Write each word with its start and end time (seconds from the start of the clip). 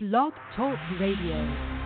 Blog 0.00 0.32
Talk 0.54 0.78
Radio. 1.00 1.77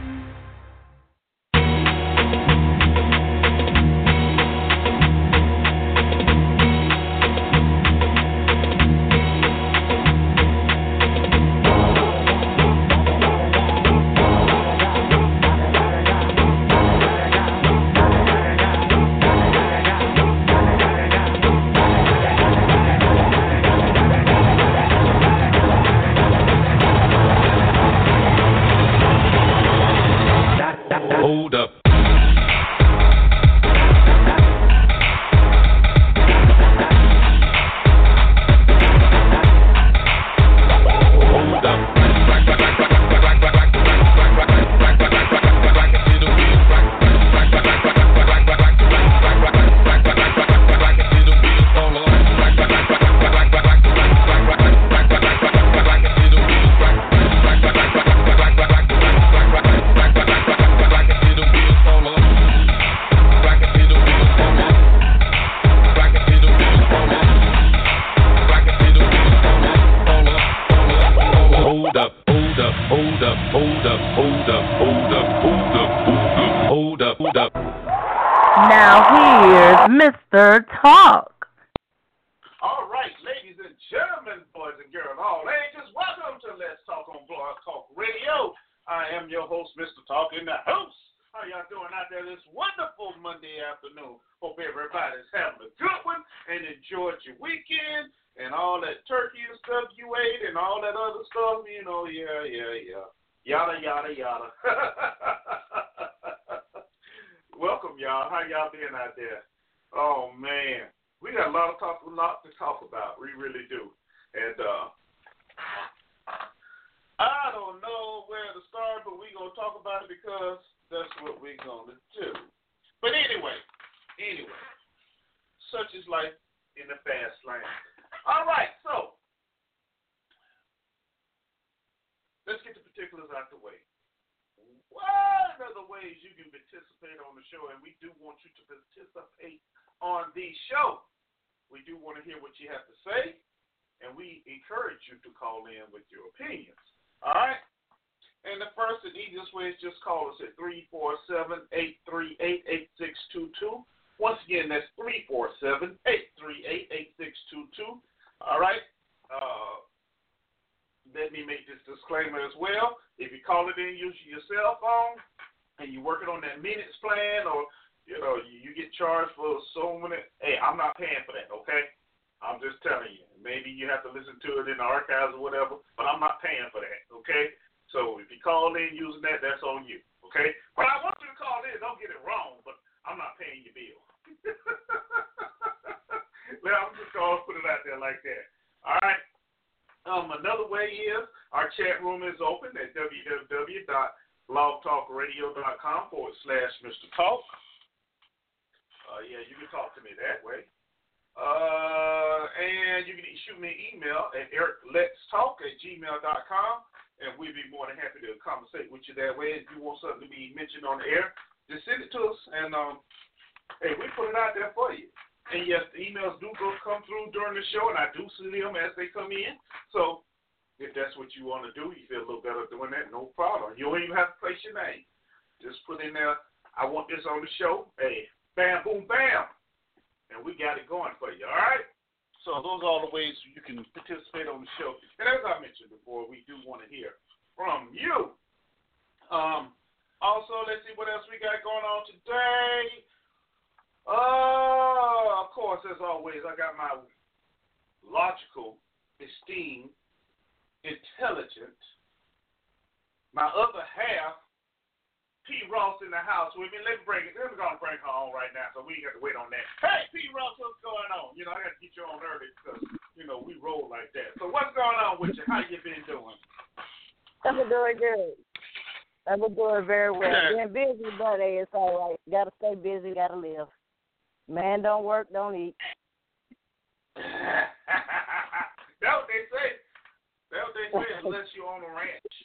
on 281.72 281.80
a 281.80 281.90
ranch. 281.90 282.36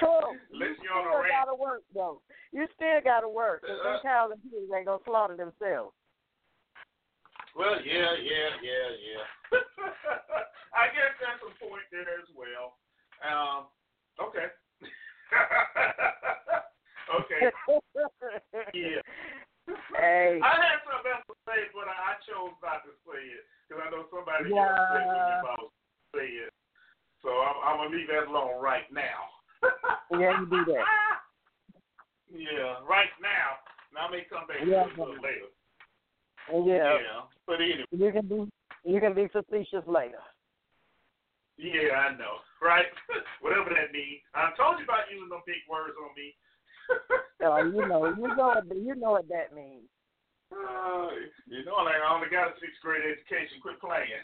True. 0.00 0.40
Unless 0.52 0.76
you 0.82 0.88
still 0.88 1.28
got 1.28 1.52
to 1.52 1.56
work, 1.56 1.82
though. 1.92 2.20
You 2.52 2.64
still 2.74 3.00
got 3.04 3.20
to 3.20 3.28
work. 3.28 3.60
Cause 3.62 3.76
uh, 3.76 3.84
them 3.84 4.00
uh-huh. 4.00 4.08
cows 4.08 4.30
and 4.32 4.42
pigs 4.42 4.72
ain't 4.72 4.88
going 4.88 5.00
to 5.00 5.04
slaughter 5.04 5.36
themselves. 5.36 5.92
Well, 7.56 7.80
yeah, 7.80 8.12
yeah, 8.20 8.50
yeah, 8.60 8.88
yeah. 9.00 9.24
I 10.76 10.92
guess 10.92 11.16
that's 11.20 11.40
a 11.40 11.52
point 11.56 11.88
there 11.88 12.20
as 12.20 12.28
well. 12.36 12.76
Um, 13.24 13.72
leave 28.06 28.14
that 28.14 28.30
alone 28.30 28.60
right 28.60 28.86
now. 28.92 29.30
yeah, 30.18 30.40
you 30.40 30.46
do 30.46 30.64
that. 30.72 30.84
Yeah, 32.26 32.82
right 32.82 33.14
now. 33.22 33.62
Now 33.94 34.08
I 34.08 34.10
may 34.10 34.26
come 34.28 34.50
back 34.50 34.58
yeah. 34.66 34.82
a 34.82 34.90
little 34.98 35.14
later. 35.22 35.46
Yeah. 36.50 36.98
yeah. 36.98 37.22
But 37.46 37.62
anyway. 37.62 37.86
You 37.94 38.10
can 38.10 38.26
be 38.26 38.50
you 38.82 38.98
can 38.98 39.14
be 39.14 39.30
facetious 39.30 39.86
later. 39.86 40.20
Yeah, 41.56 41.94
I 41.94 42.18
know. 42.18 42.42
Right? 42.60 42.90
Whatever 43.40 43.70
that 43.78 43.94
means. 43.94 44.26
I 44.34 44.50
told 44.58 44.82
you 44.82 44.84
about 44.84 45.06
using 45.06 45.30
them 45.30 45.46
big 45.46 45.62
words 45.70 45.94
on 46.02 46.10
me. 46.18 46.34
oh, 47.46 47.62
you 47.62 47.86
know, 47.86 48.10
you 48.10 48.26
know 48.34 48.58
what 48.58 48.66
you 48.74 48.94
know 48.98 49.14
what 49.22 49.30
that 49.30 49.54
means. 49.54 49.86
Uh, 50.50 51.14
you 51.46 51.62
know, 51.62 51.78
like 51.86 52.02
I 52.02 52.10
only 52.10 52.26
got 52.26 52.52
a 52.52 52.58
sixth 52.58 52.82
grade 52.82 53.06
education. 53.06 53.62
Quit 53.62 53.78
playing. 53.78 54.18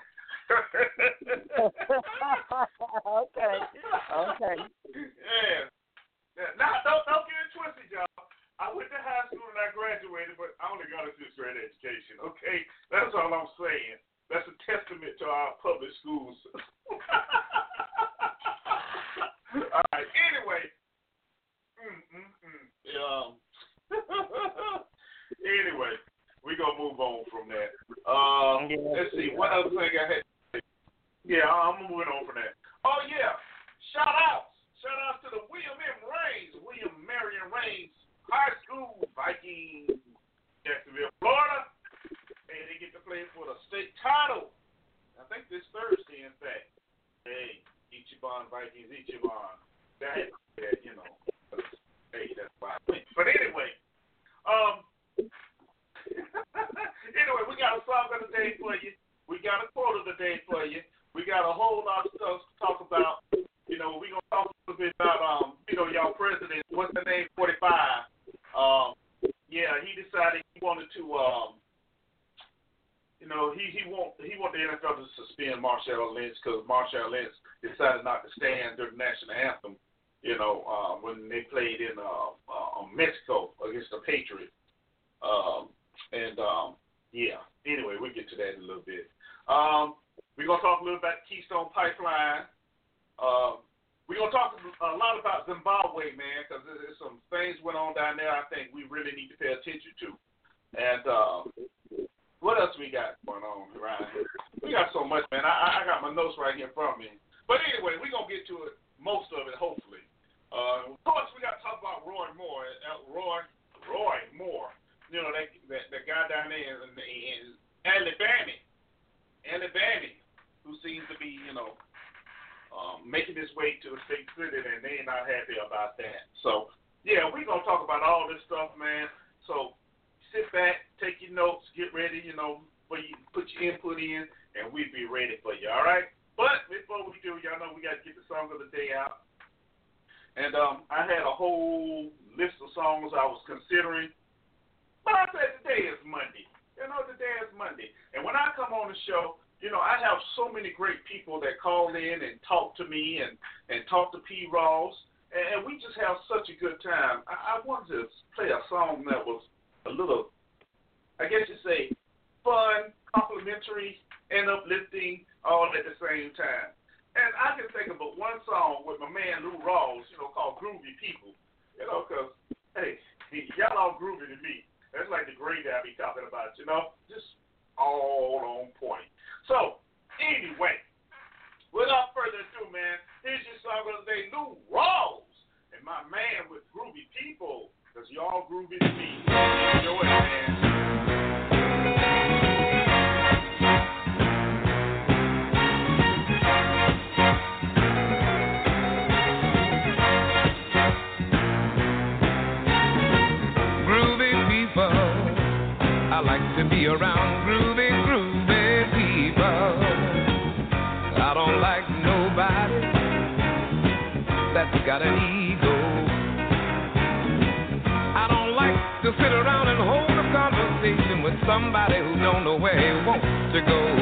somebody 221.47 221.99
who 221.99 222.17
don't 222.19 222.45
know 222.45 222.57
where 222.57 222.79
he 222.79 223.07
wants 223.07 223.27
to 223.55 223.61
go. 223.63 224.02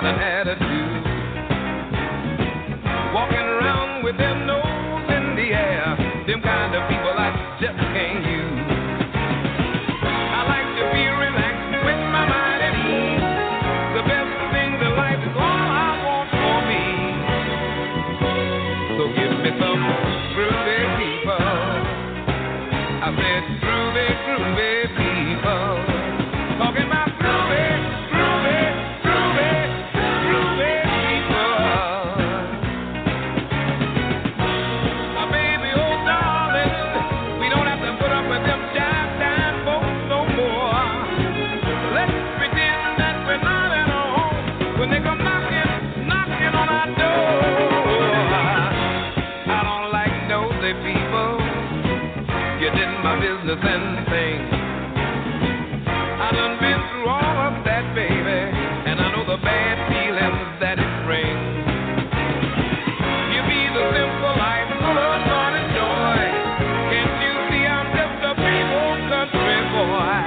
got 0.00 0.14
an 0.14 0.20
ass. 0.20 0.35
My 53.06 53.20
business 53.22 53.62
and 53.62 54.02
things. 54.10 54.50
I 56.26 56.28
done 56.34 56.58
been 56.58 56.80
through 56.90 57.06
all 57.06 57.38
of 57.46 57.62
that, 57.62 57.94
baby, 57.94 58.40
and 58.90 58.98
I 58.98 59.06
know 59.14 59.22
the 59.22 59.38
bad 59.46 59.76
feelings 59.86 60.50
that 60.58 60.74
it 60.82 60.92
brings. 61.06 61.46
Give 63.30 63.46
me 63.46 63.62
the 63.78 63.84
simple 63.94 64.34
life 64.42 64.70
full 64.82 64.98
of 64.98 65.22
fun 65.22 65.52
and 65.54 65.70
joy. 65.70 66.18
Can't 66.90 67.14
you 67.22 67.34
see 67.46 67.62
I'm 67.62 67.88
just 67.94 68.26
a 68.26 68.32
people 68.42 68.90
country 69.06 69.60
boy? 69.70 70.18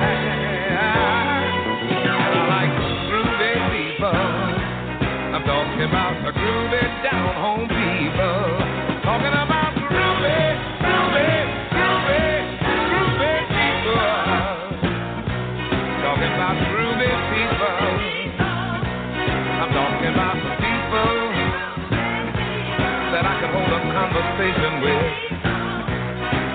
And 1.99 2.07
I 2.15 2.47
like 2.47 2.75
groovy 3.11 3.55
people. 3.75 4.23
I'm 5.35 5.43
talking 5.43 5.83
about 5.83 6.15
a 6.23 6.31
groovy 6.31 6.83
down 7.03 7.27
home 7.43 7.67
people. 7.67 8.48
Conversation 23.99 24.79
with. 24.79 25.11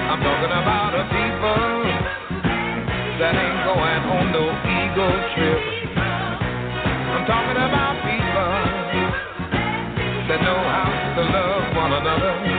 I'm 0.09 0.21
talking 0.25 0.49
about 0.49 0.97
the 0.97 1.05
people 1.13 1.65
that 3.21 3.37
ain't 3.37 3.61
going 3.69 4.03
on 4.17 4.25
no 4.33 4.45
ego 4.49 5.09
trip. 5.37 5.61
I'm 7.13 7.25
talking 7.29 7.61
about 7.69 8.01
people 8.01 8.53
that 10.25 10.41
know 10.41 10.61
how 10.73 10.89
to 11.17 11.23
love 11.37 11.65
one 11.77 11.93
another. 12.01 12.54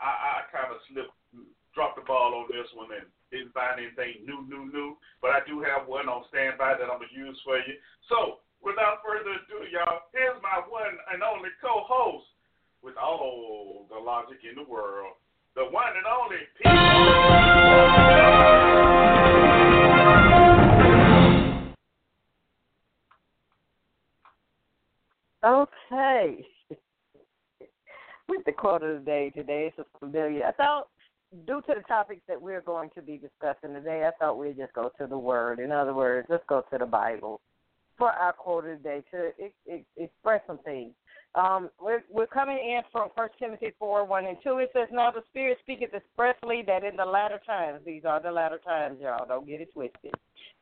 I. 0.00 0.12
I, 0.22 0.32
kind 0.52 0.68
of 0.68 0.84
slipped, 0.92 1.16
dropped 1.72 1.96
the 1.96 2.04
ball 2.04 2.36
on 2.36 2.52
this 2.52 2.68
one, 2.76 2.92
and 2.92 3.08
didn't 3.32 3.56
find 3.56 3.80
anything 3.80 4.20
new, 4.28 4.44
new, 4.44 4.68
new. 4.68 5.00
But 5.24 5.32
I 5.32 5.40
do 5.48 5.64
have 5.64 5.88
one 5.88 6.12
on 6.12 6.28
standby 6.28 6.76
that 6.76 6.92
I'm 6.92 7.00
gonna 7.00 7.08
use 7.08 7.40
for 7.40 7.56
you. 7.56 7.80
So, 8.12 8.44
without 8.60 9.00
further 9.00 9.32
ado, 9.40 9.64
y'all, 9.72 10.04
here's 10.12 10.36
my 10.44 10.60
one 10.68 10.92
and 11.08 11.24
only 11.24 11.48
co-host 11.64 12.28
with 12.84 13.00
all 13.00 13.88
the 13.88 13.96
logic 13.96 14.44
in 14.44 14.60
the 14.60 14.68
world, 14.68 15.16
the 15.56 15.64
one 15.64 15.96
and 15.96 16.04
only 16.04 16.44
Okay. 25.44 26.46
With 28.32 28.46
the 28.46 28.52
quote 28.52 28.82
of 28.82 28.98
the 28.98 29.04
day 29.04 29.28
today, 29.28 29.70
it's 29.76 29.88
familiar. 30.00 30.46
I 30.46 30.52
thought, 30.52 30.88
due 31.46 31.60
to 31.60 31.74
the 31.76 31.82
topics 31.86 32.22
that 32.28 32.40
we're 32.40 32.62
going 32.62 32.88
to 32.94 33.02
be 33.02 33.18
discussing 33.18 33.74
today, 33.74 34.08
I 34.08 34.10
thought 34.18 34.38
we'd 34.38 34.56
just 34.56 34.72
go 34.72 34.90
to 34.98 35.06
the 35.06 35.18
Word. 35.18 35.58
In 35.58 35.70
other 35.70 35.92
words, 35.92 36.28
let's 36.30 36.42
go 36.48 36.64
to 36.72 36.78
the 36.78 36.86
Bible 36.86 37.42
for 37.98 38.10
our 38.10 38.32
quote 38.32 38.64
of 38.64 38.78
the 38.78 38.82
day 38.82 39.04
to 39.10 39.32
it, 39.38 39.54
it, 39.66 39.84
express 39.98 40.40
some 40.46 40.60
things. 40.64 40.92
Um, 41.34 41.68
we're, 41.78 42.04
we're 42.10 42.26
coming 42.26 42.56
in 42.56 42.80
from 42.90 43.10
First 43.14 43.34
Timothy 43.38 43.72
4 43.78 44.06
1 44.06 44.24
and 44.24 44.38
2. 44.42 44.58
It 44.58 44.70
says, 44.72 44.88
Now 44.90 45.10
the 45.10 45.22
Spirit 45.28 45.58
speaketh 45.60 45.92
expressly 45.92 46.62
that 46.66 46.84
in 46.84 46.96
the 46.96 47.04
latter 47.04 47.40
times, 47.44 47.80
these 47.84 48.06
are 48.06 48.22
the 48.22 48.32
latter 48.32 48.60
times, 48.64 48.96
y'all, 49.02 49.26
don't 49.28 49.46
get 49.46 49.60
it 49.60 49.74
twisted. 49.74 50.14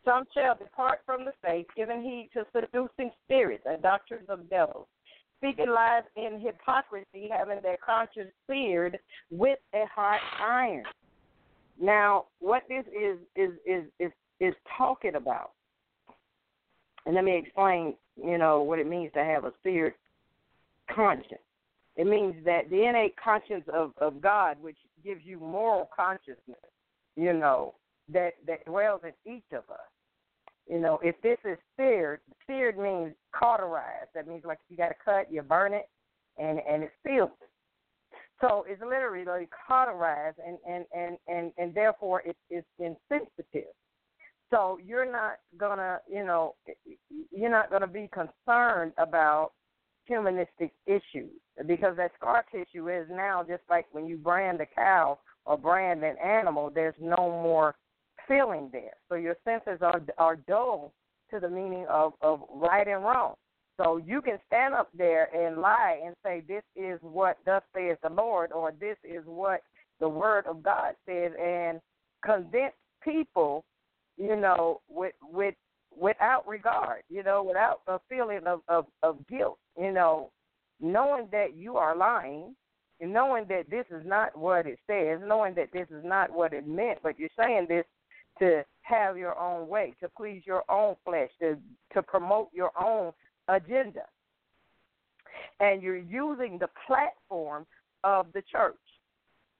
Some 0.04 0.24
shall 0.34 0.56
depart 0.56 1.00
from 1.06 1.24
the 1.24 1.32
faith, 1.40 1.66
giving 1.76 2.02
heed 2.02 2.30
to 2.34 2.44
seducing 2.52 3.12
spirits 3.24 3.64
and 3.64 3.80
doctrines 3.80 4.28
of 4.28 4.50
devils, 4.50 4.88
speaking 5.40 5.70
lies 5.70 6.02
in 6.16 6.40
hypocrisy, 6.40 7.30
having 7.34 7.60
their 7.62 7.78
conscience 7.84 8.30
seared 8.46 8.98
with 9.30 9.58
a 9.74 9.84
hot 9.92 10.20
iron. 10.40 10.84
Now, 11.80 12.26
what 12.40 12.62
this 12.68 12.84
is 12.88 13.18
is 13.34 13.50
is 13.66 13.84
is 13.98 14.12
is 14.38 14.54
talking 14.76 15.14
about, 15.14 15.52
and 17.06 17.14
let 17.14 17.24
me 17.24 17.36
explain. 17.38 17.94
You 18.22 18.36
know 18.36 18.62
what 18.62 18.78
it 18.78 18.86
means 18.86 19.12
to 19.14 19.24
have 19.24 19.44
a 19.44 19.52
seared 19.62 19.94
conscience. 20.94 21.40
It 21.96 22.06
means 22.06 22.34
that 22.44 22.68
the 22.68 22.84
innate 22.84 23.14
conscience 23.16 23.64
of 23.72 23.92
of 23.98 24.20
God, 24.20 24.58
which 24.60 24.76
gives 25.02 25.24
you 25.24 25.40
moral 25.40 25.88
consciousness, 25.94 26.58
you 27.16 27.32
know, 27.32 27.74
that 28.12 28.34
that 28.46 28.66
dwells 28.66 29.00
in 29.04 29.32
each 29.32 29.52
of 29.52 29.64
us. 29.70 29.80
You 30.70 30.78
know, 30.78 31.00
if 31.02 31.20
this 31.20 31.38
is 31.44 31.58
seared, 31.76 32.20
seared 32.46 32.78
means 32.78 33.12
cauterized. 33.34 34.10
That 34.14 34.28
means 34.28 34.44
like 34.44 34.58
if 34.64 34.70
you 34.70 34.76
got 34.76 34.90
to 34.90 34.94
cut, 35.04 35.32
you 35.32 35.42
burn 35.42 35.74
it, 35.74 35.88
and 36.38 36.60
and 36.60 36.84
it's 36.84 36.92
sealed. 37.04 37.30
So 38.40 38.64
it's 38.68 38.80
literally 38.80 39.24
like 39.24 39.50
cauterized, 39.66 40.38
and 40.46 40.58
and 40.68 40.84
and 40.94 41.18
and 41.26 41.52
and 41.58 41.74
therefore 41.74 42.22
it, 42.24 42.36
it's 42.50 42.68
insensitive. 42.78 43.72
So 44.50 44.78
you're 44.84 45.10
not 45.10 45.38
gonna, 45.58 45.98
you 46.08 46.24
know, 46.24 46.54
you're 47.32 47.50
not 47.50 47.70
gonna 47.70 47.88
be 47.88 48.08
concerned 48.12 48.92
about 48.96 49.50
humanistic 50.04 50.72
issues 50.86 51.32
because 51.66 51.96
that 51.96 52.12
scar 52.16 52.44
tissue 52.52 52.88
is 52.88 53.08
now 53.10 53.42
just 53.42 53.62
like 53.68 53.86
when 53.90 54.06
you 54.06 54.16
brand 54.16 54.60
a 54.60 54.66
cow 54.66 55.18
or 55.46 55.58
brand 55.58 56.04
an 56.04 56.16
animal, 56.24 56.70
there's 56.72 56.94
no 57.00 57.16
more 57.16 57.74
feeling 58.30 58.70
there. 58.72 58.94
So 59.08 59.16
your 59.16 59.36
senses 59.44 59.80
are 59.82 60.00
are 60.16 60.36
dull 60.36 60.92
to 61.30 61.40
the 61.40 61.50
meaning 61.50 61.86
of 61.90 62.12
of 62.22 62.42
right 62.54 62.86
and 62.86 63.02
wrong. 63.02 63.34
So 63.76 63.96
you 63.96 64.20
can 64.20 64.38
stand 64.46 64.74
up 64.74 64.88
there 64.96 65.34
and 65.34 65.60
lie 65.60 66.00
and 66.04 66.14
say, 66.24 66.42
This 66.46 66.62
is 66.76 66.98
what 67.02 67.38
thus 67.44 67.62
says 67.74 67.96
the 68.02 68.10
Lord, 68.10 68.52
or 68.52 68.72
this 68.78 68.96
is 69.04 69.22
what 69.24 69.62
the 70.00 70.08
Word 70.08 70.46
of 70.46 70.62
God 70.62 70.94
says, 71.06 71.32
and 71.42 71.80
convince 72.24 72.74
people, 73.02 73.64
you 74.16 74.36
know, 74.36 74.80
with 74.88 75.14
with 75.22 75.54
without 75.96 76.46
regard, 76.46 77.02
you 77.08 77.22
know, 77.22 77.42
without 77.42 77.80
a 77.88 77.98
feeling 78.08 78.46
of, 78.46 78.60
of, 78.68 78.86
of 79.02 79.18
guilt, 79.26 79.58
you 79.76 79.90
know, 79.90 80.30
knowing 80.80 81.26
that 81.32 81.56
you 81.56 81.76
are 81.76 81.96
lying, 81.96 82.54
and 83.00 83.12
knowing 83.12 83.44
that 83.48 83.68
this 83.70 83.86
is 83.90 84.06
not 84.06 84.36
what 84.38 84.66
it 84.66 84.78
says, 84.86 85.18
knowing 85.26 85.54
that 85.54 85.72
this 85.72 85.88
is 85.90 86.04
not 86.04 86.30
what 86.30 86.52
it 86.52 86.68
meant, 86.68 86.98
but 87.02 87.18
you're 87.18 87.28
saying 87.36 87.66
this 87.68 87.84
to 88.40 88.64
have 88.82 89.16
your 89.16 89.38
own 89.38 89.68
way, 89.68 89.94
to 90.00 90.08
please 90.08 90.42
your 90.44 90.64
own 90.68 90.96
flesh, 91.04 91.30
to 91.40 91.56
to 91.94 92.02
promote 92.02 92.48
your 92.52 92.72
own 92.80 93.12
agenda. 93.48 94.02
And 95.60 95.82
you're 95.82 95.96
using 95.96 96.58
the 96.58 96.68
platform 96.86 97.66
of 98.02 98.26
the 98.34 98.42
church. 98.50 98.76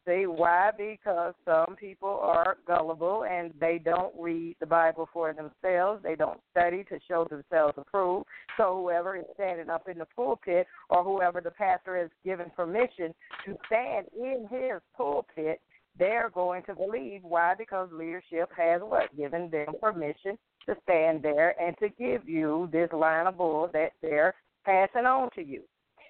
See 0.09 0.27
why? 0.27 0.71
Because 0.77 1.35
some 1.45 1.77
people 1.77 2.19
are 2.23 2.57
gullible 2.67 3.25
and 3.25 3.53
they 3.61 3.79
don't 3.79 4.15
read 4.19 4.57
the 4.59 4.67
Bible 4.67 5.09
for 5.13 5.33
themselves. 5.35 6.03
They 6.03 6.17
don't 6.17 6.41
study 6.51 6.85
to 6.85 6.99
show 7.07 7.27
themselves 7.29 7.75
approved. 7.77 8.27
So 8.57 8.81
whoever 8.81 9.17
is 9.17 9.25
standing 9.35 9.69
up 9.69 9.89
in 9.89 9.99
the 9.99 10.07
pulpit 10.07 10.67
or 10.89 11.05
whoever 11.05 11.43
the 11.43 11.51
pastor 11.51 11.99
has 11.99 12.11
given 12.25 12.51
permission 12.57 13.15
to 13.45 13.59
stand 13.67 14.07
in 14.19 14.49
his 14.51 14.81
pulpit, 14.97 15.61
they're 15.99 16.31
going 16.31 16.63
to 16.65 16.75
believe. 16.75 17.23
Why? 17.23 17.55
Because 17.57 17.89
leadership 17.93 18.51
has 18.57 18.81
what? 18.83 19.15
Given 19.17 19.51
them 19.51 19.75
permission 19.81 20.39
to 20.67 20.77
stand 20.83 21.23
there 21.23 21.61
and 21.61 21.77
to 21.79 21.89
give 21.89 22.29
you 22.29 22.69
this 22.73 22.91
line 22.93 23.27
of 23.27 23.39
bull 23.39 23.69
that 23.73 23.93
they're 24.03 24.35
passing 24.65 25.07
on 25.07 25.31
to 25.35 25.43
you. 25.43 25.63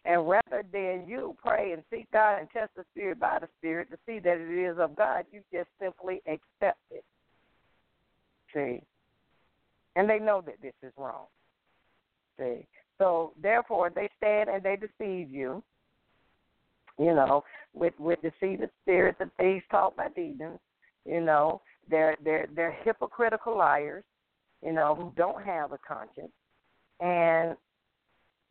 And 0.04 0.28
rather 0.28 0.64
than 0.72 1.04
you 1.06 1.36
pray 1.42 1.72
and 1.72 1.82
seek 1.90 2.10
God 2.10 2.38
and 2.38 2.48
test 2.50 2.70
the 2.74 2.84
Spirit 2.92 3.20
by 3.20 3.38
the 3.40 3.48
Spirit 3.58 3.90
to 3.90 3.98
see 4.06 4.18
that 4.20 4.38
it 4.38 4.70
is 4.70 4.78
of 4.78 4.96
God, 4.96 5.24
you 5.30 5.42
just 5.52 5.68
simply 5.80 6.22
accept 6.26 6.80
it. 6.90 7.04
See? 8.54 8.82
And 9.96 10.08
they 10.08 10.18
know 10.18 10.42
that 10.46 10.60
this 10.62 10.72
is 10.82 10.92
wrong. 10.96 11.26
See? 12.38 12.66
So 12.98 13.32
therefore 13.40 13.90
they 13.94 14.08
stand 14.16 14.48
and 14.48 14.62
they 14.62 14.76
deceive 14.76 15.30
you, 15.30 15.62
you 17.00 17.14
know, 17.14 17.42
with 17.72 17.94
with 17.98 18.18
deceiving 18.22 18.68
spirits 18.82 19.18
and 19.20 19.32
things 19.36 19.62
taught 19.70 19.96
by 19.96 20.08
demons, 20.14 20.60
you 21.04 21.20
know. 21.20 21.62
They're 21.88 22.16
they're 22.22 22.46
they're 22.54 22.76
hypocritical 22.84 23.56
liars 23.56 24.04
you 24.62 24.72
know, 24.72 24.94
who 24.94 25.12
don't 25.16 25.42
have 25.44 25.72
a 25.72 25.78
conscience 25.78 26.32
and 27.00 27.56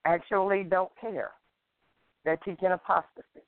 actually 0.05 0.63
don't 0.63 0.91
care. 0.99 1.31
They're 2.25 2.37
teaching 2.37 2.71
apostasy. 2.71 3.45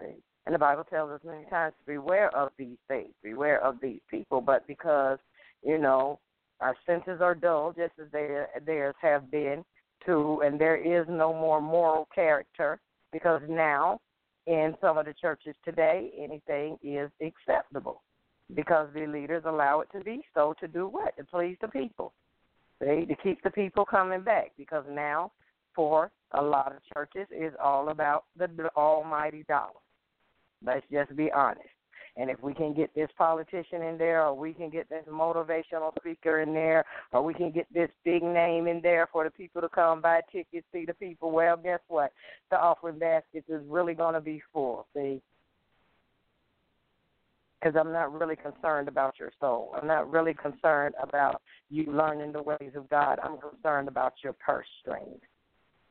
See? 0.00 0.14
And 0.44 0.54
the 0.54 0.58
Bible 0.58 0.84
tells 0.84 1.10
us 1.10 1.20
many 1.24 1.44
times 1.46 1.74
to 1.80 1.92
beware 1.92 2.34
of 2.36 2.50
these 2.58 2.76
things, 2.88 3.12
beware 3.22 3.62
of 3.62 3.76
these 3.80 4.00
people. 4.10 4.40
But 4.40 4.66
because, 4.66 5.18
you 5.62 5.78
know, 5.78 6.18
our 6.60 6.76
senses 6.86 7.20
are 7.20 7.34
dull, 7.34 7.72
just 7.76 7.92
as 8.00 8.10
they, 8.12 8.44
theirs 8.64 8.94
have 9.00 9.30
been 9.30 9.64
too, 10.04 10.42
and 10.44 10.60
there 10.60 10.76
is 10.76 11.06
no 11.08 11.32
more 11.32 11.60
moral 11.60 12.08
character 12.14 12.78
because 13.12 13.40
now 13.48 14.00
in 14.46 14.74
some 14.80 14.98
of 14.98 15.06
the 15.06 15.14
churches 15.14 15.54
today, 15.64 16.10
anything 16.18 16.78
is 16.82 17.10
acceptable 17.20 18.02
because 18.54 18.88
the 18.94 19.06
leaders 19.06 19.42
allow 19.46 19.80
it 19.80 19.88
to 19.92 20.04
be 20.04 20.22
so 20.34 20.54
to 20.60 20.68
do 20.68 20.86
what? 20.86 21.16
To 21.16 21.24
please 21.24 21.56
the 21.60 21.68
people. 21.68 22.12
See, 22.80 23.06
to 23.06 23.16
keep 23.22 23.42
the 23.42 23.50
people 23.50 23.84
coming 23.84 24.22
back 24.22 24.52
because 24.56 24.84
now 24.90 25.32
for 25.74 26.10
a 26.32 26.42
lot 26.42 26.72
of 26.72 26.78
churches 26.94 27.26
is 27.30 27.52
all 27.62 27.88
about 27.88 28.24
the 28.36 28.48
almighty 28.76 29.44
dollar. 29.48 29.70
Let's 30.64 30.86
just 30.90 31.14
be 31.16 31.30
honest. 31.32 31.68
And 32.18 32.30
if 32.30 32.42
we 32.42 32.54
can 32.54 32.72
get 32.72 32.94
this 32.94 33.10
politician 33.18 33.82
in 33.82 33.98
there, 33.98 34.24
or 34.24 34.34
we 34.34 34.54
can 34.54 34.70
get 34.70 34.88
this 34.88 35.04
motivational 35.10 35.94
speaker 35.98 36.40
in 36.40 36.54
there, 36.54 36.84
or 37.12 37.22
we 37.22 37.34
can 37.34 37.50
get 37.50 37.66
this 37.74 37.90
big 38.04 38.22
name 38.22 38.66
in 38.66 38.80
there 38.80 39.06
for 39.12 39.24
the 39.24 39.30
people 39.30 39.60
to 39.60 39.68
come 39.68 40.00
buy 40.00 40.22
tickets, 40.32 40.66
see 40.72 40.86
the 40.86 40.94
people, 40.94 41.30
well, 41.30 41.58
guess 41.58 41.80
what? 41.88 42.12
The 42.50 42.58
offering 42.58 42.98
baskets 42.98 43.48
is 43.48 43.60
really 43.68 43.92
going 43.92 44.14
to 44.14 44.20
be 44.22 44.42
full. 44.52 44.86
See, 44.94 45.20
because 47.60 47.78
I'm 47.78 47.92
not 47.92 48.18
really 48.18 48.36
concerned 48.36 48.88
about 48.88 49.18
your 49.18 49.32
soul. 49.40 49.74
I'm 49.76 49.86
not 49.86 50.10
really 50.10 50.34
concerned 50.34 50.94
about 51.02 51.42
you 51.68 51.84
learning 51.86 52.32
the 52.32 52.42
ways 52.42 52.72
of 52.76 52.88
God. 52.88 53.18
I'm 53.22 53.38
concerned 53.38 53.88
about 53.88 54.14
your 54.22 54.34
purse 54.34 54.66
strings. 54.80 55.20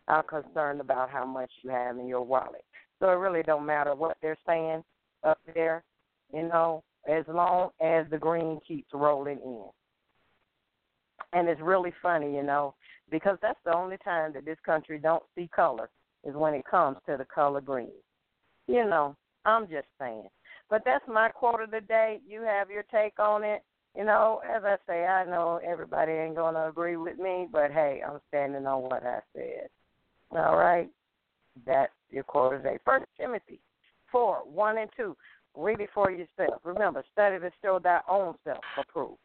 I'm 0.08 0.24
concerned 0.24 0.80
about 0.82 1.10
how 1.10 1.26
much 1.26 1.52
you 1.64 1.72
have 1.72 1.98
in 1.98 2.08
your 2.08 2.22
wallet. 2.22 2.64
So 3.00 3.10
it 3.10 3.16
really 3.16 3.44
don't 3.44 3.66
matter 3.66 3.94
what 3.94 4.18
they're 4.22 4.38
saying 4.48 4.84
up 5.24 5.40
there, 5.54 5.84
you 6.34 6.44
know, 6.44 6.84
as 7.08 7.24
long 7.28 7.70
as 7.82 8.06
the 8.10 8.18
green 8.18 8.60
keeps 8.68 8.90
rolling 8.94 9.40
in. 9.44 9.66
And 11.34 11.48
it's 11.48 11.62
really 11.62 11.94
funny, 12.02 12.36
you 12.36 12.44
know, 12.44 12.76
because 13.12 13.38
that's 13.42 13.60
the 13.66 13.76
only 13.76 13.98
time 14.04 14.34
that 14.34 14.46
this 14.46 14.58
country 14.66 15.00
don't 15.00 15.24
see 15.36 15.50
color 15.56 15.90
is 16.24 16.36
when 16.36 16.54
it 16.54 16.66
comes 16.70 16.98
to 17.06 17.18
the 17.18 17.26
color 17.26 17.62
green. 17.62 17.92
You 18.68 18.86
know, 18.86 19.16
I'm 19.46 19.68
just 19.68 19.88
saying. 20.00 20.28
But 20.70 20.82
that's 20.86 21.06
my 21.08 21.30
quote 21.30 21.62
of 21.62 21.72
the 21.72 21.82
day. 21.82 22.20
You 22.28 22.42
have 22.42 22.70
your 22.70 22.84
take 22.92 23.20
on 23.20 23.44
it. 23.44 23.64
You 23.96 24.04
know, 24.04 24.42
as 24.44 24.64
I 24.66 24.76
say, 24.88 25.06
I 25.06 25.24
know 25.26 25.60
everybody 25.66 26.12
ain't 26.12 26.36
going 26.36 26.56
to 26.56 26.68
agree 26.68 26.98
with 26.98 27.18
me, 27.18 27.48
but 27.52 27.72
hey, 27.72 28.02
I'm 28.06 28.20
standing 28.28 28.66
on 28.66 28.82
what 28.82 29.04
I 29.06 29.20
said. 29.34 29.70
All 30.32 30.58
right? 30.58 30.90
That's 31.66 31.94
your 32.10 32.24
quote 32.24 32.56
of 32.56 32.64
the 32.64 32.70
day. 32.70 32.78
First 32.84 33.06
Timothy 33.18 33.62
4 34.12 34.42
1 34.46 34.78
and 34.78 34.90
2. 34.98 35.16
Read 35.56 35.80
it 35.80 35.90
for 35.94 36.12
yourself. 36.12 36.60
Remember, 36.64 37.04
study 37.12 37.40
to 37.40 37.52
show 37.64 37.80
thy 37.80 38.00
own 38.10 38.36
self 38.44 38.64
approved. 38.78 39.20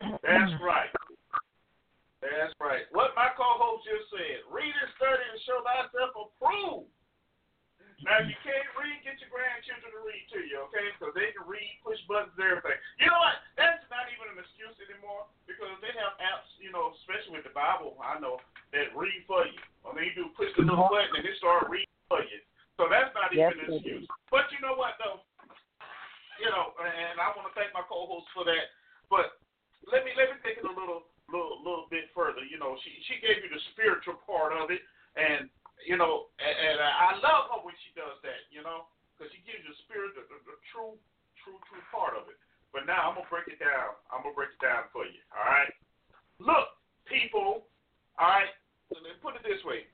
That's 0.00 0.54
right. 0.60 0.92
That's 2.20 2.52
right. 2.60 2.84
What 2.92 3.16
my 3.16 3.32
co-host 3.36 3.84
just 3.84 4.08
said. 4.12 4.44
Read 4.48 4.72
and 4.72 4.92
study 4.96 5.24
and 5.24 5.40
show 5.44 5.60
thyself 5.64 6.12
approved. 6.16 6.88
Now, 8.04 8.20
if 8.20 8.28
you 8.28 8.36
can't 8.44 8.68
read, 8.76 9.00
get 9.00 9.16
your 9.22 9.32
grandchildren 9.32 9.88
to 9.88 10.02
read 10.04 10.24
to 10.36 10.40
you, 10.44 10.60
okay? 10.68 10.92
Because 10.92 11.16
they 11.16 11.32
can 11.32 11.46
read, 11.48 11.72
push 11.80 11.96
buttons, 12.04 12.36
everything. 12.36 12.76
You 13.00 13.08
know 13.08 13.16
what? 13.16 13.40
That's 13.56 13.80
not 13.88 14.10
even 14.12 14.34
an 14.34 14.44
excuse 14.44 14.76
anymore 14.84 15.24
because 15.48 15.72
they 15.80 15.94
have 15.96 16.18
apps, 16.20 16.52
you 16.60 16.68
know, 16.68 16.92
especially 17.00 17.40
with 17.40 17.48
the 17.48 17.54
Bible, 17.56 17.96
I 18.02 18.20
know, 18.20 18.42
that 18.76 18.92
read 18.92 19.24
for 19.24 19.48
you. 19.48 19.56
I 19.88 19.96
mean, 19.96 20.12
you 20.12 20.14
do 20.16 20.36
push 20.36 20.52
the 20.58 20.68
little 20.68 20.90
button 20.90 21.16
and 21.16 21.24
they 21.24 21.32
start 21.40 21.70
reading 21.72 21.96
for 22.12 22.20
you. 22.20 22.44
So 22.76 22.90
that's 22.90 23.14
not 23.14 23.30
even 23.30 23.54
an 23.54 23.70
excuse. 23.70 24.06
But 24.30 24.50
you 24.50 24.58
know 24.58 24.74
what, 24.74 24.98
though? 24.98 25.22
You 26.42 26.50
know, 26.50 26.74
and 26.82 27.22
I 27.22 27.30
want 27.38 27.46
to 27.46 27.54
thank 27.54 27.70
my 27.70 27.86
co-host 27.86 28.26
for 28.34 28.42
that. 28.42 28.74
But 29.06 29.38
let 29.86 30.02
me 30.02 30.10
let 30.18 30.34
me 30.34 30.36
take 30.42 30.58
it 30.58 30.66
a 30.66 30.74
little 30.74 31.06
little 31.30 31.62
little 31.62 31.86
bit 31.86 32.10
further. 32.10 32.42
You 32.42 32.58
know, 32.58 32.74
she 32.82 32.90
she 33.06 33.22
gave 33.22 33.46
you 33.46 33.50
the 33.50 33.62
spiritual 33.72 34.18
part 34.26 34.50
of 34.50 34.74
it, 34.74 34.82
and 35.14 35.46
you 35.86 35.94
know, 35.94 36.34
and, 36.42 36.54
and 36.74 36.78
I 36.82 37.14
love 37.22 37.54
her 37.54 37.60
when 37.62 37.76
she 37.86 37.94
does 37.94 38.18
that, 38.26 38.50
you 38.50 38.66
know, 38.66 38.90
because 39.14 39.30
she 39.30 39.40
gives 39.46 39.62
you 39.62 39.70
the 39.70 39.80
spirit, 39.86 40.16
the, 40.18 40.26
the, 40.26 40.38
the 40.48 40.56
true, 40.72 40.96
true, 41.44 41.60
true 41.70 41.84
part 41.94 42.18
of 42.18 42.26
it. 42.26 42.38
But 42.74 42.90
now 42.90 43.06
I'm 43.06 43.14
gonna 43.14 43.30
break 43.30 43.46
it 43.46 43.62
down. 43.62 43.94
I'm 44.10 44.26
gonna 44.26 44.34
break 44.34 44.50
it 44.50 44.62
down 44.62 44.90
for 44.90 45.06
you. 45.06 45.22
All 45.30 45.46
right. 45.46 45.70
Look, 46.42 46.74
people. 47.06 47.70
All 48.18 48.30
right. 48.30 48.50
Put 49.22 49.38
it 49.38 49.46
this 49.46 49.62
way: 49.62 49.86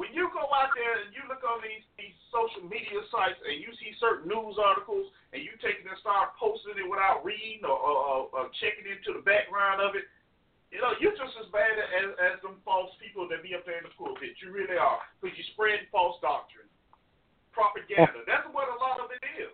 when 0.00 0.16
you 0.16 0.32
go 0.32 0.48
out 0.48 0.72
there 0.72 1.04
and 1.04 1.12
you 1.12 1.20
look 1.28 1.44
on 1.44 1.60
these 1.60 1.84
these 2.00 2.16
social 2.32 2.64
media 2.64 3.04
sites 3.12 3.36
and 3.44 3.60
you 3.60 3.68
see 3.76 3.92
certain 4.00 4.32
news 4.32 4.56
articles 4.56 5.12
and 5.36 5.44
you 5.44 5.52
take 5.60 5.76
it 5.76 5.84
and 5.84 6.00
start 6.00 6.32
posting 6.40 6.80
it 6.80 6.88
without 6.88 7.20
reading 7.20 7.60
or, 7.68 7.76
or, 7.76 8.32
or 8.32 8.48
checking 8.64 8.88
into 8.88 9.12
the 9.12 9.20
background 9.28 9.84
of 9.84 9.92
it, 9.92 10.08
you 10.72 10.80
know, 10.80 10.96
you're 11.02 11.12
just 11.18 11.36
as 11.36 11.52
bad 11.52 11.76
as, 11.76 12.16
as 12.16 12.40
them 12.40 12.62
false 12.64 12.94
people 12.96 13.28
that 13.28 13.44
be 13.44 13.52
up 13.52 13.68
there 13.68 13.76
in 13.76 13.84
the 13.84 13.92
pulpit. 13.92 14.40
You 14.40 14.54
really 14.54 14.80
are. 14.80 15.04
Because 15.20 15.36
you 15.36 15.44
spread 15.52 15.84
false 15.92 16.16
doctrine, 16.24 16.70
propaganda. 17.52 18.24
That's 18.24 18.48
what 18.56 18.72
a 18.72 18.78
lot 18.80 19.04
of 19.04 19.12
it 19.12 19.20
is. 19.36 19.52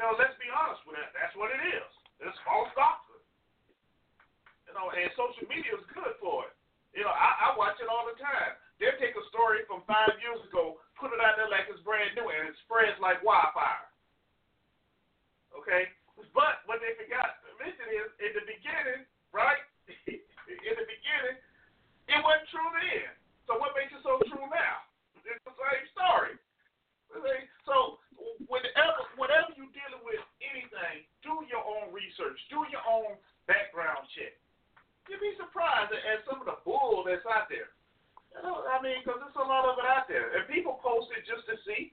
Now, 0.00 0.16
let's 0.16 0.32
be 0.40 0.48
honest 0.48 0.80
with 0.88 0.96
that. 0.96 1.12
That's 1.12 1.36
what 1.36 1.52
it 1.52 1.60
is. 1.60 1.90
It's 2.24 2.40
false 2.48 2.72
doctrine. 2.72 3.20
You 4.70 4.72
know, 4.78 4.88
and 4.94 5.12
social 5.12 5.44
media 5.44 5.76
is 5.76 5.84
good 5.92 6.16
for 6.22 6.48
it. 6.48 6.56
You 6.96 7.04
know, 7.04 7.12
I, 7.12 7.52
I 7.52 7.58
watch 7.58 7.76
it 7.82 7.90
all 7.90 8.08
the 8.08 8.16
time. 8.16 8.56
They'll 8.80 8.98
take 8.98 9.14
a 9.14 9.24
story 9.30 9.64
from 9.68 9.84
five 9.84 10.16
years 10.20 10.42
ago, 10.48 10.80
put 10.98 11.14
it 11.14 11.20
out 11.20 11.36
there 11.38 11.50
like 11.50 11.68
it's 11.68 11.82
brand 11.84 12.14
new, 12.14 12.26
and 12.28 12.50
it 12.50 12.56
spreads 12.66 12.98
like 12.98 13.22
wildfire. 13.24 13.88
Okay? 15.54 15.92
But 16.32 16.64
what 16.66 16.80
they 16.80 16.96
forgot 16.96 17.40
to 17.44 17.50
mention 17.60 17.86
is, 17.92 18.08
in 18.20 18.32
the 18.36 18.44
beginning, 18.48 19.02
right, 19.30 19.62
in 20.08 20.74
the 20.74 20.86
beginning, 20.86 21.36
it 22.08 22.20
wasn't 22.20 22.48
true 22.50 22.70
then. 22.78 23.12
So 23.46 23.58
what 23.60 23.76
makes 23.76 23.92
it 23.92 24.02
so 24.02 24.18
true 24.26 24.48
now? 24.48 24.86
It's 25.22 25.42
the 25.44 25.54
same 25.54 25.86
story. 25.94 26.38
So 27.68 28.02
whenever, 28.50 29.00
whenever 29.16 29.54
you're 29.56 29.72
dealing 29.72 30.02
with 30.04 30.20
anything, 30.44 31.06
do 31.24 31.40
your 31.48 31.62
own 31.62 31.88
research, 31.94 32.36
do 32.50 32.68
your 32.68 32.84
own 32.84 33.16
background 33.46 34.04
check. 34.12 34.36
You'd 35.08 35.22
be 35.22 35.34
surprised 35.40 35.92
at, 35.94 36.02
at 36.04 36.24
some 36.28 36.42
of 36.42 36.46
the 36.48 36.58
bull 36.66 37.04
that's 37.06 37.24
out 37.26 37.48
there. 37.48 37.72
I 38.40 38.80
mean, 38.80 39.04
because 39.04 39.20
there's 39.20 39.36
a 39.36 39.44
lot 39.44 39.68
of 39.68 39.76
it 39.76 39.86
out 39.86 40.08
there, 40.08 40.32
and 40.32 40.48
people 40.48 40.80
post 40.80 41.12
it 41.12 41.28
just 41.28 41.44
to 41.48 41.56
see. 41.68 41.92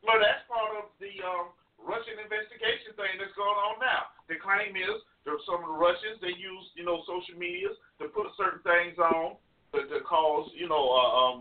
Well, 0.00 0.22
that's 0.22 0.46
part 0.48 0.80
of 0.80 0.94
the 1.02 1.12
um, 1.20 1.52
Russian 1.76 2.16
investigation 2.22 2.96
thing 2.96 3.20
that's 3.20 3.34
going 3.36 3.58
on 3.58 3.82
now. 3.82 4.14
The 4.30 4.40
claim 4.40 4.78
is 4.78 5.02
that 5.26 5.36
some 5.44 5.60
of 5.60 5.68
the 5.68 5.80
Russians 5.80 6.22
they 6.24 6.32
use, 6.32 6.66
you 6.78 6.86
know, 6.86 7.04
social 7.04 7.36
medias 7.36 7.76
to 8.00 8.08
put 8.08 8.32
certain 8.40 8.64
things 8.64 8.96
on 8.96 9.36
to, 9.76 9.84
to 9.86 10.00
cause, 10.06 10.48
you 10.56 10.68
know, 10.68 10.80
uh, 10.88 11.12
um, 11.12 11.38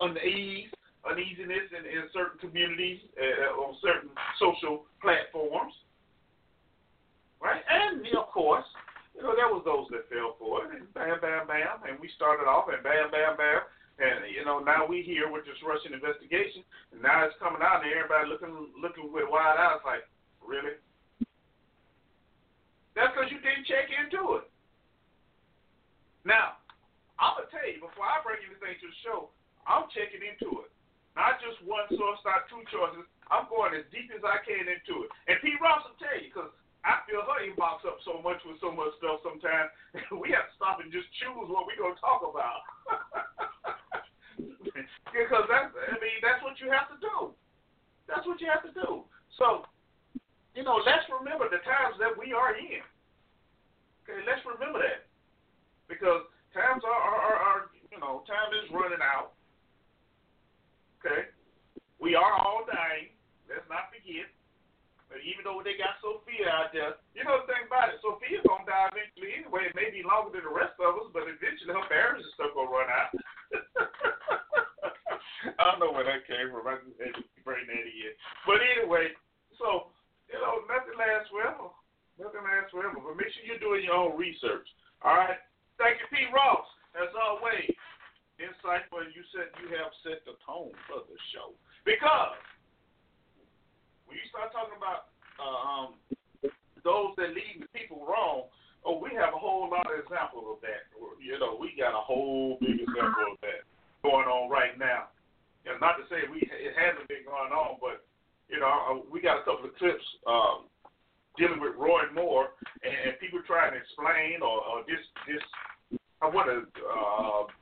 unease, 0.00 0.72
uneasiness 1.06 1.70
in, 1.70 1.86
in 1.86 2.10
certain 2.10 2.38
communities 2.42 2.98
uh, 3.14 3.62
on 3.62 3.76
certain 3.82 4.10
social 4.38 4.86
platforms, 5.02 5.74
right? 7.40 7.62
And 7.68 8.04
you 8.04 8.12
know, 8.14 8.26
of 8.26 8.32
course, 8.34 8.66
you 9.18 9.26
know, 9.26 9.34
there 9.34 9.50
was 9.50 9.66
those 9.66 9.90
that 9.90 10.06
fell 10.06 10.38
for 10.38 10.62
it, 10.62 10.78
and 10.78 10.86
bam, 10.94 11.18
bam, 11.18 11.50
bam, 11.50 11.82
and 11.82 11.98
we 11.98 12.06
started 12.14 12.46
off, 12.46 12.70
and 12.70 12.78
bam, 12.86 13.10
bam, 13.10 13.34
bam, 13.34 13.66
and 13.98 14.30
you 14.30 14.46
know, 14.46 14.62
now 14.62 14.86
we 14.86 15.02
here 15.02 15.26
with 15.26 15.42
this 15.42 15.58
Russian 15.66 15.90
investigation, 15.90 16.62
and 16.94 17.02
now 17.02 17.26
it's 17.26 17.34
coming 17.42 17.58
out, 17.58 17.82
and 17.82 17.90
everybody 17.90 18.30
looking, 18.30 18.54
looking 18.78 19.10
with 19.10 19.26
wide 19.26 19.58
eyes, 19.58 19.82
like, 19.82 20.06
really? 20.38 20.78
That's 22.94 23.10
because 23.10 23.34
you 23.34 23.42
didn't 23.42 23.66
check 23.66 23.90
into 23.90 24.38
it. 24.38 24.46
Now, 26.22 26.62
I'm 27.18 27.42
gonna 27.42 27.50
tell 27.50 27.66
you 27.66 27.82
before 27.82 28.06
I 28.06 28.22
bring 28.22 28.38
anything 28.46 28.78
to 28.78 28.86
the 28.86 28.98
show, 29.02 29.34
I'm 29.66 29.90
checking 29.90 30.22
into 30.22 30.62
it. 30.62 30.70
Not 31.18 31.42
just 31.42 31.58
one 31.66 31.90
source, 31.90 32.22
not 32.22 32.46
two 32.46 32.62
choices. 32.70 33.02
I'm 33.26 33.50
going 33.50 33.74
as 33.74 33.82
deep 33.90 34.14
as 34.14 34.22
I 34.22 34.38
can 34.46 34.70
into 34.70 35.02
it. 35.02 35.10
And 35.26 35.42
Pete 35.42 35.58
Ross 35.58 35.82
will 35.82 35.98
tell 35.98 36.14
you 36.14 36.30
because 36.30 36.54
I 36.88 37.04
feel 37.04 37.20
her 37.20 37.44
inbox 37.44 37.84
up 37.84 38.00
so 38.00 38.16
much 38.24 38.40
with 38.48 38.56
so 38.64 38.72
much 38.72 38.96
stuff 38.96 39.20
sometimes. 39.20 39.68
we 40.24 40.32
have 40.32 40.48
to 40.48 40.54
stop 40.56 40.80
and 40.80 40.88
just 40.88 41.04
choose 41.20 41.44
what 41.52 41.68
we're 41.68 41.76
going 41.76 41.92
to 41.92 42.00
talk 42.00 42.24
about. 42.24 42.64
because 45.12 45.44
that's, 45.52 45.68
I 45.68 46.00
mean, 46.00 46.16
that's 46.24 46.40
what 46.40 46.56
you 46.64 46.72
have 46.72 46.88
to 46.88 46.96
do. 46.96 47.36
That's 48.08 48.24
what 48.24 48.40
you 48.40 48.48
have 48.48 48.64
to 48.64 48.72
do. 48.72 49.04
So, 49.36 49.68
you 50.56 50.64
know, 50.64 50.80
let's 50.80 51.04
remember 51.12 51.52
the 51.52 51.60
times 51.60 52.00
that 52.00 52.16
we 52.16 52.32
are 52.32 52.56
in. 52.56 52.80
Okay, 54.08 54.24
let's 54.24 54.40
remember 54.48 54.80
that. 54.80 55.12
Because 55.92 56.24
times 56.56 56.88
are, 56.88 57.00
are, 57.04 57.20
are, 57.20 57.36
are 57.36 57.60
you 57.92 58.00
know, 58.00 58.24
time 58.24 58.48
is 58.56 58.64
running 58.72 59.04
out. 59.04 59.36
Okay? 61.04 61.28
We 62.00 62.16
are 62.16 62.32
all 62.32 62.64
dying. 62.64 63.12
Let's 63.44 63.68
not 63.68 63.92
forget. 63.92 64.32
But 65.08 65.24
even 65.24 65.40
though 65.40 65.64
they 65.64 65.80
got 65.80 65.96
Sophia 66.04 66.52
out 66.52 66.68
there, 66.76 67.00
you 67.16 67.24
know 67.24 67.40
the 67.40 67.48
thing 67.48 67.64
about 67.64 67.88
it, 67.88 67.96
Sophia's 68.04 68.44
gonna 68.44 68.68
die 68.68 68.92
eventually 68.92 69.40
anyway. 69.40 69.72
It 69.72 69.76
may 69.76 69.88
be 69.88 70.04
longer 70.04 70.36
than 70.36 70.44
the 70.44 70.52
rest 70.52 70.76
of 70.76 71.00
us, 71.00 71.08
but 71.16 71.24
eventually 71.24 71.72
her 71.72 71.88
barriers 71.88 72.28
and 72.28 72.34
stuff 72.36 72.52
gonna 72.52 72.68
run 72.68 72.92
out. 72.92 73.16
I 75.58 75.72
don't 75.72 75.80
know 75.80 75.96
where 75.96 76.04
that 76.04 76.28
came 76.28 76.52
from. 76.52 76.68
I 76.68 76.76
just 76.84 77.00
bring 77.40 77.64
that 77.64 77.88
in. 77.88 78.12
But 78.44 78.60
anyway, 78.60 79.16
so 79.56 79.96
you 80.28 80.36
know 80.36 80.60
nothing 80.68 81.00
lasts 81.00 81.32
forever. 81.32 81.72
Nothing 82.20 82.44
lasts 82.44 82.74
forever. 82.74 83.00
But 83.00 83.16
make 83.16 83.32
sure 83.32 83.48
you're 83.48 83.64
doing 83.64 83.88
your 83.88 83.96
own 83.96 84.20
research. 84.20 84.68
All 85.00 85.16
right. 85.16 85.40
Thank 85.80 86.04
you, 86.04 86.06
Pete 86.12 86.28
Ross. 86.34 86.66
As 86.98 87.14
always, 87.14 87.70
insightful, 88.42 89.06
you 89.14 89.22
said 89.32 89.54
you 89.62 89.70
have 89.78 89.94
set 90.02 90.26
the 90.26 90.34
tone 90.42 90.74
for 90.90 91.06
the 91.06 91.14
show 91.30 91.54
because 91.86 92.34
when 94.08 94.16
you 94.16 94.26
start 94.32 94.50
talking 94.56 94.80
about 94.80 95.12
uh, 95.36 95.60
um, 95.68 95.88
those 96.80 97.12
that 97.20 97.36
lead 97.36 97.60
the 97.60 97.68
people 97.76 98.02
wrong, 98.08 98.48
oh, 98.88 98.96
we 98.96 99.12
have 99.12 99.36
a 99.36 99.40
whole 99.40 99.68
lot 99.68 99.84
of 99.84 100.00
examples 100.00 100.48
of 100.48 100.58
that. 100.64 100.88
You 101.20 101.36
know, 101.36 101.60
we 101.60 101.76
got 101.76 101.92
a 101.92 102.00
whole 102.00 102.56
big 102.58 102.80
example 102.80 103.36
of 103.36 103.40
that 103.44 103.68
going 104.00 104.24
on 104.24 104.48
right 104.48 104.74
now. 104.80 105.12
Know, 105.68 105.76
not 105.84 106.00
to 106.00 106.08
say 106.08 106.24
we 106.32 106.40
it 106.40 106.72
hasn't 106.80 107.04
been 107.12 107.28
going 107.28 107.52
on, 107.52 107.76
but 107.76 108.08
you 108.48 108.56
know, 108.56 108.72
uh, 108.88 108.96
we 109.12 109.20
got 109.20 109.44
a 109.44 109.44
couple 109.44 109.68
of 109.68 109.76
clips 109.76 110.04
um, 110.24 110.64
dealing 111.36 111.60
with 111.60 111.76
Roy 111.76 112.08
Moore 112.16 112.56
and, 112.80 112.96
and 113.04 113.20
people 113.20 113.44
trying 113.44 113.76
to 113.76 113.78
explain 113.78 114.40
or, 114.40 114.64
or 114.64 114.88
this 114.88 115.04
this 115.28 115.44
I 116.24 116.32
want 116.32 116.48
to 116.48 116.64
uh, 116.64 117.52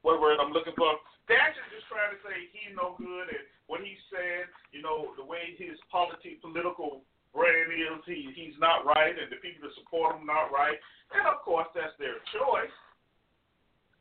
what 0.00 0.24
word 0.24 0.40
I'm 0.40 0.56
looking 0.56 0.72
for. 0.72 0.96
They're 1.28 1.36
actually 1.36 1.68
just 1.68 1.84
trying 1.92 2.16
to 2.16 2.20
say 2.24 2.48
he's 2.56 2.72
no 2.72 2.96
good 2.96 3.28
and 3.28 3.44
what 3.68 3.84
he's 3.84 4.00
saying, 4.08 4.48
you 4.72 4.80
know, 4.80 5.12
the 5.14 5.24
way 5.24 5.54
his 5.60 5.76
politi- 5.92 6.40
political 6.40 7.04
brand 7.36 7.70
is, 7.70 8.00
he 8.08 8.32
he's 8.32 8.56
not 8.56 8.88
right, 8.88 9.12
and 9.12 9.28
the 9.28 9.38
people 9.44 9.68
that 9.68 9.76
support 9.76 10.16
him 10.16 10.24
not 10.24 10.48
right. 10.48 10.80
And 11.12 11.28
of 11.28 11.44
course, 11.44 11.68
that's 11.76 11.94
their 12.00 12.18
choice. 12.32 12.74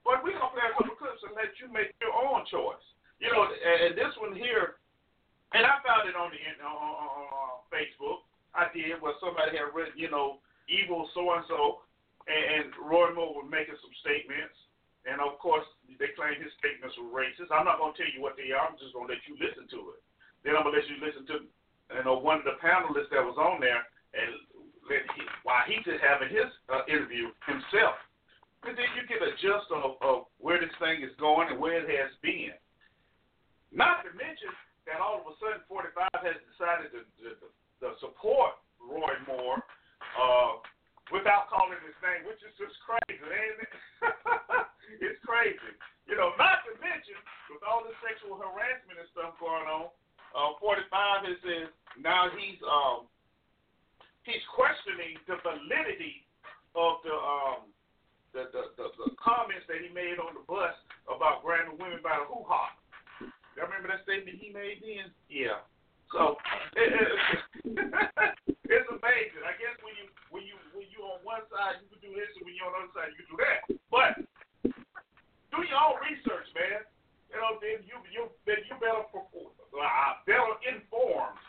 But 0.08 0.24
we're 0.24 0.40
gonna 0.40 0.56
play 0.56 0.64
a 0.64 0.74
couple 0.74 0.96
clips 0.96 1.20
and 1.28 1.36
let 1.36 1.52
you 1.60 1.68
make 1.68 1.92
your 2.00 2.16
own 2.16 2.48
choice. 2.48 2.82
You 3.20 3.28
know, 3.28 3.44
and, 3.44 3.94
this 3.94 4.16
one 4.24 4.34
here, 4.34 4.80
and 5.52 5.68
I 5.68 5.84
found 5.84 6.08
it 6.08 6.16
on 6.16 6.32
the 6.32 6.40
on, 6.64 6.72
on 6.72 7.68
Facebook. 7.68 8.24
I 8.56 8.72
did 8.72 9.04
where 9.04 9.20
somebody 9.20 9.54
had 9.54 9.70
written, 9.76 10.00
you 10.00 10.10
know, 10.10 10.40
evil 10.72 11.12
so 11.14 11.28
and 11.36 11.46
so, 11.52 11.84
and 12.26 12.72
Roy 12.80 13.12
Moore 13.14 13.44
was 13.44 13.52
making 13.52 13.78
some 13.84 13.94
statements 14.02 14.56
and 15.08 15.24
of 15.24 15.40
course, 15.40 15.64
they 15.96 16.12
claim 16.20 16.36
his 16.36 16.52
statements 16.60 17.00
were 17.00 17.08
racist. 17.08 17.48
I'm 17.48 17.64
not 17.64 17.80
going 17.80 17.96
to 17.96 17.98
tell 17.98 18.12
you 18.12 18.20
what 18.20 18.36
they 18.36 18.52
are. 18.52 18.68
I'm 18.68 18.76
just 18.76 18.92
going 18.92 19.08
to 19.08 19.14
let 19.16 19.24
you 19.24 19.40
listen 19.40 19.64
to 19.72 19.96
it. 19.96 20.04
Then 20.44 20.60
I'm 20.60 20.68
going 20.68 20.76
to 20.76 20.80
let 20.84 20.92
you 20.92 21.00
listen 21.00 21.24
to, 21.32 21.38
you 21.48 22.04
know, 22.04 22.20
one 22.20 22.44
of 22.44 22.48
the 22.48 22.60
panelists 22.60 23.08
that 23.16 23.24
was 23.24 23.40
on 23.40 23.64
there, 23.64 23.88
and 24.12 24.30
let 24.92 25.08
he, 25.16 25.24
while 25.48 25.64
he's 25.64 25.84
having 26.04 26.28
his 26.28 26.52
uh, 26.68 26.84
interview 26.92 27.32
himself, 27.48 27.96
and 28.68 28.76
then 28.76 28.90
you 29.00 29.08
get 29.08 29.24
a 29.24 29.32
gist 29.40 29.72
of, 29.72 29.96
of 30.04 30.28
where 30.44 30.60
this 30.60 30.74
thing 30.84 31.00
is 31.00 31.16
going 31.16 31.48
and 31.48 31.60
where 31.60 31.80
it 31.80 31.88
has 31.88 32.12
been. 32.20 32.52
Not 33.72 34.04
to 34.04 34.12
mention 34.12 34.52
that 34.88 35.00
all 35.00 35.24
of 35.24 35.28
a 35.28 35.36
sudden 35.40 35.64
45 35.72 36.08
has 36.24 36.40
decided 36.52 36.92
to, 36.96 37.02
to, 37.24 37.30
to 37.84 37.88
support 38.04 38.60
Roy 38.80 39.16
Moore 39.28 39.60
uh, 40.20 40.60
without 41.12 41.48
calling 41.48 41.80
his 41.84 41.96
name, 42.04 42.28
which 42.28 42.40
is 42.44 42.56
just 42.60 42.76
crazy, 42.84 43.24
ain't 43.24 43.60
it? 43.64 43.74
it's 45.02 45.20
crazy. 45.24 45.60
You 46.08 46.16
know, 46.16 46.32
not 46.40 46.64
to 46.64 46.72
mention 46.80 47.20
with 47.52 47.64
all 47.68 47.84
the 47.84 47.92
sexual 48.00 48.40
harassment 48.40 48.96
and 48.96 49.10
stuff 49.12 49.36
going 49.44 49.68
on, 49.68 49.92
uh, 50.36 50.56
45 50.60 51.28
is 51.28 51.40
says 51.44 51.68
now 52.00 52.32
he's 52.32 52.60
um 52.64 53.08
he's 54.24 54.44
questioning 54.52 55.20
the 55.28 55.40
validity 55.44 56.24
of 56.76 57.04
the 57.04 57.16
um 57.16 57.68
the 58.36 58.52
the, 58.52 58.64
the, 58.76 58.86
the 59.02 59.10
comments 59.20 59.68
that 59.72 59.84
he 59.84 59.92
made 59.92 60.20
on 60.20 60.36
the 60.36 60.44
bus 60.48 60.76
about 61.08 61.44
grabbing 61.44 61.80
women 61.80 62.00
by 62.04 62.20
the 62.20 62.28
hoo 62.28 62.44
ha. 62.48 62.76
Y'all 63.56 63.66
remember 63.66 63.90
that 63.90 64.06
statement 64.06 64.38
he 64.38 64.54
made 64.54 64.84
then? 64.86 65.10
Yeah. 65.32 65.66
So 66.14 66.38
it, 66.80 66.94
it, 66.94 67.10
it's 68.70 68.90
amazing. 68.92 69.44
I 69.44 69.56
guess 69.58 69.76
when 69.82 69.96
you 69.98 70.06
when 70.30 70.44
you 70.46 70.56
when 70.76 70.88
you 70.92 71.02
on 71.04 71.24
one 71.26 71.44
side 71.50 71.82
you 71.82 71.88
can 71.90 72.00
do 72.04 72.12
this, 72.14 72.30
and 72.38 72.46
when 72.46 72.54
you're 72.54 72.70
on 72.70 72.78
the 72.78 72.92
other 72.92 72.94
side 72.94 73.10
you 73.16 73.26
can 73.26 73.30
do 73.34 73.40
that. 73.42 73.60
But 73.90 74.12
do 75.58 75.66
your 75.66 75.82
own 75.82 75.98
research, 76.06 76.46
man. 76.54 76.86
You 77.34 77.42
know, 77.42 77.58
then 77.58 77.82
you 77.84 77.98
you 78.14 78.30
then 78.46 78.62
you 78.70 78.78
better 78.78 79.04
uh, 79.10 80.12
better 80.30 80.54
informed, 80.70 81.42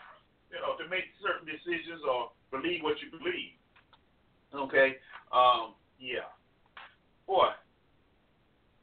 you 0.49 0.59
know, 0.65 0.75
to 0.81 0.85
make 0.89 1.07
certain 1.21 1.45
decisions 1.45 2.01
or 2.03 2.33
believe 2.51 2.81
what 2.81 2.97
you 3.05 3.13
believe. 3.13 3.55
Okay. 4.51 4.97
Um. 5.31 5.77
Yeah. 6.01 6.33
Boy. 7.29 7.53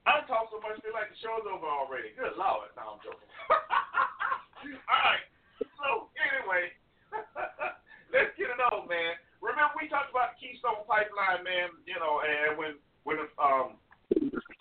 I 0.06 0.22
talk 0.30 0.54
so 0.54 0.62
much, 0.62 0.78
feel 0.86 0.94
like 0.94 1.10
the 1.10 1.18
show's 1.18 1.50
over 1.50 1.66
already. 1.66 2.14
Good 2.14 2.38
lord. 2.38 2.70
No, 2.78 2.94
I'm 2.94 3.02
joking. 3.02 3.26
All 4.86 5.02
right. 5.02 5.26
So 5.58 6.14
anyway, 6.14 6.70
let's 8.14 8.30
get 8.38 8.54
it 8.54 8.62
on, 8.70 8.86
man. 8.86 9.18
Remember 9.42 9.74
we 9.82 9.90
talked 9.90 10.14
about 10.14 10.38
Keystone 10.38 10.86
Pipeline, 10.86 11.42
man. 11.42 11.74
You 11.90 11.98
know, 11.98 12.22
and 12.22 12.54
when 12.54 12.78
when 13.02 13.18
um 13.42 13.82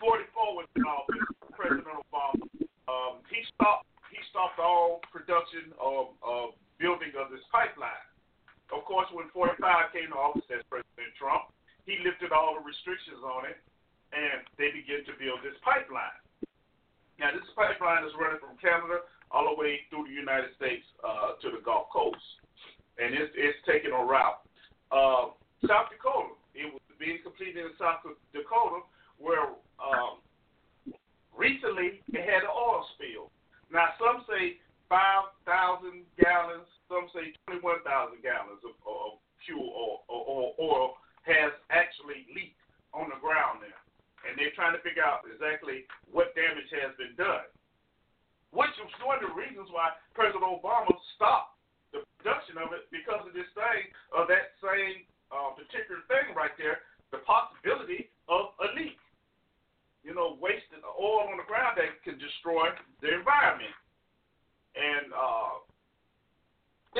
44 0.00 0.56
was 0.56 0.68
in 0.76 0.84
office, 0.84 1.28
President 1.54 1.86
Obama, 1.86 2.44
um, 2.90 3.24
he 3.30 3.40
stopped 3.54 3.88
he 4.12 4.22
stopped 4.30 4.62
all 4.62 5.02
production 5.10 5.74
of, 5.82 6.14
of 6.22 6.54
building 6.78 7.10
of 7.18 7.34
this 7.34 7.42
pipeline. 7.50 8.06
Of 8.70 8.86
course, 8.86 9.10
when 9.10 9.26
45 9.34 9.58
came 9.90 10.14
to 10.14 10.18
office 10.18 10.46
as 10.54 10.62
President 10.70 11.10
Trump, 11.18 11.50
he 11.82 11.98
lifted 12.06 12.30
all 12.30 12.54
the 12.54 12.62
restrictions 12.62 13.18
on 13.26 13.50
it, 13.50 13.58
and 14.14 14.46
they 14.54 14.70
began 14.70 15.02
to 15.10 15.14
build 15.18 15.42
this 15.42 15.58
pipeline. 15.66 16.14
Now, 17.18 17.34
this 17.34 17.46
pipeline 17.58 18.06
is 18.06 18.14
running 18.14 18.38
from 18.38 18.54
Canada 18.62 19.02
all 19.34 19.50
the 19.50 19.58
way 19.58 19.82
through 19.90 20.06
the 20.06 20.14
United 20.14 20.54
States 20.54 20.86
uh, 21.02 21.34
to 21.42 21.50
the 21.50 21.62
Gulf 21.62 21.90
Coast, 21.90 22.22
and 23.02 23.14
it's 23.14 23.34
it's 23.34 23.58
taking 23.66 23.90
a 23.90 24.02
route. 24.02 24.42
Uh, 24.94 25.34
South 25.66 25.90
Dakota, 25.90 26.38
it 26.54 26.70
was 26.70 26.82
being 27.02 27.18
completed 27.22 27.66
in 27.66 27.74
South 27.78 28.06
Dakota, 28.30 28.86
where 29.18 29.54
um, 29.78 30.22
recently 31.36 32.00
it 32.12 32.22
had 32.22 32.46
an 32.46 32.52
oil 32.52 32.84
spill. 32.94 33.30
Now 33.72 33.94
some 33.98 34.24
say 34.28 34.62
5,000 34.88 36.06
gallons, 36.20 36.68
some 36.86 37.08
say 37.10 37.34
21,000 37.48 38.22
gallons 38.22 38.62
of, 38.62 38.76
of 38.86 39.18
fuel 39.42 40.04
or, 40.08 40.54
oil 40.60 40.96
has 41.26 41.52
actually 41.72 42.28
leaked 42.32 42.60
on 42.92 43.08
the 43.08 43.18
ground 43.20 43.64
there. 43.64 43.80
And 44.24 44.36
they're 44.38 44.54
trying 44.56 44.72
to 44.72 44.80
figure 44.80 45.04
out 45.04 45.24
exactly 45.28 45.84
what 46.08 46.32
damage 46.32 46.68
has 46.80 46.96
been 46.96 47.12
done. 47.18 47.44
Which 48.54 48.72
is 48.80 48.88
one 49.02 49.20
of 49.20 49.26
the 49.28 49.34
reasons 49.34 49.68
why 49.68 49.92
President 50.14 50.46
Obama 50.46 50.94
stopped 51.18 51.58
the 51.92 52.06
production 52.16 52.56
of 52.56 52.72
it 52.72 52.86
because 52.88 53.20
of 53.26 53.34
this 53.34 53.50
thing, 53.52 53.90
of 54.14 54.30
that 54.30 54.54
same 54.62 55.04
uh, 55.34 55.52
particular 55.58 56.00
thing 56.06 56.32
right 56.32 56.54
there, 56.56 56.86
the 57.10 57.20
possibility 57.26 58.08
of 58.30 58.54
a 58.62 58.68
leak. 58.78 58.96
You 60.04 60.12
know, 60.12 60.36
wasting 60.36 60.84
oil 60.84 61.32
on 61.32 61.40
the 61.40 61.48
ground 61.48 61.80
that 61.80 61.96
can 62.04 62.20
destroy 62.20 62.68
the 63.00 63.16
environment. 63.16 63.72
And 64.76 65.08
uh, 65.16 65.64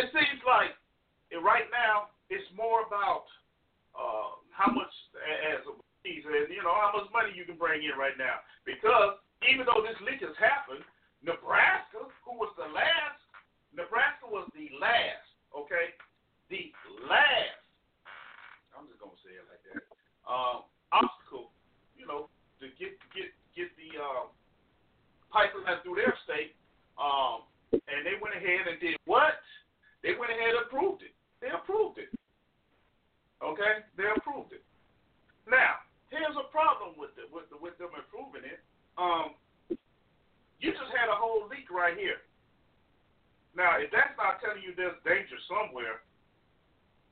it 0.01 0.09
seems 0.09 0.41
like 0.49 0.73
right 1.37 1.69
now 1.69 2.09
it's 2.33 2.49
more 2.57 2.89
about 2.89 3.29
uh, 3.93 4.41
how 4.51 4.73
much, 4.73 4.91
as 5.53 5.61
he 6.01 6.25
said, 6.25 6.49
you 6.49 6.65
know, 6.65 6.73
how 6.73 6.97
much 6.97 7.13
money 7.13 7.37
you 7.37 7.45
can 7.45 7.61
bring 7.61 7.85
in 7.85 7.93
right 8.01 8.17
now. 8.17 8.41
Because 8.65 9.21
even 9.45 9.69
though 9.69 9.85
this 9.85 10.01
leak 10.01 10.25
has 10.25 10.37
happened, 10.41 10.81
Nebraska, 11.21 12.09
who 12.25 12.41
was 12.41 12.53
the 12.57 12.69
last, 12.73 13.21
Nebraska 13.77 14.29
was 14.29 14.49
the 14.57 14.73
last, 14.81 15.29
okay, 15.53 15.93
the 16.49 16.73
last. 17.09 17.61
I'm 18.77 18.87
just 18.87 19.01
gonna 19.01 19.19
say 19.25 19.35
it 19.35 19.47
like 19.49 19.63
that. 19.73 19.83
Um, 20.29 20.69
to 22.65 22.73
get 22.81 22.97
get 23.13 23.29
get 23.53 23.69
the 23.77 24.01
uh, 24.01 24.25
pipeline 25.29 25.85
through 25.85 26.01
their 26.01 26.17
state. 26.25 26.57
Um, 26.97 27.45
and 27.75 28.07
they 28.07 28.17
went 28.23 28.39
ahead 28.39 28.71
and 28.71 28.79
did 28.79 28.97
what? 29.05 29.43
They 30.03 30.15
went 30.15 30.31
ahead 30.31 30.55
and 30.57 30.65
approved 30.65 31.03
it. 31.03 31.13
They 31.43 31.51
approved 31.51 31.99
it. 31.99 32.09
Okay, 33.43 33.85
they 33.99 34.09
approved 34.15 34.55
it. 34.55 34.63
Now, 35.45 35.83
here's 36.09 36.39
a 36.39 36.49
problem 36.49 36.97
with 36.97 37.13
the, 37.19 37.29
with 37.29 37.51
the, 37.53 37.59
with 37.61 37.77
them 37.77 37.93
approving 37.93 38.47
it. 38.47 38.63
Um, 38.97 39.37
you 40.63 40.73
just 40.73 40.93
had 40.97 41.11
a 41.11 41.19
whole 41.19 41.45
leak 41.51 41.69
right 41.69 41.99
here. 41.99 42.25
Now, 43.53 43.77
if 43.77 43.93
that's 43.93 44.17
not 44.17 44.41
telling 44.41 44.65
you 44.65 44.73
there's 44.73 44.97
danger 45.05 45.37
somewhere, 45.51 46.01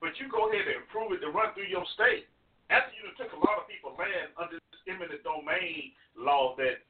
but 0.01 0.17
you 0.17 0.27
go 0.33 0.49
ahead 0.49 0.67
and 0.67 0.83
approve 0.89 1.13
it 1.13 1.21
to 1.23 1.31
run 1.31 1.53
through 1.55 1.69
your 1.69 1.85
state, 1.95 2.32
after 2.73 2.97
you 2.97 3.13
took 3.21 3.29
a 3.37 3.45
lot 3.45 3.61
of 3.61 3.69
people 3.69 3.93
land 4.01 4.33
under 4.41 4.57
this 4.57 4.83
eminent 4.89 5.21
domain 5.21 5.93
law 6.17 6.57
that, 6.57 6.81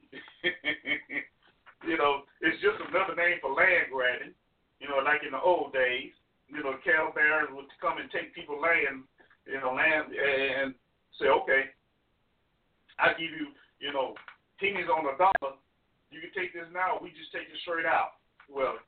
you 1.83 1.99
know, 1.99 2.23
it's 2.39 2.63
just 2.63 2.79
another 2.87 3.19
name 3.19 3.43
for 3.43 3.51
land 3.51 3.91
grabbing, 3.91 4.31
you 4.79 4.87
know, 4.87 5.03
like 5.03 5.27
in 5.27 5.35
the 5.35 5.43
old 5.43 5.75
days, 5.75 6.15
you 6.47 6.63
know, 6.63 6.79
cattle 6.87 7.11
barons 7.11 7.51
would 7.51 7.67
come 7.83 7.99
and 7.99 8.07
take 8.15 8.31
people 8.31 8.63
land, 8.63 9.03
you 9.43 9.59
know, 9.59 9.75
land 9.75 10.15
and 10.15 10.71
say, 11.19 11.27
okay, 11.27 11.75
I 12.95 13.11
give 13.19 13.35
you, 13.35 13.51
you 13.83 13.91
know, 13.91 14.15
pennies 14.63 14.87
on 14.87 15.03
a 15.03 15.15
dollar. 15.19 15.59
You 16.07 16.23
can 16.23 16.31
take 16.31 16.55
this 16.55 16.69
now. 16.71 17.01
We 17.03 17.11
just 17.11 17.35
take 17.35 17.51
it 17.51 17.59
straight 17.65 17.89
out. 17.89 18.21
Well, 18.47 18.79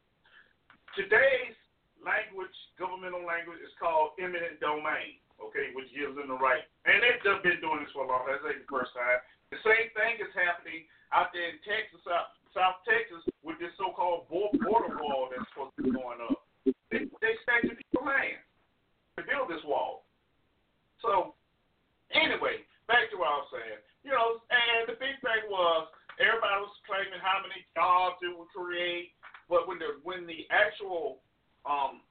today's 0.95 1.57
language, 1.99 2.53
governmental 2.77 3.25
language, 3.25 3.59
is 3.65 3.73
called 3.81 4.13
eminent 4.21 4.61
domain 4.61 5.24
okay, 5.41 5.71
which 5.75 5.91
gives 5.91 6.15
them 6.15 6.31
the 6.31 6.39
right. 6.39 6.63
And 6.87 7.01
they've 7.03 7.23
just 7.23 7.41
been 7.43 7.59
doing 7.59 7.83
this 7.83 7.93
for 7.95 8.05
a 8.05 8.09
long 8.09 8.27
time. 8.27 8.39
That's 8.39 8.55
ain't 8.55 8.63
the 8.63 8.71
first 8.71 8.95
time. 8.95 9.19
The 9.51 9.59
same 9.61 9.89
thing 9.93 10.19
is 10.19 10.31
happening 10.33 10.87
out 11.13 11.31
there 11.35 11.53
in 11.53 11.61
Texas, 11.63 12.01
South, 12.03 12.33
South 12.55 12.81
Texas, 12.87 13.21
with 13.45 13.59
this 13.61 13.73
so-called 13.77 14.27
border 14.31 14.97
wall 14.99 15.29
that's 15.29 15.45
supposed 15.53 15.75
to 15.77 15.83
be 15.85 15.91
going 15.93 16.21
up. 16.23 16.41
They, 16.89 17.05
they 17.21 17.33
snatching 17.45 17.77
people 17.77 18.07
land 18.07 18.41
to 19.17 19.21
build 19.27 19.51
this 19.51 19.63
wall. 19.63 20.07
So, 21.03 21.37
anyway, 22.15 22.65
back 22.87 23.11
to 23.11 23.19
what 23.19 23.29
I 23.29 23.37
was 23.43 23.51
saying. 23.53 23.81
You 24.05 24.13
know, 24.13 24.41
and 24.49 24.85
the 24.89 24.97
big 25.01 25.17
thing 25.21 25.49
was 25.49 25.89
everybody 26.21 26.61
was 26.61 26.77
claiming 26.85 27.21
how 27.21 27.41
many 27.41 27.65
jobs 27.73 28.21
it 28.21 28.33
would 28.33 28.49
create, 28.53 29.17
but 29.49 29.65
when 29.67 29.81
the 29.81 29.97
when 30.05 30.29
the 30.29 30.45
actual 30.53 31.25
um, 31.65 32.05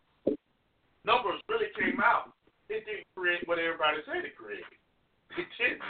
numbers 1.07 1.39
really 1.47 1.71
came 1.79 2.03
out, 2.03 2.34
it 2.75 2.85
didn't 2.87 3.09
create 3.15 3.47
what 3.47 3.63
everybody 3.63 4.03
said 4.07 4.27
it 4.27 4.37
created. 4.37 4.67
It 5.35 5.51
didn't. 5.59 5.83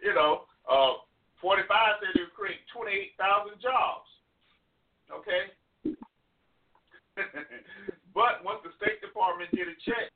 You 0.00 0.16
know, 0.16 0.48
uh, 0.64 1.04
45 1.44 1.68
said 2.00 2.16
it 2.16 2.24
would 2.24 2.32
create 2.32 2.64
28,000 2.72 3.60
jobs. 3.60 4.08
Okay? 5.12 5.52
but 8.16 8.40
once 8.40 8.64
the 8.64 8.72
State 8.80 9.04
Department 9.04 9.52
did 9.52 9.68
a 9.68 9.76
check, 9.84 10.08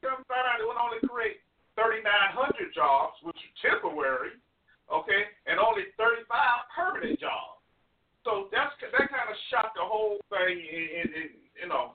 come 0.00 0.24
find 0.24 0.48
out 0.48 0.60
it 0.60 0.68
would 0.68 0.80
only 0.80 1.00
create 1.04 1.44
3,900 1.76 2.72
jobs, 2.72 3.20
which 3.20 3.36
are 3.36 3.56
temporary, 3.60 4.40
okay, 4.88 5.28
and 5.44 5.60
only 5.60 5.92
35 6.00 6.24
permanent 6.72 7.20
jobs. 7.20 7.60
So 8.24 8.48
that's 8.48 8.72
that 8.80 9.06
kind 9.12 9.28
of 9.28 9.36
shocked 9.52 9.76
the 9.76 9.84
whole 9.84 10.18
thing, 10.32 10.56
in, 10.56 10.84
in, 11.04 11.06
in, 11.14 11.28
you 11.62 11.68
know, 11.68 11.94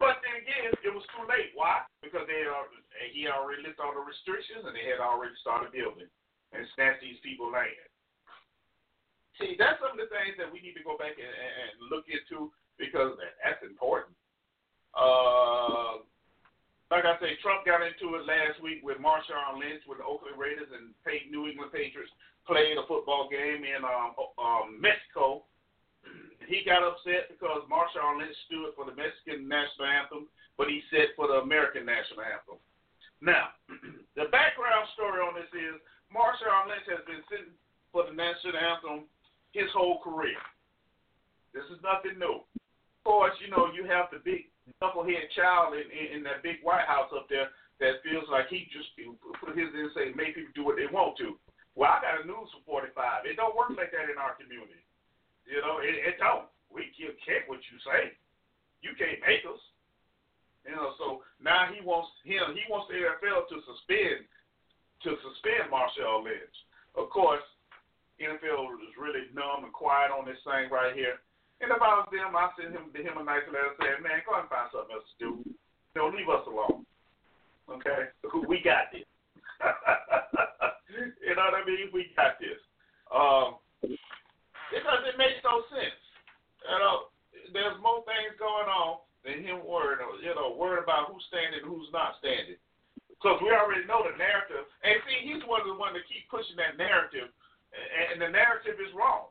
but 0.00 0.24
then 0.24 0.40
again, 0.40 0.72
it 0.80 0.90
was 0.90 1.04
too 1.12 1.28
late. 1.28 1.52
Why? 1.52 1.84
Because 2.00 2.24
they 2.24 2.48
are 2.48 2.64
he 3.12 3.28
already 3.28 3.60
lifted 3.60 3.84
all 3.84 3.92
the 3.92 4.00
restrictions 4.00 4.64
and 4.64 4.72
they 4.72 4.88
had 4.88 4.98
already 4.98 5.36
started 5.44 5.70
building 5.76 6.08
and 6.56 6.64
snatched 6.74 7.04
these 7.04 7.20
people 7.20 7.52
land. 7.52 7.88
See, 9.38 9.56
that's 9.60 9.80
some 9.80 9.96
of 9.96 10.00
the 10.00 10.08
things 10.08 10.36
that 10.36 10.48
we 10.48 10.60
need 10.60 10.76
to 10.76 10.84
go 10.84 11.00
back 11.00 11.16
and, 11.16 11.32
and 11.32 11.88
look 11.88 12.08
into 12.08 12.52
because 12.76 13.16
that's 13.44 13.60
important. 13.64 14.12
Uh, 14.96 16.04
like 16.90 17.06
I 17.06 17.14
say, 17.22 17.38
Trump 17.38 17.62
got 17.62 17.84
into 17.84 18.18
it 18.18 18.26
last 18.26 18.58
week 18.58 18.82
with 18.82 18.98
Marshawn 18.98 19.62
Lynch 19.62 19.86
with 19.86 20.02
the 20.02 20.08
Oakland 20.08 20.36
Raiders 20.36 20.68
and 20.74 20.90
New 21.30 21.46
England 21.46 21.70
Patriots 21.70 22.10
playing 22.48 22.80
a 22.80 22.84
football 22.88 23.30
game 23.30 23.62
in 23.62 23.80
um, 23.86 24.16
um, 24.40 24.80
Mexico 24.80 25.46
he 26.48 26.64
got 26.64 26.86
upset 26.86 27.28
because 27.28 27.64
Marshawn 27.68 28.18
Lynch 28.20 28.36
stood 28.48 28.72
for 28.76 28.88
the 28.88 28.96
Mexican 28.96 29.44
national 29.44 29.88
anthem, 29.88 30.24
but 30.56 30.68
he 30.68 30.80
said 30.88 31.12
for 31.16 31.28
the 31.28 31.44
American 31.44 31.84
national 31.84 32.24
anthem. 32.24 32.60
Now, 33.20 33.52
the 34.18 34.32
background 34.32 34.88
story 34.96 35.20
on 35.20 35.36
this 35.36 35.50
is 35.52 35.76
Marshawn 36.08 36.72
Lynch 36.72 36.88
has 36.88 37.04
been 37.04 37.22
sitting 37.28 37.54
for 37.92 38.08
the 38.08 38.14
national 38.16 38.56
anthem 38.56 39.06
his 39.52 39.68
whole 39.74 40.00
career. 40.00 40.38
This 41.52 41.66
is 41.68 41.82
nothing 41.82 42.16
new. 42.16 42.40
Of 42.40 43.02
course, 43.04 43.34
you 43.42 43.50
know, 43.50 43.68
you 43.74 43.84
have 43.90 44.08
the 44.14 44.22
big 44.22 44.48
knucklehead 44.78 45.32
child 45.34 45.74
in, 45.74 45.86
in, 45.90 46.06
in 46.18 46.20
that 46.24 46.46
big 46.46 46.62
White 46.62 46.86
House 46.86 47.10
up 47.10 47.26
there 47.26 47.50
that 47.82 48.04
feels 48.04 48.28
like 48.30 48.46
he 48.52 48.68
just 48.70 48.92
put 49.40 49.56
his 49.56 49.72
in 49.72 49.88
and 49.88 49.94
say, 49.96 50.12
make 50.14 50.36
people 50.36 50.52
do 50.54 50.64
what 50.64 50.76
they 50.76 50.86
want 50.86 51.16
to. 51.18 51.34
Well, 51.74 51.90
I 51.90 51.98
got 52.04 52.22
a 52.22 52.28
news 52.28 52.52
for 52.66 52.84
45. 52.84 53.24
It 53.24 53.40
don't 53.40 53.56
work 53.56 53.72
like 53.72 53.90
that 53.90 54.12
in 54.12 54.20
our 54.20 54.36
community. 54.36 54.84
You 55.50 55.58
know, 55.66 55.82
it, 55.82 56.14
it 56.14 56.16
don't. 56.22 56.46
We 56.70 56.94
can't 56.94 57.18
care 57.26 57.42
what 57.50 57.58
you 57.66 57.76
say. 57.82 58.14
You 58.86 58.94
can't 58.94 59.18
make 59.26 59.42
us. 59.42 59.58
You 60.62 60.78
know, 60.78 60.94
so 60.94 61.26
now 61.42 61.66
he 61.74 61.82
wants 61.82 62.14
him. 62.22 62.54
He 62.54 62.62
wants 62.70 62.86
the 62.86 63.02
NFL 63.02 63.50
to 63.50 63.58
suspend 63.66 64.30
to 65.02 65.16
suspend 65.24 65.72
Marshawn 65.72 66.22
Lynch. 66.22 66.56
Of 66.94 67.10
course, 67.10 67.42
NFL 68.20 68.78
is 68.84 68.94
really 69.00 69.26
numb 69.34 69.64
and 69.64 69.72
quiet 69.72 70.12
on 70.12 70.28
this 70.28 70.38
thing 70.44 70.70
right 70.70 70.94
here. 70.94 71.18
And 71.60 71.72
if 71.72 71.80
I 71.80 71.98
was 71.98 72.08
them, 72.12 72.36
I'd 72.36 72.54
send 72.56 72.76
him 72.76 72.92
him 72.92 73.18
a 73.18 73.24
nice 73.24 73.44
letter 73.50 73.74
saying, 73.80 74.06
"Man, 74.06 74.22
go 74.22 74.38
and 74.38 74.48
find 74.48 74.70
something 74.70 74.94
else 74.94 75.08
to 75.08 75.16
do. 75.18 75.30
Don't 75.98 76.14
leave 76.14 76.28
us 76.28 76.46
alone. 76.46 76.86
Okay, 77.68 78.12
we 78.46 78.62
got 78.62 78.92
this. 78.92 79.08
you 81.24 81.34
know 81.34 81.44
what 81.50 81.58
I 81.58 81.64
mean? 81.66 81.90
We 81.92 82.12
got 82.14 82.38
this." 82.38 82.60
Um, 83.10 83.58
because 84.70 85.02
it 85.06 85.18
makes 85.18 85.42
no 85.42 85.66
sense. 85.70 85.98
You 86.64 86.78
know, 86.78 87.10
there's 87.52 87.78
more 87.82 88.06
things 88.06 88.38
going 88.38 88.70
on 88.70 89.02
than 89.26 89.44
him 89.44 89.66
worrying, 89.66 90.00
you 90.22 90.32
know, 90.32 90.56
worrying 90.56 90.86
about 90.86 91.12
who's 91.12 91.24
standing 91.28 91.60
and 91.60 91.68
who's 91.68 91.90
not 91.92 92.16
standing. 92.22 92.56
Because 93.10 93.36
we 93.44 93.52
already 93.52 93.84
know 93.84 94.00
the 94.00 94.16
narrative. 94.16 94.64
And 94.80 94.96
see, 95.04 95.28
he's 95.28 95.44
one 95.44 95.60
of 95.60 95.68
the 95.68 95.76
ones 95.76 95.92
that 95.92 96.08
keep 96.08 96.24
pushing 96.32 96.56
that 96.56 96.80
narrative, 96.80 97.28
and 97.76 98.16
the 98.16 98.32
narrative 98.32 98.80
is 98.80 98.96
wrong 98.96 99.28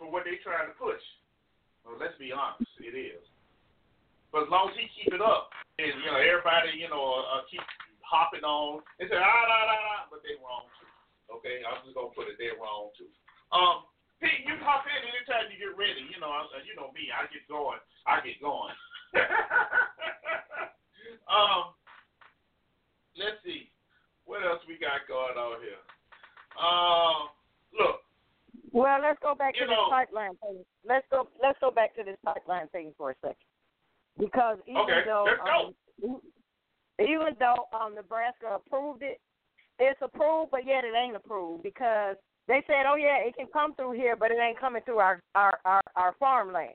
for 0.00 0.08
what 0.08 0.24
they're 0.24 0.40
trying 0.40 0.70
to 0.70 0.76
push. 0.80 1.02
Well, 1.84 2.00
let's 2.00 2.16
be 2.16 2.32
honest, 2.32 2.72
it 2.80 2.96
is. 2.96 3.20
But 4.32 4.48
as 4.48 4.50
long 4.52 4.72
as 4.72 4.76
he 4.80 4.88
keep 4.96 5.12
it 5.12 5.24
up, 5.24 5.52
and 5.80 5.92
you 5.92 6.08
know 6.08 6.20
everybody, 6.20 6.76
you 6.76 6.88
know, 6.88 7.24
uh, 7.24 7.44
keep 7.48 7.64
hopping 8.04 8.44
on 8.44 8.80
and 9.00 9.08
say 9.08 9.20
ah 9.20 10.08
but 10.08 10.24
they 10.24 10.36
wrong 10.40 10.68
too. 10.80 10.88
Okay, 11.28 11.60
I'm 11.64 11.84
just 11.84 11.96
gonna 11.96 12.12
put 12.16 12.32
it 12.32 12.40
there 12.40 12.56
wrong 12.56 12.92
too. 12.96 13.08
Um, 13.52 13.88
Pete, 14.20 14.44
you 14.44 14.58
hop 14.60 14.84
in 14.84 14.98
anytime 15.06 15.48
you 15.48 15.58
get 15.62 15.78
ready. 15.78 16.04
You 16.10 16.18
know, 16.20 16.32
you 16.66 16.74
know 16.74 16.90
me. 16.92 17.08
I 17.14 17.30
get 17.30 17.46
going. 17.46 17.78
I 18.06 18.20
get 18.20 18.42
going. 18.42 18.74
um, 21.30 21.72
let's 23.16 23.38
see. 23.44 23.70
What 24.26 24.44
else 24.44 24.60
we 24.68 24.76
got 24.76 25.06
going 25.08 25.38
on 25.38 25.62
here? 25.62 25.80
Uh, 26.58 27.30
look, 27.72 28.02
Well, 28.72 29.00
let's 29.00 29.18
go 29.22 29.34
back 29.34 29.54
to 29.54 29.60
You 29.60 29.66
this 29.68 29.88
pipeline 29.88 30.36
thing. 30.42 30.64
Let's 30.84 31.06
go. 31.10 31.28
Let's 31.40 31.58
go 31.60 31.70
back 31.70 31.94
to 31.96 32.02
this 32.02 32.18
pipeline 32.24 32.68
thing 32.68 32.92
for 32.98 33.12
a 33.12 33.14
second, 33.22 33.48
because 34.18 34.58
even 34.66 34.82
Okay, 34.82 35.02
though 35.06 35.26
um, 35.46 36.20
even 36.98 37.38
though 37.38 37.70
um, 37.72 37.94
Nebraska 37.94 38.58
approved 38.58 39.02
it, 39.02 39.20
it's 39.78 40.00
approved, 40.02 40.50
but 40.50 40.66
yet 40.66 40.84
it 40.84 40.92
ain't 40.98 41.16
approved 41.16 41.62
because 41.62 42.16
they 42.48 42.64
said, 42.66 42.88
oh 42.90 42.96
yeah, 42.96 43.18
it 43.18 43.36
can 43.36 43.46
come 43.52 43.74
through 43.74 43.92
here, 43.92 44.16
but 44.16 44.30
it 44.30 44.38
ain't 44.40 44.58
coming 44.58 44.82
through 44.84 44.98
our 44.98 45.22
our 45.34 45.60
our, 45.64 45.82
our 45.94 46.14
farmland. 46.18 46.74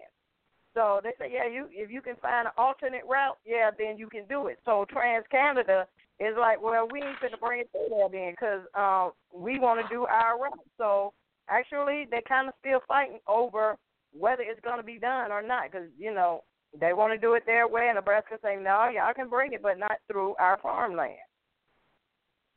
So 0.76 1.02
they 1.04 1.12
say, 1.20 1.32
yeah, 1.34 1.48
you 1.48 1.68
if 1.72 1.92
you 1.92 2.02
can 2.02 2.16
find 2.22 2.48
an 2.48 2.54
alternate 2.58 3.04
route, 3.10 3.38
yeah, 3.46 3.72
then 3.78 3.98
you 3.98 4.08
can 4.08 4.26
do 4.30 4.48
it. 4.48 4.60
So 4.66 4.86
TransCanada 4.94 5.86
is 6.20 6.36
like, 6.40 6.62
well, 6.62 6.88
we 6.92 7.02
ain't 7.02 7.20
gonna 7.20 7.38
bring 7.38 7.62
it 7.62 7.70
through 7.72 7.90
there 7.90 8.10
then, 8.10 8.34
because 8.34 8.62
uh, 8.76 9.10
we 9.34 9.60
want 9.60 9.82
to 9.82 9.94
do 9.94 10.06
our 10.06 10.40
route. 10.40 10.60
So 10.78 11.14
actually, 11.50 12.06
they're 12.10 12.22
kind 12.28 12.48
of 12.48 12.54
still 12.60 12.80
fighting 12.88 13.20
over 13.28 13.76
whether 14.18 14.44
it's 14.44 14.62
gonna 14.64 14.84
be 14.84 15.00
done 15.00 15.32
or 15.32 15.42
not, 15.42 15.72
because 15.72 15.88
you 15.98 16.14
know 16.14 16.44
they 16.80 16.94
want 16.94 17.14
to 17.14 17.20
do 17.20 17.34
it 17.34 17.44
their 17.46 17.68
way, 17.68 17.88
and 17.88 17.96
Nebraska 17.96 18.38
saying, 18.44 18.64
no, 18.64 18.90
y'all 18.94 19.14
can 19.14 19.30
bring 19.30 19.54
it, 19.54 19.62
but 19.62 19.78
not 19.78 19.98
through 20.08 20.36
our 20.40 20.60
farmland. 20.62 21.18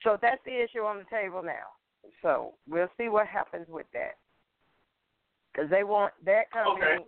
So 0.02 0.16
that's 0.20 0.40
the 0.46 0.62
issue 0.62 0.80
on 0.80 0.98
the 0.98 1.04
table 1.10 1.42
now. 1.42 1.75
So 2.22 2.54
we'll 2.68 2.90
see 2.98 3.08
what 3.08 3.26
happens 3.26 3.66
with 3.68 3.86
that. 3.92 4.16
Because 5.52 5.70
they 5.70 5.84
want 5.84 6.12
that 6.24 6.50
company, 6.50 7.06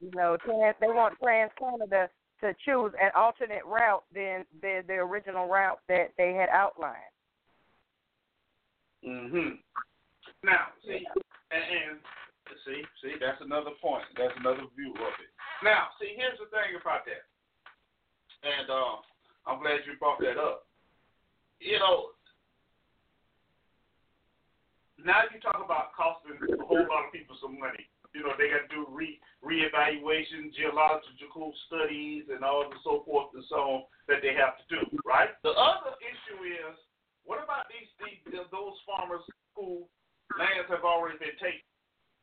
you 0.00 0.10
know, 0.14 0.36
trans, 0.44 0.76
they 0.80 0.86
want 0.86 1.18
TransCanada 1.20 2.08
to 2.40 2.54
choose 2.64 2.92
an 3.02 3.10
alternate 3.16 3.64
route 3.66 4.04
than 4.14 4.44
the 4.62 4.84
the 4.86 4.94
original 4.94 5.48
route 5.48 5.80
that 5.88 6.12
they 6.16 6.34
had 6.34 6.48
outlined. 6.50 6.96
Mhm. 9.04 9.58
Now, 10.44 10.68
see, 10.84 11.06
and, 11.50 11.64
and 11.64 11.98
see, 12.64 12.82
see, 13.02 13.14
that's 13.18 13.40
another 13.40 13.72
point. 13.82 14.04
That's 14.16 14.34
another 14.38 14.66
view 14.76 14.94
of 14.94 15.14
it. 15.18 15.30
Now, 15.64 15.88
see, 16.00 16.14
here's 16.16 16.38
the 16.38 16.46
thing 16.46 16.78
about 16.80 17.04
that, 17.06 17.26
and 18.46 18.70
uh, 18.70 19.02
I'm 19.46 19.60
glad 19.60 19.80
you 19.86 19.98
brought 19.98 20.20
that 20.20 20.38
up. 20.38 20.66
You 21.58 21.78
know, 21.80 22.10
now 25.06 25.22
you 25.30 25.38
talk 25.38 25.62
about 25.62 25.94
costing 25.94 26.34
a 26.42 26.64
whole 26.66 26.82
lot 26.90 27.06
of 27.06 27.14
people 27.14 27.38
some 27.38 27.58
money. 27.58 27.86
You 28.16 28.24
know, 28.24 28.34
they 28.34 28.50
got 28.50 28.66
to 28.66 28.70
do 28.72 28.88
re 28.90 29.20
reevaluation, 29.44 30.50
geological 30.56 31.54
studies, 31.68 32.26
and 32.32 32.42
all 32.42 32.66
and 32.66 32.80
so 32.82 33.06
forth 33.06 33.30
and 33.36 33.44
so 33.46 33.56
on 33.56 33.80
that 34.10 34.24
they 34.24 34.34
have 34.34 34.58
to 34.58 34.64
do. 34.66 34.80
Right. 35.06 35.30
The 35.46 35.54
other 35.54 35.94
issue 36.02 36.40
is, 36.48 36.74
what 37.22 37.38
about 37.38 37.70
these, 37.70 37.86
these 38.02 38.18
those 38.50 38.74
farmers 38.88 39.22
who 39.54 39.86
lands 40.34 40.66
have 40.72 40.82
already 40.82 41.20
been 41.20 41.38
taken? 41.38 41.62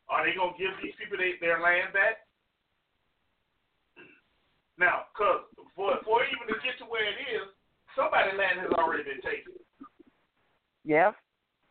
Are 0.09 0.25
they 0.25 0.35
gonna 0.35 0.57
give 0.59 0.75
these 0.83 0.97
people 0.99 1.15
they, 1.15 1.39
their 1.39 1.61
land 1.61 1.95
back? 1.95 2.25
Now, 4.75 5.07
cause 5.15 5.47
for 5.77 5.95
for 6.03 6.27
even 6.27 6.51
to 6.51 6.59
get 6.59 6.75
to 6.83 6.85
where 6.91 7.07
it 7.07 7.19
is, 7.31 7.47
somebody's 7.95 8.35
land 8.35 8.59
has 8.59 8.73
already 8.75 9.07
been 9.07 9.23
taken. 9.23 9.55
Yeah. 10.83 11.15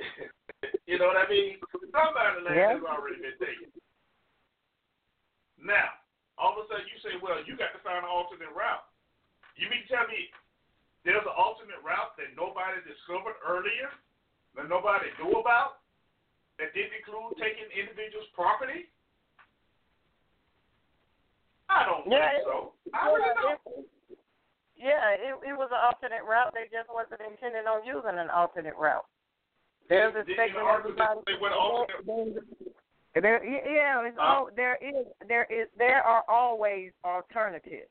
you 0.90 0.96
know 0.98 1.09
what 1.11 1.20
I 1.20 1.27
mean? 1.29 1.59
Somebody's 1.92 2.44
land 2.44 2.57
Yeah. 2.59 2.74
has 2.79 2.85
already 2.87 3.20
been 3.20 3.37
taken. 3.40 3.70
Now, 5.61 5.96
all 6.37 6.53
of 6.59 6.64
a 6.64 6.68
sudden 6.68 6.85
you 6.90 6.98
say, 7.00 7.16
well, 7.22 7.40
you 7.44 7.57
got 7.57 7.72
to 7.72 7.81
find 7.81 8.05
an 8.05 8.11
alternate 8.11 8.53
route. 8.53 8.85
You 9.57 9.70
mean 9.70 9.87
to 9.87 9.90
tell 9.90 10.07
me 10.11 10.29
there's 11.07 11.24
an 11.24 11.37
alternate 11.37 11.81
route 11.85 12.12
that 12.20 12.35
nobody 12.37 12.81
discovered 12.85 13.38
earlier, 13.44 13.88
that 14.59 14.68
nobody 14.68 15.09
knew 15.20 15.38
about, 15.40 15.85
that 16.59 16.74
didn't 16.74 16.94
include 16.98 17.35
taking 17.38 17.66
individuals' 17.74 18.29
property? 18.35 18.90
I 21.70 21.87
don't 21.88 22.05
Yeah, 22.11 22.29
think 22.31 22.44
it- 22.44 22.46
so. 22.46 22.74
I 22.92 23.09
really 23.11 23.24
Yeah, 23.24 23.40
don't. 23.40 23.61
it, 23.66 23.88
yeah, 24.77 25.07
it, 25.16 25.35
it 25.48 25.57
was 25.57 25.70
an 25.72 25.81
alternate 25.81 26.24
route. 26.29 26.53
They 26.53 26.68
just 26.70 26.90
wasn't 26.92 27.20
intending 27.22 27.66
on 27.66 27.85
using 27.87 28.18
an 28.18 28.29
alternate 28.31 28.77
route. 28.77 29.07
They're 29.88 30.10
Did- 30.12 30.26
did 30.26 30.30
expecting 30.30 30.54
you 30.56 30.66
argue 30.66 30.94
that 30.96 31.10
everybody. 31.10 31.32
they 31.34 31.40
went 31.40 31.54
alternate- 31.54 32.44
There, 33.14 33.44
yeah, 33.44 34.02
it's 34.06 34.16
Huh? 34.18 34.22
all, 34.24 34.50
there 34.56 34.76
is 34.80 35.06
there 35.28 35.44
is 35.44 35.68
there 35.76 36.02
are 36.02 36.24
always 36.28 36.92
alternatives. 37.04 37.88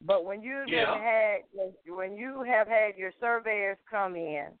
But 0.00 0.24
when 0.24 0.40
you 0.42 0.64
Yeah. 0.66 0.96
had 0.98 1.42
when 1.86 2.16
you 2.16 2.42
have 2.44 2.66
had 2.68 2.96
your 2.96 3.12
surveyors 3.20 3.76
come 3.90 4.16
in, 4.16 4.56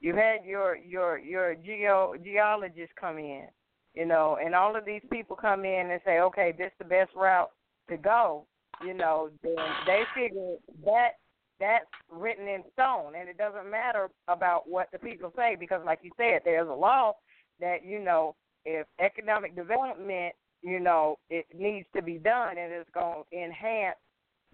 you 0.00 0.14
had 0.14 0.44
your 0.44 0.76
your 0.76 1.18
your 1.18 1.54
geo 1.56 2.14
geologists 2.22 2.94
come 2.96 3.18
in, 3.18 3.48
you 3.94 4.04
know, 4.04 4.36
and 4.36 4.54
all 4.54 4.76
of 4.76 4.84
these 4.84 5.02
people 5.10 5.34
come 5.34 5.64
in 5.64 5.90
and 5.90 6.00
say, 6.04 6.20
okay, 6.20 6.52
this 6.52 6.70
is 6.70 6.78
the 6.78 6.84
best 6.84 7.12
route 7.14 7.50
to 7.88 7.96
go, 7.96 8.46
you 8.82 8.94
know, 8.94 9.30
then 9.42 9.56
they 9.86 10.04
figure 10.14 10.56
that 10.84 11.18
that's 11.64 11.86
written 12.10 12.46
in 12.46 12.62
stone, 12.74 13.14
and 13.18 13.26
it 13.26 13.38
doesn't 13.38 13.70
matter 13.70 14.10
about 14.28 14.68
what 14.68 14.88
the 14.92 14.98
people 14.98 15.32
say 15.34 15.56
because, 15.58 15.80
like 15.86 16.00
you 16.02 16.10
said, 16.18 16.42
there's 16.44 16.68
a 16.68 16.72
law 16.72 17.12
that 17.58 17.84
you 17.84 17.98
know 17.98 18.34
if 18.66 18.86
economic 19.00 19.56
development, 19.56 20.34
you 20.62 20.78
know, 20.78 21.18
it 21.30 21.46
needs 21.54 21.86
to 21.96 22.02
be 22.02 22.18
done 22.18 22.58
and 22.58 22.70
it's 22.70 22.90
going 22.92 23.22
to 23.30 23.38
enhance 23.38 23.96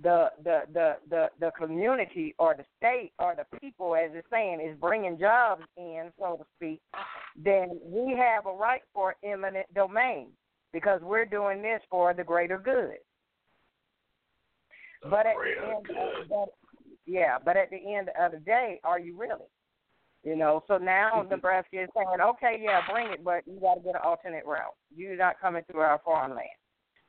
the, 0.02 0.28
the 0.44 0.60
the 0.72 0.96
the 1.10 1.26
the 1.40 1.50
community 1.58 2.34
or 2.38 2.54
the 2.56 2.64
state 2.78 3.12
or 3.18 3.34
the 3.36 3.58
people, 3.58 3.94
as 3.94 4.10
it's 4.14 4.26
saying, 4.30 4.60
is 4.66 4.78
bringing 4.80 5.18
jobs 5.18 5.62
in, 5.76 6.10
so 6.18 6.36
to 6.38 6.44
speak, 6.56 6.80
then 7.36 7.78
we 7.84 8.16
have 8.16 8.46
a 8.46 8.52
right 8.52 8.82
for 8.94 9.16
eminent 9.22 9.66
domain 9.74 10.28
because 10.72 11.00
we're 11.02 11.26
doing 11.26 11.60
this 11.60 11.82
for 11.90 12.14
the 12.14 12.24
greater 12.24 12.56
good. 12.58 12.96
But 15.02 15.26
at 15.26 15.34
the 15.34 15.68
end. 15.68 16.30
Of, 16.32 16.48
yeah, 17.06 17.38
but 17.44 17.56
at 17.56 17.70
the 17.70 17.76
end 17.76 18.10
of 18.20 18.32
the 18.32 18.38
day, 18.38 18.80
are 18.84 18.98
you 18.98 19.16
really? 19.16 19.46
You 20.22 20.36
know, 20.36 20.62
so 20.68 20.76
now 20.76 21.24
Nebraska 21.30 21.82
is 21.82 21.88
saying, 21.96 22.20
okay, 22.20 22.60
yeah, 22.62 22.80
bring 22.92 23.10
it, 23.10 23.24
but 23.24 23.42
you 23.46 23.58
got 23.58 23.76
to 23.76 23.80
get 23.80 23.94
an 23.94 24.02
alternate 24.04 24.44
route. 24.44 24.74
You're 24.94 25.16
not 25.16 25.40
coming 25.40 25.62
through 25.70 25.80
our 25.80 26.00
farmland. 26.04 26.48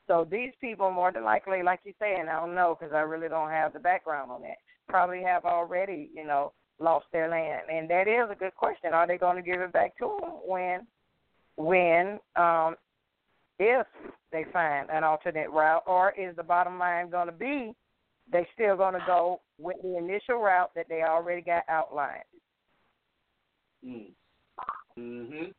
So 0.08 0.26
these 0.30 0.52
people, 0.62 0.92
more 0.92 1.12
than 1.12 1.26
likely, 1.26 1.62
like 1.62 1.82
you're 1.84 1.94
saying, 2.00 2.28
I 2.30 2.40
don't 2.40 2.56
know 2.56 2.78
because 2.80 2.94
I 2.94 3.02
really 3.02 3.28
don't 3.28 3.50
have 3.50 3.74
the 3.74 3.80
background 3.80 4.32
on 4.32 4.42
that. 4.44 4.58
Probably 4.88 5.22
have 5.24 5.44
already, 5.44 6.10
you 6.14 6.26
know, 6.26 6.54
lost 6.80 7.06
their 7.12 7.30
land, 7.30 7.64
and 7.72 7.90
that 7.90 8.08
is 8.08 8.30
a 8.32 8.36
good 8.36 8.56
question. 8.56 8.94
Are 8.94 9.06
they 9.06 9.18
going 9.18 9.36
to 9.36 9.42
give 9.42 9.62
it 9.62 9.74
back 9.74 9.98
to 9.98 10.18
them 10.20 10.32
when, 10.46 10.88
when, 11.58 12.20
um, 12.36 12.76
if 13.60 13.86
they 14.32 14.46
find 14.52 14.90
an 14.90 15.04
alternate 15.04 15.50
route, 15.52 15.84
or 15.86 16.14
is 16.18 16.36
the 16.36 16.44
bottom 16.44 16.80
line 16.80 17.10
going 17.10 17.28
to 17.28 17.34
be 17.34 17.76
they 18.32 18.48
still 18.54 18.78
going 18.78 18.94
to 18.94 19.04
go 19.06 19.42
with 19.62 19.78
the 19.84 19.98
initial 19.98 20.38
route 20.38 20.72
that 20.76 20.88
they 20.90 21.04
already 21.04 21.42
got 21.42 21.64
outlined? 21.70 22.24
Mm. 23.86 24.14
Mhm. 24.98 25.54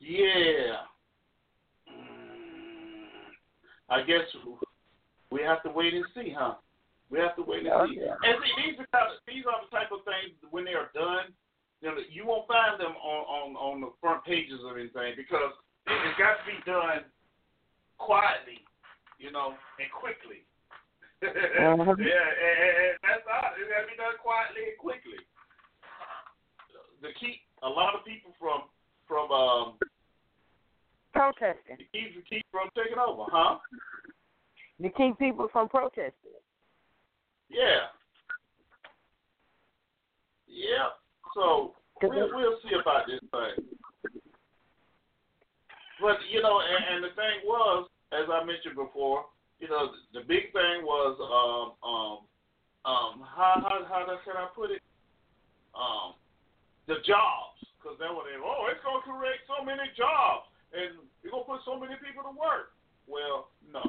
Yeah. 0.00 0.86
Mm. 1.90 3.34
I 3.88 4.02
guess 4.02 4.24
we 5.30 5.42
have 5.42 5.62
to 5.62 5.70
wait 5.70 5.94
and 5.94 6.04
see, 6.14 6.30
huh? 6.36 6.54
We 7.10 7.18
have 7.18 7.34
to 7.36 7.42
wait 7.42 7.66
and 7.66 7.74
Oh, 7.74 7.86
see. 7.86 8.00
And 8.00 8.38
see, 8.42 8.70
these 8.70 8.78
are 8.78 8.86
kind 8.94 9.10
of, 9.12 9.18
these 9.26 9.44
are 9.46 9.60
the 9.62 9.70
type 9.70 9.90
of 9.92 10.04
things 10.04 10.38
when 10.50 10.64
they 10.64 10.74
are 10.74 10.90
done. 10.94 11.34
You 11.80 11.88
know, 11.88 11.98
you 12.10 12.26
won't 12.26 12.46
find 12.46 12.78
them 12.78 12.92
on 12.92 13.20
on 13.26 13.56
on 13.56 13.80
the 13.80 13.90
front 14.00 14.24
pages 14.24 14.60
of 14.64 14.76
anything 14.76 15.14
because 15.16 15.52
it, 15.86 15.96
it's 16.06 16.18
got 16.18 16.36
to 16.38 16.44
be 16.46 16.58
done 16.66 17.04
quietly, 17.98 18.60
you 19.18 19.32
know, 19.32 19.54
and 19.80 19.88
quickly. 19.90 20.44
Mhm. 21.22 21.98
Yeah, 22.00 22.16
and, 22.16 22.56
and, 22.64 22.74
and 22.80 22.96
that's 23.02 23.24
not. 23.28 23.52
It 23.60 23.68
got 23.68 23.84
to 23.84 23.88
be 23.90 23.96
done 23.96 24.16
quietly 24.22 24.72
and 24.72 24.78
quickly 24.78 25.20
to 27.02 27.08
keep 27.18 27.40
a 27.62 27.68
lot 27.68 27.94
of 27.94 28.04
people 28.04 28.32
from 28.38 28.62
from 29.08 29.30
um 29.30 29.78
Protesting. 31.12 31.76
to 31.76 31.84
keep 31.92 32.14
to 32.14 32.22
keep 32.22 32.46
from 32.50 32.68
taking 32.76 32.98
over, 32.98 33.24
huh? 33.30 33.58
To 34.80 34.88
keep 34.90 35.18
people 35.18 35.48
from 35.52 35.68
protesting. 35.68 36.38
Yeah. 37.50 37.90
Yeah. 40.46 40.88
So 41.34 41.74
we'll 42.02 42.30
we'll 42.32 42.58
see 42.62 42.76
about 42.80 43.06
this 43.06 43.20
thing. 43.20 43.66
But 46.00 46.16
you 46.30 46.40
know, 46.42 46.60
and, 46.60 46.94
and 46.94 47.04
the 47.04 47.14
thing 47.14 47.44
was, 47.44 47.88
as 48.12 48.24
I 48.32 48.44
mentioned 48.44 48.76
before, 48.76 49.26
you 49.60 49.68
know, 49.68 49.92
the, 49.92 50.20
the 50.20 50.24
big 50.24 50.52
thing 50.56 50.82
was 50.82 51.20
um 51.20 51.76
um 51.84 52.16
um 52.88 53.12
how 53.20 53.60
how 53.60 53.84
how 53.84 54.18
can 54.24 54.36
I 54.36 54.48
put 54.56 54.72
it? 54.72 54.80
Um, 55.76 56.16
the 56.88 56.98
jobs, 57.06 57.60
because 57.78 57.94
they 58.00 58.08
were 58.10 58.26
there. 58.26 58.40
Oh, 58.42 58.66
it's 58.72 58.82
gonna 58.82 59.04
create 59.04 59.38
so 59.46 59.62
many 59.62 59.86
jobs, 59.94 60.48
and 60.72 60.98
you're 61.22 61.30
gonna 61.30 61.46
put 61.46 61.62
so 61.68 61.78
many 61.78 61.94
people 62.00 62.24
to 62.24 62.34
work. 62.34 62.74
Well, 63.06 63.52
no, 63.68 63.84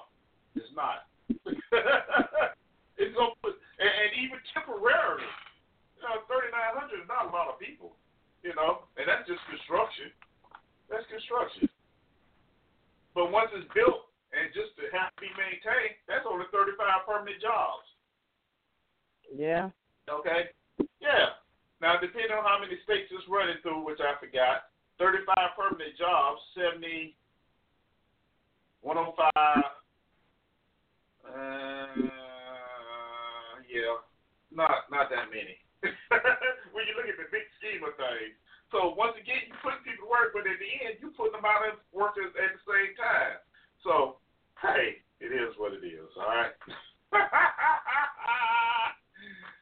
it's 0.53 0.69
not. 0.75 1.07
it's 3.01 3.15
gonna 3.15 3.33
put, 3.41 3.55
and, 3.79 3.89
and 3.89 4.11
even 4.19 4.37
temporarily, 4.53 5.25
you 5.97 6.03
know, 6.03 6.21
3,900 6.29 7.01
is 7.01 7.09
not 7.09 7.31
a 7.31 7.33
lot 7.33 7.49
of 7.49 7.57
people, 7.57 7.95
you 8.43 8.53
know, 8.53 8.85
and 8.99 9.07
that's 9.07 9.25
just 9.25 9.41
construction. 9.49 10.11
That's 10.91 11.07
construction. 11.09 11.71
But 13.15 13.31
once 13.31 13.49
it's 13.55 13.67
built, 13.73 14.10
maintain, 15.35 15.99
that's 16.07 16.25
only 16.25 16.45
35 16.51 17.07
permanent 17.07 17.41
jobs. 17.41 17.85
Yeah. 19.31 19.69
Okay? 20.07 20.51
Yeah. 20.99 21.35
Now, 21.81 21.97
depending 21.99 22.31
on 22.31 22.45
how 22.45 22.59
many 22.61 22.77
states 22.83 23.09
it's 23.11 23.27
running 23.27 23.57
through, 23.61 23.83
which 23.83 23.99
I 23.99 24.13
forgot, 24.21 24.71
35 24.99 25.57
permanent 25.57 25.97
jobs, 25.97 26.39
70, 26.53 27.15
105, 28.81 29.31
uh, 31.21 31.97
yeah, 33.69 33.97
not 34.51 34.89
not 34.91 35.09
that 35.09 35.29
many. 35.29 35.57
when 36.73 36.85
you 36.85 36.93
look 36.93 37.09
at 37.09 37.17
the 37.17 37.29
big 37.33 37.45
scheme 37.57 37.81
of 37.81 37.97
things. 37.97 38.35
So 38.69 38.93
once 38.93 39.17
again, 39.17 39.49
you 39.49 39.55
put 39.59 39.81
people 39.83 40.05
to 40.05 40.11
work, 40.11 40.31
but 40.37 40.45
at 40.45 40.59
the 40.61 40.71
end, 40.85 41.01
you 41.01 41.11
put 41.17 41.33
them 41.33 41.43
out 41.43 41.65
of 41.67 41.81
work 41.91 42.15
at 42.21 42.31
the 42.31 42.61
same 42.63 42.93
time. 42.95 43.41
So 43.83 44.20
hey, 44.61 45.01
it 45.19 45.33
is 45.33 45.53
what 45.57 45.73
it 45.73 45.83
is. 45.85 46.09
All 46.17 46.29
right. 46.29 46.53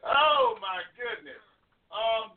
oh 0.05 0.55
my 0.61 0.83
goodness. 0.95 1.41
Um, 1.89 2.35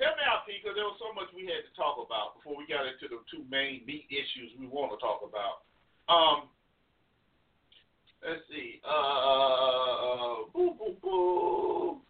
help 0.00 0.16
me 0.16 0.24
out, 0.26 0.42
because 0.48 0.74
there 0.74 0.88
was 0.88 0.98
so 0.98 1.12
much 1.14 1.30
we 1.36 1.46
had 1.46 1.62
to 1.62 1.72
talk 1.76 2.00
about 2.00 2.40
before 2.40 2.56
we 2.56 2.66
got 2.66 2.88
into 2.88 3.06
the 3.06 3.20
two 3.30 3.44
main 3.46 3.84
meat 3.86 4.08
issues 4.10 4.52
we 4.58 4.66
want 4.66 4.90
to 4.92 4.98
talk 4.98 5.22
about. 5.22 5.62
Um, 6.08 6.48
let's 8.24 8.42
see. 8.48 8.80
Uh, 8.82 10.48
boo, 10.50 10.74
boo, 10.74 10.96
boo. 11.00 12.00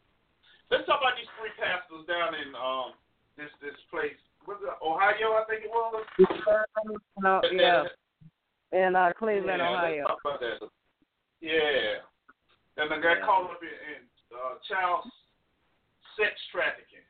Let's 0.71 0.87
talk 0.87 1.01
about 1.01 1.16
these 1.16 1.29
three 1.41 1.53
pastors 1.57 2.05
down 2.07 2.37
in 2.37 2.53
um 2.55 2.93
this 3.37 3.51
this 3.61 3.77
place. 3.91 4.16
Was 4.47 4.61
it 4.64 4.73
Ohio? 4.81 5.37
I 5.37 5.45
think 5.49 5.64
it 5.64 5.73
was. 5.73 6.05
No, 7.21 7.41
yeah. 7.53 7.85
In 8.73 8.93
uh, 8.97 9.12
Cleveland, 9.16 9.62
yeah, 9.64 9.73
Ohio. 9.73 10.05
Let's 10.05 10.09
talk 10.09 10.21
about 10.25 10.41
that. 10.41 10.61
Yeah. 11.41 12.05
And 12.77 12.91
the 12.91 13.01
guy 13.01 13.16
Yeah. 13.19 13.25
caught 13.25 13.51
up 13.51 13.62
in, 13.62 13.73
in 13.73 14.01
uh, 14.35 14.61
child 14.69 15.09
sex 16.16 16.35
trafficking. 16.53 17.05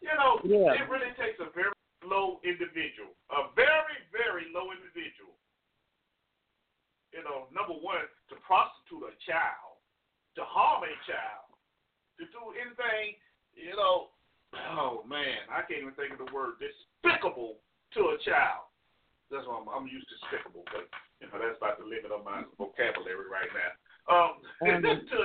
You 0.00 0.14
know, 0.14 0.38
Yeah. 0.44 0.78
it 0.78 0.88
really 0.88 1.10
takes 1.18 1.40
a 1.40 1.50
very 1.50 1.72
low 2.04 2.40
individual, 2.44 3.12
a 3.34 3.52
very, 3.56 3.98
very 4.12 4.48
low 4.54 4.70
individual. 4.72 5.34
You 7.12 7.26
know, 7.26 7.50
number 7.50 7.74
one, 7.74 8.06
to 8.30 8.34
prostitute 8.46 9.02
a 9.02 9.14
child, 9.26 9.82
to 10.38 10.46
harm 10.46 10.86
a 10.86 10.94
child, 11.10 11.50
to 12.22 12.24
do 12.30 12.54
anything, 12.54 13.18
you 13.58 13.74
know, 13.74 14.14
oh 14.78 15.02
man, 15.04 15.42
I 15.50 15.66
can't 15.66 15.82
even 15.82 15.94
think 15.98 16.14
of 16.14 16.22
the 16.22 16.30
word 16.30 16.62
despicable 16.62 17.58
to 17.98 18.14
a 18.14 18.16
child. 18.22 18.70
That's 19.30 19.46
why 19.46 19.58
I'm, 19.58 19.66
I'm 19.68 19.86
used 19.90 20.06
to 20.10 20.16
despicable, 20.22 20.62
but 20.70 20.86
you 21.18 21.26
know 21.30 21.38
that's 21.38 21.58
about 21.58 21.78
the 21.78 21.86
limit 21.86 22.09
of 22.20 22.28
my 22.28 22.44
vocabulary 22.60 23.28
right 23.32 23.48
now. 23.56 23.72
Um, 24.12 24.32
to 25.08 25.16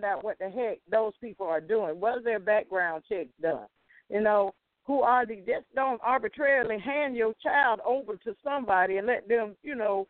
find 0.00 0.12
out 0.12 0.24
what 0.24 0.38
the 0.38 0.48
heck 0.48 0.78
those 0.90 1.12
people 1.20 1.46
are 1.46 1.60
doing. 1.60 2.00
What 2.00 2.18
is 2.18 2.24
their 2.24 2.38
background 2.38 3.04
check 3.08 3.26
done? 3.40 3.66
You 4.08 4.20
know, 4.20 4.54
who 4.84 5.02
are 5.02 5.26
they? 5.26 5.36
Just 5.36 5.66
don't 5.74 6.00
arbitrarily 6.02 6.78
hand 6.78 7.16
your 7.16 7.34
child 7.42 7.80
over 7.84 8.16
to 8.16 8.34
somebody 8.42 8.96
and 8.96 9.06
let 9.06 9.28
them, 9.28 9.54
you 9.62 9.74
know, 9.74 10.06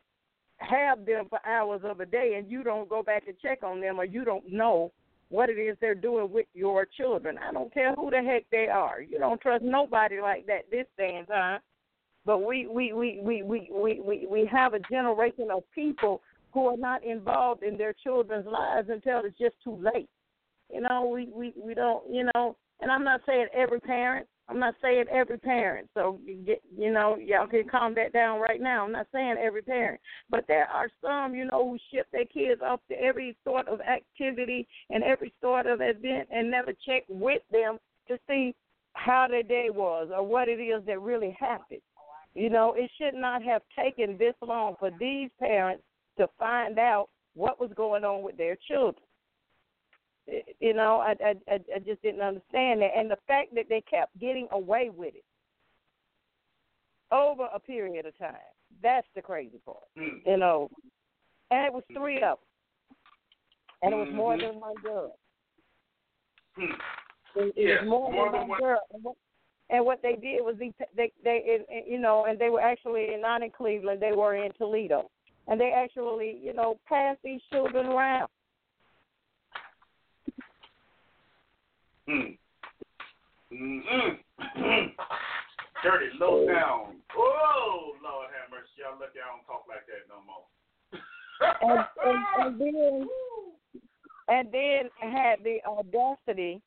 have 0.58 1.04
them 1.04 1.26
for 1.28 1.44
hours 1.46 1.80
of 1.84 2.00
a 2.00 2.06
day, 2.06 2.34
and 2.36 2.50
you 2.50 2.62
don't 2.62 2.88
go 2.88 3.02
back 3.02 3.24
and 3.26 3.38
check 3.38 3.62
on 3.62 3.80
them, 3.80 4.00
or 4.00 4.04
you 4.04 4.24
don't 4.24 4.50
know 4.50 4.92
what 5.30 5.50
it 5.50 5.58
is 5.58 5.76
they're 5.80 5.94
doing 5.94 6.32
with 6.32 6.46
your 6.54 6.86
children. 6.86 7.38
I 7.38 7.52
don't 7.52 7.72
care 7.72 7.94
who 7.94 8.10
the 8.10 8.22
heck 8.22 8.44
they 8.50 8.66
are. 8.66 9.00
You 9.00 9.18
don't 9.18 9.40
trust 9.40 9.62
nobody 9.62 10.20
like 10.20 10.46
that 10.46 10.70
this 10.70 10.86
day 10.96 11.16
and 11.18 11.28
time. 11.28 11.60
But 12.24 12.38
we 12.38 12.66
we 12.66 12.92
we 12.92 13.20
we 13.22 13.42
we 13.42 13.70
we, 14.04 14.26
we 14.28 14.50
have 14.50 14.74
a 14.74 14.80
generation 14.90 15.48
of 15.50 15.62
people 15.74 16.20
who 16.52 16.66
are 16.66 16.76
not 16.76 17.04
involved 17.04 17.62
in 17.62 17.76
their 17.76 17.92
children's 17.92 18.46
lives 18.46 18.88
until 18.90 19.20
it's 19.24 19.38
just 19.38 19.56
too 19.62 19.76
late. 19.76 20.08
You 20.72 20.82
know, 20.82 21.10
we 21.12 21.28
we 21.32 21.52
we 21.56 21.74
don't. 21.74 22.02
You 22.10 22.28
know, 22.34 22.56
and 22.80 22.90
I'm 22.90 23.04
not 23.04 23.20
saying 23.26 23.46
every 23.54 23.80
parent. 23.80 24.26
I'm 24.48 24.58
not 24.58 24.74
saying 24.80 25.04
every 25.10 25.38
parent. 25.38 25.90
So 25.92 26.18
get, 26.46 26.62
you 26.74 26.90
know, 26.90 27.16
y'all 27.16 27.46
can 27.46 27.68
calm 27.68 27.94
that 27.96 28.14
down 28.14 28.40
right 28.40 28.60
now. 28.60 28.84
I'm 28.84 28.92
not 28.92 29.06
saying 29.12 29.36
every 29.38 29.60
parent, 29.60 30.00
but 30.30 30.44
there 30.48 30.66
are 30.68 30.88
some, 31.02 31.34
you 31.34 31.44
know, 31.44 31.68
who 31.68 31.78
ship 31.92 32.06
their 32.12 32.24
kids 32.24 32.62
off 32.64 32.80
to 32.88 32.98
every 32.98 33.36
sort 33.44 33.68
of 33.68 33.80
activity 33.82 34.66
and 34.88 35.04
every 35.04 35.34
sort 35.42 35.66
of 35.66 35.80
event 35.82 36.28
and 36.30 36.50
never 36.50 36.72
check 36.86 37.04
with 37.10 37.42
them 37.52 37.76
to 38.08 38.18
see 38.26 38.54
how 38.94 39.26
their 39.28 39.42
day 39.42 39.68
was 39.70 40.08
or 40.14 40.26
what 40.26 40.48
it 40.48 40.60
is 40.60 40.82
that 40.86 41.00
really 41.00 41.36
happened. 41.38 41.82
You 42.34 42.48
know, 42.48 42.74
it 42.74 42.90
should 42.96 43.14
not 43.14 43.42
have 43.42 43.62
taken 43.78 44.16
this 44.16 44.34
long 44.40 44.76
for 44.78 44.90
these 44.98 45.28
parents 45.38 45.82
to 46.18 46.28
find 46.38 46.78
out 46.78 47.08
what 47.34 47.58
was 47.60 47.70
going 47.76 48.04
on 48.04 48.22
with 48.22 48.36
their 48.36 48.56
children. 48.68 49.02
You 50.60 50.74
know, 50.74 50.98
I, 50.98 51.14
I 51.24 51.54
I 51.74 51.78
just 51.78 52.02
didn't 52.02 52.20
understand 52.20 52.82
that, 52.82 52.90
and 52.96 53.10
the 53.10 53.16
fact 53.26 53.54
that 53.54 53.64
they 53.70 53.80
kept 53.90 54.18
getting 54.20 54.46
away 54.50 54.90
with 54.94 55.14
it. 55.14 55.24
over 57.10 57.48
a 57.54 57.58
period 57.58 58.04
of 58.06 58.16
time. 58.18 58.34
That's 58.82 59.06
the 59.14 59.22
crazy 59.22 59.58
part. 59.64 59.78
Mm. 59.98 60.20
You 60.26 60.36
know, 60.36 60.68
and 61.50 61.66
it 61.66 61.72
was 61.72 61.82
three 61.94 62.16
of 62.16 62.38
them, 62.38 62.96
and 63.82 63.94
it 63.94 63.96
was 63.96 64.08
more 64.12 64.36
Mhm. 64.36 64.40
than 64.40 64.60
one 64.60 64.74
girl. 64.82 65.16
Hmm. 66.56 66.74
It, 67.36 67.52
it 67.56 67.80
was 67.80 67.88
more, 67.88 68.12
more 68.12 68.30
than 68.30 68.40
than 68.40 68.48
one 68.48 68.60
girl. 68.60 68.80
And 68.92 69.02
what, 69.04 69.16
and 69.70 69.84
what 69.86 70.02
they 70.02 70.16
did 70.16 70.44
was 70.44 70.56
they 70.58 70.72
they 70.94 71.12
they 71.24 71.84
you 71.86 71.98
know, 71.98 72.26
and 72.26 72.38
they 72.38 72.50
were 72.50 72.60
actually 72.60 73.16
not 73.16 73.42
in 73.42 73.50
Cleveland. 73.50 74.02
They 74.02 74.12
were 74.12 74.34
in 74.34 74.52
Toledo, 74.58 75.10
and 75.48 75.60
they 75.60 75.72
actually 75.72 76.38
you 76.42 76.52
know 76.54 76.78
passed 76.88 77.20
these 77.24 77.40
children 77.50 77.86
around. 77.86 78.28
Hmm. 82.06 82.20
Mm-mm. 83.52 84.18
Dirty 85.82 86.06
low 86.20 86.46
down. 86.46 86.96
Oh, 87.16 87.92
Lord 88.02 88.28
have 88.38 88.50
mercy. 88.50 88.68
Y'all 88.78 88.98
look, 88.98 89.10
y'all 89.14 89.36
don't 89.36 89.46
talk 89.46 89.64
like 89.68 89.86
that 89.86 90.04
no 90.08 90.20
more. 90.26 90.44
and, 91.62 91.80
and, 92.04 92.20
and 92.46 92.60
then 92.60 93.08
and 94.28 94.52
then 94.52 95.12
had 95.12 95.38
the 95.42 95.58
audacity 95.66 96.60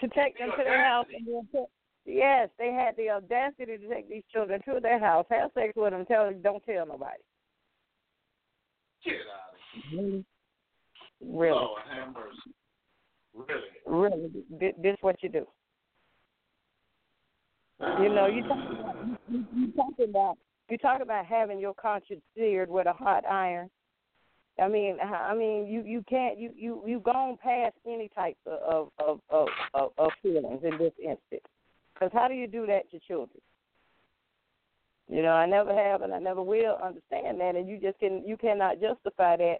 to 0.00 0.08
take 0.08 0.38
them 0.38 0.50
to 0.56 0.64
their 0.64 0.84
house 0.84 1.06
and 1.16 1.26
then 1.26 1.48
put, 1.52 1.68
yes, 2.04 2.48
they 2.58 2.72
had 2.72 2.96
the 2.96 3.10
audacity 3.10 3.76
to 3.78 3.88
take 3.88 4.08
these 4.08 4.24
children 4.32 4.60
to 4.64 4.80
their 4.80 4.98
house, 4.98 5.26
have 5.30 5.50
sex 5.54 5.72
with 5.76 5.92
them, 5.92 6.04
tell 6.06 6.24
them 6.24 6.40
don't 6.42 6.64
tell 6.64 6.86
nobody. 6.86 7.18
Get 9.04 9.14
out 9.14 9.54
of 9.54 9.90
here. 9.90 10.22
Really, 11.20 11.50
Lord 11.50 11.82
have 11.90 12.14
mercy. 12.14 12.54
Really? 13.34 13.62
really, 13.86 14.30
this, 14.50 14.72
this 14.82 14.96
what 15.00 15.22
you 15.22 15.28
do. 15.28 15.46
You 18.00 18.08
know, 18.08 18.26
you 18.26 18.42
talk 18.42 18.58
about 18.80 19.18
you, 19.28 19.44
you 19.54 19.72
talk 19.72 19.92
about 20.02 20.38
you 20.68 20.78
talk 20.78 21.00
about 21.00 21.26
having 21.26 21.58
your 21.58 21.74
conscience 21.74 22.20
seared 22.36 22.68
with 22.68 22.86
a 22.86 22.92
hot 22.92 23.24
iron. 23.26 23.70
I 24.60 24.68
mean, 24.68 24.98
I 25.00 25.34
mean, 25.34 25.66
you 25.66 25.82
you 25.84 26.04
can't 26.08 26.38
you 26.38 26.50
you 26.56 26.82
you 26.86 27.00
gone 27.00 27.36
past 27.42 27.74
any 27.86 28.10
type 28.14 28.36
of 28.46 28.88
of 28.98 29.20
of 29.30 29.48
of, 29.74 29.90
of 29.98 30.10
feelings 30.22 30.62
in 30.64 30.78
this 30.78 30.92
instance. 30.98 31.46
Because 31.94 32.10
how 32.12 32.28
do 32.28 32.34
you 32.34 32.46
do 32.46 32.66
that 32.66 32.90
to 32.90 32.98
children? 33.00 33.40
You 35.08 35.22
know, 35.22 35.32
I 35.32 35.46
never 35.46 35.74
have, 35.74 36.02
and 36.02 36.12
I 36.12 36.18
never 36.18 36.42
will 36.42 36.78
understand 36.84 37.40
that, 37.40 37.56
and 37.56 37.68
you 37.68 37.78
just 37.78 37.98
can 37.98 38.22
you 38.26 38.36
cannot 38.36 38.80
justify 38.80 39.36
that 39.36 39.58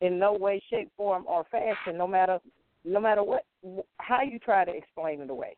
in 0.00 0.18
no 0.18 0.32
way, 0.32 0.62
shape, 0.70 0.90
form, 0.96 1.24
or 1.26 1.44
fashion, 1.50 1.98
no 1.98 2.06
matter 2.06 2.38
no 2.84 3.00
matter 3.00 3.22
what 3.22 3.44
how 3.98 4.22
you 4.22 4.38
try 4.38 4.64
to 4.64 4.74
explain 4.74 5.20
it 5.20 5.30
away. 5.30 5.56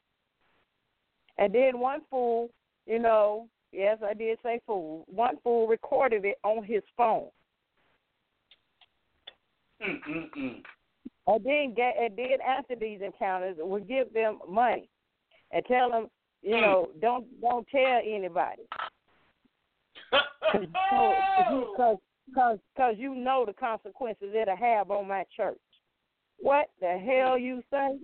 And 1.36 1.54
then 1.54 1.78
one 1.78 2.00
fool, 2.10 2.50
you 2.86 2.98
know, 2.98 3.46
yes, 3.72 3.98
I 4.04 4.14
did 4.14 4.38
say 4.42 4.60
fool. 4.66 5.04
One 5.06 5.36
fool 5.44 5.68
recorded 5.68 6.24
it 6.24 6.38
on 6.42 6.64
his 6.64 6.82
phone. 6.96 7.28
Mm-mm-mm. 9.80 10.62
And 11.28 11.44
then 11.44 11.74
get 11.76 11.94
and 12.00 12.16
then 12.16 12.38
after 12.44 12.74
these 12.74 13.00
encounters 13.04 13.56
would 13.60 13.86
give 13.86 14.12
them 14.12 14.40
money 14.48 14.88
and 15.52 15.64
tell 15.66 15.90
them, 15.90 16.08
you 16.42 16.56
hmm. 16.56 16.62
know, 16.62 16.88
don't 17.00 17.40
don't 17.40 17.66
tell 17.68 18.00
anybody. 18.04 18.62
Because 20.10 21.98
cause, 22.34 22.58
cause 22.76 22.94
you 22.98 23.14
know 23.14 23.44
the 23.46 23.52
consequences 23.52 24.34
it'll 24.34 24.56
have 24.56 24.90
on 24.90 25.08
my 25.08 25.24
church. 25.36 25.58
What 26.38 26.70
the 26.80 26.98
hell 26.98 27.38
you 27.38 27.62
say? 27.70 27.98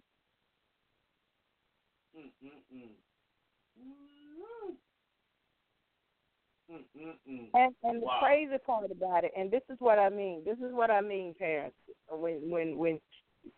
Mm-mm-mm. 2.16 2.90
Mm-mm-mm. 6.70 7.48
And, 7.54 7.74
and 7.82 8.02
the 8.02 8.06
crazy 8.20 8.56
part 8.64 8.90
about 8.90 9.24
it, 9.24 9.32
and 9.36 9.50
this 9.50 9.62
is 9.70 9.76
what 9.78 9.98
I 9.98 10.08
mean. 10.08 10.42
This 10.44 10.58
is 10.58 10.72
what 10.72 10.90
I 10.90 11.00
mean, 11.00 11.34
parents. 11.38 11.76
When 12.10 12.50
when 12.50 12.76
when 12.76 13.00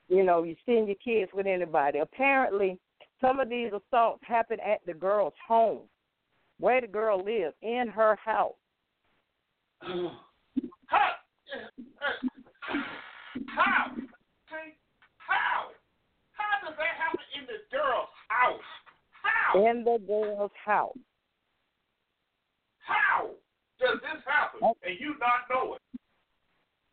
you 0.09 0.25
know 0.25 0.43
you 0.43 0.57
send 0.67 0.89
your 0.89 0.97
kids 1.03 1.31
with 1.35 1.47
anybody. 1.47 2.01
Apparently, 2.01 2.79
some 3.21 3.41
of 3.41 3.49
these 3.49 3.71
assaults 3.73 4.23
happen 4.27 4.59
at 4.61 4.85
the 4.87 4.95
girl's 4.95 5.35
home, 5.47 5.83
where 6.59 6.81
the 6.81 6.87
girl 6.87 7.19
lives, 7.23 7.55
in 7.63 7.89
her 7.89 8.17
house. 8.25 8.55
How? 9.81 10.17
How? 10.87 11.11
How? 13.47 13.93
How? 15.19 15.71
How 16.33 16.67
does 16.67 16.77
that 16.79 16.95
happen 16.99 17.27
in 17.39 17.47
the 17.47 17.59
girl's 17.71 18.09
house? 18.29 18.61
How? 19.23 19.67
In 19.67 19.85
the 19.85 19.99
girl's 20.07 20.51
house. 20.65 20.97
How 22.79 23.31
does 23.81 23.99
this 24.01 24.23
happen 24.25 24.61
and 24.63 25.01
you 25.01 25.15
not 25.19 25.49
know 25.51 25.75
it? 25.75 25.83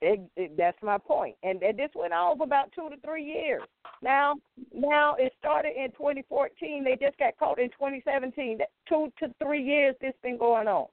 It, 0.06 0.20
it, 0.36 0.58
that's 0.58 0.78
my 0.84 0.98
point. 0.98 1.38
And, 1.44 1.64
and 1.64 1.80
this 1.80 1.90
went 1.96 2.12
on 2.12 2.38
for 2.38 2.44
about 2.44 2.74
two 2.76 2.90
to 2.90 2.98
three 3.06 3.24
years. 3.24 3.62
Now, 4.02 4.36
now 4.74 5.16
it 5.18 5.32
started 5.40 5.72
in 5.78 5.92
2014. 5.92 6.84
They 6.84 6.98
just 7.00 7.18
got 7.18 7.38
caught 7.40 7.58
in 7.58 7.70
2017. 7.70 8.58
That 8.58 8.68
two 8.90 9.14
to 9.20 9.34
three 9.42 9.64
years 9.64 9.96
this 10.02 10.14
been 10.22 10.38
going 10.38 10.68
on. 10.68 10.88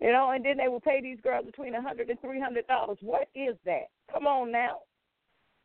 You 0.00 0.12
know, 0.12 0.32
and 0.32 0.44
then 0.44 0.58
they 0.58 0.68
will 0.68 0.80
pay 0.80 1.00
these 1.00 1.16
girls 1.22 1.46
between 1.46 1.74
a 1.74 1.80
hundred 1.80 2.10
and 2.10 2.20
three 2.20 2.38
hundred 2.38 2.66
dollars. 2.66 2.98
What 3.00 3.28
is 3.34 3.56
that? 3.64 3.88
Come 4.12 4.26
on 4.26 4.52
now. 4.52 4.80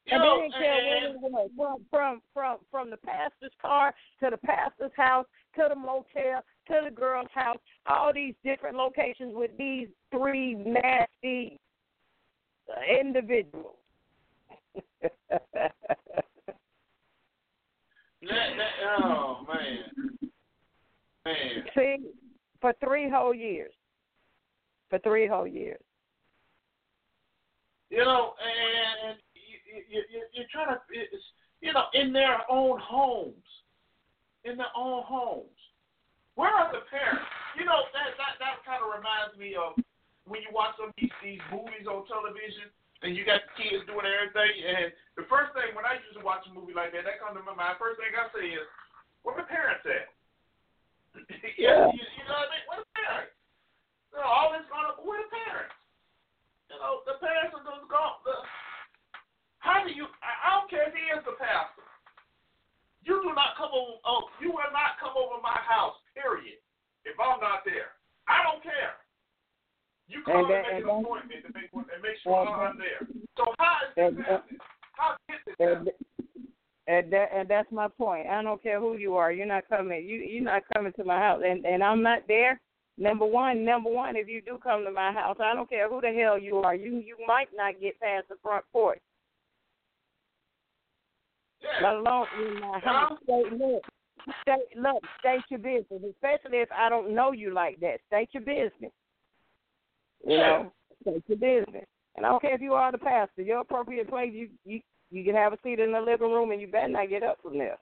You 0.05 0.13
And 0.15 0.23
know, 0.23 0.37
they 0.37 0.47
didn't 0.47 0.53
care 0.53 0.75
where 0.85 1.05
and- 1.07 1.15
it 1.15 1.21
was. 1.21 1.49
From 1.57 1.81
from 1.89 2.21
from 2.33 2.57
from 2.71 2.89
the 2.89 2.95
pastor's 2.97 3.51
car 3.61 3.93
to 4.23 4.29
the 4.31 4.37
pastor's 4.37 4.91
house 4.95 5.25
to 5.55 5.65
the 5.67 5.75
motel 5.75 6.41
to 6.71 6.81
the 6.89 6.91
girl's 6.91 7.27
house. 7.33 7.57
All 7.87 8.13
these 8.13 8.33
different 8.43 8.75
locations 8.77 9.33
with 9.35 9.51
these 9.57 9.87
three 10.11 10.55
nasty 10.55 11.59
individuals. 12.99 13.77
That, 18.21 18.29
that, 18.55 19.01
oh 19.03 19.47
man, 19.47 20.29
man. 21.25 21.65
See, 21.75 21.97
for 22.61 22.71
three 22.83 23.09
whole 23.09 23.33
years. 23.33 23.73
For 24.91 24.99
three 24.99 25.27
whole 25.27 25.47
years. 25.47 25.81
You 27.89 28.05
know, 28.05 28.33
and 28.39 29.17
you, 29.33 29.81
you, 29.89 30.03
you, 30.11 30.21
you're 30.33 30.45
trying 30.51 30.75
to, 30.75 30.81
it's, 30.91 31.23
you 31.61 31.73
know, 31.73 31.85
in 31.93 32.13
their 32.13 32.39
own 32.49 32.79
homes, 32.79 33.33
in 34.45 34.57
their 34.57 34.67
own 34.77 35.03
homes. 35.03 35.47
Where 36.41 36.49
are 36.49 36.73
the 36.73 36.81
parents? 36.89 37.21
You 37.53 37.69
know, 37.69 37.85
that 37.93 38.17
that 38.17 38.41
that 38.41 38.65
kind 38.65 38.81
of 38.81 38.89
reminds 38.89 39.37
me 39.37 39.53
of 39.53 39.77
when 40.25 40.41
you 40.41 40.49
watch 40.49 40.73
some 40.73 40.89
of 40.89 40.97
these, 40.97 41.13
these 41.21 41.43
movies 41.53 41.85
on 41.85 42.01
television, 42.09 42.73
and 43.05 43.13
you 43.13 43.21
got 43.21 43.45
the 43.45 43.53
kids 43.61 43.85
doing 43.85 44.09
everything. 44.09 44.49
And 44.57 44.89
the 45.21 45.29
first 45.29 45.53
thing 45.53 45.69
when 45.77 45.85
I 45.85 46.01
used 46.01 46.17
to 46.17 46.25
watch 46.25 46.41
a 46.49 46.51
movie 46.57 46.73
like 46.73 46.97
that, 46.97 47.05
that 47.05 47.21
comes 47.21 47.37
to 47.37 47.45
my 47.45 47.53
mind. 47.53 47.77
First 47.77 48.01
thing 48.01 48.09
I 48.17 48.25
say 48.33 48.57
is, 48.57 48.65
where 49.21 49.37
the 49.37 49.45
parents 49.45 49.85
at? 49.85 50.09
yeah, 51.61 51.93
you, 51.93 52.01
you 52.01 52.23
know 52.25 52.33
what 52.33 52.49
I 52.49 52.53
mean? 52.57 52.65
Where 52.65 52.81
the 52.81 52.93
parents? 52.97 53.37
You 54.09 54.17
know, 54.17 54.25
all 54.25 54.49
this 54.49 54.65
going 54.65 54.89
on, 54.89 54.97
where 55.05 55.21
the 55.21 55.29
parents? 55.29 55.77
You 56.73 56.81
know, 56.81 57.05
the 57.05 57.21
parents 57.21 57.53
are 57.53 57.61
just 57.69 57.85
gone. 57.85 58.17
The, 58.25 58.33
how 59.61 59.85
do 59.85 59.93
you? 59.93 60.09
I, 60.25 60.31
I 60.41 60.47
don't 60.57 60.73
care 60.73 60.89
if 60.89 60.97
he 60.97 61.05
is 61.05 61.21
the 61.21 61.37
pastor. 61.37 61.85
You 63.05 63.21
do 63.21 63.29
not 63.37 63.53
come 63.61 63.69
over. 63.69 64.01
Oh, 64.09 64.25
you 64.41 64.49
will 64.49 64.73
not 64.73 64.97
come 64.97 65.13
over 65.13 65.37
my 65.37 65.61
house. 65.61 66.00
Period. 66.15 66.57
If 67.05 67.15
I'm 67.19 67.39
not 67.39 67.61
there, 67.65 67.95
I 68.27 68.43
don't 68.43 68.61
care. 68.63 68.93
You 70.07 70.21
come 70.25 70.35
And 70.35 70.45
and, 70.45 70.51
that- 70.51 70.63
make 70.63 70.73
and 70.81 70.89
an 70.89 71.05
appointment 71.05 71.41
to 71.45 71.53
make 71.53 71.69
and 71.73 72.01
make 72.03 72.17
sure 72.23 72.41
and 72.41 72.49
I'm 72.49 72.77
there. 72.77 73.07
So 73.37 73.45
how 73.57 73.77
is 73.87 73.95
this 73.95 74.05
and 74.07 74.25
happening? 74.25 74.59
How 74.93 75.15
this 75.27 75.55
And, 75.59 75.89
and 76.87 77.13
that 77.13 77.29
and 77.33 77.47
that's 77.49 77.71
my 77.71 77.87
point. 77.87 78.27
I 78.27 78.41
don't 78.43 78.61
care 78.61 78.79
who 78.79 78.97
you 78.97 79.15
are. 79.15 79.31
You're 79.31 79.45
not 79.45 79.67
coming. 79.69 80.05
You 80.05 80.17
you're 80.17 80.43
not 80.43 80.63
coming 80.75 80.91
to 80.93 81.03
my 81.05 81.17
house, 81.17 81.41
and 81.45 81.65
and 81.65 81.83
I'm 81.83 82.03
not 82.03 82.27
there. 82.27 82.59
Number 82.97 83.25
one, 83.25 83.63
number 83.63 83.89
one. 83.89 84.15
If 84.17 84.27
you 84.27 84.41
do 84.41 84.59
come 84.61 84.83
to 84.83 84.91
my 84.91 85.11
house, 85.13 85.37
I 85.41 85.55
don't 85.55 85.69
care 85.69 85.89
who 85.89 86.01
the 86.01 86.11
hell 86.11 86.37
you 86.37 86.57
are. 86.57 86.75
You 86.75 86.97
you 86.97 87.15
might 87.25 87.47
not 87.55 87.79
get 87.79 87.99
past 88.01 88.27
the 88.27 88.35
front 88.43 88.65
porch, 88.73 88.99
let 91.63 91.81
Yeah. 91.81 91.99
alone 91.99 92.27
in 92.45 92.59
my 92.59 92.79
house. 92.79 93.17
Look, 93.27 93.83
state 94.41 94.77
look, 94.77 95.03
state 95.19 95.41
your 95.49 95.59
business. 95.59 96.01
Especially 96.09 96.59
if 96.59 96.69
I 96.71 96.89
don't 96.89 97.13
know 97.13 97.31
you 97.31 97.53
like 97.53 97.79
that. 97.79 97.99
State 98.07 98.29
your 98.31 98.43
business. 98.43 98.91
You 100.25 100.37
know, 100.37 100.71
state 101.01 101.23
your 101.27 101.37
business. 101.37 101.85
And 102.15 102.25
I 102.25 102.29
don't 102.29 102.41
care 102.41 102.55
if 102.55 102.61
you 102.61 102.73
are 102.73 102.91
the 102.91 102.97
pastor. 102.97 103.41
Your 103.41 103.59
appropriate 103.59 104.09
place, 104.09 104.31
you 104.33 104.49
you 104.65 104.81
you 105.11 105.23
can 105.23 105.35
have 105.35 105.53
a 105.53 105.57
seat 105.63 105.79
in 105.79 105.91
the 105.91 106.01
living 106.01 106.31
room, 106.31 106.51
and 106.51 106.61
you 106.61 106.67
better 106.67 106.87
not 106.87 107.09
get 107.09 107.23
up 107.23 107.37
from 107.41 107.57
there. 107.57 107.77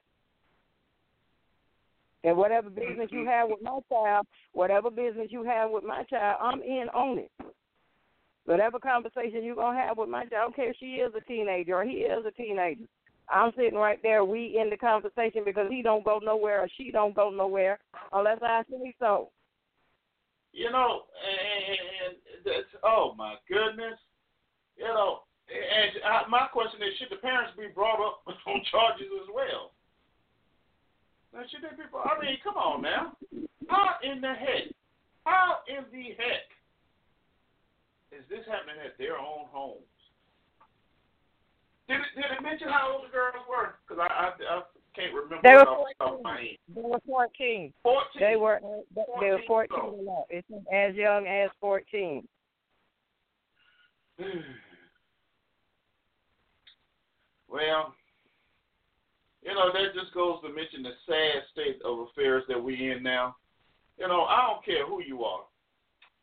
And 2.23 2.35
whatever 2.35 2.69
business 2.69 3.09
you 3.11 3.25
have 3.25 3.49
with 3.49 3.61
my 3.61 3.79
child, 3.89 4.27
whatever 4.51 4.89
business 4.89 5.27
you 5.29 5.43
have 5.43 5.71
with 5.71 5.83
my 5.83 6.03
child, 6.03 6.37
I'm 6.41 6.61
in 6.61 6.87
on 6.93 7.19
it. 7.19 7.31
Whatever 8.45 8.79
conversation 8.79 9.43
you're 9.43 9.55
gonna 9.55 9.79
have 9.79 9.97
with 9.97 10.09
my 10.09 10.25
child, 10.25 10.33
I 10.33 10.41
don't 10.41 10.55
care 10.55 10.69
if 10.71 10.77
she 10.79 10.95
is 10.95 11.13
a 11.15 11.21
teenager 11.21 11.75
or 11.75 11.83
he 11.83 11.97
is 11.97 12.25
a 12.25 12.31
teenager. 12.31 12.83
I'm 13.31 13.51
sitting 13.55 13.77
right 13.77 13.99
there. 14.01 14.25
We 14.25 14.57
in 14.59 14.69
the 14.69 14.77
conversation 14.77 15.43
because 15.45 15.69
he 15.69 15.81
don't 15.81 16.03
go 16.03 16.19
nowhere 16.21 16.61
or 16.61 16.67
she 16.77 16.91
don't 16.91 17.15
go 17.15 17.29
nowhere. 17.29 17.79
Oh, 18.11 18.23
that's 18.23 18.41
actually 18.43 18.95
so. 18.99 19.29
You 20.51 20.71
know, 20.71 21.03
and, 21.21 21.77
and 22.09 22.17
that's 22.43 22.73
oh 22.83 23.13
my 23.17 23.35
goodness. 23.47 23.99
You 24.77 24.85
know, 24.85 25.19
and 25.49 25.91
I, 26.05 26.27
my 26.29 26.47
question 26.51 26.81
is, 26.81 26.97
should 26.97 27.11
the 27.11 27.21
parents 27.21 27.53
be 27.57 27.67
brought 27.73 27.99
up 28.01 28.21
on 28.47 28.61
charges 28.71 29.09
as 29.21 29.29
well? 29.33 29.71
Now, 31.33 31.41
should 31.49 31.61
they 31.61 31.75
be? 31.75 31.85
I 31.85 32.13
mean, 32.21 32.37
come 32.43 32.57
on 32.57 32.81
now. 32.81 33.13
How 33.67 34.01
in 34.01 34.21
the 34.21 34.33
heck? 34.33 34.73
How 35.25 35.61
in 35.67 35.85
the 35.91 36.17
heck 36.17 36.49
is 38.09 38.25
this 38.29 38.45
happening 38.49 38.81
at 38.81 38.97
their 38.97 39.17
own 39.17 39.45
homes? 39.53 39.88
Did 41.89 41.97
it, 41.97 42.13
did 42.15 42.25
it 42.37 42.43
mention 42.43 42.69
how 42.69 42.93
old 42.93 43.09
the 43.09 43.11
girls 43.11 43.41
were? 43.49 43.73
Because 43.81 43.97
I, 43.97 44.29
I, 44.29 44.29
I 44.29 44.61
can't 44.95 45.11
remember. 45.11 45.41
They 45.41 45.57
were 45.57 45.65
off 45.65 45.87
the 45.97 46.05
top 46.05 46.13
of 46.19 46.23
my 46.23 46.37
head. 46.37 46.57
They 46.69 46.81
were 46.81 47.01
fourteen. 47.05 47.73
14. 47.81 48.05
They 48.19 48.35
were 48.35 48.59
they, 48.93 49.01
they 49.19 49.31
were 49.31 49.41
14, 49.47 49.69
so. 49.73 50.25
It's 50.29 50.47
as 50.71 50.93
young 50.95 51.25
as 51.25 51.49
fourteen. 51.59 52.27
Well, 57.51 57.95
you 59.41 59.55
know, 59.55 59.73
that 59.73 59.97
just 59.99 60.13
goes 60.13 60.37
to 60.43 60.53
mention 60.53 60.83
the 60.83 60.93
sad 61.07 61.41
state 61.51 61.81
of 61.83 62.05
affairs 62.05 62.43
that 62.47 62.61
we're 62.61 62.93
in 62.95 63.01
now. 63.01 63.37
You 63.97 64.07
know, 64.07 64.25
I 64.29 64.45
don't 64.45 64.63
care 64.63 64.85
who 64.85 65.01
you 65.01 65.23
are. 65.23 65.41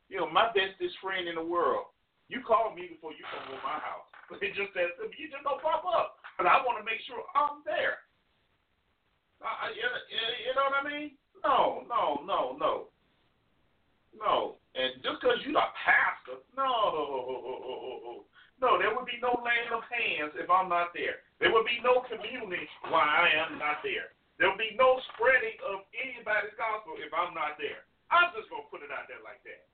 You 0.09 0.19
know, 0.19 0.31
my 0.31 0.47
bestest 0.55 0.95
friend 1.03 1.27
in 1.27 1.35
the 1.35 1.43
world, 1.43 1.87
you 2.29 2.43
call 2.47 2.73
me 2.77 2.87
before 2.95 3.11
you 3.11 3.27
come 3.27 3.43
to 3.51 3.63
my 3.65 3.83
house. 3.83 4.06
It's 4.43 4.57
just 4.59 4.75
that. 4.75 4.97
You 4.99 5.27
just 5.31 5.45
don't 5.47 5.63
pop 5.63 5.87
up. 5.87 6.19
But 6.37 6.51
I 6.51 6.61
want 6.67 6.79
to 6.79 6.87
make 6.87 7.01
sure 7.07 7.23
I'm 7.33 7.63
there. 7.65 8.05
I, 9.41 9.73
you, 9.73 9.85
you 9.85 10.53
know 10.57 10.67
what 10.69 10.81
I 10.81 10.85
mean? 10.85 11.11
No, 11.45 11.85
no, 11.89 12.25
no, 12.25 12.57
no. 12.59 12.73
No. 14.17 14.57
And 14.75 15.01
just 15.05 15.21
because 15.21 15.41
you're 15.45 15.57
a 15.57 15.71
pastor, 15.81 16.41
no. 16.57 18.25
No, 18.57 18.81
there 18.81 18.89
would 18.89 19.05
be 19.05 19.21
no 19.21 19.37
laying 19.45 19.69
of 19.69 19.85
hands 19.85 20.33
if 20.41 20.49
I'm 20.49 20.73
not 20.73 20.97
there. 20.97 21.21
There 21.41 21.53
would 21.53 21.69
be 21.69 21.77
no 21.85 22.01
community 22.09 22.65
while 22.89 23.05
I 23.05 23.29
am 23.45 23.61
not 23.61 23.85
there. 23.85 24.17
There 24.41 24.49
will 24.49 24.61
be 24.61 24.73
no 24.81 24.97
spreading 25.13 25.61
of 25.69 25.85
anybody's 25.93 26.57
gospel 26.57 26.97
if 26.97 27.13
I'm 27.13 27.37
not 27.37 27.61
there. 27.61 27.85
I'm 28.09 28.33
just 28.33 28.49
to 28.49 28.65
put 28.73 28.81
it 28.81 28.93
out 28.93 29.09
there 29.13 29.21
like 29.21 29.45
that. 29.45 29.69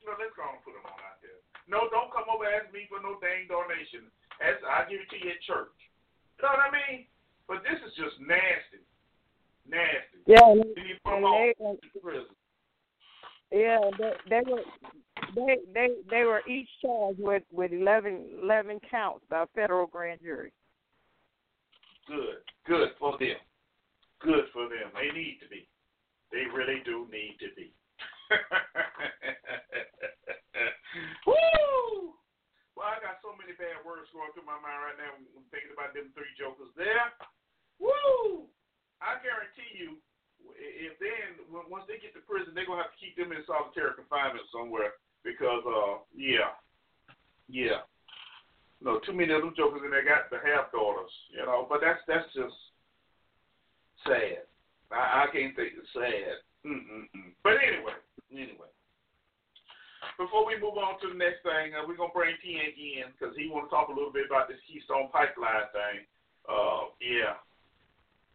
You 0.00 0.08
know, 0.08 0.16
let's 0.16 0.32
go 0.32 0.48
and 0.48 0.64
put 0.64 0.76
it 0.76 0.84
on 0.84 0.96
out 0.96 1.20
there. 1.20 1.40
No, 1.72 1.88
don't 1.88 2.12
come 2.12 2.28
over 2.28 2.44
and 2.44 2.52
ask 2.60 2.68
me 2.68 2.84
for 2.92 3.00
no 3.00 3.16
dang 3.24 3.48
donation. 3.48 4.12
As 4.44 4.60
I 4.60 4.84
give 4.92 5.00
it 5.00 5.08
to 5.08 5.16
you 5.16 5.32
at 5.32 5.40
church. 5.40 5.72
You 6.36 6.44
know 6.44 6.52
what 6.52 6.68
I 6.68 6.70
mean? 6.70 7.08
But 7.48 7.64
this 7.64 7.80
is 7.80 7.96
just 7.96 8.20
nasty. 8.20 8.84
Nasty. 9.64 10.20
Yeah, 10.28 10.44
and, 10.44 10.60
put 11.00 11.16
and 11.16 11.24
they, 11.24 11.56
in 11.56 11.80
prison. 12.04 12.28
yeah, 13.48 13.80
they, 13.96 14.12
they 14.28 14.42
were 14.44 14.60
they 15.32 15.56
they 15.72 15.88
they 16.10 16.24
were 16.24 16.42
each 16.44 16.68
charged 16.82 17.20
with 17.20 17.44
with 17.52 17.72
eleven 17.72 18.28
eleven 18.42 18.78
counts 18.90 19.24
by 19.30 19.44
a 19.44 19.46
federal 19.54 19.86
grand 19.86 20.20
jury. 20.20 20.52
Good. 22.06 22.44
Good 22.66 22.90
for 22.98 23.16
them. 23.18 23.40
Good 24.20 24.44
for 24.52 24.68
them. 24.68 24.92
They 24.92 25.08
need 25.16 25.38
to 25.40 25.48
be. 25.48 25.68
They 26.32 26.44
really 26.52 26.82
do 26.84 27.06
need 27.10 27.36
to 27.40 27.54
be. 27.56 27.72
Woo! 31.26 32.16
Well, 32.76 32.88
I 32.88 32.98
got 33.00 33.22
so 33.22 33.36
many 33.36 33.52
bad 33.56 33.84
words 33.84 34.10
going 34.12 34.32
through 34.32 34.48
my 34.48 34.58
mind 34.60 34.80
right 34.82 34.98
now. 34.98 35.12
I'm 35.16 35.46
thinking 35.52 35.72
about 35.72 35.92
them 35.92 36.12
three 36.16 36.32
jokers 36.36 36.72
there. 36.74 37.12
Woo! 37.78 38.48
I 39.02 39.18
guarantee 39.22 39.72
you, 39.74 39.98
if 40.54 40.98
then 41.02 41.42
once 41.50 41.84
they 41.90 41.98
get 41.98 42.14
to 42.14 42.22
prison, 42.22 42.54
they're 42.54 42.66
gonna 42.66 42.86
have 42.86 42.94
to 42.94 43.02
keep 43.02 43.18
them 43.18 43.34
in 43.34 43.44
solitary 43.46 43.94
confinement 43.98 44.46
somewhere 44.54 44.98
because, 45.26 45.62
uh, 45.66 46.02
yeah, 46.14 46.54
yeah. 47.48 47.86
No, 48.82 48.98
too 48.98 49.14
many 49.14 49.32
of 49.32 49.42
them 49.42 49.54
jokers 49.56 49.82
in 49.84 49.90
there 49.90 50.02
got 50.04 50.30
the 50.30 50.42
half 50.42 50.72
daughters, 50.74 51.10
you 51.30 51.44
know. 51.46 51.66
But 51.70 51.80
that's 51.82 52.02
that's 52.10 52.26
just 52.34 52.54
sad. 54.06 54.42
I, 54.90 55.22
I 55.22 55.26
can't 55.30 55.54
think 55.54 55.78
it's 55.78 55.92
sad. 55.94 56.42
Mm-mm-mm. 56.66 57.34
But 57.42 57.62
anyway, 57.62 57.94
anyway. 58.38 58.70
Before 60.18 60.44
we 60.44 60.58
move 60.58 60.76
on 60.76 60.98
to 61.00 61.08
the 61.08 61.18
next 61.18 61.46
thing, 61.46 61.78
uh, 61.78 61.86
we're 61.86 61.96
gonna 61.96 62.14
bring 62.14 62.34
Tiank 62.42 62.74
in 62.74 63.14
because 63.14 63.32
he 63.38 63.46
want 63.48 63.66
to 63.66 63.72
talk 63.72 63.88
a 63.88 63.94
little 63.94 64.12
bit 64.12 64.26
about 64.26 64.50
this 64.50 64.58
Keystone 64.66 65.08
Pipeline 65.14 65.70
thing. 65.70 66.04
Uh, 66.44 66.90
yeah. 66.98 67.38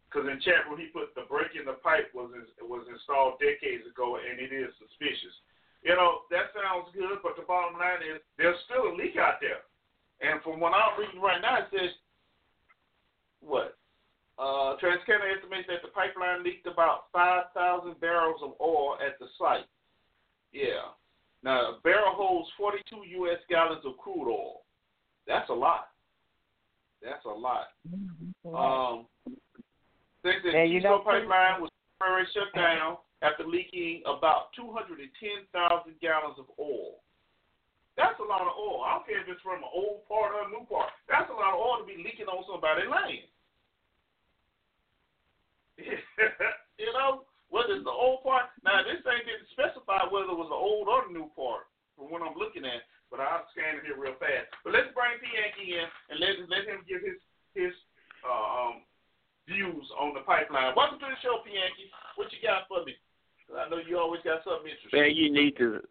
Because 0.08 0.32
in 0.32 0.40
chat 0.40 0.64
room 0.66 0.80
he 0.80 0.88
put 0.96 1.12
the 1.20 1.28
break 1.28 1.52
in 1.60 1.68
the 1.68 1.76
pipe 1.84 2.08
was 2.16 2.32
was 2.64 2.88
installed 2.88 3.44
decades 3.44 3.84
ago 3.84 4.16
and 4.16 4.40
it 4.40 4.56
is 4.56 4.72
suspicious. 4.80 5.36
You 5.84 6.00
know 6.00 6.24
that 6.32 6.56
sounds 6.56 6.88
good, 6.96 7.20
but 7.20 7.36
the 7.36 7.44
bottom 7.44 7.76
line 7.76 8.02
is 8.02 8.24
there's 8.40 8.58
still 8.66 8.88
a 8.88 8.96
leak 8.96 9.20
out 9.20 9.44
there. 9.44 9.68
And 10.24 10.42
from 10.42 10.64
what 10.64 10.74
I'm 10.74 10.96
reading 10.98 11.22
right 11.22 11.44
now, 11.44 11.62
it 11.62 11.70
says 11.70 11.92
what? 13.44 13.78
Uh, 14.40 14.78
TransCanada 14.78 15.34
estimates 15.34 15.68
that 15.68 15.82
the 15.82 15.90
pipeline 15.94 16.44
leaked 16.44 16.68
about 16.68 17.10
5,000 17.12 18.00
barrels 18.00 18.40
of 18.44 18.54
oil 18.62 18.98
at 19.02 19.18
the 19.18 19.26
site. 19.38 19.66
Yeah. 20.58 20.98
Now, 21.44 21.78
a 21.78 21.80
barrel 21.84 22.18
holds 22.18 22.50
42 22.58 23.22
U.S. 23.22 23.38
gallons 23.48 23.86
of 23.86 23.96
crude 23.98 24.26
oil. 24.28 24.66
That's 25.28 25.50
a 25.50 25.54
lot. 25.54 25.90
That's 27.04 27.24
a 27.26 27.30
lot. 27.30 27.78
Um, 28.42 29.06
thinks 30.24 30.42
that 30.44 30.58
And 30.58 30.74
you 30.74 30.82
know- 30.82 31.00
Pipeline 31.06 31.62
was 31.62 31.70
temporarily 32.00 32.26
shut 32.34 32.50
down 32.58 32.98
after 33.22 33.46
leaking 33.46 34.02
about 34.10 34.50
210,000 34.58 35.54
gallons 36.02 36.40
of 36.40 36.50
oil. 36.58 37.06
That's 37.98 38.18
a 38.20 38.26
lot 38.26 38.42
of 38.42 38.54
oil. 38.58 38.82
I 38.82 38.98
don't 38.98 39.06
care 39.06 39.22
if 39.22 39.30
it's 39.30 39.42
from 39.42 39.62
an 39.62 39.70
old 39.74 40.08
part 40.10 40.34
or 40.34 40.46
a 40.46 40.50
new 40.50 40.66
part. 40.66 40.90
That's 41.10 41.30
a 41.30 41.38
lot 41.38 41.54
of 41.54 41.62
oil 41.62 41.82
to 41.82 41.86
be 41.86 42.02
leaking 42.02 42.30
on 42.30 42.46
somebody's 42.50 42.90
land. 42.90 43.30
you 46.82 46.90
know, 46.94 47.27
whether 47.50 47.76
it's 47.76 47.88
the 47.88 47.94
old 47.94 48.24
part. 48.24 48.52
Now, 48.64 48.84
this 48.84 49.00
thing 49.04 49.24
didn't 49.24 49.52
specify 49.56 50.08
whether 50.12 50.32
it 50.32 50.40
was 50.40 50.52
the 50.52 50.58
old 50.58 50.92
or 50.92 51.08
the 51.08 51.16
new 51.16 51.32
part 51.34 51.68
from 51.96 52.12
what 52.12 52.22
I'm 52.22 52.36
looking 52.36 52.68
at, 52.68 52.84
but 53.10 53.24
I'll 53.24 53.48
scan 53.56 53.80
it 53.80 53.88
here 53.88 53.98
real 53.98 54.20
fast. 54.20 54.52
But 54.64 54.76
let's 54.76 54.92
bring 54.92 55.16
Pianki 55.24 55.80
in 55.80 55.88
and 56.12 56.18
let, 56.20 56.34
let 56.52 56.64
him 56.68 56.84
give 56.88 57.02
his 57.02 57.20
his 57.56 57.74
uh, 58.22 58.30
um, 58.30 58.86
views 59.50 59.88
on 59.98 60.14
the 60.14 60.22
pipeline. 60.22 60.78
Welcome 60.78 61.00
to 61.02 61.10
the 61.10 61.20
show, 61.24 61.42
Pianki. 61.42 61.90
What 62.20 62.30
you 62.30 62.38
got 62.44 62.68
for 62.70 62.86
me? 62.86 62.94
I 63.48 63.70
know 63.70 63.80
you 63.80 63.98
always 63.98 64.22
got 64.28 64.44
something 64.44 64.68
interesting. 64.68 65.00
Man, 65.00 65.16
you 65.16 65.32
need 65.32 65.56
to 65.58 65.82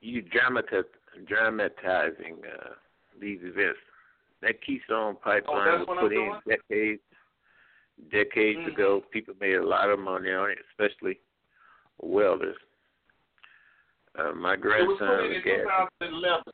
you 0.00 0.22
dramatize 0.22 0.90
dramatizing 1.26 2.42
uh, 2.42 2.74
these 3.20 3.38
events. 3.42 3.78
That 4.42 4.60
Keystone 4.60 5.16
pipeline 5.24 5.80
Oh, 5.80 5.84
was 5.88 5.98
put 6.04 6.12
I'm 6.12 6.18
in 6.18 6.36
decades 6.44 7.00
decades 8.10 8.58
Mhm. 8.60 8.66
ago. 8.68 9.00
People 9.10 9.34
made 9.40 9.54
a 9.56 9.64
lot 9.66 9.90
of 9.90 9.98
money 9.98 10.32
on 10.32 10.50
it, 10.50 10.58
especially 10.70 11.20
welders. 11.98 12.56
Uh, 14.16 14.32
my 14.32 14.54
It 14.54 14.60
was 14.64 14.98
put 14.98 14.98
grandson 14.98 15.24
in 15.26 15.32
in 15.32 15.42
gas. 15.42 15.88
2011. 16.00 16.52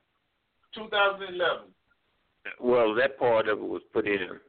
2011. 0.72 1.74
Well, 2.58 2.94
that 2.94 3.18
part 3.18 3.48
of 3.48 3.58
it 3.58 3.64
was 3.64 3.82
put 3.92 4.06
in. 4.06 4.40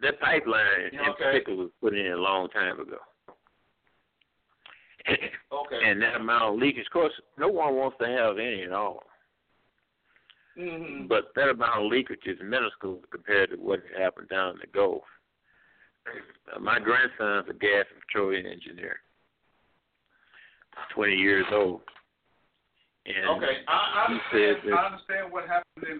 That 0.00 0.20
pipeline 0.20 0.82
in 0.92 1.00
Okay. 1.00 1.24
particular 1.24 1.64
was 1.64 1.72
put 1.80 1.94
in 1.94 2.12
a 2.12 2.16
long 2.16 2.48
time 2.50 2.80
ago. 2.80 3.00
Okay. 5.50 5.82
and 5.82 6.02
that 6.02 6.16
amount 6.16 6.42
of 6.54 6.56
leakage, 6.56 6.84
of 6.86 6.92
course, 6.92 7.20
no 7.38 7.48
one 7.48 7.74
wants 7.76 7.96
to 7.98 8.06
have 8.06 8.38
any 8.38 8.62
at 8.64 8.72
all. 8.72 9.08
hmm 10.54 11.06
But 11.06 11.32
that 11.34 11.48
amount 11.48 11.80
of 11.84 11.90
leakage 11.90 12.26
is 12.26 12.38
minuscule 12.40 13.02
compared 13.10 13.50
to 13.50 13.56
what 13.56 13.80
happened 13.96 14.28
down 14.28 14.54
in 14.54 14.58
the 14.58 14.66
Gulf. 14.66 15.04
Uh, 16.54 16.58
my 16.60 16.78
grandson's 16.78 17.48
a 17.48 17.56
gas 17.56 17.86
and 17.92 18.00
petroleum 18.06 18.46
engineer, 18.46 19.00
20 20.94 21.14
years 21.14 21.46
old. 21.52 21.80
And 23.08 23.40
Okay, 23.40 23.64
I, 23.64 23.72
I 23.72 24.00
understand. 24.12 24.68
that 24.68 24.76
I 24.76 24.84
understand 24.92 25.32
what 25.32 25.48
happened 25.48 25.84
in 25.88 25.98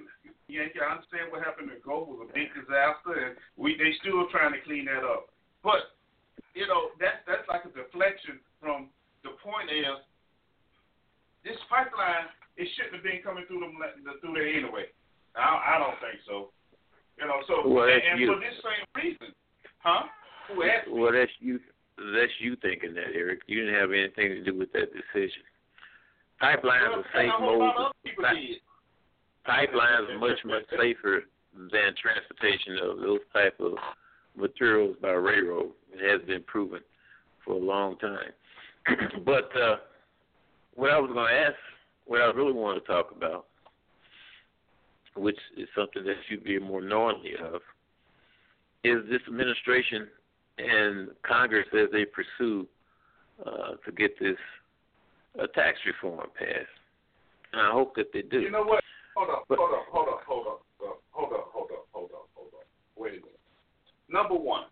Yankee. 0.52 0.80
I 0.80 0.92
understand 0.92 1.32
what 1.32 1.40
happened 1.40 1.72
in 1.72 1.80
Gulf 1.80 2.08
was 2.08 2.28
a 2.28 2.32
big 2.36 2.52
disaster, 2.52 3.16
and 3.16 3.32
we 3.56 3.80
they 3.80 3.96
still 4.04 4.28
trying 4.28 4.52
to 4.52 4.60
clean 4.60 4.84
that 4.92 5.08
up. 5.08 5.32
But 5.64 5.96
you 6.52 6.68
know 6.68 6.92
that's 7.00 7.24
that's 7.24 7.48
like 7.48 7.64
a 7.64 7.72
deflection 7.72 8.36
from 8.60 8.92
the 9.24 9.40
point 9.40 9.72
is 9.72 10.04
this 11.48 11.56
pipeline 11.72 12.28
it 12.60 12.68
shouldn't 12.76 13.00
have 13.00 13.06
been 13.06 13.24
coming 13.24 13.48
through 13.48 13.64
them 13.64 13.78
through 14.20 14.34
there 14.36 14.50
anyway. 14.50 14.92
I, 15.32 15.76
I 15.76 15.80
don't 15.80 15.96
think 16.02 16.20
so. 16.28 16.52
You 17.16 17.26
know, 17.26 17.40
so 17.46 17.66
Well, 17.66 17.86
and, 17.86 18.02
and 18.02 18.16
for 18.26 18.38
this 18.38 18.58
same 18.62 18.84
reason, 18.98 19.30
huh? 19.78 20.06
Who 20.48 20.62
asked 20.62 20.88
me? 20.88 21.00
well, 21.00 21.12
that's 21.12 21.30
you. 21.40 21.60
That's 21.96 22.32
you 22.38 22.56
thinking 22.62 22.94
that, 22.94 23.14
Eric. 23.14 23.40
You 23.46 23.64
didn't 23.64 23.74
have 23.80 23.90
anything 23.90 24.28
to 24.28 24.44
do 24.44 24.56
with 24.56 24.72
that 24.72 24.88
decision. 24.92 25.42
Pipelines 26.40 26.90
Well, 26.90 27.00
are 27.00 27.04
safe 27.12 27.32
a 27.36 27.42
whole 27.42 27.58
lot 27.58 27.76
of 27.76 27.92
mode. 28.04 28.26
Pi- 29.44 29.66
Pipelines 29.66 30.08
are 30.10 30.18
much 30.18 30.38
much 30.44 30.62
safer 30.78 31.24
than 31.54 31.94
transportation 32.00 32.78
of 32.82 33.00
those 33.00 33.20
type 33.32 33.58
of 33.60 33.72
materials 34.36 34.96
by 35.02 35.10
railroad. 35.10 35.72
It 35.92 36.08
has 36.08 36.26
been 36.26 36.42
proven 36.44 36.80
for 37.44 37.54
a 37.54 37.58
long 37.58 37.98
time. 37.98 38.30
but 39.24 39.50
uh, 39.56 39.76
what 40.74 40.90
I 40.90 40.98
was 40.98 41.10
going 41.12 41.28
to 41.28 41.34
ask, 41.34 41.56
what 42.06 42.20
I 42.20 42.26
really 42.26 42.52
want 42.52 42.80
to 42.82 42.86
talk 42.92 43.10
about, 43.14 43.46
which 45.16 45.38
is 45.56 45.66
something 45.76 46.04
that 46.04 46.16
you'd 46.28 46.44
be 46.44 46.58
more 46.60 46.80
knowingly 46.80 47.32
of, 47.42 47.60
is 48.88 49.04
this 49.10 49.20
administration 49.28 50.08
and 50.58 51.08
Congress 51.26 51.66
as 51.72 51.88
they 51.92 52.04
pursue 52.04 52.66
uh, 53.44 53.76
to 53.84 53.92
get 53.92 54.18
this 54.18 54.36
uh, 55.38 55.46
tax 55.54 55.78
reform 55.86 56.26
passed. 56.34 56.74
And 57.52 57.62
I 57.62 57.70
hope 57.70 57.94
that 57.96 58.12
they 58.12 58.22
do. 58.22 58.40
You 58.40 58.50
know 58.50 58.64
what? 58.64 58.82
Hold 59.16 59.30
up, 59.30 59.44
But- 59.48 59.58
hold 59.58 59.74
up, 59.74 59.86
hold 59.90 60.08
up, 60.08 60.22
hold 60.26 60.46
up, 60.46 60.60
uh, 60.82 60.98
hold 61.10 61.32
up, 61.32 61.50
hold 61.52 61.70
up, 61.70 61.86
hold 61.92 62.10
up, 62.12 62.28
hold 62.34 62.52
up. 62.54 62.66
Wait 62.96 63.12
a 63.12 63.22
minute. 63.22 63.40
Number 64.10 64.34
one, 64.34 64.64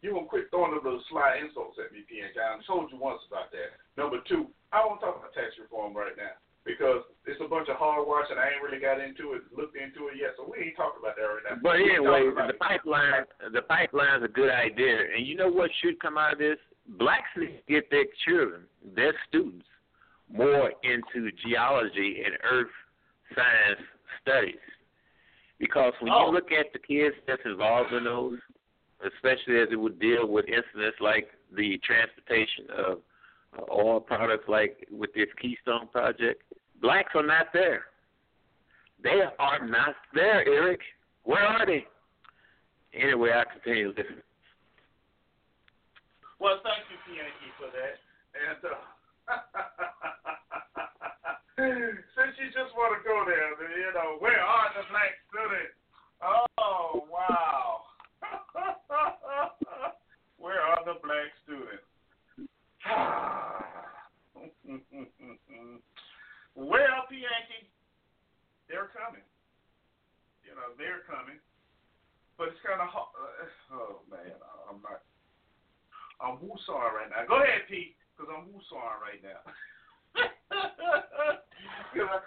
you 0.00 0.12
gonna 0.12 0.26
quit 0.26 0.50
throwing 0.50 0.74
them 0.74 0.82
little 0.82 1.02
sly 1.10 1.38
insults 1.42 1.78
at 1.78 1.92
me, 1.92 2.04
PNK. 2.08 2.36
I 2.38 2.58
told 2.66 2.90
you 2.90 2.98
once 2.98 3.20
about 3.28 3.52
that. 3.52 3.76
Number 3.96 4.18
two, 4.28 4.48
I 4.72 4.84
won't 4.84 5.00
talk 5.00 5.16
about 5.18 5.32
tax 5.34 5.54
reform 5.60 5.94
right 5.94 6.16
now 6.16 6.34
because 6.64 7.02
it's 7.26 7.40
a 7.44 7.48
bunch 7.48 7.68
of 7.68 7.76
hogwash 7.76 8.26
and 8.30 8.38
I 8.38 8.50
ain't 8.54 8.62
really 8.62 8.80
got 8.80 9.00
into 9.00 9.34
it, 9.34 9.42
looked 9.56 9.76
into 9.76 10.08
it 10.08 10.14
yet, 10.20 10.34
so 10.36 10.46
we 10.46 10.64
ain't 10.64 10.76
talking 10.76 11.00
about 11.02 11.16
that 11.16 11.22
right 11.22 11.42
now. 11.48 11.56
But 11.62 11.76
We 11.76 11.90
anyway, 11.90 12.30
the 12.46 12.54
pipeline, 12.54 13.24
the 13.52 13.62
pipeline's 13.62 14.24
a 14.24 14.28
good 14.28 14.50
idea, 14.50 14.98
and 15.16 15.26
you 15.26 15.34
know 15.34 15.48
what 15.50 15.70
should 15.82 15.98
come 16.00 16.16
out 16.18 16.34
of 16.34 16.38
this? 16.38 16.58
Blacks 16.98 17.30
need 17.36 17.62
to 17.66 17.72
get 17.72 17.90
their 17.90 18.06
children, 18.26 18.62
their 18.94 19.14
students, 19.28 19.66
more 20.30 20.72
into 20.82 21.30
geology 21.46 22.22
and 22.24 22.34
earth 22.50 22.70
science 23.34 23.80
studies, 24.20 24.62
because 25.58 25.92
when 26.00 26.12
Oh. 26.12 26.26
you 26.26 26.32
look 26.32 26.52
at 26.52 26.72
the 26.72 26.78
kids 26.78 27.14
that's 27.26 27.42
involved 27.44 27.92
in 27.92 28.04
those, 28.04 28.38
especially 29.04 29.58
as 29.58 29.68
it 29.72 29.76
would 29.76 29.98
deal 29.98 30.26
with 30.28 30.46
incidents 30.46 31.00
like 31.00 31.28
the 31.52 31.78
transportation 31.78 32.66
of 32.70 33.02
oil 33.70 34.00
products, 34.00 34.48
like 34.48 34.86
with 34.90 35.12
this 35.14 35.28
Keystone 35.40 35.88
project, 35.88 36.42
blacks 36.80 37.12
are 37.14 37.26
not 37.26 37.46
there. 37.52 37.84
They 39.02 39.22
are 39.38 39.66
not 39.66 39.94
there, 40.14 40.46
Eric. 40.46 40.80
Where 41.24 41.42
are 41.42 41.66
they? 41.66 41.86
Anyway, 42.94 43.30
I 43.30 43.44
continue 43.50 43.88
listening. 43.88 44.22
Well, 46.38 46.60
thank 46.62 46.84
you, 46.90 46.98
PNK, 47.06 47.52
for 47.58 47.70
that. 47.70 47.98
And 48.34 48.58
uh, 48.66 48.74
since 52.16 52.36
you 52.38 52.46
just 52.46 52.74
want 52.76 52.98
to 52.98 53.08
go 53.08 53.24
there, 53.26 53.54
then, 53.58 53.70
you 53.78 53.92
know, 53.94 54.18
where 54.18 54.40
are 54.40 54.70
the 54.74 54.82
black 54.90 55.14
students? 55.30 55.78
Oh, 56.22 57.06
wow. 57.10 57.82
where 60.38 60.60
are 60.60 60.84
the 60.84 60.94
black 61.02 61.30
students? 61.44 61.86
well, 66.54 67.06
PNK, 67.10 67.66
they're 68.68 68.90
coming. 68.94 69.26
You 70.46 70.54
know, 70.54 70.70
they're 70.78 71.02
coming. 71.08 71.40
But 72.38 72.48
it's 72.48 72.62
kind 72.64 72.80
of 72.80 72.88
hard. 72.88 73.08
Oh, 73.72 74.00
man, 74.10 74.32
I'm 74.68 74.80
not. 74.82 75.02
I'm 76.22 76.38
woosawing 76.38 76.94
right 76.94 77.10
now. 77.10 77.24
Go 77.28 77.42
ahead, 77.42 77.62
Pete, 77.68 77.96
because 78.14 78.30
I'm 78.30 78.46
woosawing 78.50 79.00
right 79.02 79.22
now. 79.22 79.42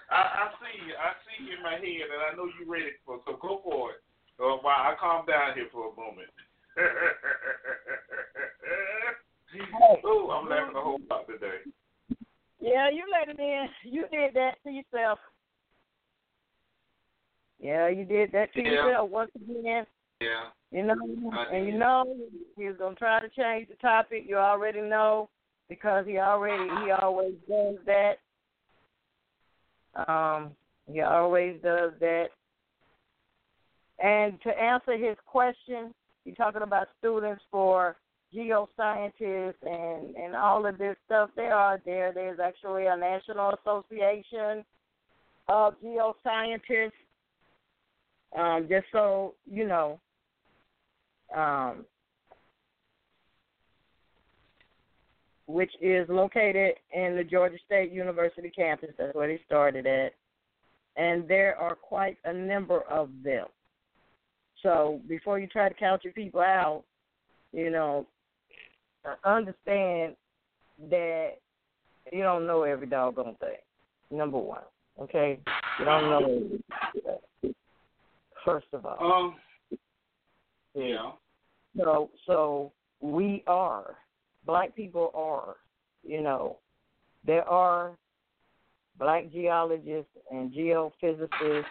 I, 0.09 0.11
I, 0.11 0.51
see 0.59 0.75
you. 0.87 0.95
I 0.95 1.13
see 1.25 1.43
you 1.45 1.53
in 1.57 1.63
my 1.63 1.75
head, 1.79 2.09
and 2.11 2.21
I 2.21 2.33
know 2.35 2.47
you're 2.59 2.69
ready 2.69 2.91
for. 3.05 3.21
So 3.25 3.37
go 3.41 3.61
for 3.63 3.91
it. 3.91 3.97
Uh, 4.37 4.57
while 4.61 4.83
I 4.83 4.95
calm 4.99 5.25
down 5.25 5.53
here 5.55 5.69
for 5.71 5.91
a 5.91 5.95
moment. 5.95 6.29
Ooh, 10.05 10.29
I'm 10.31 10.49
laughing 10.49 10.75
a 10.75 10.81
whole 10.81 10.99
lot 11.09 11.25
today. 11.27 11.59
Yeah, 12.65 12.89
you 12.89 13.03
let 13.11 13.29
it 13.29 13.39
in. 13.39 13.67
You 13.83 14.05
did 14.11 14.33
that 14.33 14.55
to 14.63 14.71
yourself. 14.71 15.19
Yeah, 17.59 17.89
you 17.89 18.05
did 18.05 18.31
that 18.31 18.51
to 18.53 18.61
Yeah. 18.61 18.71
yourself 18.71 19.09
once 19.11 19.31
again. 19.35 19.85
Yeah. 20.19 20.49
You 20.71 20.83
know, 20.83 20.95
and 21.51 21.67
you 21.67 21.73
know 21.73 22.17
he 22.57 22.65
was 22.65 22.77
gonna 22.77 22.95
try 22.95 23.19
to 23.19 23.29
change 23.29 23.67
the 23.69 23.75
topic. 23.75 24.25
You 24.27 24.37
already 24.37 24.81
know 24.81 25.29
because 25.69 26.07
he 26.07 26.17
already 26.17 26.67
he 26.83 26.91
always 26.91 27.35
does 27.47 27.77
that. 27.85 28.19
Um, 30.07 30.55
he 30.87 31.01
always 31.01 31.61
does 31.61 31.93
that. 31.99 32.29
And 33.99 34.41
to 34.41 34.49
answer 34.59 34.97
his 34.97 35.17
question, 35.25 35.93
you're 36.25 36.35
talking 36.35 36.63
about 36.63 36.89
students 36.97 37.43
for 37.51 37.95
geoscientists 38.35 39.53
and 39.63 40.15
and 40.15 40.35
all 40.35 40.65
of 40.65 40.77
this 40.77 40.95
stuff. 41.05 41.29
There 41.35 41.53
are 41.53 41.81
there. 41.85 42.11
There's 42.13 42.39
actually 42.39 42.87
a 42.87 42.97
national 42.97 43.53
association 43.61 44.65
of 45.47 45.75
geoscientists. 45.83 46.91
Um, 48.37 48.67
just 48.69 48.85
so 48.91 49.35
you 49.49 49.67
know, 49.67 49.99
um, 51.35 51.85
which 55.47 55.71
is 55.81 56.07
located 56.09 56.73
in 56.93 57.15
the 57.15 57.23
Georgia 57.23 57.57
State 57.65 57.91
University 57.91 58.49
campus. 58.49 58.89
That's 58.97 59.15
where 59.15 59.27
they 59.27 59.41
started 59.45 59.85
at. 59.85 60.13
And 60.97 61.27
there 61.27 61.55
are 61.57 61.75
quite 61.75 62.17
a 62.25 62.33
number 62.33 62.81
of 62.89 63.09
them. 63.23 63.47
So 64.63 65.01
before 65.07 65.39
you 65.39 65.47
try 65.47 65.69
to 65.69 65.75
count 65.75 66.03
your 66.03 66.13
people 66.13 66.41
out, 66.41 66.83
you 67.51 67.69
know, 67.69 68.07
understand 69.23 70.15
that 70.89 71.33
you 72.11 72.23
don't 72.23 72.45
know 72.45 72.63
every 72.63 72.87
doggone 72.87 73.35
thing. 73.39 73.57
Number 74.11 74.37
one, 74.37 74.61
okay? 75.01 75.39
You 75.79 75.85
don't 75.85 76.09
know. 76.09 77.51
First 78.43 78.67
of 78.73 78.85
all, 78.85 78.97
Um. 79.01 79.35
Yeah. 80.75 81.11
so 81.77 82.09
so 82.27 82.71
we 82.99 83.43
are 83.47 83.95
black 84.45 84.75
people 84.75 85.09
are 85.15 85.55
you 86.03 86.21
know 86.21 86.57
there 87.25 87.47
are 87.47 87.97
black 88.99 89.31
geologists 89.31 90.11
and 90.31 90.51
geophysicists 90.53 91.63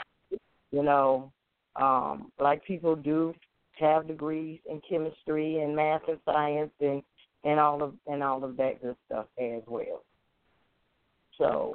you 0.72 0.82
know 0.82 1.30
um 1.76 2.32
black 2.39 2.64
people 2.64 2.97
do 2.97 3.35
have 3.78 4.07
degrees 4.09 4.59
in 4.70 4.80
chemistry 4.89 5.61
and 5.61 5.76
math 5.76 6.03
and 6.09 6.18
science 6.24 6.72
and 6.80 7.03
and 7.45 7.61
all 7.61 7.83
of 7.83 7.95
and 8.07 8.23
all 8.23 8.43
of 8.43 8.57
that 8.57 8.81
good 8.83 8.97
stuff 9.07 9.27
as 9.39 9.63
well 9.67 10.03
so 11.39 11.75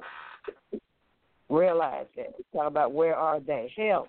realize 1.50 2.06
that 2.16 2.34
talk 2.54 2.68
about 2.68 2.94
where 2.94 3.16
are 3.16 3.40
they 3.40 3.72
hell 3.76 4.08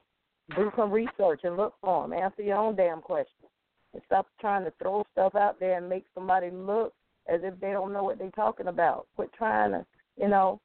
do 0.57 0.71
some 0.77 0.91
research 0.91 1.41
and 1.45 1.57
look 1.57 1.75
for 1.81 2.07
them. 2.07 2.13
Answer 2.13 2.43
your 2.43 2.57
own 2.57 2.77
damn 2.77 3.01
questions. 3.01 3.37
And 3.93 4.03
stop 4.07 4.27
trying 4.41 4.65
to 4.65 4.73
throw 4.81 5.05
stuff 5.13 5.35
out 5.35 5.59
there 5.59 5.79
and 5.79 5.89
make 5.89 6.05
somebody 6.15 6.51
look 6.51 6.93
as 7.33 7.41
if 7.43 7.59
they 7.61 7.73
don't 7.73 7.93
know 7.93 8.05
what 8.05 8.19
they're 8.19 8.31
talking 8.31 8.69
about. 8.69 9.07
Quit 9.17 9.31
trying 9.37 9.73
to, 9.73 9.85
you 10.17 10.29
know, 10.29 10.61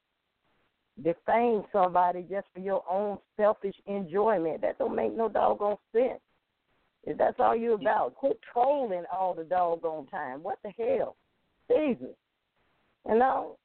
defame 1.04 1.64
somebody 1.72 2.26
just 2.30 2.48
for 2.54 2.60
your 2.60 2.84
own 2.89 3.18
selfish 3.36 3.76
enjoyment. 3.88 4.62
That 4.62 4.78
don't 4.78 4.96
make 4.96 5.16
no 5.16 5.28
doggone 5.28 5.78
sense. 5.91 6.20
If 7.06 7.18
that's 7.18 7.39
all 7.39 7.56
you 7.56 7.74
about, 7.74 8.16
quit 8.16 8.39
trolling 8.51 9.03
all 9.12 9.34
the 9.34 9.43
doggone 9.43 10.08
time. 10.08 10.41
What 10.41 10.60
the 10.64 10.72
hell? 10.78 11.16
Jesus. 11.70 12.16
You 13.08 13.20
know, 13.20 13.58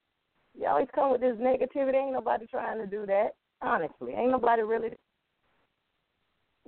you 0.58 0.66
always 0.66 0.88
come 0.94 1.12
with 1.12 1.22
this 1.22 1.36
negativity. 1.36 1.94
Ain't 1.94 2.12
nobody 2.12 2.46
trying 2.46 2.78
to 2.78 2.86
do 2.86 3.06
that. 3.06 3.30
Honestly, 3.62 4.12
ain't 4.12 4.30
nobody 4.30 4.62
really 4.62 4.90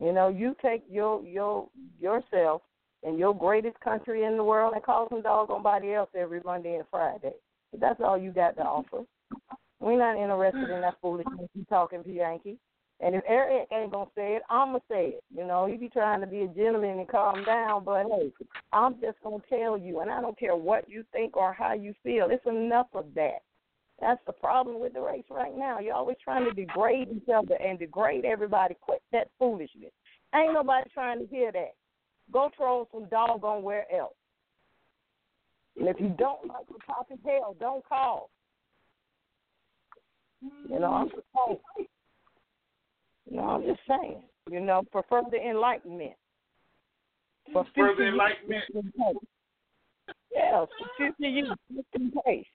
you 0.00 0.12
know, 0.12 0.28
you 0.28 0.56
take 0.62 0.82
your 0.90 1.22
your 1.24 1.68
yourself 2.00 2.62
and 3.04 3.18
your 3.18 3.34
greatest 3.34 3.78
country 3.80 4.24
in 4.24 4.36
the 4.36 4.44
world 4.44 4.72
and 4.74 4.82
call 4.82 5.08
some 5.08 5.22
doggone 5.22 5.62
body 5.62 5.92
else 5.92 6.10
every 6.16 6.40
Monday 6.44 6.76
and 6.76 6.84
Friday. 6.90 7.32
But 7.70 7.80
that's 7.80 8.00
all 8.00 8.18
you 8.18 8.32
got 8.32 8.56
to 8.56 8.62
offer. 8.62 9.04
We're 9.80 9.98
not 9.98 10.20
interested 10.20 10.74
in 10.74 10.80
that 10.80 10.96
foolishness 11.00 11.48
you 11.54 11.64
talking 11.68 12.02
to 12.04 12.12
Yankee. 12.12 12.58
And 13.02 13.16
if 13.16 13.24
Eric 13.26 13.66
ain't 13.72 13.90
gonna 13.90 14.10
say 14.14 14.36
it, 14.36 14.42
I'ma 14.48 14.78
say 14.88 15.16
it. 15.16 15.24
You 15.36 15.44
know, 15.44 15.66
you 15.66 15.76
be 15.76 15.88
trying 15.88 16.20
to 16.20 16.26
be 16.26 16.42
a 16.42 16.48
gentleman 16.48 17.00
and 17.00 17.08
calm 17.08 17.44
down, 17.44 17.82
but 17.84 18.04
hey, 18.06 18.32
I'm 18.72 18.94
just 19.00 19.18
gonna 19.24 19.42
tell 19.48 19.76
you, 19.76 20.00
and 20.00 20.10
I 20.10 20.20
don't 20.20 20.38
care 20.38 20.54
what 20.54 20.88
you 20.88 21.04
think 21.12 21.36
or 21.36 21.52
how 21.52 21.72
you 21.72 21.94
feel. 22.04 22.28
It's 22.30 22.46
enough 22.46 22.86
of 22.94 23.06
that. 23.16 23.42
That's 24.00 24.20
the 24.24 24.32
problem 24.32 24.80
with 24.80 24.94
the 24.94 25.00
race 25.00 25.24
right 25.30 25.56
now. 25.56 25.80
You're 25.80 25.94
always 25.94 26.16
trying 26.22 26.44
to 26.44 26.52
degrade 26.52 27.08
each 27.14 27.28
other 27.28 27.56
and 27.56 27.78
degrade 27.78 28.24
everybody. 28.24 28.76
Quit 28.80 29.02
that 29.10 29.28
foolishness. 29.38 29.92
Ain't 30.34 30.54
nobody 30.54 30.88
trying 30.94 31.18
to 31.18 31.26
hear 31.26 31.50
that. 31.52 31.74
Go 32.32 32.50
troll 32.56 32.88
some 32.92 33.06
doggone 33.06 33.64
where 33.64 33.84
else. 33.92 34.14
And 35.76 35.88
if 35.88 35.96
you 35.98 36.14
don't 36.18 36.46
like 36.46 36.66
the 36.68 36.78
topic, 36.86 37.18
hell, 37.24 37.56
don't 37.58 37.84
call. 37.86 38.30
You 40.68 40.78
know, 40.78 40.92
I'm 40.92 41.08
just 41.08 41.22
know, 43.36 43.42
I'm 43.42 43.62
just 43.62 43.80
saying. 43.88 44.22
You 44.50 44.60
know, 44.60 44.82
for 44.90 45.04
further 45.08 45.36
enlightenment. 45.36 46.12
For 47.52 47.66
Further 47.76 48.08
enlightenment. 48.08 48.64
use. 48.72 49.16
Yeah, 50.34 50.64
future 50.96 51.28
you, 51.28 51.52
in 51.94 52.12
pace. 52.24 52.46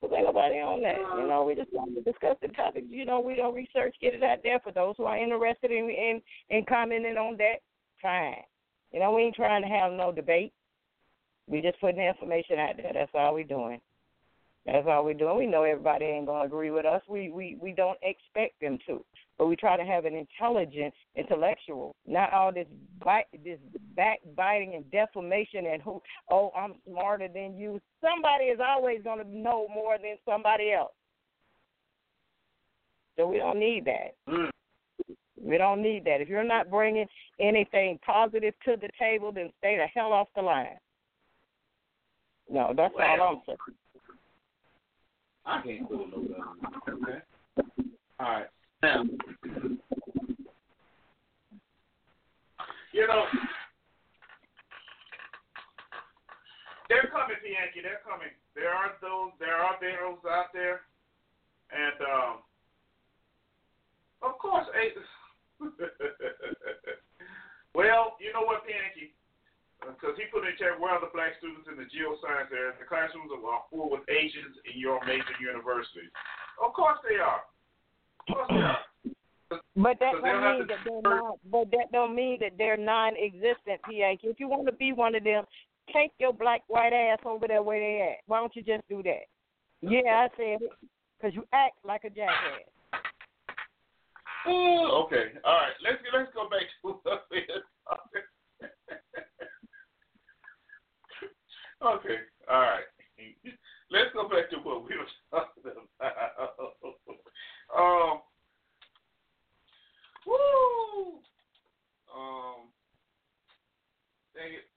Because 0.00 0.16
ain't 0.16 0.26
nobody 0.26 0.56
on 0.56 0.82
that. 0.82 0.98
You 1.18 1.28
know, 1.28 1.44
we 1.44 1.54
just 1.56 1.72
want 1.72 1.94
to 1.94 2.02
discuss 2.02 2.36
the 2.40 2.48
topic. 2.48 2.84
You 2.88 3.04
know, 3.04 3.20
we 3.20 3.34
don't 3.34 3.54
research, 3.54 3.96
get 4.00 4.14
it 4.14 4.22
out 4.22 4.38
there 4.44 4.60
for 4.60 4.70
those 4.70 4.94
who 4.96 5.04
are 5.04 5.16
interested 5.18 5.70
in 5.72 5.90
in, 5.90 6.22
in 6.50 6.64
commenting 6.68 7.16
on 7.16 7.36
that. 7.38 7.56
Fine. 8.00 8.36
You 8.92 9.00
know, 9.00 9.12
we 9.12 9.22
ain't 9.22 9.34
trying 9.34 9.62
to 9.62 9.68
have 9.68 9.92
no 9.92 10.12
debate. 10.12 10.52
We 11.48 11.60
just 11.60 11.80
putting 11.80 11.96
the 11.96 12.08
information 12.08 12.58
out 12.58 12.76
there. 12.76 12.92
That's 12.94 13.10
all 13.14 13.34
we 13.34 13.42
doing. 13.42 13.80
That's 14.70 14.86
all 14.86 15.04
we're 15.04 15.14
doing. 15.14 15.38
We 15.38 15.46
know 15.46 15.62
everybody 15.62 16.04
ain't 16.04 16.26
gonna 16.26 16.44
agree 16.44 16.70
with 16.70 16.84
us. 16.84 17.00
We 17.08 17.30
we 17.30 17.56
we 17.60 17.72
don't 17.72 17.98
expect 18.02 18.60
them 18.60 18.78
to, 18.86 19.02
but 19.38 19.46
we 19.46 19.56
try 19.56 19.78
to 19.78 19.84
have 19.84 20.04
an 20.04 20.14
intelligent, 20.14 20.92
intellectual, 21.16 21.96
not 22.06 22.32
all 22.34 22.52
this 22.52 22.66
bite, 23.02 23.24
this 23.44 23.58
backbiting 23.96 24.74
and 24.74 24.90
defamation 24.90 25.66
and 25.72 25.80
who. 25.80 26.02
Oh, 26.30 26.52
I'm 26.54 26.74
smarter 26.86 27.28
than 27.28 27.56
you. 27.56 27.80
Somebody 28.02 28.46
is 28.46 28.60
always 28.60 29.00
gonna 29.02 29.24
know 29.24 29.68
more 29.72 29.96
than 29.96 30.16
somebody 30.28 30.72
else. 30.72 30.92
So 33.16 33.26
we 33.26 33.38
don't 33.38 33.58
need 33.58 33.86
that. 33.86 34.14
Mm. 34.28 34.50
We 35.40 35.56
don't 35.56 35.82
need 35.82 36.04
that. 36.04 36.20
If 36.20 36.28
you're 36.28 36.44
not 36.44 36.70
bringing 36.70 37.06
anything 37.40 37.98
positive 38.04 38.52
to 38.66 38.76
the 38.76 38.90
table, 38.98 39.32
then 39.32 39.50
stay 39.58 39.76
the 39.76 39.86
hell 39.86 40.12
off 40.12 40.28
the 40.36 40.42
line. 40.42 40.76
No, 42.50 42.72
that's 42.76 42.94
Well, 42.94 43.20
all 43.20 43.28
I'm 43.28 43.42
saying. 43.46 43.58
I 45.48 45.62
can't 45.62 45.88
it 46.02 46.10
no 46.12 46.22
better. 46.22 46.44
Okay. 46.92 47.18
All 48.20 48.28
right. 48.28 48.46
Now, 48.82 49.02
you 52.92 53.06
know, 53.06 53.24
they're 56.88 57.08
coming, 57.10 57.36
Yankee. 57.42 57.80
They're 57.82 58.04
coming. 58.04 58.28
There 58.54 58.68
are 58.74 58.92
those. 59.00 59.32
There 59.40 59.56
are 59.56 59.76
those 59.80 60.18
out 60.30 60.52
there, 60.52 60.82
and 61.72 61.96
um, 62.02 62.38
of 64.22 64.38
course, 64.38 64.66
eh, 64.74 65.00
well, 67.74 68.16
you 68.20 68.32
know 68.34 68.44
what, 68.44 68.62
Yankee? 68.68 69.14
Because 69.80 70.18
he 70.18 70.26
put 70.34 70.42
in 70.42 70.58
check 70.58 70.74
where 70.76 70.92
are 70.92 71.00
the 71.00 71.14
black 71.14 71.38
students 71.38 71.70
in 71.70 71.78
the 71.78 71.86
geoscience 71.86 72.50
area? 72.50 72.74
The 72.78 72.86
classrooms 72.86 73.30
are 73.30 73.62
full 73.70 73.90
with 73.90 74.02
Asians 74.10 74.58
in 74.66 74.78
your 74.78 74.98
major 75.06 75.36
universities. 75.38 76.10
Of 76.58 76.74
course 76.74 76.98
they 77.06 77.22
are. 77.22 77.46
Of 78.20 78.26
course 78.26 78.48
they 78.50 78.62
are. 78.62 78.82
But 79.76 79.96
that 80.00 80.12
So 80.12 80.20
don't 80.20 80.42
mean 80.42 80.66
that 80.66 80.82
they're 80.84 81.02
not. 81.02 81.38
But 81.50 81.70
that 81.70 81.88
don't 81.92 82.14
mean 82.14 82.38
that 82.40 82.58
they're 82.58 82.76
non-existent, 82.76 83.80
PH. 83.88 84.20
If 84.24 84.40
you 84.40 84.48
want 84.48 84.66
to 84.66 84.72
be 84.72 84.92
one 84.92 85.14
of 85.14 85.24
them, 85.24 85.44
take 85.94 86.12
your 86.18 86.32
black 86.32 86.62
white 86.68 86.92
ass 86.92 87.20
over 87.24 87.46
there 87.46 87.62
where 87.62 87.80
they 87.80 88.02
at. 88.02 88.18
Why 88.26 88.40
don't 88.40 88.54
you 88.54 88.62
just 88.62 88.86
do 88.88 89.02
that? 89.04 89.24
Yeah, 89.80 90.26
I 90.26 90.28
said 90.36 90.58
it. 90.60 90.72
Cause 91.20 91.32
you 91.34 91.44
act 91.52 91.74
like 91.84 92.04
a 92.04 92.10
jackass. 92.10 92.70
Okay. 94.46 95.34
All 95.44 95.58
right. 95.58 95.74
Let's 95.82 95.98
let's 96.14 96.30
go 96.32 96.48
back 96.48 96.62
to 96.62 96.88
what 97.02 97.26
we 97.30 97.42
were 97.48 97.64
talking. 97.88 98.27
Okay. 101.82 102.18
All 102.50 102.60
right. 102.60 102.84
Let's 103.90 104.12
go 104.12 104.28
back 104.28 104.50
to 104.50 104.56
what 104.58 104.84
we 104.84 104.96
were 104.96 105.10
talking 105.30 105.64
about. 105.98 106.54
Um. 107.76 108.20
Woo. 110.26 111.18
Um. 112.14 112.68
Dang 114.34 114.52
it. 114.54 114.68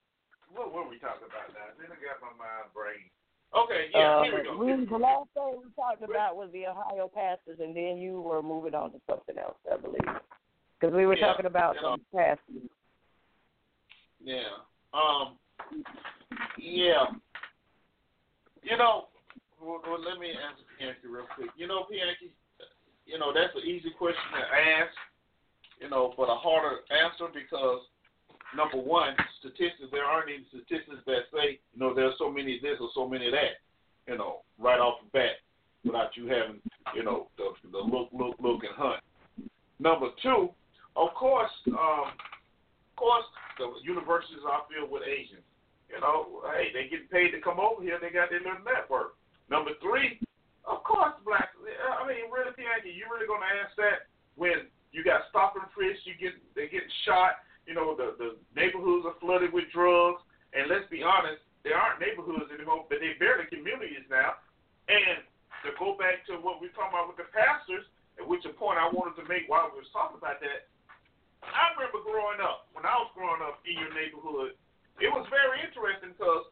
What 0.54 0.74
were 0.74 0.88
we 0.90 1.00
talking 1.00 1.28
about 1.28 1.54
now? 1.54 1.72
Then 1.80 1.88
I 1.92 1.98
got 2.02 2.20
my 2.22 2.34
mind 2.36 2.74
brain. 2.74 3.08
Okay. 3.56 3.88
Yeah. 3.94 4.20
Uh, 4.20 4.24
here 4.24 4.38
we 4.38 4.44
go. 4.44 4.58
we- 4.58 4.86
the 4.86 4.98
last 4.98 5.30
thing 5.34 5.62
we 5.64 5.72
talked 5.76 6.04
about 6.04 6.36
was 6.36 6.50
the 6.52 6.68
Ohio 6.68 7.10
pastors, 7.14 7.60
and 7.60 7.76
then 7.76 7.98
you 7.98 8.22
were 8.22 8.42
moving 8.42 8.76
on 8.76 8.92
to 8.92 9.00
something 9.10 9.38
else, 9.38 9.58
I 9.72 9.78
believe. 9.78 10.02
Because 10.80 10.96
we 10.96 11.06
were 11.06 11.16
Yeah, 11.16 11.28
talking 11.28 11.46
about 11.46 11.76
yeah. 11.76 11.82
some 11.82 12.02
pastors. 12.14 12.70
Yeah. 14.24 14.50
Um. 14.94 15.38
Yeah. 16.58 17.06
You 18.64 18.78
know, 18.78 19.08
well, 19.62 19.82
well, 19.86 20.02
let 20.02 20.20
me 20.20 20.30
answer 20.30 20.66
Pianki 20.78 21.10
real 21.10 21.26
quick. 21.36 21.50
You 21.58 21.68
know, 21.68 21.86
Pianki, 21.86 22.30
you 23.06 23.18
know 23.18 23.34
that's 23.34 23.54
an 23.56 23.68
easy 23.68 23.92
question 23.98 24.22
to 24.34 24.42
ask. 24.42 24.94
You 25.80 25.90
know, 25.90 26.14
but 26.16 26.30
a 26.30 26.38
harder 26.38 26.86
answer 26.94 27.26
because 27.34 27.82
number 28.56 28.78
one, 28.78 29.16
statistics. 29.40 29.90
There 29.92 30.06
aren't 30.06 30.30
any 30.30 30.46
statistics 30.50 31.02
that 31.06 31.30
say 31.34 31.60
you 31.74 31.80
know 31.80 31.94
there's 31.94 32.16
so 32.18 32.30
many 32.30 32.60
this 32.62 32.78
or 32.80 32.90
so 32.94 33.08
many 33.08 33.30
that. 33.32 33.62
You 34.08 34.18
know, 34.18 34.42
right 34.58 34.80
off 34.80 35.02
the 35.02 35.10
bat, 35.14 35.42
without 35.86 36.18
you 36.18 36.28
having 36.28 36.62
you 36.96 37.04
know 37.04 37.28
the 37.38 37.54
the 37.72 37.78
look, 37.78 38.10
look, 38.14 38.36
look, 38.40 38.64
and 38.64 38.76
hunt. 38.76 39.02
Number 39.80 40.10
two, 40.22 40.50
of 40.96 41.14
course, 41.14 41.52
um, 41.68 42.14
of 42.14 42.96
course, 42.96 43.26
the 43.58 43.70
universities 43.84 44.46
are 44.46 44.62
filled 44.70 44.92
with 44.92 45.04
Asians. 45.04 45.46
You 45.92 46.00
know, 46.00 46.42
hey, 46.56 46.72
they 46.72 46.88
get 46.88 47.12
paid 47.12 47.36
to 47.36 47.44
come 47.44 47.60
over 47.60 47.84
here. 47.84 48.00
They 48.00 48.10
got 48.10 48.32
their 48.32 48.40
little 48.40 48.64
network. 48.64 49.20
Number 49.52 49.76
three, 49.84 50.24
of 50.64 50.84
course, 50.88 51.14
black. 51.28 51.52
I 51.60 52.08
mean, 52.08 52.32
really, 52.32 52.56
Pianki, 52.56 52.96
you 52.96 53.06
really 53.12 53.28
gonna 53.28 53.52
ask 53.60 53.76
that 53.76 54.08
when 54.40 54.72
you 54.96 55.04
got 55.04 55.28
stop 55.28 55.60
and 55.60 55.68
frisk, 55.76 56.08
you 56.08 56.16
get 56.16 56.36
they 56.56 56.72
getting 56.72 56.92
shot. 57.04 57.44
You 57.68 57.76
know, 57.76 57.92
the 57.94 58.16
the 58.16 58.30
neighborhoods 58.56 59.04
are 59.04 59.20
flooded 59.20 59.52
with 59.52 59.68
drugs. 59.76 60.24
And 60.52 60.68
let's 60.68 60.88
be 60.92 61.00
honest, 61.04 61.40
there 61.64 61.80
aren't 61.80 62.04
neighborhoods 62.04 62.52
anymore, 62.52 62.84
but 62.92 63.00
they 63.00 63.16
barely 63.20 63.48
communities 63.48 64.04
now. 64.12 64.36
And 64.92 65.24
to 65.64 65.72
go 65.80 65.96
back 65.96 66.28
to 66.28 66.42
what 66.44 66.60
we 66.60 66.68
we're 66.68 66.76
talking 66.76 66.92
about 66.92 67.08
with 67.08 67.20
the 67.24 67.30
pastors, 67.32 67.88
at 68.20 68.28
which 68.28 68.44
a 68.44 68.52
point 68.52 68.82
I 68.82 68.92
wanted 68.92 69.16
to 69.24 69.26
make 69.32 69.48
while 69.48 69.72
we 69.72 69.80
was 69.80 69.92
talking 69.96 70.20
about 70.20 70.44
that, 70.44 70.68
I 71.42 71.72
remember 71.74 72.04
growing 72.04 72.44
up, 72.44 72.70
when 72.76 72.84
I 72.84 72.94
was 73.00 73.10
growing 73.16 73.42
up 73.42 73.64
in 73.64 73.80
your 73.80 73.94
neighborhood, 73.96 74.60
it 75.00 75.10
was 75.14 75.24
very 75.32 75.64
interesting 75.64 76.12
because 76.18 76.52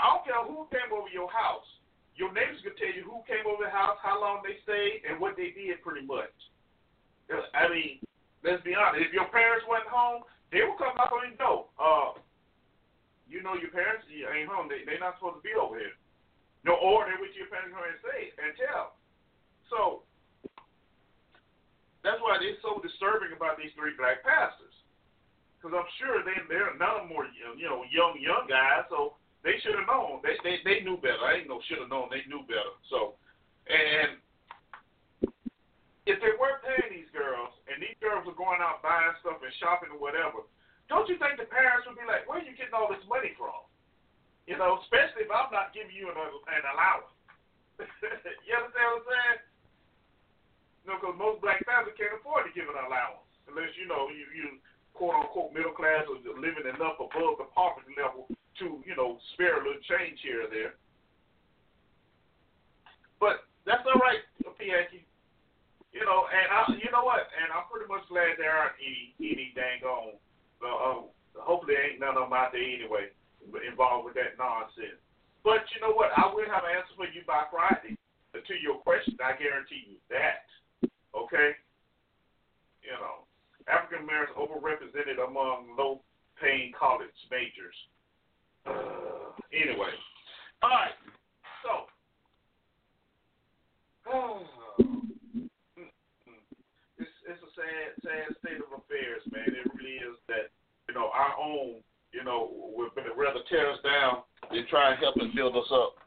I 0.00 0.10
don't 0.10 0.24
care 0.26 0.42
who 0.42 0.66
came 0.74 0.90
over 0.90 1.06
your 1.12 1.30
house, 1.30 1.68
your 2.18 2.32
neighbors 2.34 2.60
could 2.64 2.76
tell 2.76 2.92
you 2.92 3.06
who 3.06 3.22
came 3.24 3.46
over 3.46 3.64
the 3.64 3.72
house, 3.72 3.96
how 4.02 4.18
long 4.18 4.42
they 4.42 4.58
stayed, 4.66 5.06
and 5.08 5.22
what 5.22 5.38
they 5.38 5.54
did 5.54 5.80
pretty 5.80 6.04
much. 6.04 6.34
I 7.30 7.70
mean, 7.70 8.02
let's 8.44 8.60
be 8.66 8.76
honest, 8.76 9.08
if 9.08 9.12
your 9.14 9.30
parents 9.32 9.64
wasn't 9.64 9.88
home, 9.88 10.26
they 10.52 10.60
would 10.60 10.76
come 10.76 10.92
knock 10.98 11.14
on 11.14 11.32
your 11.32 11.40
door. 11.40 11.72
Uh, 11.80 12.20
you 13.24 13.40
know 13.40 13.56
your 13.56 13.72
parents 13.72 14.04
you 14.12 14.28
ain't 14.28 14.52
home, 14.52 14.68
they 14.68 14.84
they're 14.84 15.00
not 15.00 15.16
supposed 15.16 15.40
to 15.40 15.44
be 15.46 15.56
over 15.56 15.80
here. 15.80 15.96
No, 16.68 16.76
or 16.76 17.08
they 17.08 17.16
with 17.16 17.32
your 17.32 17.48
parents 17.48 17.72
home 17.72 17.88
and 17.88 18.02
say 18.04 18.20
and 18.36 18.52
tell. 18.60 19.00
So 19.72 20.04
that's 22.04 22.20
why 22.20 22.36
it's 22.44 22.60
so 22.60 22.76
disturbing 22.84 23.32
about 23.32 23.56
these 23.56 23.72
three 23.72 23.96
black 23.96 24.20
pastors. 24.20 24.71
Because 25.62 25.78
I'm 25.78 25.90
sure 26.02 26.26
they 26.26 26.34
they're 26.50 26.74
none 26.74 26.98
of 26.98 27.06
them 27.06 27.14
were 27.14 27.30
you 27.30 27.70
know 27.70 27.86
young 27.86 28.18
young 28.18 28.50
guys, 28.50 28.82
so 28.90 29.14
they 29.46 29.62
should 29.62 29.78
have 29.78 29.86
known. 29.86 30.18
They 30.26 30.34
they 30.42 30.58
they 30.66 30.82
knew 30.82 30.98
better. 30.98 31.22
I 31.22 31.38
ain't 31.38 31.46
no 31.46 31.62
should 31.70 31.78
have 31.78 31.86
known. 31.86 32.10
They 32.10 32.26
knew 32.26 32.42
better. 32.50 32.74
So 32.90 33.14
and 33.70 34.18
if 36.02 36.18
they 36.18 36.34
weren't 36.34 36.66
paying 36.66 36.90
these 36.90 37.06
girls 37.14 37.54
and 37.70 37.78
these 37.78 37.94
girls 38.02 38.26
were 38.26 38.34
going 38.34 38.58
out 38.58 38.82
buying 38.82 39.14
stuff 39.22 39.38
and 39.38 39.54
shopping 39.62 39.94
or 39.94 40.02
whatever, 40.02 40.42
don't 40.90 41.06
you 41.06 41.14
think 41.22 41.38
the 41.38 41.46
parents 41.46 41.86
would 41.86 41.94
be 41.94 42.02
like, 42.10 42.26
where 42.26 42.42
are 42.42 42.46
you 42.46 42.58
getting 42.58 42.74
all 42.74 42.90
this 42.90 43.06
money 43.06 43.30
from? 43.38 43.54
You 44.50 44.58
know, 44.58 44.82
especially 44.82 45.30
if 45.30 45.30
I'm 45.30 45.54
not 45.54 45.70
giving 45.70 45.94
you 45.94 46.10
an, 46.10 46.18
an 46.18 46.64
allowance. 46.74 47.14
you 47.78 48.50
understand 48.50 48.98
what 48.98 49.06
I'm 49.06 49.06
saying? 49.06 49.40
You 50.82 50.86
know, 50.90 50.98
because 50.98 51.14
most 51.14 51.38
black 51.38 51.62
families 51.62 51.94
can't 51.94 52.18
afford 52.18 52.50
to 52.50 52.52
give 52.52 52.66
an 52.66 52.82
allowance 52.82 53.22
unless 53.46 53.70
you 53.78 53.86
know 53.86 54.10
you 54.10 54.26
you 54.34 54.58
quote 54.94 55.14
unquote 55.14 55.52
middle 55.52 55.72
class 55.72 56.04
or 56.08 56.20
living 56.36 56.68
enough 56.68 57.00
above 57.00 57.40
the 57.40 57.48
poverty 57.52 57.94
level 57.96 58.28
to 58.58 58.80
you 58.84 58.94
know 58.96 59.18
spare 59.34 59.60
a 59.60 59.64
little 59.64 59.82
change 59.88 60.20
here 60.22 60.44
or 60.44 60.50
there. 60.50 60.74
But 63.20 63.46
that's 63.64 63.86
all 63.86 64.00
right, 64.02 64.22
Pianki. 64.58 65.06
You 65.92 66.08
know, 66.08 66.24
and 66.24 66.48
I, 66.48 66.60
you 66.80 66.88
know 66.88 67.04
what? 67.04 67.28
And 67.36 67.52
I'm 67.52 67.68
pretty 67.68 67.84
much 67.84 68.08
glad 68.08 68.40
there 68.40 68.56
aren't 68.56 68.80
any 68.80 69.12
any 69.20 69.52
dang 69.52 69.84
on. 69.84 70.16
Uh, 70.62 70.66
uh, 70.72 71.00
hopefully, 71.36 71.76
there 71.76 71.84
ain't 71.92 72.00
none 72.00 72.16
of 72.16 72.30
them 72.30 72.36
out 72.36 72.50
there 72.56 72.64
anyway 72.64 73.12
involved 73.66 74.06
with 74.06 74.14
that 74.14 74.38
nonsense. 74.38 75.00
But 75.42 75.66
you 75.74 75.82
know 75.82 75.92
what? 75.92 76.14
I 76.14 76.30
will 76.30 76.46
have 76.46 76.62
an 76.62 76.74
answer 76.78 76.94
for 76.94 77.10
you 77.10 77.26
by 77.26 77.50
Friday 77.50 77.98
to 78.32 78.54
your 78.62 78.78
question. 78.80 79.18
I 79.18 79.34
guarantee 79.34 79.84
you 79.84 79.98
that. 80.08 80.46
Okay. 81.12 81.58
You 82.80 82.94
know, 82.98 83.26
African 83.68 84.04
Americans 84.04 84.38
overrepresented 84.38 85.22
among 85.22 85.76
low 85.78 86.00
paying 86.40 86.72
college 86.78 87.08
majors. 87.30 87.74
Uh, 88.66 89.34
anyway. 89.52 89.90
All 90.62 90.70
right. 90.70 90.96
So. 91.62 91.86
Oh, 94.10 94.42
it's, 96.98 97.14
it's 97.28 97.42
a 97.42 97.50
sad, 97.54 97.94
sad 98.02 98.36
state 98.42 98.58
of 98.58 98.70
affairs, 98.74 99.22
man. 99.30 99.46
It 99.46 99.70
really 99.74 99.98
is 100.02 100.18
that, 100.28 100.50
you 100.88 100.94
know, 100.94 101.10
our 101.14 101.38
own, 101.38 101.82
you 102.12 102.24
know, 102.24 102.50
would 102.74 102.90
rather 103.16 103.40
tear 103.48 103.70
us 103.70 103.78
down 103.84 104.22
than 104.50 104.66
try 104.68 104.90
and 104.90 104.98
help 104.98 105.16
and 105.16 105.34
build 105.34 105.56
us 105.56 105.70
up. 105.72 106.01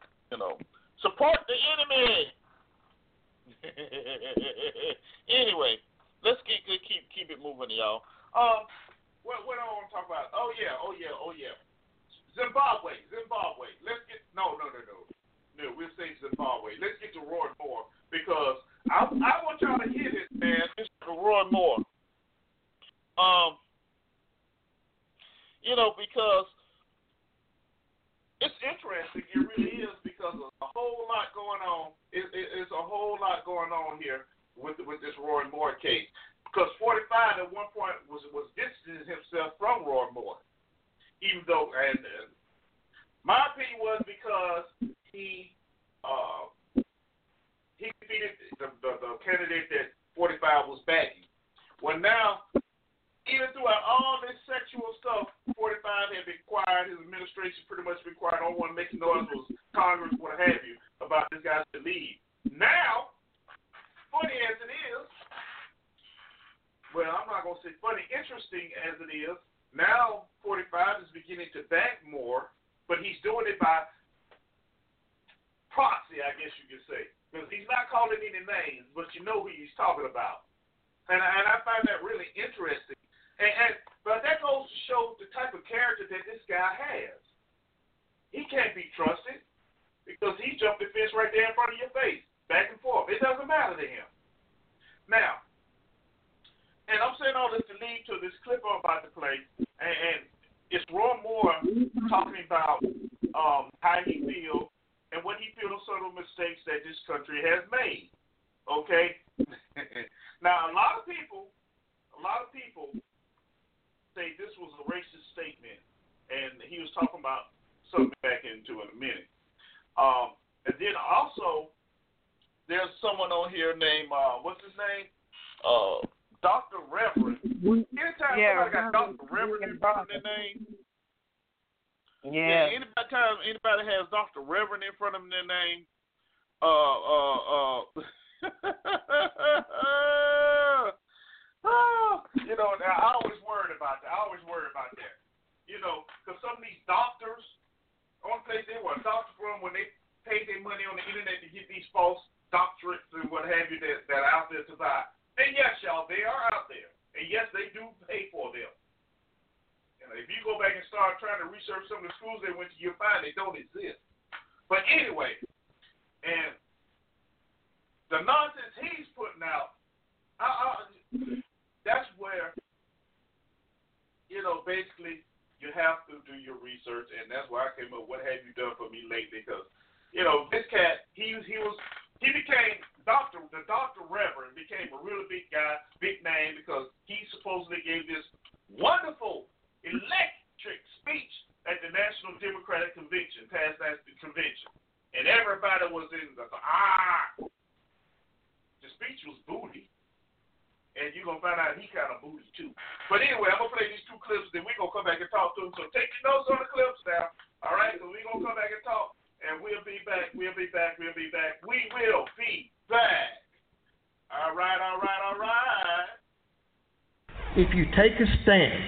stand. 218.45 218.83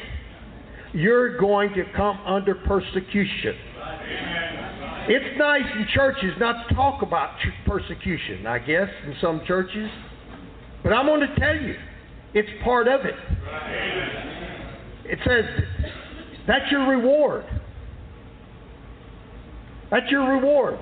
You're 0.93 1.38
going 1.38 1.74
to 1.74 1.84
come 1.95 2.18
under 2.26 2.55
persecution. 2.55 3.55
It's 5.10 5.38
nice 5.38 5.64
in 5.78 5.88
churches 5.93 6.32
not 6.39 6.68
to 6.68 6.76
talk 6.76 7.01
about 7.01 7.32
persecution, 7.66 8.47
I 8.47 8.60
guess, 8.60 8.88
in 9.05 9.16
some 9.22 9.41
churches. 9.45 9.89
But 10.84 10.93
I'm 10.93 11.05
going 11.05 11.22
to 11.22 11.36
tell 11.36 11.55
you, 11.55 11.76
it's 12.34 12.49
part 12.64 12.88
of 12.88 13.01
it. 13.05 13.16
It 15.05 15.20
says, 15.26 15.45
that's 16.47 16.72
your 16.72 16.88
reward. 16.89 17.45
That's 19.91 20.10
your 20.12 20.30
reward. 20.38 20.76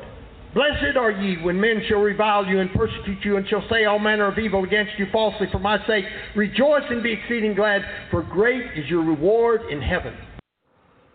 Blessed 0.56 0.96
are 0.98 1.12
ye 1.12 1.36
when 1.44 1.60
men 1.60 1.84
shall 1.90 2.00
revile 2.00 2.46
you 2.46 2.62
and 2.62 2.72
persecute 2.72 3.18
you 3.26 3.36
and 3.36 3.46
shall 3.50 3.68
say 3.70 3.84
all 3.84 4.00
manner 4.00 4.26
of 4.26 4.40
evil 4.40 4.64
against 4.64 4.94
you 4.98 5.06
falsely 5.12 5.48
for 5.52 5.60
my 5.60 5.86
sake. 5.86 6.06
Rejoice 6.34 6.84
and 6.90 7.04
be 7.04 7.12
exceeding 7.12 7.54
glad, 7.54 7.82
for 8.10 8.24
great 8.24 8.64
is 8.74 8.90
your 8.90 9.04
reward 9.04 9.64
in 9.70 9.82
heaven. 9.82 10.14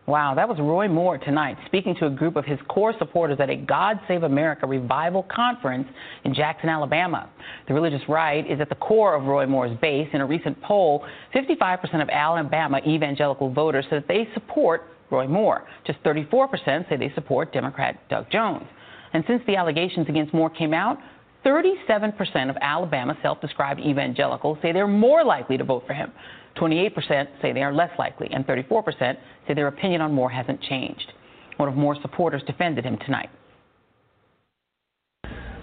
Wow, 0.06 0.34
that 0.34 0.46
was 0.46 0.58
Roy 0.58 0.88
Moore 0.88 1.16
tonight 1.16 1.56
speaking 1.64 1.94
to 2.00 2.06
a 2.06 2.10
group 2.10 2.36
of 2.36 2.44
his 2.44 2.58
core 2.68 2.92
supporters 2.98 3.38
at 3.40 3.48
a 3.48 3.56
God 3.56 3.98
Save 4.06 4.24
America 4.24 4.66
revival 4.66 5.22
conference 5.34 5.88
in 6.24 6.34
Jackson, 6.34 6.68
Alabama. 6.68 7.30
The 7.66 7.72
religious 7.72 8.02
right 8.10 8.44
is 8.46 8.60
at 8.60 8.68
the 8.68 8.74
core 8.74 9.14
of 9.14 9.24
Roy 9.24 9.46
Moore's 9.46 9.74
base. 9.80 10.08
In 10.12 10.20
a 10.20 10.26
recent 10.26 10.60
poll, 10.60 11.02
55% 11.34 12.02
of 12.02 12.10
Alabama 12.10 12.80
evangelical 12.86 13.50
voters 13.50 13.86
said 13.88 14.04
they 14.06 14.28
support 14.34 14.82
Roy 15.10 15.26
Moore. 15.26 15.66
Just 15.86 16.02
34% 16.02 16.90
say 16.90 16.96
they 16.98 17.12
support 17.14 17.54
Democrat 17.54 18.06
Doug 18.10 18.30
Jones. 18.30 18.66
And 19.12 19.24
since 19.26 19.42
the 19.46 19.56
allegations 19.56 20.08
against 20.08 20.32
Moore 20.32 20.50
came 20.50 20.72
out, 20.72 20.98
37% 21.44 22.50
of 22.50 22.56
Alabama 22.60 23.16
self 23.22 23.40
described 23.40 23.80
evangelicals 23.80 24.58
say 24.62 24.72
they're 24.72 24.86
more 24.86 25.24
likely 25.24 25.56
to 25.56 25.64
vote 25.64 25.84
for 25.86 25.94
him. 25.94 26.12
28% 26.56 27.26
say 27.40 27.52
they 27.52 27.62
are 27.62 27.72
less 27.72 27.90
likely, 27.98 28.28
and 28.32 28.46
34% 28.46 29.16
say 29.46 29.54
their 29.54 29.68
opinion 29.68 30.00
on 30.00 30.12
Moore 30.12 30.30
hasn't 30.30 30.60
changed. 30.62 31.12
One 31.56 31.68
of 31.68 31.76
Moore's 31.76 31.98
supporters 32.02 32.42
defended 32.46 32.84
him 32.84 32.98
tonight. 33.04 33.30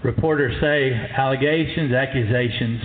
Reporters 0.02 0.54
say 0.60 0.92
allegations, 1.16 1.92
accusations. 1.92 2.80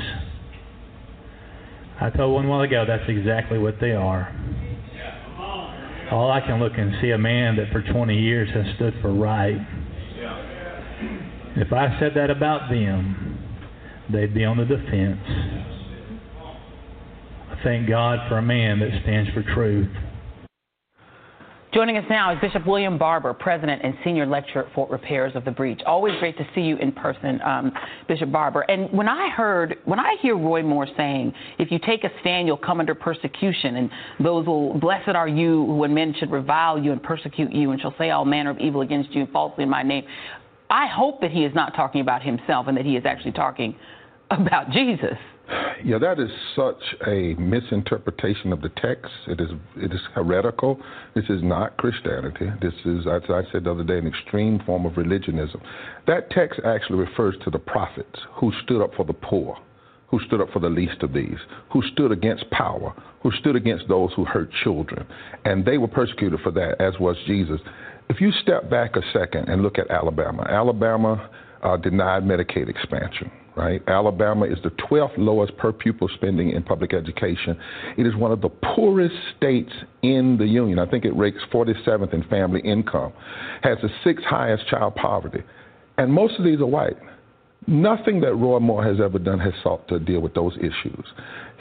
I 2.01 2.09
told 2.09 2.33
one 2.33 2.47
while 2.47 2.61
ago 2.61 2.85
that's 2.87 3.07
exactly 3.07 3.59
what 3.59 3.75
they 3.79 3.91
are. 3.91 4.33
All 6.11 6.31
I 6.31 6.41
can 6.41 6.59
look 6.59 6.73
and 6.75 6.93
see 7.01 7.11
a 7.11 7.17
man 7.17 7.55
that 7.55 7.71
for 7.71 7.81
20 7.81 8.19
years 8.19 8.49
has 8.53 8.65
stood 8.75 8.93
for 9.01 9.13
right 9.13 9.57
if 11.55 11.71
I 11.71 11.97
said 11.99 12.13
that 12.15 12.29
about 12.29 12.69
them, 12.69 13.37
they'd 14.11 14.33
be 14.33 14.43
on 14.43 14.57
the 14.57 14.65
defense. 14.65 15.19
I 17.49 17.59
thank 17.63 17.87
God 17.87 18.27
for 18.27 18.37
a 18.37 18.41
man 18.41 18.79
that 18.79 18.89
stands 19.03 19.29
for 19.31 19.43
truth. 19.53 19.89
Joining 21.73 21.97
us 21.97 22.05
now 22.07 22.31
is 22.31 22.39
Bishop 22.39 22.67
William 22.67 22.99
Barber, 22.99 23.33
President 23.33 23.81
and 23.83 23.95
Senior 24.03 24.27
Lecturer 24.27 24.69
for 24.75 24.87
Repairers 24.91 25.35
of 25.35 25.43
the 25.43 25.49
Breach. 25.49 25.81
Always 25.87 26.13
great 26.19 26.37
to 26.37 26.45
see 26.53 26.61
you 26.61 26.77
in 26.77 26.91
person, 26.91 27.41
um, 27.41 27.71
Bishop 28.07 28.31
Barber. 28.31 28.61
And 28.61 28.95
when 28.95 29.07
I 29.07 29.31
heard, 29.31 29.77
when 29.85 29.99
I 29.99 30.15
hear 30.21 30.37
Roy 30.37 30.61
Moore 30.61 30.87
saying, 30.95 31.33
if 31.57 31.71
you 31.71 31.79
take 31.79 32.03
a 32.03 32.11
stand, 32.21 32.45
you'll 32.45 32.57
come 32.57 32.79
under 32.79 32.93
persecution, 32.93 33.77
and 33.77 33.89
those 34.19 34.45
will, 34.45 34.75
blessed 34.75 35.15
are 35.15 35.27
you 35.27 35.63
when 35.63 35.95
men 35.95 36.13
should 36.19 36.29
revile 36.29 36.77
you 36.77 36.91
and 36.91 37.01
persecute 37.01 37.51
you, 37.51 37.71
and 37.71 37.81
shall 37.81 37.95
say 37.97 38.11
all 38.11 38.23
manner 38.23 38.51
of 38.51 38.59
evil 38.59 38.81
against 38.81 39.09
you 39.11 39.23
and 39.23 39.31
falsely 39.31 39.63
in 39.63 39.69
my 39.69 39.81
name. 39.81 40.03
I 40.73 40.87
hope 40.87 41.21
that 41.21 41.29
he 41.29 41.45
is 41.45 41.53
not 41.53 41.75
talking 41.75 42.01
about 42.01 42.23
himself 42.23 42.65
and 42.67 42.75
that 42.77 42.85
he 42.85 42.97
is 42.97 43.05
actually 43.05 43.33
talking 43.33 43.75
about 44.31 44.71
Jesus. 44.71 45.17
Yeah, 45.85 45.99
that 45.99 46.19
is 46.19 46.31
such 46.55 46.81
a 47.05 47.35
misinterpretation 47.35 48.51
of 48.51 48.61
the 48.61 48.69
text. 48.69 49.11
It 49.27 49.39
is 49.39 49.49
it 49.75 49.93
is 49.93 49.99
heretical. 50.15 50.79
This 51.13 51.25
is 51.29 51.43
not 51.43 51.77
Christianity. 51.77 52.47
This 52.59 52.73
is, 52.85 53.05
as 53.05 53.21
I 53.29 53.41
said 53.51 53.65
the 53.65 53.71
other 53.71 53.83
day, 53.83 53.99
an 53.99 54.07
extreme 54.07 54.63
form 54.65 54.87
of 54.87 54.97
religionism. 54.97 55.61
That 56.07 56.31
text 56.31 56.59
actually 56.65 56.97
refers 56.97 57.35
to 57.43 57.51
the 57.51 57.59
prophets 57.59 58.17
who 58.31 58.51
stood 58.63 58.81
up 58.81 58.95
for 58.95 59.05
the 59.05 59.13
poor, 59.13 59.59
who 60.07 60.19
stood 60.25 60.41
up 60.41 60.49
for 60.51 60.59
the 60.59 60.69
least 60.69 61.03
of 61.03 61.13
these, 61.13 61.37
who 61.71 61.83
stood 61.91 62.11
against 62.11 62.49
power, 62.49 62.95
who 63.21 63.31
stood 63.33 63.55
against 63.55 63.87
those 63.87 64.09
who 64.15 64.25
hurt 64.25 64.49
children, 64.63 65.05
and 65.45 65.65
they 65.65 65.77
were 65.77 65.87
persecuted 65.87 66.39
for 66.39 66.51
that, 66.51 66.81
as 66.81 66.97
was 66.99 67.17
Jesus. 67.27 67.59
If 68.09 68.21
you 68.21 68.31
step 68.41 68.69
back 68.69 68.95
a 68.95 69.01
second 69.11 69.49
and 69.49 69.61
look 69.61 69.77
at 69.77 69.89
Alabama, 69.89 70.43
Alabama 70.49 71.29
uh, 71.61 71.77
denied 71.77 72.23
Medicaid 72.23 72.69
expansion 72.69 73.31
right? 73.55 73.81
Alabama 73.87 74.45
is 74.45 74.57
the 74.63 74.71
12th 74.71 75.17
lowest 75.17 75.55
per 75.57 75.71
pupil 75.71 76.09
spending 76.15 76.51
in 76.51 76.63
public 76.63 76.93
education. 76.93 77.57
It 77.97 78.07
is 78.07 78.15
one 78.15 78.31
of 78.31 78.41
the 78.41 78.49
poorest 78.49 79.15
states 79.37 79.71
in 80.01 80.37
the 80.37 80.45
union. 80.45 80.79
I 80.79 80.85
think 80.85 81.05
it 81.05 81.15
ranks 81.15 81.41
47th 81.51 82.13
in 82.13 82.23
family 82.23 82.61
income, 82.61 83.13
has 83.61 83.77
the 83.81 83.89
sixth 84.03 84.25
highest 84.25 84.67
child 84.67 84.95
poverty. 84.95 85.43
And 85.97 86.11
most 86.11 86.39
of 86.39 86.45
these 86.45 86.59
are 86.59 86.65
white. 86.65 86.97
Nothing 87.67 88.19
that 88.21 88.35
Roy 88.35 88.59
Moore 88.59 88.83
has 88.83 88.99
ever 88.99 89.19
done 89.19 89.39
has 89.39 89.53
sought 89.63 89.87
to 89.87 89.99
deal 89.99 90.19
with 90.19 90.33
those 90.33 90.55
issues. 90.57 91.05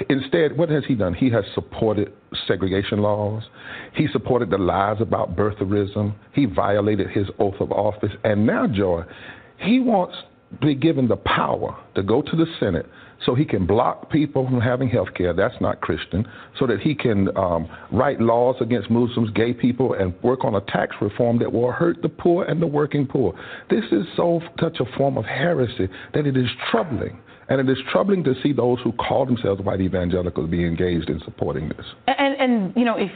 Instead, 0.09 0.57
what 0.57 0.69
has 0.69 0.85
he 0.87 0.95
done? 0.95 1.15
He 1.15 1.31
has 1.31 1.45
supported 1.55 2.13
segregation 2.47 3.01
laws. 3.01 3.45
He 3.95 4.09
supported 4.09 4.51
the 4.51 4.59
lies 4.59 4.97
about 5.01 5.37
birtherism. 5.37 6.15
He 6.33 6.47
violated 6.47 7.11
his 7.11 7.27
oath 7.39 7.61
of 7.61 7.71
office. 7.71 8.13
And 8.25 8.47
now, 8.47 8.67
Joy, 8.67 9.05
he 9.59 9.81
wants 9.81 10.17
to 10.61 10.67
be 10.67 10.75
given 10.75 11.09
the 11.09 11.17
power 11.17 11.77
to 11.95 12.03
go 12.03 12.23
to 12.23 12.37
the 12.37 12.47
Senate 12.59 12.87
so 13.25 13.35
he 13.35 13.45
can 13.45 13.67
block 13.67 14.11
people 14.11 14.45
from 14.47 14.61
having 14.61 14.89
health 14.89 15.15
care. 15.15 15.33
That's 15.33 15.55
not 15.61 15.81
Christian. 15.81 16.27
So 16.59 16.67
that 16.67 16.81
he 16.81 16.95
can 16.95 17.35
um, 17.37 17.69
write 17.91 18.21
laws 18.21 18.57
against 18.61 18.91
Muslims, 18.91 19.31
gay 19.31 19.53
people, 19.53 19.95
and 19.95 20.15
work 20.23 20.45
on 20.45 20.55
a 20.55 20.61
tax 20.63 20.97
reform 21.01 21.39
that 21.39 21.53
will 21.53 21.71
hurt 21.73 22.03
the 22.03 22.09
poor 22.09 22.45
and 22.45 22.61
the 22.61 22.67
working 22.67 23.07
poor. 23.07 23.35
This 23.71 23.85
is 23.93 24.05
so 24.17 24.41
such 24.61 24.79
a 24.81 24.97
form 24.97 25.17
of 25.17 25.25
heresy 25.25 25.89
that 26.15 26.27
it 26.27 26.37
is 26.37 26.49
troubling. 26.71 27.19
And 27.49 27.61
it 27.61 27.71
is 27.71 27.79
troubling 27.91 28.25
to 28.25 28.35
see 28.43 28.53
those 28.53 28.79
who 28.83 28.93
call 28.93 29.27
themselves 29.27 29.61
white 29.63 29.81
evangelicals 29.81 30.49
be 30.49 30.65
engaged 30.65 31.11
in 31.11 31.21
supporting 31.25 31.69
this. 31.69 31.85
And, 32.07 32.35
and 32.41 32.73
you 32.77 32.85
know, 32.85 32.97
if 32.97 33.11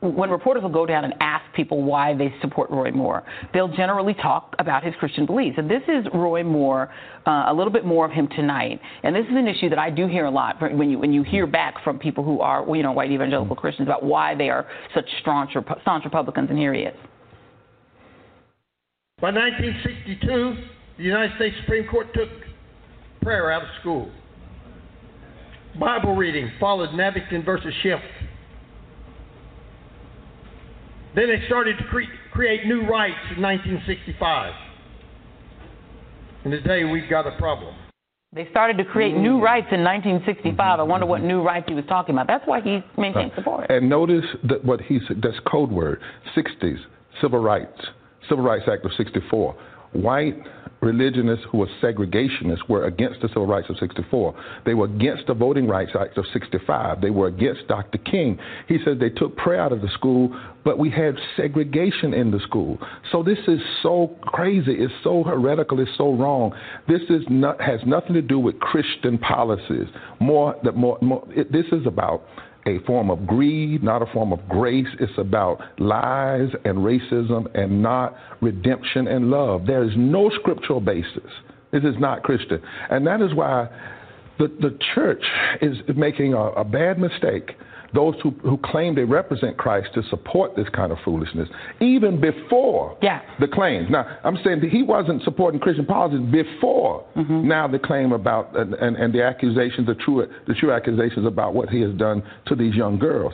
when 0.00 0.30
reporters 0.30 0.62
will 0.62 0.70
go 0.70 0.84
down 0.84 1.04
and 1.04 1.14
ask 1.20 1.44
people 1.54 1.82
why 1.82 2.14
they 2.14 2.32
support 2.40 2.70
Roy 2.70 2.90
Moore, 2.90 3.22
they'll 3.54 3.74
generally 3.74 4.14
talk 4.14 4.54
about 4.58 4.84
his 4.84 4.94
Christian 4.98 5.26
beliefs. 5.26 5.56
And 5.58 5.70
this 5.70 5.82
is 5.88 6.06
Roy 6.12 6.42
Moore, 6.42 6.92
uh, 7.26 7.46
a 7.48 7.54
little 7.54 7.72
bit 7.72 7.84
more 7.84 8.04
of 8.04 8.12
him 8.12 8.28
tonight. 8.28 8.80
And 9.02 9.16
this 9.16 9.24
is 9.24 9.32
an 9.36 9.48
issue 9.48 9.68
that 9.70 9.78
I 9.78 9.90
do 9.90 10.06
hear 10.06 10.26
a 10.26 10.30
lot 10.30 10.60
when 10.60 10.90
you 10.90 10.98
when 10.98 11.12
you 11.12 11.22
hear 11.22 11.46
back 11.46 11.82
from 11.82 11.98
people 11.98 12.24
who 12.24 12.40
are 12.40 12.64
you 12.76 12.82
know 12.82 12.92
white 12.92 13.10
evangelical 13.10 13.56
Christians 13.56 13.88
about 13.88 14.04
why 14.04 14.34
they 14.34 14.50
are 14.50 14.66
such 14.94 15.06
staunch, 15.22 15.52
staunch 15.82 16.04
Republicans. 16.04 16.50
And 16.50 16.58
here 16.58 16.74
he 16.74 16.82
is. 16.82 16.96
By 19.20 19.30
1962, 19.30 20.56
the 20.98 21.02
United 21.02 21.34
States 21.36 21.56
Supreme 21.62 21.88
Court 21.88 22.12
took 22.12 22.28
prayer 23.22 23.50
out 23.50 23.62
of 23.62 23.68
school. 23.80 24.10
Bible 25.80 26.14
reading 26.14 26.50
followed 26.60 26.90
Navington 26.90 27.44
versus 27.44 27.72
Schiff 27.82 28.00
then 31.16 31.28
they 31.28 31.44
started 31.46 31.76
to 31.78 31.84
cre- 31.84 32.02
create 32.30 32.66
new 32.66 32.86
rights 32.86 33.18
in 33.34 33.42
1965. 33.42 34.54
And 36.44 36.52
today 36.52 36.84
we've 36.84 37.10
got 37.10 37.26
a 37.26 37.36
problem. 37.38 37.74
They 38.32 38.46
started 38.50 38.76
to 38.76 38.84
create 38.84 39.16
new 39.16 39.38
mm. 39.38 39.42
rights 39.42 39.68
in 39.72 39.82
1965. 39.82 40.60
I 40.60 40.82
mm-hmm. 40.82 40.90
wonder 40.90 41.06
what 41.06 41.22
new 41.22 41.42
rights 41.42 41.64
he 41.68 41.74
was 41.74 41.86
talking 41.88 42.14
about. 42.14 42.26
That's 42.26 42.46
why 42.46 42.60
he 42.60 42.84
maintained 42.98 43.32
support. 43.34 43.70
And 43.70 43.88
notice 43.88 44.26
that 44.44 44.64
what 44.64 44.80
he 44.82 45.00
said, 45.08 45.22
that's 45.22 45.38
code 45.50 45.72
word, 45.72 46.00
60s, 46.36 46.78
civil 47.20 47.40
rights, 47.40 47.80
Civil 48.28 48.44
Rights 48.44 48.64
Act 48.70 48.84
of 48.84 48.92
64. 48.96 49.56
White 49.96 50.36
religionists 50.80 51.44
who 51.50 51.58
were 51.58 51.68
segregationists 51.82 52.68
were 52.68 52.84
against 52.84 53.20
the 53.20 53.28
Civil 53.28 53.46
Rights 53.46 53.68
of 53.70 53.76
64. 53.78 54.34
They 54.64 54.74
were 54.74 54.86
against 54.86 55.26
the 55.26 55.34
Voting 55.34 55.66
Rights 55.66 55.92
Act 55.98 56.18
of 56.18 56.24
65. 56.32 57.00
They 57.00 57.10
were 57.10 57.28
against 57.28 57.66
Dr. 57.68 57.98
King. 57.98 58.38
He 58.68 58.78
said 58.84 59.00
they 59.00 59.10
took 59.10 59.36
prayer 59.36 59.60
out 59.60 59.72
of 59.72 59.80
the 59.80 59.88
school, 59.94 60.38
but 60.64 60.78
we 60.78 60.90
had 60.90 61.16
segregation 61.36 62.14
in 62.14 62.30
the 62.30 62.40
school. 62.40 62.78
So 63.10 63.22
this 63.22 63.38
is 63.48 63.60
so 63.82 64.16
crazy. 64.22 64.72
It's 64.72 64.92
so 65.02 65.22
heretical. 65.24 65.80
It's 65.80 65.90
so 65.96 66.12
wrong. 66.14 66.52
This 66.88 67.02
is 67.08 67.22
not, 67.28 67.60
has 67.60 67.80
nothing 67.86 68.14
to 68.14 68.22
do 68.22 68.38
with 68.38 68.58
Christian 68.60 69.18
policies. 69.18 69.86
More, 70.20 70.54
that 70.62 70.76
more, 70.76 70.98
more 71.00 71.26
it, 71.30 71.50
this 71.52 71.66
is 71.72 71.86
about 71.86 72.22
a 72.66 72.78
form 72.80 73.10
of 73.10 73.26
greed, 73.26 73.82
not 73.82 74.02
a 74.02 74.06
form 74.06 74.32
of 74.32 74.48
grace. 74.48 74.86
It's 75.00 75.12
about 75.18 75.60
lies 75.78 76.48
and 76.64 76.78
racism 76.78 77.46
and 77.54 77.82
not 77.82 78.16
redemption 78.40 79.06
and 79.08 79.30
love. 79.30 79.66
There 79.66 79.84
is 79.84 79.92
no 79.96 80.30
scriptural 80.40 80.80
basis. 80.80 81.30
This 81.72 81.84
is 81.84 81.94
not 81.98 82.22
Christian. 82.22 82.60
And 82.90 83.06
that 83.06 83.20
is 83.20 83.34
why 83.34 83.68
the, 84.38 84.48
the 84.60 84.78
church 84.94 85.22
is 85.62 85.76
making 85.96 86.34
a, 86.34 86.38
a 86.38 86.64
bad 86.64 86.98
mistake 86.98 87.52
those 87.94 88.14
who, 88.22 88.30
who 88.42 88.58
claim 88.58 88.94
they 88.94 89.04
represent 89.04 89.56
Christ 89.56 89.88
to 89.94 90.02
support 90.10 90.56
this 90.56 90.68
kind 90.74 90.92
of 90.92 90.98
foolishness, 91.04 91.48
even 91.80 92.20
before 92.20 92.96
yeah. 93.02 93.22
the 93.40 93.48
claims. 93.48 93.88
Now, 93.90 94.18
I'm 94.24 94.38
saying 94.44 94.60
that 94.60 94.70
he 94.70 94.82
wasn't 94.82 95.22
supporting 95.22 95.60
Christian 95.60 95.86
politics 95.86 96.22
before 96.30 97.04
mm-hmm. 97.16 97.46
now 97.46 97.68
the 97.68 97.78
claim 97.78 98.12
about 98.12 98.56
and, 98.58 98.74
and, 98.74 98.96
and 98.96 99.14
the 99.14 99.22
accusations, 99.22 99.86
the 99.86 99.94
true, 99.94 100.26
the 100.46 100.54
true 100.54 100.72
accusations 100.72 101.26
about 101.26 101.54
what 101.54 101.68
he 101.68 101.80
has 101.80 101.92
done 101.94 102.22
to 102.46 102.54
these 102.54 102.74
young 102.74 102.98
girls. 102.98 103.32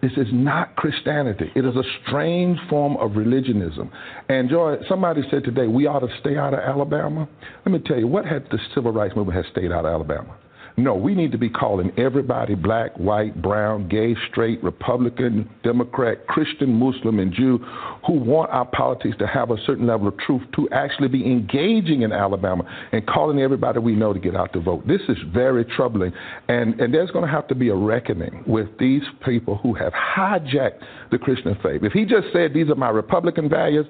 This 0.00 0.12
is 0.12 0.28
not 0.32 0.76
Christianity. 0.76 1.50
It 1.56 1.64
is 1.64 1.74
a 1.74 1.82
strange 2.06 2.58
form 2.70 2.96
of 2.98 3.16
religionism. 3.16 3.90
And 4.28 4.48
Joy, 4.48 4.76
somebody 4.88 5.22
said 5.28 5.42
today 5.42 5.66
we 5.66 5.86
ought 5.86 6.00
to 6.00 6.08
stay 6.20 6.36
out 6.36 6.54
of 6.54 6.60
Alabama. 6.60 7.28
Let 7.66 7.72
me 7.72 7.80
tell 7.84 7.98
you, 7.98 8.06
what 8.06 8.24
had 8.24 8.46
the 8.50 8.58
civil 8.74 8.92
rights 8.92 9.16
movement 9.16 9.36
has 9.36 9.50
stayed 9.50 9.72
out 9.72 9.84
of 9.84 9.92
Alabama? 9.92 10.36
No, 10.78 10.94
we 10.94 11.16
need 11.16 11.32
to 11.32 11.38
be 11.38 11.50
calling 11.50 11.90
everybody 11.98 12.54
black, 12.54 12.96
white, 12.96 13.42
brown, 13.42 13.88
gay, 13.88 14.14
straight, 14.30 14.62
Republican, 14.62 15.50
Democrat, 15.64 16.24
Christian, 16.28 16.72
Muslim, 16.72 17.18
and 17.18 17.32
Jew 17.32 17.58
who 18.06 18.12
want 18.12 18.52
our 18.52 18.64
politics 18.64 19.16
to 19.18 19.26
have 19.26 19.50
a 19.50 19.56
certain 19.66 19.88
level 19.88 20.06
of 20.06 20.16
truth 20.18 20.42
to 20.54 20.68
actually 20.70 21.08
be 21.08 21.26
engaging 21.26 22.02
in 22.02 22.12
Alabama 22.12 22.62
and 22.92 23.04
calling 23.08 23.40
everybody 23.40 23.80
we 23.80 23.96
know 23.96 24.12
to 24.12 24.20
get 24.20 24.36
out 24.36 24.52
to 24.52 24.60
vote. 24.60 24.86
This 24.86 25.00
is 25.08 25.16
very 25.34 25.64
troubling. 25.64 26.12
And, 26.46 26.80
and 26.80 26.94
there's 26.94 27.10
going 27.10 27.24
to 27.24 27.30
have 27.30 27.48
to 27.48 27.56
be 27.56 27.70
a 27.70 27.74
reckoning 27.74 28.44
with 28.46 28.68
these 28.78 29.02
people 29.26 29.56
who 29.56 29.74
have 29.74 29.92
hijacked 29.92 30.80
the 31.10 31.18
Christian 31.18 31.58
faith. 31.60 31.82
If 31.82 31.92
he 31.92 32.04
just 32.04 32.28
said, 32.32 32.54
These 32.54 32.70
are 32.70 32.76
my 32.76 32.90
Republican 32.90 33.48
values, 33.48 33.86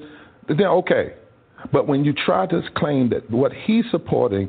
then 0.48 0.62
okay. 0.62 1.12
But 1.70 1.86
when 1.86 2.06
you 2.06 2.14
try 2.14 2.46
to 2.46 2.62
claim 2.74 3.10
that 3.10 3.30
what 3.30 3.52
he's 3.52 3.84
supporting 3.90 4.48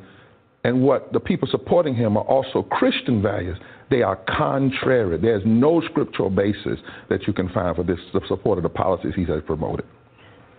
and 0.63 0.81
what 0.81 1.13
the 1.13 1.19
people 1.19 1.47
supporting 1.49 1.95
him 1.95 2.17
are 2.17 2.23
also 2.23 2.63
Christian 2.63 3.21
values, 3.21 3.57
they 3.89 4.01
are 4.01 4.17
contrary. 4.37 5.17
There's 5.17 5.43
no 5.45 5.81
scriptural 5.89 6.29
basis 6.29 6.79
that 7.09 7.25
you 7.27 7.33
can 7.33 7.49
find 7.49 7.75
for 7.75 7.83
this 7.83 7.99
the 8.13 8.21
support 8.27 8.57
of 8.57 8.63
the 8.63 8.69
policies 8.69 9.13
he 9.15 9.25
has 9.25 9.41
promoted. 9.45 9.85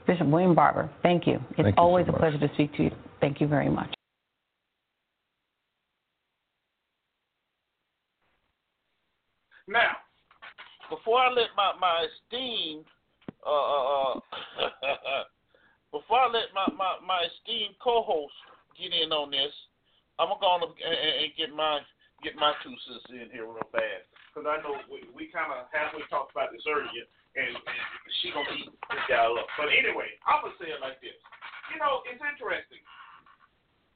Bishop 0.06 0.27
William 0.27 0.55
Barber, 0.55 0.90
thank 1.02 1.27
you. 1.27 1.39
It's 1.51 1.62
thank 1.62 1.78
always 1.78 2.06
you 2.06 2.12
so 2.12 2.16
a 2.16 2.18
pleasure 2.18 2.39
to 2.39 2.52
speak 2.55 2.74
to 2.77 2.85
you. 2.85 2.90
Thank 3.20 3.40
you 3.40 3.47
very 3.47 3.68
much. 3.68 3.93
Now, 9.68 9.93
before 10.89 11.18
I 11.20 11.28
let 11.31 11.51
my 11.56 11.72
my 11.81 12.06
esteemed 12.09 12.86
uh, 13.47 13.51
uh, 13.51 14.14
uh 14.14 15.22
before 15.93 16.18
I 16.18 16.27
let 16.27 16.55
my, 16.55 16.66
my, 16.77 16.97
my 17.06 17.27
esteemed 17.27 17.74
co-host 17.82 18.32
get 18.78 18.93
in 18.93 19.12
on 19.12 19.31
this, 19.31 19.52
I'm 20.20 20.28
gonna 20.28 20.44
go 20.44 20.52
on 20.52 20.60
and, 20.60 20.76
and 20.76 21.32
get 21.40 21.48
my 21.56 21.80
get 22.20 22.36
my 22.36 22.52
two 22.60 22.76
cents 22.84 23.09
in 23.09 23.32
here 23.32 23.48
real 23.48 23.64
fast 23.72 24.05
because 24.28 24.44
I 24.44 24.60
know 24.60 24.76
we, 24.92 25.09
we 25.16 25.32
kind 25.32 25.48
of 25.48 25.72
halfway 25.72 26.05
talked 26.12 26.36
about 26.36 26.52
this 26.52 26.62
earlier, 26.68 27.09
and, 27.40 27.56
and 27.56 28.12
she 28.20 28.28
gonna 28.28 28.52
eat 28.52 28.68
this 28.68 29.05
guy 29.09 29.24
up. 29.24 29.48
But 29.56 29.72
anyway, 29.72 30.12
I'm 30.28 30.44
gonna 30.44 30.60
say 30.60 30.76
it 30.76 30.84
like 30.84 31.01
this. 31.01 31.16
You 31.72 31.80
know, 31.80 32.05
it's 32.05 32.20
interesting. 32.20 32.84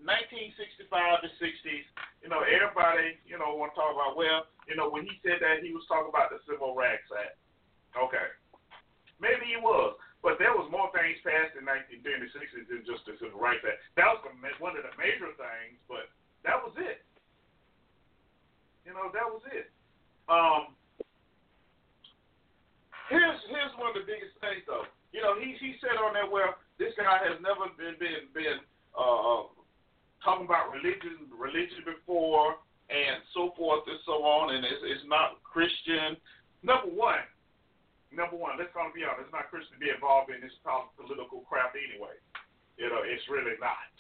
1965 0.03 0.91
to 1.25 1.29
60s, 1.41 1.87
you 2.21 2.29
know, 2.29 2.45
everybody, 2.45 3.17
you 3.25 3.41
know, 3.41 3.57
want 3.57 3.73
to 3.73 3.79
talk 3.79 3.95
about, 3.95 4.19
well, 4.19 4.45
you 4.69 4.77
know, 4.77 4.91
when 4.91 5.09
he 5.09 5.17
said 5.25 5.41
that, 5.41 5.65
he 5.65 5.73
was 5.73 5.87
talking 5.89 6.13
about 6.13 6.29
the 6.29 6.45
Civil 6.45 6.77
Rights 6.77 7.09
Act. 7.09 7.41
Okay. 7.97 8.29
Maybe 9.17 9.55
he 9.55 9.57
was. 9.57 9.97
But 10.25 10.41
there 10.41 10.57
was 10.57 10.65
more 10.73 10.89
things 10.97 11.21
passed 11.21 11.53
in 11.53 11.69
1960s 11.69 12.65
than 12.73 12.81
just 12.89 13.05
the 13.05 13.13
Civil 13.21 13.37
Rights 13.37 13.61
Act. 13.61 13.77
That 14.01 14.09
was 14.09 14.25
one 14.57 14.73
of 14.73 14.81
the 14.81 14.97
major 14.97 15.29
things, 15.37 15.77
but 15.85 16.09
that 16.49 16.57
was 16.57 16.73
it. 16.81 17.05
You 18.89 18.97
know, 18.97 19.13
that 19.13 19.29
was 19.29 19.45
it. 19.53 19.69
Um, 20.25 20.73
here's 23.13 23.37
here's 23.53 23.77
one 23.77 23.93
of 23.93 24.01
the 24.01 24.09
biggest 24.09 24.33
things, 24.41 24.65
though. 24.65 24.89
You 25.13 25.21
know, 25.21 25.37
he 25.37 25.61
he 25.61 25.77
said 25.85 26.01
on 26.01 26.17
there, 26.17 26.25
well, 26.25 26.57
this 26.81 26.97
guy 26.97 27.21
has 27.21 27.37
never 27.45 27.69
been 27.77 28.01
been 28.01 28.25
been 28.33 28.65
uh, 28.97 29.53
talking 30.25 30.49
about 30.49 30.73
religion 30.73 31.29
religion 31.37 31.85
before 31.85 32.57
and 32.89 33.21
so 33.37 33.53
forth 33.61 33.85
and 33.93 34.01
so 34.09 34.25
on, 34.25 34.57
and 34.57 34.65
it's, 34.65 34.81
it's 34.89 35.05
not 35.05 35.45
Christian. 35.45 36.17
Number 36.65 36.89
one, 36.89 37.21
number 38.15 38.39
one, 38.39 38.57
let's 38.57 38.73
gonna 38.73 38.95
be 38.95 39.05
honest, 39.05 39.29
it's 39.29 39.35
not 39.35 39.51
Christian 39.51 39.77
to 39.77 39.83
be 39.83 39.91
involved 39.91 40.31
in 40.31 40.41
this 40.41 40.55
political 40.65 41.43
crap 41.47 41.75
anyway. 41.75 42.17
You 42.79 42.91
know, 42.91 43.03
it's 43.07 43.27
really 43.31 43.55
not. 43.63 43.95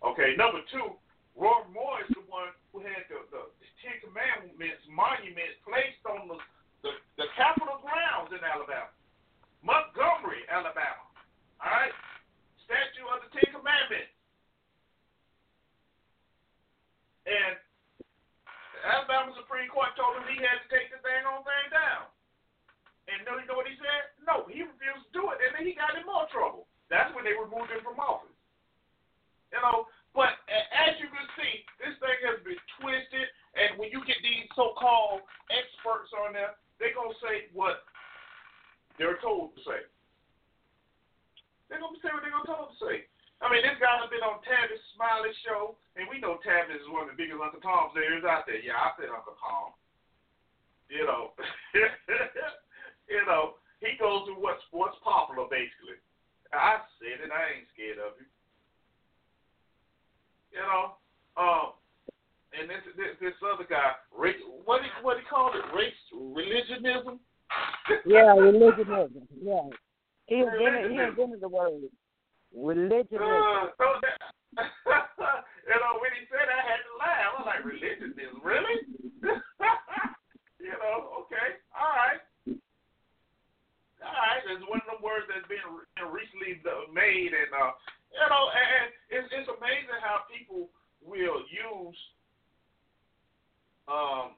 Okay, 0.00 0.36
number 0.36 0.60
two, 0.72 0.96
Roy 1.36 1.64
Moore 1.72 2.04
is 2.04 2.10
the 2.12 2.24
one 2.28 2.52
who 2.72 2.84
had 2.84 3.08
the, 3.08 3.20
the 3.32 3.68
Ten 3.80 3.96
Commandments 4.04 4.84
monuments 4.88 5.56
placed 5.64 6.04
on 6.04 6.28
the, 6.28 6.36
the, 6.84 6.92
the 7.16 7.28
Capitol 7.36 7.80
grounds 7.80 8.32
in 8.32 8.40
Alabama. 8.44 8.92
Montgomery, 9.64 10.44
Alabama. 10.48 11.04
All 11.60 11.68
right? 11.68 11.96
Statue 12.64 13.08
of 13.08 13.24
the 13.24 13.30
Ten 13.36 13.56
Commandments. 13.56 14.12
And 17.28 17.56
the 18.76 18.80
Alabama 18.84 19.36
Supreme 19.36 19.68
Court 19.68 19.92
told 19.96 20.16
him 20.20 20.28
he 20.28 20.40
had 20.40 20.60
to 20.64 20.68
take 20.72 20.88
the 20.88 21.00
thing 21.04 21.24
on 21.28 21.44
thing 21.44 21.68
down. 21.72 22.08
And 23.20 23.28
know, 23.28 23.36
you 23.36 23.44
know 23.44 23.60
what 23.60 23.68
he 23.68 23.76
said? 23.76 24.16
No, 24.24 24.48
he 24.48 24.64
refused 24.64 25.04
to 25.04 25.12
do 25.12 25.28
it, 25.28 25.44
and 25.44 25.52
then 25.52 25.68
he 25.68 25.76
got 25.76 25.92
in 25.92 26.08
more 26.08 26.24
trouble. 26.32 26.64
That's 26.88 27.12
when 27.12 27.28
they 27.28 27.36
removed 27.36 27.68
him 27.68 27.84
from 27.84 28.00
office. 28.00 28.32
You 29.52 29.60
know, 29.60 29.84
but 30.16 30.40
as 30.48 30.96
you 30.96 31.12
can 31.12 31.28
see, 31.36 31.68
this 31.84 32.00
thing 32.00 32.16
has 32.32 32.40
been 32.40 32.56
twisted, 32.80 33.28
and 33.60 33.76
when 33.76 33.92
you 33.92 34.00
get 34.08 34.16
these 34.24 34.48
so-called 34.56 35.20
experts 35.52 36.08
on 36.16 36.32
there, 36.32 36.56
they're 36.80 36.96
gonna 36.96 37.12
say 37.20 37.52
what 37.52 37.84
they're 38.96 39.20
told 39.20 39.52
to 39.52 39.60
say. 39.68 39.84
They're 41.68 41.82
gonna 41.82 42.00
say 42.00 42.08
what 42.16 42.24
they're 42.24 42.32
gonna 42.32 42.48
told 42.48 42.72
to 42.72 42.78
say. 42.80 43.04
I 43.44 43.52
mean, 43.52 43.60
this 43.60 43.76
guy 43.84 44.00
has 44.00 44.08
been 44.08 44.24
on 44.24 44.40
Tavis 44.48 44.80
Smiley 44.96 45.36
show, 45.44 45.76
and 46.00 46.08
we 46.08 46.24
know 46.24 46.40
Tavis 46.40 46.80
is 46.80 46.88
one 46.88 47.04
of 47.04 47.12
the 47.12 47.20
biggest 47.20 47.36
Uncle 47.36 47.60
Toms 47.60 47.92
there 47.92 48.16
is 48.16 48.24
out 48.24 48.48
there. 48.48 48.64
Yeah, 48.64 48.80
I 48.80 48.96
said 48.96 49.12
Uncle 49.12 49.36
Tom. 49.36 49.76
You 50.88 51.04
know, 51.04 51.36
you 53.10 53.26
know, 53.26 53.58
he 53.82 53.98
goes 53.98 54.24
to 54.30 54.38
what's 54.38 54.62
what's 54.70 54.96
popular 55.02 55.50
basically. 55.50 55.98
I 56.54 56.82
said 56.98 57.22
it. 57.26 57.30
I 57.30 57.58
ain't 57.58 57.68
scared 57.74 57.98
of 57.98 58.14
him. 58.18 58.30
You 60.50 60.62
know, 60.62 60.98
um, 61.38 61.78
and 62.54 62.70
this 62.70 62.82
this, 62.94 63.14
this 63.18 63.38
other 63.42 63.66
guy, 63.66 63.98
what 64.10 64.82
he 64.82 64.88
what 65.02 65.18
he 65.18 65.24
called 65.26 65.54
it, 65.54 65.66
race 65.74 65.94
religionism. 66.14 67.20
yeah, 68.06 68.34
religionism. 68.34 69.26
Yeah, 69.38 69.66
he 70.26 70.42
invented 70.42 70.90
he 70.90 70.98
invented 70.98 71.40
the 71.42 71.50
word. 71.50 71.90
Religion. 72.50 73.22
Uh, 73.22 73.70
so 73.78 73.86
that, 74.02 74.18
you 75.70 75.78
know, 75.78 76.02
when 76.02 76.10
he 76.18 76.26
said 76.26 76.50
I 76.50 76.62
had 76.66 76.82
to 76.82 76.92
laugh. 76.98 77.22
I 77.22 77.34
was 77.38 77.46
like, 77.46 77.62
religion 77.62 78.10
is 78.18 78.34
really? 78.42 78.82
you 80.58 80.74
know, 80.74 81.22
okay, 81.22 81.62
all 81.70 81.94
right. 81.94 82.18
Right, 84.10 84.42
it's 84.50 84.66
one 84.66 84.82
of 84.82 84.90
the 84.90 85.00
words 85.02 85.30
that's 85.30 85.46
been 85.46 85.62
recently 86.10 86.58
made, 86.90 87.30
and 87.30 87.50
uh, 87.54 87.72
you 88.10 88.26
know, 88.26 88.44
and 88.50 88.90
it's 89.10 89.28
it's 89.30 89.50
amazing 89.50 90.00
how 90.02 90.26
people 90.26 90.68
will 91.02 91.40
use 91.46 91.98
um 93.86 94.34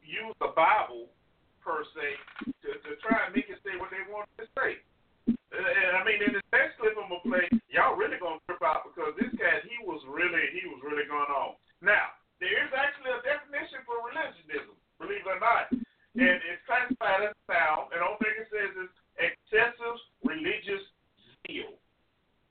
use 0.00 0.34
the 0.40 0.52
Bible 0.56 1.12
per 1.60 1.84
se 1.94 2.16
to, 2.64 2.70
to 2.80 2.90
try 3.00 3.28
and 3.28 3.32
make 3.36 3.48
it 3.48 3.60
say 3.62 3.78
what 3.78 3.92
they 3.92 4.02
want 4.10 4.28
to 4.36 4.44
say. 4.58 4.82
And 5.28 5.92
I 5.96 6.02
mean, 6.02 6.24
in 6.24 6.32
the 6.40 6.44
next 6.50 6.80
clip 6.80 6.96
I'm 6.96 7.12
gonna 7.12 7.22
play, 7.22 7.46
y'all 7.70 7.94
really 7.94 8.18
gonna 8.18 8.42
trip 8.48 8.64
out 8.64 8.88
because 8.88 9.14
this 9.20 9.30
cat, 9.38 9.62
he 9.68 9.78
was 9.84 10.02
really, 10.08 10.42
he 10.56 10.64
was 10.66 10.80
really 10.82 11.06
going 11.06 11.30
on. 11.30 11.54
Now, 11.84 12.16
there 12.42 12.50
is 12.50 12.72
actually 12.74 13.14
a 13.14 13.20
definition 13.22 13.84
for 13.86 14.00
religionism, 14.02 14.74
believe 14.98 15.22
it 15.22 15.30
or 15.30 15.38
not, 15.38 15.70
and 16.14 16.44
it's 16.44 16.60
classified 16.68 17.24
as 17.24 17.32
sound. 17.48 17.88
And 17.96 18.04
it 18.04 18.48
says 18.52 18.68
is 18.76 18.92
excessive 19.16 19.96
religious 20.24 20.82
zeal. 21.46 21.78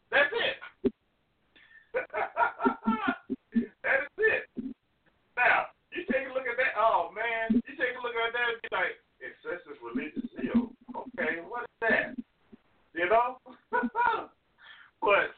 That's 0.10 0.34
it. 0.34 0.58
that 2.02 2.08
is 4.02 4.10
it. 4.18 4.50
Now, 5.38 5.70
you 5.94 6.02
take 6.10 6.26
a 6.26 6.34
look 6.34 6.50
at 6.50 6.58
that. 6.58 6.74
Oh 6.78 7.12
man, 7.14 7.54
you 7.54 7.62
take 7.78 7.94
a 7.94 8.02
look 8.02 8.18
at 8.18 8.34
that 8.34 8.50
and 8.50 8.58
be 8.66 8.70
like, 8.74 8.98
excessive 9.22 9.78
religious 9.84 10.26
zeal. 10.34 10.74
Okay, 10.96 11.42
what 11.46 11.70
is 11.70 11.78
that? 11.86 12.18
You 12.98 13.06
know? 13.08 13.38
but 15.06 15.30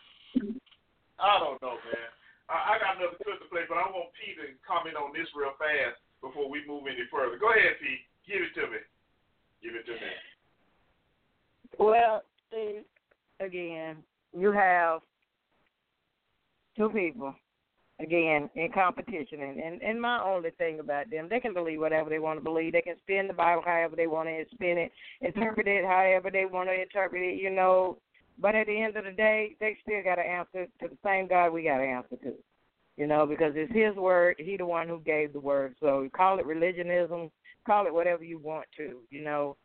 I 1.20 1.40
don't 1.40 1.62
know, 1.62 1.76
man. 1.76 2.10
I, 2.50 2.76
I 2.76 2.80
got 2.80 2.98
another 2.98 3.16
clip 3.20 3.40
to 3.44 3.50
play, 3.52 3.66
but 3.68 3.78
I 3.78 3.91
want 3.91 4.16
Pete 4.16 4.38
to 4.40 4.48
comment 4.64 4.95
on 4.95 5.12
this 5.12 5.28
real 5.36 5.52
fast 5.60 6.00
before 6.24 6.48
we 6.48 6.64
move 6.64 6.88
any 6.88 7.04
further. 7.12 7.36
Go 7.36 7.52
ahead, 7.52 7.76
Pete. 7.84 8.08
Give 8.28 8.41
it 8.41 8.54
to 8.56 8.72
me. 8.72 8.78
Give 9.62 9.76
it 9.76 9.86
to 9.86 9.94
me. 9.94 10.00
Well, 11.80 12.24
see, 12.52 12.82
again, 13.40 13.98
you 14.38 14.52
have 14.52 15.02
two 16.78 16.90
people 16.90 17.36
again 18.00 18.50
in 18.56 18.72
competition 18.74 19.41
and, 19.41 19.60
and 19.60 19.82
and 19.82 20.02
my 20.02 20.22
only 20.24 20.50
thing 20.52 20.80
about 20.80 21.10
them 21.12 21.28
they 21.30 21.40
can 21.40 21.54
believe 21.54 21.80
whatever 21.80 22.10
they 22.10 22.18
want 22.18 22.40
to 22.40 22.44
believe 22.44 22.74
they 22.74 22.82
can 22.82 22.98
spin 23.04 23.28
the 23.28 23.34
bible 23.34 23.62
however 23.64 23.95
they 23.95 24.08
want 24.08 24.28
to 24.28 24.44
spin 24.52 24.78
it 24.78 24.91
interpret 25.22 25.68
it 25.68 25.86
however 25.86 26.32
they 26.32 26.45
want 26.45 26.68
to 26.68 26.82
interpret 26.82 27.22
it 27.22 27.40
you 27.40 27.52
know 27.52 27.98
but 28.40 28.56
at 28.56 28.66
the 28.66 28.82
end 28.82 28.98
of 28.98 29.06
the 29.06 29.12
day 29.12 29.56
they 29.60 29.78
still 29.84 30.04
got 30.04 30.16
to 30.16 30.22
answer 30.22 30.66
to 30.82 30.88
the 30.88 30.98
same 31.06 31.28
god 31.28 31.54
we 31.54 31.64
got 31.64 31.78
to 31.78 31.84
answer 31.84 32.16
to 32.24 32.34
you 32.98 33.06
know 33.06 33.28
because 33.28 33.54
it's 33.56 33.72
his 33.72 33.95
word 33.95 34.36
he 34.40 34.58
the 34.58 34.66
one 34.66 34.88
who 34.88 35.00
gave 35.02 35.32
the 35.32 35.40
word 35.40 35.76
so 35.80 36.10
call 36.16 36.40
it 36.40 36.45
religionism 36.48 37.30
call 37.65 37.85
it 37.88 37.94
whatever 37.94 38.23
you 38.23 38.38
want 38.38 38.65
to 38.76 38.99
you 39.10 39.23
know 39.23 39.56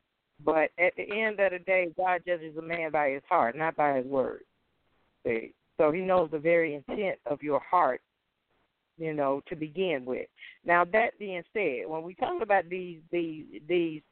but 0.45 0.71
at 0.79 0.95
the 0.97 1.11
end 1.13 1.41
of 1.41 1.53
the 1.53 1.59
day 1.61 1.89
god 1.97 2.23
judges 2.27 2.57
a 2.57 2.63
man 2.63 2.91
by 2.91 3.11
his 3.11 3.23
heart 3.29 3.57
not 3.57 3.77
by 3.77 3.97
his 3.97 4.07
word 4.07 4.43
see 5.27 5.53
so 5.77 5.93
he 5.93 6.01
knows 6.01 6.29
the 6.31 6.39
very 6.39 6.75
intent 6.75 7.19
of 7.27 7.43
your 7.43 7.61
heart 7.61 8.01
you 8.99 9.15
know, 9.15 9.41
to 9.49 9.57
begin 9.57 10.05
with. 10.05 10.27
Now 10.65 10.85
that 10.93 11.19
being 11.19 11.43
said, 11.53 11.87
when 11.87 12.03
we 12.03 12.15
talk 12.15 12.43
about 12.43 12.69
these 12.69 12.99
these 13.11 13.45
these 13.69 14.03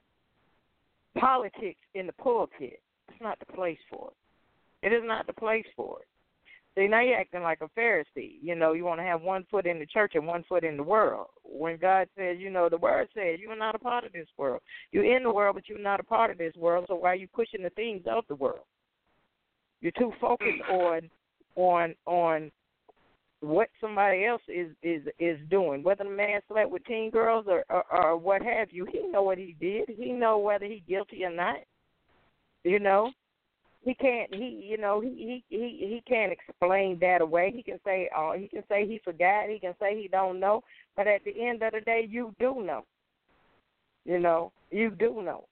politics 1.18 1.80
in 1.94 2.06
the 2.06 2.12
pulpit, 2.14 2.80
it's 3.08 3.20
not 3.20 3.38
the 3.40 3.52
place 3.52 3.78
for 3.90 4.10
it. 4.10 4.86
It 4.86 4.92
is 4.92 5.02
not 5.04 5.26
the 5.26 5.32
place 5.32 5.66
for 5.74 5.98
it. 6.00 6.08
See, 6.76 6.88
now 6.88 7.00
you're 7.00 7.18
acting 7.18 7.42
like 7.42 7.60
a 7.62 7.80
Pharisee. 7.80 8.36
You 8.42 8.54
know, 8.54 8.74
you 8.74 8.84
want 8.84 9.00
to 9.00 9.04
have 9.04 9.22
one 9.22 9.46
foot 9.50 9.64
in 9.66 9.78
the 9.78 9.86
church 9.86 10.12
and 10.14 10.26
one 10.26 10.44
foot 10.46 10.62
in 10.62 10.76
the 10.76 10.82
world. 10.82 11.28
When 11.42 11.78
God 11.78 12.06
says, 12.16 12.36
you 12.38 12.50
know, 12.50 12.68
the 12.68 12.76
word 12.76 13.08
says 13.14 13.38
you 13.40 13.50
are 13.50 13.56
not 13.56 13.74
a 13.74 13.78
part 13.78 14.04
of 14.04 14.12
this 14.12 14.28
world. 14.36 14.60
You're 14.92 15.16
in 15.16 15.22
the 15.22 15.32
world, 15.32 15.54
but 15.54 15.68
you're 15.70 15.78
not 15.78 16.00
a 16.00 16.04
part 16.04 16.30
of 16.30 16.36
this 16.36 16.54
world. 16.54 16.84
So 16.88 16.96
why 16.96 17.12
are 17.12 17.16
you 17.16 17.28
pushing 17.28 17.62
the 17.62 17.70
things 17.70 18.02
of 18.06 18.24
the 18.28 18.34
world? 18.34 18.66
You're 19.80 19.92
too 19.92 20.12
focused 20.20 20.50
on 20.70 21.08
on 21.54 21.94
on 22.04 22.50
what 23.40 23.68
somebody 23.80 24.26
else 24.26 24.42
is 24.46 24.68
is 24.82 25.02
is 25.18 25.38
doing, 25.48 25.82
whether 25.82 26.04
the 26.04 26.10
man 26.10 26.40
slept 26.46 26.70
with 26.70 26.84
teen 26.84 27.10
girls 27.10 27.46
or, 27.48 27.64
or 27.70 27.84
or 27.90 28.16
what 28.18 28.42
have 28.42 28.68
you. 28.70 28.86
He 28.92 29.06
know 29.08 29.22
what 29.22 29.38
he 29.38 29.56
did. 29.58 29.88
He 29.96 30.12
know 30.12 30.38
whether 30.38 30.66
he 30.66 30.82
guilty 30.86 31.24
or 31.24 31.30
not. 31.30 31.56
You 32.64 32.80
know, 32.80 33.12
he 33.86 33.94
can't. 33.94 34.34
He 34.34 34.66
you 34.68 34.78
know 34.78 35.00
he 35.00 35.44
he 35.48 35.56
he 35.56 35.78
he 35.78 36.02
can't 36.08 36.32
explain 36.32 36.98
that 37.00 37.20
away. 37.20 37.52
He 37.54 37.62
can 37.62 37.78
say 37.84 38.10
oh 38.14 38.34
he 38.36 38.48
can 38.48 38.64
say 38.68 38.84
he 38.84 39.00
forgot. 39.04 39.48
He 39.48 39.60
can 39.60 39.74
say 39.80 39.96
he 39.96 40.08
don't 40.08 40.40
know. 40.40 40.64
But 40.96 41.06
at 41.06 41.22
the 41.24 41.40
end 41.40 41.62
of 41.62 41.72
the 41.72 41.80
day, 41.80 42.04
you 42.10 42.34
do 42.40 42.62
know. 42.62 42.84
You 44.04 44.18
know, 44.18 44.50
you 44.72 44.90
do 44.90 45.22
know. 45.22 45.44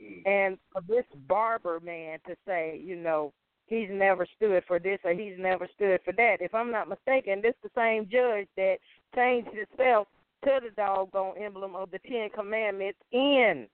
Hmm. 0.00 0.26
And 0.26 0.58
for 0.72 0.80
this 0.88 1.04
barber 1.28 1.78
man 1.80 2.20
to 2.26 2.36
say, 2.46 2.80
you 2.82 2.96
know, 2.96 3.34
he's 3.66 3.88
never 3.90 4.26
stood 4.36 4.62
for 4.66 4.78
this 4.78 4.98
or 5.04 5.12
he's 5.12 5.36
never 5.38 5.68
stood 5.74 6.00
for 6.06 6.12
that. 6.12 6.38
If 6.40 6.54
I'm 6.54 6.72
not 6.72 6.88
mistaken, 6.88 7.42
this 7.42 7.54
the 7.62 7.70
same 7.76 8.08
judge 8.10 8.48
that 8.56 8.76
changed 9.14 9.50
himself 9.50 10.08
to 10.44 10.58
the 10.62 10.70
doggone 10.74 11.36
emblem 11.38 11.76
of 11.76 11.90
the 11.90 11.98
Ten 11.98 12.30
Commandments 12.34 12.98
in 13.12 13.66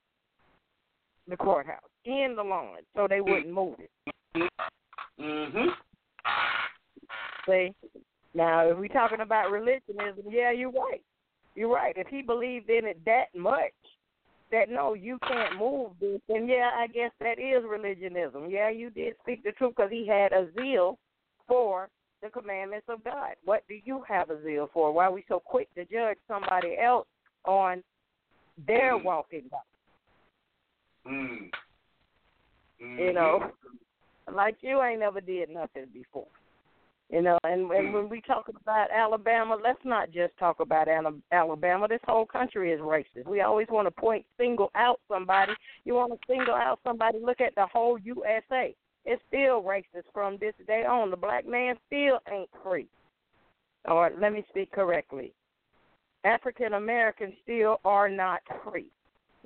the 1.29 1.37
courthouse, 1.37 1.81
in 2.05 2.35
the 2.37 2.43
lawn, 2.43 2.79
so 2.97 3.07
they 3.09 3.21
wouldn't 3.21 3.53
move 3.53 3.79
it. 3.79 4.51
Mhm. 5.19 5.77
See? 7.47 7.75
Now, 8.35 8.69
if 8.69 8.79
we're 8.79 8.89
talking 8.89 9.21
about 9.21 9.51
religionism, 9.51 10.25
yeah, 10.31 10.51
you're 10.51 10.71
right. 10.71 11.03
You're 11.55 11.75
right. 11.75 11.97
If 11.97 12.09
he 12.09 12.23
believed 12.23 12.71
in 12.71 12.87
it 12.87 13.05
that 13.05 13.35
much, 13.35 13.73
that 14.51 14.71
no, 14.71 14.95
you 14.95 15.19
can't 15.27 15.59
move 15.59 15.93
this, 16.01 16.21
then 16.29 16.47
yeah, 16.47 16.71
I 16.75 16.87
guess 16.87 17.11
that 17.21 17.39
is 17.39 17.65
religionism. 17.65 18.49
Yeah, 18.49 18.71
you 18.71 18.91
did 18.91 19.15
speak 19.23 19.43
the 19.43 19.53
truth 19.53 19.75
because 19.77 19.91
he 19.91 20.07
had 20.07 20.33
a 20.33 20.49
zeal 20.53 20.99
for 21.47 21.89
the 22.23 22.31
commandments 22.31 22.87
of 22.89 23.03
God. 23.05 23.35
What 23.45 23.67
do 23.69 23.75
you 23.85 24.03
have 24.09 24.31
a 24.31 24.43
zeal 24.43 24.71
for? 24.73 24.93
Why 24.93 25.07
are 25.07 25.13
we 25.13 25.25
so 25.29 25.41
quick 25.41 25.69
to 25.75 25.85
judge 25.85 26.19
somebody 26.27 26.77
else 26.79 27.07
on 27.45 27.83
their 28.67 28.97
walking 28.97 29.45
God? 29.51 29.61
Mm. 31.09 31.51
You 32.81 33.13
know, 33.13 33.51
like 34.33 34.57
you 34.61 34.83
ain't 34.83 35.01
never 35.01 35.21
did 35.21 35.51
nothing 35.51 35.87
before. 35.93 36.27
You 37.11 37.23
know, 37.23 37.39
and, 37.43 37.71
and 37.71 37.95
when 37.95 38.11
we 38.11 38.21
talk 38.21 38.49
about 38.49 38.89
Alabama, 38.91 39.57
let's 39.63 39.79
not 39.83 40.11
just 40.11 40.37
talk 40.39 40.61
about 40.61 40.89
Alabama. 41.33 41.89
This 41.89 42.01
whole 42.07 42.27
country 42.27 42.71
is 42.71 42.81
racist. 42.81 43.27
We 43.27 43.41
always 43.41 43.67
want 43.71 43.87
to 43.87 43.91
point, 43.91 44.27
single 44.37 44.71
out 44.75 45.01
somebody. 45.09 45.53
You 45.85 45.95
want 45.95 46.13
to 46.13 46.19
single 46.29 46.55
out 46.55 46.81
somebody. 46.85 47.19
Look 47.25 47.41
at 47.41 47.55
the 47.55 47.67
whole 47.73 47.99
USA. 47.99 48.75
It's 49.07 49.23
still 49.29 49.63
racist 49.63 50.05
from 50.13 50.37
this 50.39 50.53
day 50.67 50.85
on. 50.85 51.11
The 51.11 51.17
black 51.17 51.49
man 51.49 51.77
still 51.87 52.19
ain't 52.31 52.51
free. 52.63 52.89
Or 53.87 54.11
let 54.21 54.35
me 54.35 54.45
speak 54.51 54.71
correctly. 54.71 55.33
African 56.25 56.75
Americans 56.75 57.33
still 57.43 57.81
are 57.87 58.11
not 58.11 58.41
free. 58.63 58.91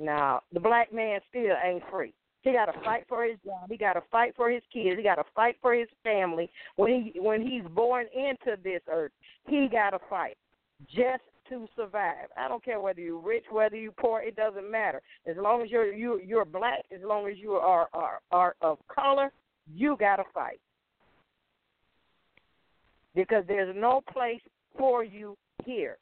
Now, 0.03 0.43
the 0.53 0.61
black 0.61 0.93
man 0.93 1.21
still 1.31 1.55
ain't 1.65 1.83
free. 1.91 2.13
He 2.43 2.53
got 2.53 2.67
to 2.67 2.81
fight 2.85 3.05
for 3.09 3.25
his 3.25 3.37
job. 3.45 3.71
He 3.71 3.77
got 3.77 3.93
to 3.93 4.03
fight 4.11 4.35
for 4.37 4.51
his 4.51 4.63
kids. 4.73 4.97
He 4.97 5.05
got 5.05 5.15
to 5.15 5.25
fight 5.35 5.57
for 5.63 5.75
his 5.75 5.89
family. 6.03 6.51
When 6.75 7.13
he 7.15 7.21
when 7.21 7.41
he's 7.41 7.63
born 7.73 8.07
into 8.13 8.61
this 8.65 8.81
earth, 8.91 9.13
he 9.47 9.69
got 9.71 9.91
to 9.91 10.01
fight 10.11 10.37
just 10.89 11.23
to 11.51 11.69
survive. 11.77 12.27
I 12.37 12.49
don't 12.49 12.65
care 12.65 12.81
whether 12.81 13.01
you're 13.01 13.21
rich, 13.21 13.45
whether 13.51 13.77
you're 13.77 13.93
poor. 13.93 14.21
It 14.21 14.35
doesn't 14.35 14.69
matter. 14.69 15.01
As 15.25 15.37
long 15.37 15.63
as 15.63 15.71
you're 15.71 15.93
you 15.93 16.21
you're 16.25 16.45
black, 16.45 16.81
as 16.93 17.01
long 17.05 17.29
as 17.29 17.39
you 17.39 17.53
are 17.53 17.89
are 17.93 18.19
are 18.33 18.57
of 18.61 18.79
color, 18.89 19.31
you 19.73 19.97
got 20.01 20.17
to 20.17 20.25
fight 20.35 20.61
because 23.15 23.45
there's 23.47 23.75
no 23.79 24.03
place 24.13 24.41
for 24.77 25.05
you 25.05 25.37
here. 25.65 25.99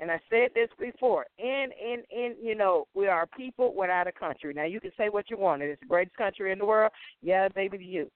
And 0.00 0.10
I 0.10 0.20
said 0.28 0.50
this 0.54 0.68
before. 0.78 1.26
In 1.38 1.66
in 1.80 2.02
in 2.10 2.34
you 2.42 2.54
know, 2.54 2.86
we 2.94 3.06
are 3.06 3.26
people 3.26 3.74
without 3.74 4.06
a 4.06 4.12
country. 4.12 4.52
Now 4.54 4.64
you 4.64 4.80
can 4.80 4.90
say 4.96 5.08
what 5.08 5.30
you 5.30 5.38
want. 5.38 5.62
It's 5.62 5.80
the 5.80 5.86
greatest 5.86 6.16
country 6.16 6.52
in 6.52 6.58
the 6.58 6.66
world. 6.66 6.92
Yeah, 7.22 7.48
baby, 7.48 7.78
to 7.78 7.84
you. 7.84 8.10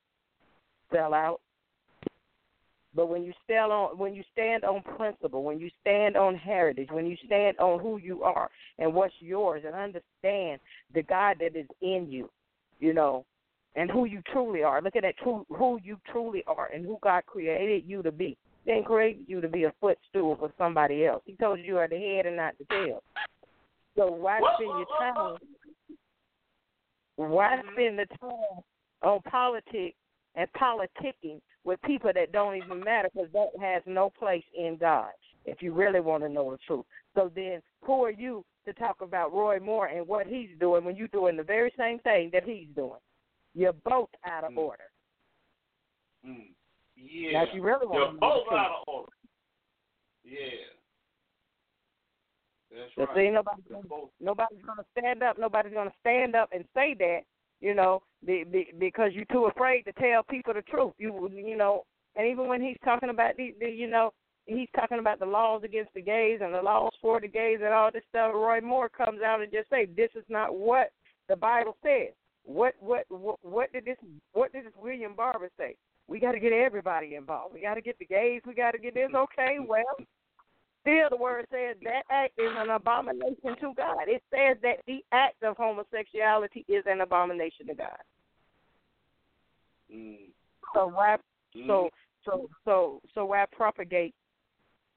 Sell 0.92 1.14
out. 1.14 1.40
But 2.94 3.08
when 3.08 3.22
you 3.22 3.32
stand 3.44 3.70
on 3.70 3.96
when 3.96 4.14
you 4.14 4.24
stand 4.32 4.64
on 4.64 4.82
principle, 4.96 5.44
when 5.44 5.60
you 5.60 5.70
stand 5.80 6.16
on 6.16 6.34
heritage, 6.34 6.88
when 6.90 7.06
you 7.06 7.16
stand 7.24 7.58
on 7.58 7.78
who 7.78 7.98
you 7.98 8.22
are 8.22 8.50
and 8.78 8.92
what's 8.92 9.14
yours 9.20 9.62
and 9.64 9.74
understand 9.74 10.60
the 10.94 11.02
God 11.02 11.36
that 11.40 11.56
is 11.56 11.66
in 11.80 12.08
you, 12.10 12.28
you 12.80 12.92
know, 12.92 13.24
and 13.76 13.90
who 13.90 14.06
you 14.06 14.20
truly 14.32 14.62
are. 14.62 14.82
Look 14.82 14.96
at 14.96 15.02
that 15.02 15.16
true 15.18 15.46
who 15.48 15.78
you 15.84 15.98
truly 16.10 16.42
are 16.46 16.70
and 16.74 16.84
who 16.84 16.98
God 17.00 17.24
created 17.26 17.84
you 17.86 18.02
to 18.02 18.10
be. 18.10 18.36
He 18.68 18.74
didn't 18.74 18.86
create 18.86 19.24
you 19.26 19.40
to 19.40 19.48
be 19.48 19.64
a 19.64 19.72
footstool 19.80 20.36
for 20.36 20.52
somebody 20.58 21.06
else. 21.06 21.22
He 21.24 21.32
told 21.36 21.58
you 21.58 21.64
you 21.64 21.78
are 21.78 21.88
the 21.88 21.96
head 21.96 22.26
and 22.26 22.36
not 22.36 22.52
the 22.58 22.66
tail. 22.66 23.02
So 23.96 24.08
why 24.08 24.40
spend 24.56 24.68
your 24.68 24.86
time? 24.98 25.36
Why 27.16 27.56
spend 27.72 27.98
the 27.98 28.04
time 28.20 28.60
on 29.02 29.22
politics 29.22 29.96
and 30.34 30.46
politicking 30.52 31.40
with 31.64 31.80
people 31.80 32.10
that 32.14 32.30
don't 32.30 32.56
even 32.56 32.84
matter 32.84 33.08
because 33.14 33.30
that 33.32 33.48
has 33.58 33.82
no 33.86 34.10
place 34.10 34.44
in 34.54 34.76
God. 34.78 35.12
If 35.46 35.62
you 35.62 35.72
really 35.72 36.00
want 36.00 36.22
to 36.24 36.28
know 36.28 36.50
the 36.50 36.58
truth, 36.66 36.84
so 37.14 37.32
then 37.34 37.62
who 37.80 38.04
are 38.04 38.10
you 38.10 38.44
to 38.66 38.74
talk 38.74 39.00
about 39.00 39.32
Roy 39.32 39.58
Moore 39.60 39.86
and 39.86 40.06
what 40.06 40.26
he's 40.26 40.50
doing 40.60 40.84
when 40.84 40.94
you're 40.94 41.08
doing 41.08 41.38
the 41.38 41.42
very 41.42 41.72
same 41.78 42.00
thing 42.00 42.28
that 42.34 42.44
he's 42.44 42.66
doing? 42.76 43.00
You're 43.54 43.72
both 43.72 44.10
out 44.26 44.44
of 44.44 44.58
order. 44.58 44.84
Mm. 46.26 46.48
Yeah. 46.98 47.32
Now, 47.32 47.42
if 47.44 47.48
you 47.54 47.62
really 47.62 47.86
want 47.86 48.12
You're 48.12 48.20
both 48.20 48.52
out 48.52 48.82
of 48.82 48.88
order. 48.88 49.12
Yeah. 50.24 50.38
That's 52.70 53.08
right. 53.08 53.16
see, 53.16 53.30
nobody's 53.30 53.64
gonna, 53.70 54.04
nobody's 54.20 54.64
gonna 54.64 54.84
stand 54.96 55.22
up. 55.22 55.38
Nobody's 55.38 55.72
gonna 55.72 55.92
stand 56.00 56.36
up 56.36 56.50
and 56.52 56.64
say 56.74 56.94
that, 56.98 57.20
you 57.60 57.74
know, 57.74 58.02
be, 58.24 58.44
be, 58.44 58.68
because 58.78 59.12
you're 59.14 59.24
too 59.26 59.46
afraid 59.46 59.82
to 59.82 59.92
tell 59.92 60.22
people 60.22 60.54
the 60.54 60.62
truth. 60.62 60.92
You, 60.98 61.30
you 61.32 61.56
know, 61.56 61.84
and 62.16 62.26
even 62.26 62.46
when 62.46 62.60
he's 62.60 62.76
talking 62.84 63.08
about 63.08 63.36
the, 63.36 63.54
the 63.58 63.70
you 63.70 63.88
know, 63.88 64.12
he's 64.46 64.68
talking 64.76 64.98
about 64.98 65.18
the 65.18 65.26
laws 65.26 65.62
against 65.64 65.94
the 65.94 66.02
gays 66.02 66.40
and 66.42 66.54
the 66.54 66.62
laws 66.62 66.92
for 67.00 67.20
the 67.20 67.28
gays 67.28 67.58
and 67.62 67.72
all 67.72 67.90
this 67.92 68.02
stuff. 68.10 68.32
Roy 68.34 68.60
Moore 68.60 68.88
comes 68.88 69.22
out 69.22 69.40
and 69.40 69.52
just 69.52 69.70
say, 69.70 69.86
this 69.86 70.10
is 70.14 70.24
not 70.28 70.54
what 70.54 70.90
the 71.28 71.36
Bible 71.36 71.76
says. 71.82 72.12
What 72.44 72.74
what 72.80 73.04
what, 73.08 73.36
what 73.42 73.72
did 73.72 73.84
this 73.84 73.98
what 74.32 74.52
did 74.52 74.66
this 74.66 74.72
William 74.80 75.14
Barber 75.14 75.50
say? 75.58 75.76
We 76.08 76.18
got 76.18 76.32
to 76.32 76.40
get 76.40 76.52
everybody 76.52 77.14
involved. 77.14 77.54
We 77.54 77.60
got 77.60 77.74
to 77.74 77.80
get 77.82 77.98
the 77.98 78.06
gays. 78.06 78.40
We 78.46 78.54
got 78.54 78.72
to 78.72 78.78
get 78.78 78.94
this. 78.94 79.10
Okay, 79.14 79.58
well, 79.66 79.84
still 80.80 81.10
the 81.10 81.16
word 81.16 81.46
says 81.50 81.76
that 81.84 82.02
act 82.10 82.32
is 82.38 82.50
an 82.56 82.70
abomination 82.70 83.56
to 83.60 83.74
God. 83.76 84.08
It 84.08 84.22
says 84.34 84.56
that 84.62 84.78
the 84.86 85.04
act 85.12 85.42
of 85.42 85.56
homosexuality 85.56 86.64
is 86.66 86.84
an 86.86 87.02
abomination 87.02 87.66
to 87.66 87.74
God. 87.74 87.98
Mm. 89.94 90.30
So 90.74 90.88
why 90.88 91.18
Mm. 91.56 91.66
so 91.66 91.90
so 92.24 92.48
so 92.64 93.00
so 93.14 93.24
why 93.24 93.46
propagate 93.52 94.14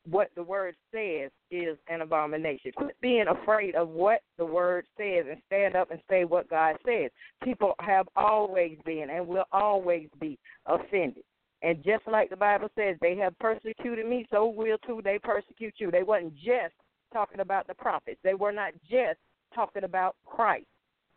what 0.10 0.32
the 0.36 0.44
word 0.44 0.76
says 0.92 1.30
is 1.52 1.78
an 1.88 2.02
abomination? 2.02 2.72
Quit 2.76 2.96
being 3.02 3.26
afraid 3.28 3.76
of 3.76 3.90
what 3.90 4.22
the 4.38 4.46
word 4.46 4.86
says 4.98 5.26
and 5.30 5.42
stand 5.48 5.76
up 5.76 5.92
and 5.92 6.00
say 6.10 6.26
what 6.26 6.50
God 6.50 6.76
says. 6.86 7.12
People 7.44 7.74
have 7.80 8.08
always 8.16 8.78
been 8.86 9.10
and 9.12 9.28
will 9.28 9.46
always 9.52 10.08
be 10.20 10.40
offended. 10.66 11.24
And 11.62 11.84
just 11.84 12.08
like 12.08 12.32
the 12.32 12.36
Bible 12.36 12.70
says, 12.76 12.98
they 13.02 13.16
have 13.18 13.38
persecuted 13.38 14.08
me, 14.08 14.28
so 14.32 14.48
will 14.48 14.80
too 14.80 15.02
they 15.04 15.20
persecute 15.20 15.76
you. 15.78 15.92
They 15.92 16.04
wasn't 16.04 16.36
just 16.36 16.74
talking 17.14 17.40
about 17.40 17.68
the 17.68 17.76
prophets. 17.76 18.20
They 18.24 18.34
were 18.34 18.52
not 18.52 18.74
just 18.90 19.20
talking 19.54 19.84
about 19.84 20.16
Christ. 20.26 20.66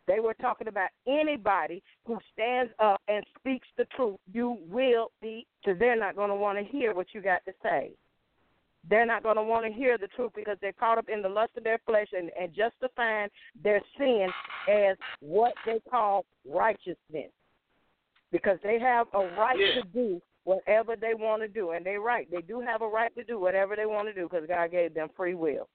They 0.07 0.19
were 0.19 0.35
talking 0.35 0.67
about 0.67 0.89
anybody 1.07 1.81
who 2.05 2.19
stands 2.31 2.71
up 2.77 3.01
and 3.07 3.25
speaks 3.39 3.67
the 3.75 3.85
truth. 3.95 4.19
You 4.31 4.59
will 4.69 5.11
be, 5.19 5.47
because 5.63 5.79
they're 5.79 5.99
not 5.99 6.15
going 6.15 6.29
to 6.29 6.35
want 6.35 6.59
to 6.59 6.63
hear 6.63 6.93
what 6.93 7.07
you 7.13 7.21
got 7.21 7.43
to 7.45 7.53
say. 7.63 7.93
They're 8.89 9.05
not 9.05 9.23
going 9.23 9.37
to 9.37 9.43
want 9.43 9.65
to 9.65 9.71
hear 9.71 9.97
the 9.97 10.07
truth 10.07 10.31
because 10.35 10.57
they're 10.61 10.73
caught 10.73 10.97
up 10.97 11.09
in 11.09 11.21
the 11.21 11.29
lust 11.29 11.51
of 11.57 11.63
their 11.63 11.79
flesh 11.85 12.07
and, 12.13 12.29
and 12.39 12.53
justifying 12.53 13.29
their 13.63 13.81
sin 13.97 14.27
as 14.69 14.95
what 15.21 15.53
they 15.65 15.79
call 15.89 16.25
righteousness. 16.47 17.31
Because 18.31 18.59
they 18.63 18.79
have 18.79 19.07
a 19.13 19.19
right 19.37 19.57
Yeah. 19.59 19.81
to 19.81 19.87
do 19.87 20.21
whatever 20.43 20.95
they 20.95 21.13
want 21.13 21.41
to 21.41 21.47
do. 21.47 21.71
And 21.71 21.85
they're 21.85 22.01
right. 22.01 22.29
They 22.29 22.41
do 22.41 22.59
have 22.59 22.81
a 22.81 22.87
right 22.87 23.13
to 23.15 23.23
do 23.23 23.39
whatever 23.39 23.75
they 23.75 23.85
want 23.85 24.07
to 24.07 24.13
do 24.13 24.29
because 24.29 24.47
God 24.47 24.71
gave 24.71 24.93
them 24.93 25.09
free 25.15 25.33
will. 25.33 25.67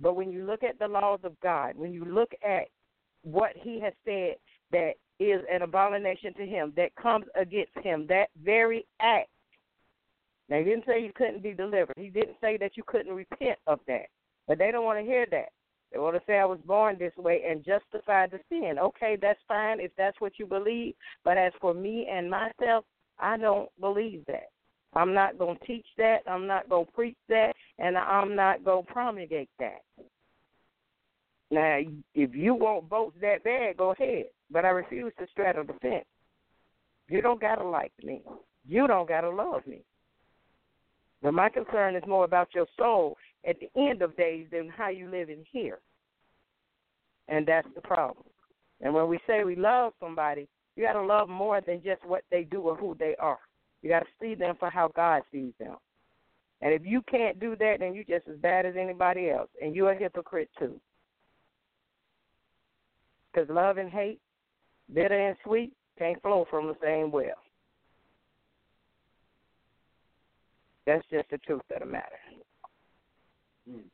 But 0.00 0.14
when 0.14 0.30
you 0.30 0.44
look 0.44 0.62
at 0.62 0.78
the 0.78 0.88
laws 0.88 1.20
of 1.24 1.38
God, 1.40 1.76
when 1.76 1.92
you 1.92 2.04
look 2.04 2.32
at 2.46 2.64
what 3.22 3.52
He 3.56 3.80
has 3.80 3.92
said 4.04 4.36
that 4.72 4.92
is 5.18 5.42
an 5.50 5.62
abomination 5.62 6.34
to 6.34 6.46
Him, 6.46 6.72
that 6.76 6.94
comes 6.96 7.26
against 7.34 7.76
Him, 7.82 8.06
that 8.08 8.28
very 8.42 8.86
act. 9.00 9.28
He 10.48 10.64
didn't 10.64 10.84
say 10.86 11.02
you 11.02 11.12
couldn't 11.14 11.42
be 11.42 11.52
delivered. 11.52 11.94
He 11.96 12.08
didn't 12.08 12.36
say 12.40 12.56
that 12.56 12.76
you 12.76 12.82
couldn't 12.86 13.14
repent 13.14 13.58
of 13.66 13.80
that. 13.86 14.06
But 14.46 14.58
they 14.58 14.70
don't 14.70 14.84
want 14.84 14.98
to 14.98 15.04
hear 15.04 15.26
that. 15.30 15.50
They 15.92 15.98
want 15.98 16.16
to 16.16 16.22
say 16.26 16.38
I 16.38 16.44
was 16.44 16.58
born 16.64 16.96
this 16.98 17.16
way 17.16 17.42
and 17.48 17.64
justify 17.64 18.26
the 18.26 18.40
sin. 18.48 18.78
Okay, 18.78 19.16
that's 19.20 19.40
fine 19.46 19.80
if 19.80 19.90
that's 19.96 20.20
what 20.20 20.38
you 20.38 20.46
believe. 20.46 20.94
But 21.24 21.38
as 21.38 21.52
for 21.60 21.74
me 21.74 22.08
and 22.10 22.30
myself, 22.30 22.84
I 23.18 23.36
don't 23.36 23.68
believe 23.80 24.24
that. 24.26 24.48
I'm 24.94 25.12
not 25.12 25.38
going 25.38 25.58
to 25.58 25.66
teach 25.66 25.86
that. 25.98 26.18
I'm 26.26 26.46
not 26.46 26.68
going 26.68 26.86
to 26.86 26.92
preach 26.92 27.16
that. 27.28 27.52
And 27.78 27.96
I'm 27.96 28.34
not 28.34 28.64
going 28.64 28.86
to 28.86 28.92
promulgate 28.92 29.50
that. 29.58 29.82
Now, 31.50 31.78
if 32.14 32.34
you 32.34 32.54
want 32.54 32.88
votes 32.88 33.16
that 33.20 33.44
bad, 33.44 33.76
go 33.76 33.92
ahead. 33.92 34.24
But 34.50 34.64
I 34.64 34.68
refuse 34.68 35.12
to 35.18 35.26
straddle 35.30 35.64
the 35.64 35.74
fence. 35.74 36.04
You 37.08 37.22
don't 37.22 37.40
got 37.40 37.56
to 37.56 37.64
like 37.64 37.92
me. 38.02 38.22
You 38.66 38.86
don't 38.86 39.08
got 39.08 39.22
to 39.22 39.30
love 39.30 39.66
me. 39.66 39.82
But 41.22 41.34
my 41.34 41.48
concern 41.48 41.96
is 41.96 42.02
more 42.06 42.24
about 42.24 42.48
your 42.54 42.66
soul 42.76 43.16
at 43.48 43.56
the 43.60 43.68
end 43.80 44.02
of 44.02 44.16
days 44.16 44.46
than 44.52 44.68
how 44.68 44.88
you 44.88 45.10
live 45.10 45.30
in 45.30 45.44
here. 45.50 45.78
And 47.28 47.46
that's 47.46 47.68
the 47.74 47.80
problem. 47.80 48.24
And 48.80 48.94
when 48.94 49.08
we 49.08 49.18
say 49.26 49.44
we 49.44 49.56
love 49.56 49.92
somebody, 50.00 50.48
you 50.76 50.84
got 50.84 50.92
to 50.92 51.02
love 51.02 51.28
more 51.28 51.60
than 51.60 51.82
just 51.82 52.04
what 52.04 52.22
they 52.30 52.44
do 52.44 52.60
or 52.60 52.76
who 52.76 52.96
they 52.98 53.16
are. 53.18 53.38
You 53.82 53.90
got 53.90 54.00
to 54.00 54.06
see 54.20 54.34
them 54.34 54.54
for 54.58 54.70
how 54.70 54.90
God 54.94 55.22
sees 55.32 55.52
them. 55.58 55.76
And 56.60 56.72
if 56.72 56.82
you 56.84 57.02
can't 57.10 57.38
do 57.38 57.56
that, 57.56 57.76
then 57.80 57.94
you're 57.94 58.04
just 58.04 58.28
as 58.28 58.38
bad 58.38 58.66
as 58.66 58.74
anybody 58.76 59.30
else, 59.30 59.48
and 59.62 59.74
you're 59.74 59.92
a 59.92 59.98
hypocrite 59.98 60.50
too. 60.58 60.80
Because 63.32 63.48
love 63.48 63.78
and 63.78 63.90
hate, 63.90 64.20
bitter 64.92 65.28
and 65.28 65.36
sweet, 65.44 65.72
can't 65.98 66.20
flow 66.22 66.46
from 66.50 66.66
the 66.66 66.76
same 66.82 67.10
well. 67.12 67.36
That's 70.88 71.04
just 71.12 71.28
the 71.28 71.36
truth 71.44 71.68
of 71.68 71.84
the 71.84 71.90
matter. 71.92 72.16
Hmm. 73.68 73.84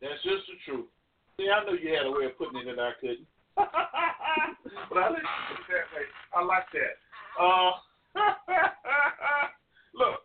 That's 0.00 0.16
just 0.24 0.48
the 0.48 0.56
truth. 0.64 0.88
See, 1.36 1.52
I 1.52 1.60
knew 1.68 1.76
you 1.76 1.92
had 1.92 2.08
a 2.08 2.14
way 2.16 2.24
of 2.24 2.40
putting 2.40 2.56
it 2.56 2.72
in, 2.72 2.80
I 2.80 2.96
couldn't. 2.96 3.28
but 3.52 4.96
I 4.96 5.12
like 5.12 5.28
that 5.68 5.86
way. 5.92 6.08
I 6.32 6.40
like 6.40 6.64
that. 6.72 6.94
Uh, 7.36 7.76
look, 10.00 10.24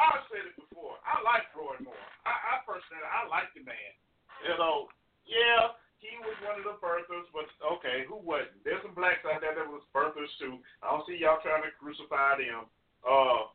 I've 0.00 0.24
said 0.32 0.48
it 0.48 0.56
before. 0.56 1.04
I 1.04 1.20
like 1.20 1.52
Roy 1.52 1.76
Moore. 1.84 2.08
I, 2.24 2.56
I 2.56 2.64
personally, 2.64 3.04
I 3.04 3.28
like 3.28 3.52
the 3.52 3.60
man. 3.60 3.92
You 4.40 4.56
know, 4.56 4.88
yeah, 5.28 5.76
he 6.00 6.16
was 6.24 6.32
one 6.40 6.56
of 6.56 6.64
the 6.64 6.80
birthers, 6.80 7.28
but 7.36 7.44
okay, 7.76 8.08
who 8.08 8.16
wasn't? 8.24 8.56
There's 8.64 8.80
some 8.80 8.96
blacks 8.96 9.20
out 9.28 9.44
there 9.44 9.52
that 9.52 9.68
was 9.68 9.84
birthers 9.92 10.32
too. 10.40 10.64
I 10.80 10.96
don't 10.96 11.04
see 11.04 11.20
y'all 11.20 11.44
trying 11.44 11.60
to 11.60 11.76
crucify 11.76 12.40
them. 12.40 12.72
Uh, 13.04 13.52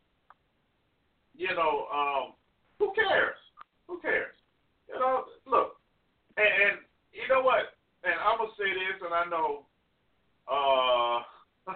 you 1.42 1.50
know, 1.58 1.90
um, 1.90 2.34
who 2.80 2.94
cares? 2.94 3.38
Who 3.90 4.00
cares? 4.02 4.36
You 4.90 5.00
know, 5.02 5.26
look, 5.50 5.78
and, 6.38 6.48
and 6.48 6.78
you 7.14 7.28
know 7.30 7.42
what? 7.44 7.74
And 8.06 8.16
I'm 8.22 8.38
gonna 8.40 8.52
say 8.58 8.70
this, 8.74 9.02
and 9.06 9.14
I 9.14 9.26
know. 9.30 9.66
Uh, 10.50 11.22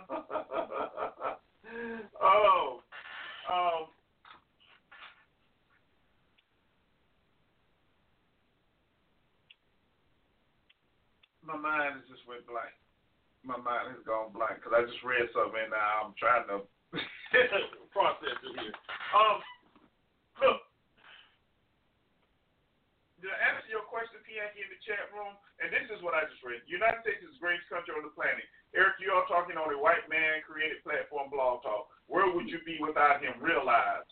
oh, 2.21 2.81
um, 3.51 3.87
my 11.45 11.57
mind 11.57 11.95
has 12.01 12.07
just 12.09 12.27
went 12.29 12.45
blank. 12.47 12.73
My 13.45 13.57
mind 13.57 13.95
has 13.95 14.03
gone 14.05 14.33
blank 14.33 14.59
because 14.59 14.73
I 14.75 14.83
just 14.89 15.03
read 15.05 15.29
something 15.33 15.61
and 15.61 15.71
now 15.73 16.09
I'm 16.09 16.13
trying 16.17 16.47
to 16.49 16.57
process 17.95 18.37
it 18.41 18.55
here. 18.59 18.75
Um, 19.15 19.37
look, 20.41 20.59
to 23.27 23.43
answer 23.45 23.67
your 23.69 23.85
question, 23.89 24.21
Pianki, 24.25 24.61
in 24.61 24.69
the 24.69 24.81
chat 24.85 25.09
room, 25.13 25.33
and 25.57 25.73
this 25.73 25.87
is 25.89 26.01
what 26.05 26.13
I 26.13 26.25
just 26.29 26.41
read. 26.45 26.61
United 26.69 27.01
States 27.01 27.25
is 27.25 27.33
the 27.37 27.41
greatest 27.41 27.69
country 27.71 27.93
on 27.95 28.05
the 28.05 28.13
planet. 28.13 28.45
Eric, 28.77 29.01
you 29.01 29.09
are 29.13 29.25
talking 29.25 29.57
on 29.57 29.71
a 29.71 29.77
white 29.79 30.05
man 30.11 30.45
created 30.45 30.83
platform 30.85 31.31
blog 31.31 31.63
talk. 31.63 31.89
Where 32.05 32.29
would 32.29 32.51
you 32.51 32.61
be 32.67 32.77
without 32.77 33.23
him? 33.23 33.39
Realize. 33.41 34.05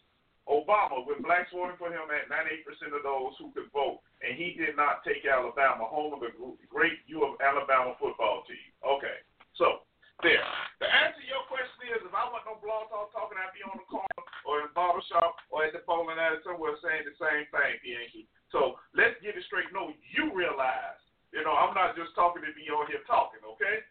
Obama, 0.44 1.08
with 1.08 1.24
blacks 1.24 1.56
voting 1.56 1.80
for 1.80 1.88
him 1.88 2.12
at 2.12 2.28
98% 2.28 2.92
of 2.92 3.04
those 3.08 3.32
who 3.40 3.56
could 3.56 3.72
vote, 3.72 4.04
and 4.20 4.36
he 4.36 4.52
did 4.60 4.76
not 4.76 5.00
take 5.08 5.24
Alabama, 5.24 5.88
home 5.88 6.12
of 6.12 6.20
the 6.20 6.36
great 6.68 7.00
U 7.08 7.24
of 7.24 7.40
Alabama 7.40 7.96
football 7.96 8.44
team. 8.44 8.68
Okay, 8.84 9.24
so 9.56 9.88
there. 10.20 10.44
The 10.84 10.88
answer 10.92 11.24
to 11.24 11.28
your 11.32 11.48
question 11.48 11.96
is, 11.96 12.04
if 12.04 12.12
I 12.12 12.28
want 12.28 12.44
no 12.44 12.60
blog 12.60 12.92
talk 12.92 13.16
talking, 13.16 13.40
I'd 13.40 13.56
be 13.56 13.64
on 13.64 13.80
the 13.80 13.88
corner 13.88 14.20
or 14.44 14.60
in 14.60 14.68
the 14.68 14.76
barbershop 14.76 15.40
or 15.48 15.64
at 15.64 15.72
the 15.72 15.80
bowling 15.88 16.20
alley 16.20 16.44
somewhere 16.44 16.76
saying 16.84 17.08
the 17.08 17.16
same 17.16 17.48
thing, 17.48 17.80
Pianki. 17.80 18.28
So 18.54 18.78
let's 18.94 19.18
get 19.26 19.34
it 19.34 19.44
straight. 19.50 19.74
No, 19.74 19.90
you 20.14 20.30
realize, 20.30 21.02
you 21.34 21.42
know, 21.42 21.58
I'm 21.58 21.74
not 21.74 21.98
just 21.98 22.14
talking 22.14 22.46
to 22.46 22.54
be 22.54 22.70
on 22.70 22.86
here 22.86 23.02
talking, 23.10 23.42
okay? 23.58 23.82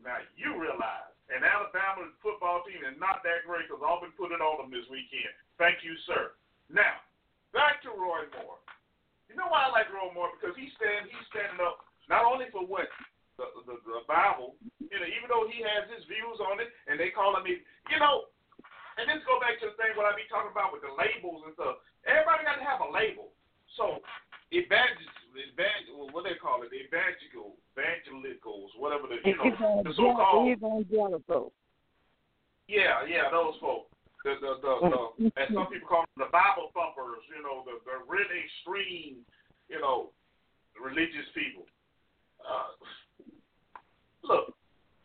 Now 0.00 0.16
you 0.34 0.56
realize 0.56 1.12
and 1.28 1.44
Alabama 1.44 2.08
football 2.24 2.64
team 2.64 2.80
is 2.88 2.96
not 2.96 3.20
that 3.20 3.44
great 3.44 3.68
because 3.68 3.84
Auburn 3.84 4.16
put 4.16 4.32
it 4.32 4.40
on 4.40 4.64
them 4.64 4.72
this 4.72 4.88
weekend. 4.88 5.28
Thank 5.60 5.84
you, 5.84 5.92
sir. 6.08 6.32
Now, 6.72 7.04
back 7.52 7.84
to 7.84 7.92
Roy 7.92 8.24
Moore. 8.40 8.56
You 9.28 9.36
know 9.36 9.52
why 9.52 9.68
I 9.68 9.70
like 9.70 9.92
Roy 9.92 10.08
Moore? 10.16 10.32
Because 10.32 10.56
he's 10.56 10.72
stand 10.80 11.12
he's 11.12 11.28
standing 11.28 11.60
up 11.60 11.84
not 12.08 12.24
only 12.24 12.48
for 12.48 12.64
what 12.64 12.88
the, 13.36 13.44
the 13.68 13.76
the 13.84 14.08
Bible, 14.08 14.56
you 14.80 14.96
know, 14.96 15.04
even 15.04 15.28
though 15.28 15.44
he 15.52 15.60
has 15.60 15.84
his 15.92 16.08
views 16.08 16.40
on 16.48 16.64
it, 16.64 16.72
and 16.88 16.96
they 16.96 17.12
call 17.12 17.36
him, 17.36 17.44
you 17.44 17.98
know, 18.00 18.32
and 18.96 19.04
this 19.04 19.20
go 19.28 19.36
back 19.36 19.60
to 19.60 19.68
the 19.68 19.76
thing 19.76 19.92
what 20.00 20.08
I 20.08 20.16
be 20.16 20.24
talking 20.32 20.50
about 20.50 20.72
with 20.72 20.80
the 20.80 20.96
labels 20.96 21.44
and 21.44 21.52
stuff. 21.52 21.84
Everybody 22.08 22.48
got 22.48 22.56
to 22.56 22.64
have 22.64 22.80
a 22.80 22.88
label. 22.88 23.36
So 23.78 24.02
evangel, 24.50 25.06
evangel, 25.38 26.10
what 26.10 26.26
they 26.26 26.34
call 26.34 26.66
it, 26.66 26.74
evangelical, 26.74 27.54
evangelicals, 27.72 28.74
whatever 28.74 29.06
the 29.06 29.22
you 29.22 29.38
know, 29.38 29.86
the 29.86 29.94
so-called 29.94 30.50
evangelical. 30.50 31.54
Yeah, 32.66 33.06
yeah, 33.06 33.30
those 33.30 33.54
folks. 33.62 33.94
The 34.26 34.34
the 34.42 34.58
the, 34.60 34.72
the 34.90 35.30
as 35.38 35.48
some 35.54 35.70
people 35.70 35.86
call 35.86 36.04
them 36.10 36.26
the 36.26 36.32
Bible 36.34 36.74
thumpers. 36.74 37.22
You 37.30 37.40
know, 37.40 37.62
the 37.62 37.78
the 37.86 38.02
really 38.04 38.44
extreme, 38.44 39.22
you 39.70 39.78
know, 39.78 40.10
religious 40.74 41.30
people. 41.32 41.64
Uh, 42.42 42.74
look, 44.26 44.58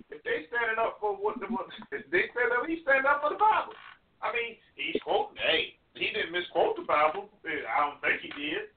if 0.09 0.19
they 0.25 0.49
standing 0.49 0.81
up 0.81 0.97
for 0.97 1.13
what 1.13 1.37
the 1.37 1.45
what 1.53 1.69
they 1.93 2.25
stand 2.33 2.51
up, 2.57 2.65
he's 2.65 2.81
standing 2.81 3.05
up 3.05 3.21
for 3.21 3.29
the 3.29 3.39
Bible. 3.39 3.77
I 4.19 4.33
mean, 4.33 4.57
he's 4.73 4.97
quoting. 5.05 5.37
Hey, 5.37 5.77
he 5.95 6.09
didn't 6.13 6.33
misquote 6.33 6.75
the 6.77 6.87
Bible. 6.87 7.29
Eh, 7.45 7.63
I 7.65 7.77
don't 7.85 8.01
think 8.01 8.21
he 8.21 8.31
did. 8.33 8.73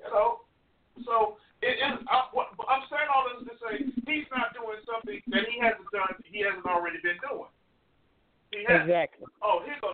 You 0.00 0.08
know, 0.12 0.46
so 1.04 1.36
it, 1.60 1.76
it, 1.76 1.92
I, 2.08 2.28
what, 2.32 2.52
I'm 2.68 2.84
saying 2.88 3.08
all 3.08 3.28
this 3.28 3.48
to 3.48 3.54
say 3.60 3.72
he's 4.06 4.28
not 4.32 4.52
doing 4.56 4.80
something 4.84 5.20
that 5.32 5.44
he 5.48 5.60
hasn't 5.60 5.88
done. 5.92 6.14
He 6.24 6.44
hasn't 6.44 6.68
already 6.68 7.00
been 7.02 7.20
doing. 7.24 7.52
He 8.52 8.64
has. 8.68 8.86
Exactly. 8.86 9.28
Oh, 9.40 9.64
here's, 9.64 9.82
a, 9.82 9.92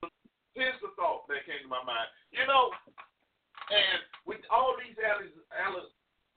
here's 0.55 0.79
the 0.83 0.95
thought 0.95 1.27
that 1.31 1.47
came 1.49 1.63
to 1.65 1.71
my 1.71 1.83
mind. 1.83 2.07
You 2.31 2.45
know, 2.47 2.75
and 3.73 4.03
with 4.27 4.43
all 4.53 4.77
these 4.77 4.99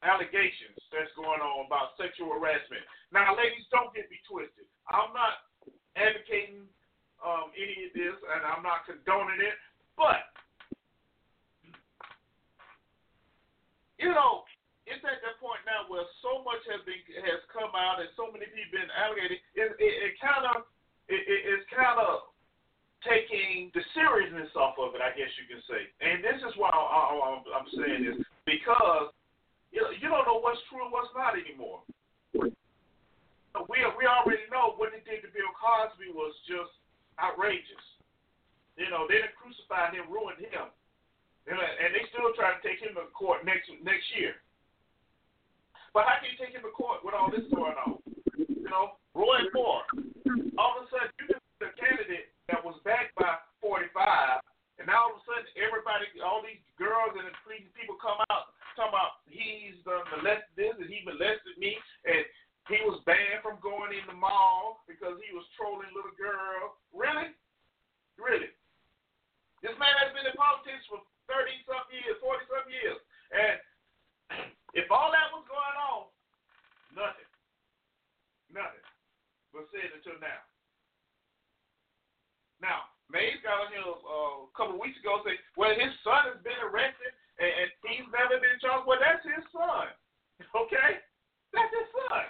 allegations 0.05 0.77
that's 0.93 1.11
going 1.17 1.41
on 1.41 1.65
about 1.65 1.97
sexual 1.97 2.31
harassment. 2.31 2.85
Now, 3.09 3.33
ladies, 3.35 3.65
don't 3.73 3.91
get 3.91 4.07
me 4.07 4.21
twisted. 4.29 4.69
I'm 4.87 5.11
not 5.11 5.43
advocating 5.97 6.69
um, 7.25 7.49
any 7.57 7.89
of 7.89 7.91
this, 7.97 8.13
and 8.13 8.41
I'm 8.45 8.61
not 8.61 8.85
condoning 8.85 9.41
it, 9.41 9.57
but 9.97 10.29
you 13.97 14.13
know, 14.13 14.45
it's 14.85 15.01
at 15.01 15.17
that 15.25 15.41
point 15.41 15.65
now 15.65 15.89
where 15.89 16.05
so 16.21 16.45
much 16.45 16.61
has 16.69 16.85
been 16.85 17.01
has 17.25 17.41
come 17.49 17.73
out 17.73 17.97
and 17.97 18.11
so 18.13 18.29
many 18.29 18.45
people 18.53 18.85
been 18.85 18.93
allocated. 18.93 19.41
It, 19.57 19.73
it, 19.81 19.93
it 20.11 20.13
kind 20.21 20.45
of 20.45 20.69
it, 21.09 21.21
it, 21.25 21.41
it's 21.49 21.65
kind 21.73 21.97
of 21.97 22.29
taking 23.01 23.73
the 23.73 23.81
seriousness 23.93 24.53
off 24.57 24.77
of 24.81 24.93
it, 24.97 25.01
I 25.01 25.13
guess 25.13 25.29
you 25.37 25.45
can 25.45 25.61
say. 25.69 25.89
And 26.01 26.25
this 26.25 26.41
is 26.41 26.53
why 26.57 26.69
I, 26.69 26.77
I, 26.77 27.41
I'm 27.57 27.69
saying 27.73 28.01
this 28.05 28.17
because 28.45 29.09
you 29.73 29.81
you 29.97 30.07
don't 30.11 30.29
know 30.29 30.37
what's 30.37 30.61
true 30.69 30.85
and 30.85 30.93
what's 30.93 31.09
not 31.17 31.33
anymore. 31.33 31.81
We 32.35 33.79
we 33.97 34.03
already 34.05 34.45
know 34.51 34.77
what 34.77 34.93
they 34.93 35.01
did 35.01 35.25
to 35.25 35.31
Bill 35.33 35.49
Cosby 35.55 36.13
was 36.13 36.35
just 36.45 36.75
outrageous. 37.19 37.85
You 38.75 38.91
know, 38.91 39.07
they 39.07 39.23
didn't 39.23 39.39
crucify 39.39 39.95
him, 39.95 40.11
ruined 40.11 40.39
him 40.43 40.67
and 41.47 41.93
they 41.93 42.01
still 42.09 42.33
try 42.33 42.57
to 42.57 42.61
take 42.65 42.81
him 42.81 42.97
to 42.97 43.05
court 43.13 43.45
next 43.45 43.69
next 43.85 44.05
year. 44.17 44.41
But 45.93 46.09
how 46.09 46.19
can 46.19 46.33
you 46.33 46.37
take 46.41 46.57
him 46.57 46.65
to 46.65 46.73
court 46.73 47.05
with 47.05 47.15
all 47.15 47.31
this 47.31 47.45
going 47.53 47.77
on? 47.77 48.01
You 48.35 48.67
know, 48.67 48.99
Roy 49.13 49.47
Moore. 49.53 49.85
All 50.59 50.81
of 50.81 50.83
a 50.83 50.91
sudden, 50.91 51.13
you 51.21 51.25
get 51.31 51.39
the 51.61 51.71
candidate 51.79 52.33
that 52.51 52.59
was 52.59 52.75
backed 52.83 53.15
by 53.15 53.39
45, 53.63 54.43
and 54.81 54.91
now 54.91 55.07
all 55.07 55.15
of 55.15 55.23
a 55.23 55.23
sudden, 55.23 55.47
everybody, 55.55 56.09
all 56.19 56.43
these 56.43 56.59
girls 56.75 57.15
and 57.15 57.31
people 57.77 57.95
come 58.01 58.19
out 58.27 58.51
talking 58.75 58.91
about 58.91 59.23
he's 59.31 59.79
done 59.87 60.03
molested 60.11 60.51
this 60.59 60.75
and 60.75 60.91
he 60.91 60.99
molested 61.07 61.55
me, 61.55 61.79
and 62.03 62.27
he 62.65 62.81
was 62.81 62.97
banned 63.05 63.45
from 63.45 63.61
going 63.61 63.93
in 63.93 64.05
the 64.09 64.17
mall 64.17 64.81
because 64.89 65.21
he 65.21 65.29
was 65.37 65.45
trolling 65.53 65.89
little 65.93 66.13
girls. 66.17 66.73
Really? 66.89 67.29
Really? 68.17 68.49
This 69.61 69.77
man 69.77 69.93
has 70.01 70.09
been 70.17 70.25
in 70.25 70.33
politics 70.33 70.81
for 70.89 71.01
30 71.29 71.53
some 71.69 71.85
years, 71.93 72.17
40 72.21 72.41
some 72.49 72.67
years. 72.69 72.99
And 73.33 73.57
if 74.79 74.89
all 74.89 75.13
that 75.13 75.29
was 75.29 75.45
going 75.45 75.77
on, 75.93 76.09
nothing. 76.93 77.29
Nothing 78.49 78.85
was 79.53 79.69
said 79.69 79.93
until 79.93 80.17
now. 80.17 80.41
Now, 82.63 82.89
Mays 83.13 83.37
got 83.45 83.61
on 83.61 83.69
here 83.69 83.85
uh, 83.85 84.49
a 84.49 84.53
couple 84.57 84.79
of 84.79 84.81
weeks 84.81 84.97
ago 84.97 85.21
say, 85.21 85.37
well, 85.53 85.75
his 85.75 85.93
son 86.01 86.33
has 86.33 86.41
been 86.41 86.57
arrested 86.65 87.13
and 87.37 87.69
he's 87.85 88.09
never 88.09 88.41
been 88.41 88.57
charged. 88.57 88.89
Well, 88.89 88.97
that's 88.97 89.21
his 89.21 89.45
son. 89.53 89.93
Okay? 90.51 90.99
That's 91.55 91.71
his 91.71 91.87
son 91.95 92.27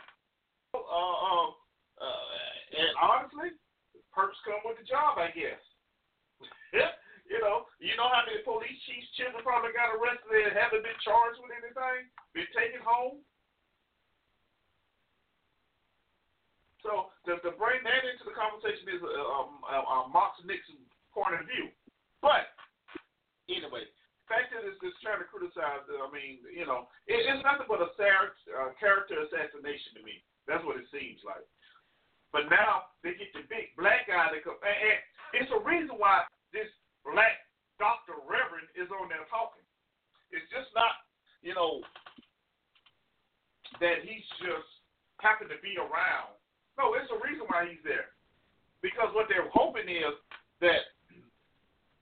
uh, 0.86 1.18
um, 1.26 1.50
uh, 1.98 2.78
and 2.78 2.92
honestly, 3.02 3.50
perks 4.14 4.40
come 4.46 4.62
with 4.66 4.78
the 4.80 4.88
job, 4.88 5.18
I 5.18 5.34
guess. 5.34 5.62
you 7.32 7.40
know, 7.42 7.66
you 7.82 7.96
know 7.98 8.10
how 8.12 8.24
many 8.28 8.44
police 8.46 8.78
chiefs' 8.86 9.10
children 9.18 9.42
probably 9.42 9.74
got 9.74 9.94
arrested 9.96 10.52
and 10.52 10.56
haven't 10.56 10.86
been 10.86 11.00
charged 11.02 11.42
with 11.42 11.54
anything, 11.56 12.10
been 12.36 12.50
taken 12.54 12.82
home. 12.84 13.24
So 16.86 17.10
to, 17.26 17.42
to 17.42 17.52
bring 17.58 17.82
that 17.82 18.06
into 18.06 18.30
the 18.30 18.38
conversation 18.38 18.86
is 18.94 19.02
a 19.02 19.10
uh, 19.10 19.50
uh, 19.74 20.06
Mox 20.14 20.38
Nixon 20.46 20.78
point 21.10 21.34
of 21.34 21.50
view. 21.50 21.74
But 22.22 22.54
anyway, 23.50 23.90
fact 24.30 24.54
is, 24.54 24.62
it's 24.70 24.82
just 24.82 25.02
trying 25.02 25.22
to 25.22 25.30
criticize. 25.30 25.82
I 25.90 26.08
mean, 26.14 26.46
you 26.46 26.70
know, 26.70 26.86
it, 27.10 27.26
it's 27.26 27.42
nothing 27.42 27.66
but 27.66 27.82
a 27.82 27.90
sar- 27.98 28.38
uh, 28.54 28.78
character 28.78 29.18
assassination 29.26 29.98
to 29.98 30.02
me. 30.06 30.22
That's 30.46 30.64
what 30.64 30.78
it 30.78 30.88
seems 30.94 31.22
like. 31.26 31.44
But 32.30 32.52
now 32.52 32.94
they 33.02 33.18
get 33.18 33.32
the 33.34 33.48
big 33.48 33.74
black 33.80 34.06
guy 34.10 34.30
that 34.30 34.44
come, 34.44 34.60
and, 34.60 34.76
and 34.76 35.00
it's 35.40 35.52
a 35.56 35.62
reason 35.62 35.96
why 35.98 36.28
this 36.54 36.68
black 37.02 37.46
doctor 37.80 38.18
reverend 38.24 38.70
is 38.76 38.92
on 38.92 39.08
there 39.08 39.26
talking. 39.32 39.66
It's 40.34 40.46
just 40.52 40.70
not, 40.76 41.06
you 41.42 41.56
know, 41.56 41.80
that 43.80 44.04
he's 44.04 44.26
just 44.44 44.68
happen 45.24 45.48
to 45.48 45.60
be 45.64 45.80
around. 45.80 46.36
No, 46.76 46.92
it's 47.00 47.08
a 47.12 47.20
reason 47.24 47.48
why 47.48 47.72
he's 47.72 47.82
there. 47.88 48.12
Because 48.84 49.10
what 49.16 49.32
they're 49.32 49.50
hoping 49.50 49.88
is 49.88 50.14
that 50.60 50.92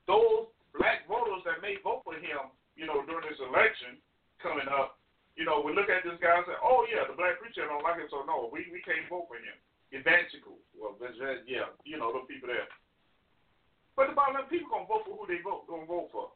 those 0.10 0.49
black 0.74 1.06
voters 1.06 1.45
that 1.45 1.61
may 1.61 1.78
vote 1.86 2.02
for 2.03 2.18
him, 2.18 2.52
you 2.76 2.90
know, 2.90 3.06
during 3.06 3.30
this 3.30 3.40
election 3.40 4.02
coming 4.41 4.68
up, 4.68 4.98
you 5.34 5.46
know, 5.46 5.66
we 5.66 5.74
look 5.74 5.90
at 5.90 6.06
this 6.06 6.20
guy 6.22 6.38
and 6.38 6.46
say, 6.46 6.58
oh, 6.62 6.86
yeah, 6.86 7.10
the 7.10 7.18
black 7.18 7.42
preacher 7.42 7.66
don't 7.66 7.82
like 7.82 7.98
him, 7.98 8.10
so 8.14 8.22
no, 8.26 8.54
we, 8.54 8.70
we 8.70 8.86
can't 8.86 9.10
vote 9.10 9.26
for 9.26 9.38
him. 9.42 9.58
Evangelical. 9.94 10.58
Well, 10.78 10.98
yeah, 11.46 11.70
you 11.86 11.98
know, 11.98 12.14
those 12.14 12.30
people 12.30 12.50
there. 12.50 12.70
But 13.94 14.10
the 14.10 14.18
bottom 14.18 14.42
line, 14.42 14.50
people 14.50 14.74
going 14.74 14.86
to 14.86 14.90
vote 14.90 15.06
for 15.06 15.14
who 15.14 15.26
they 15.30 15.42
vote, 15.46 15.70
going 15.70 15.86
to 15.86 15.90
vote 15.90 16.10
for. 16.10 16.34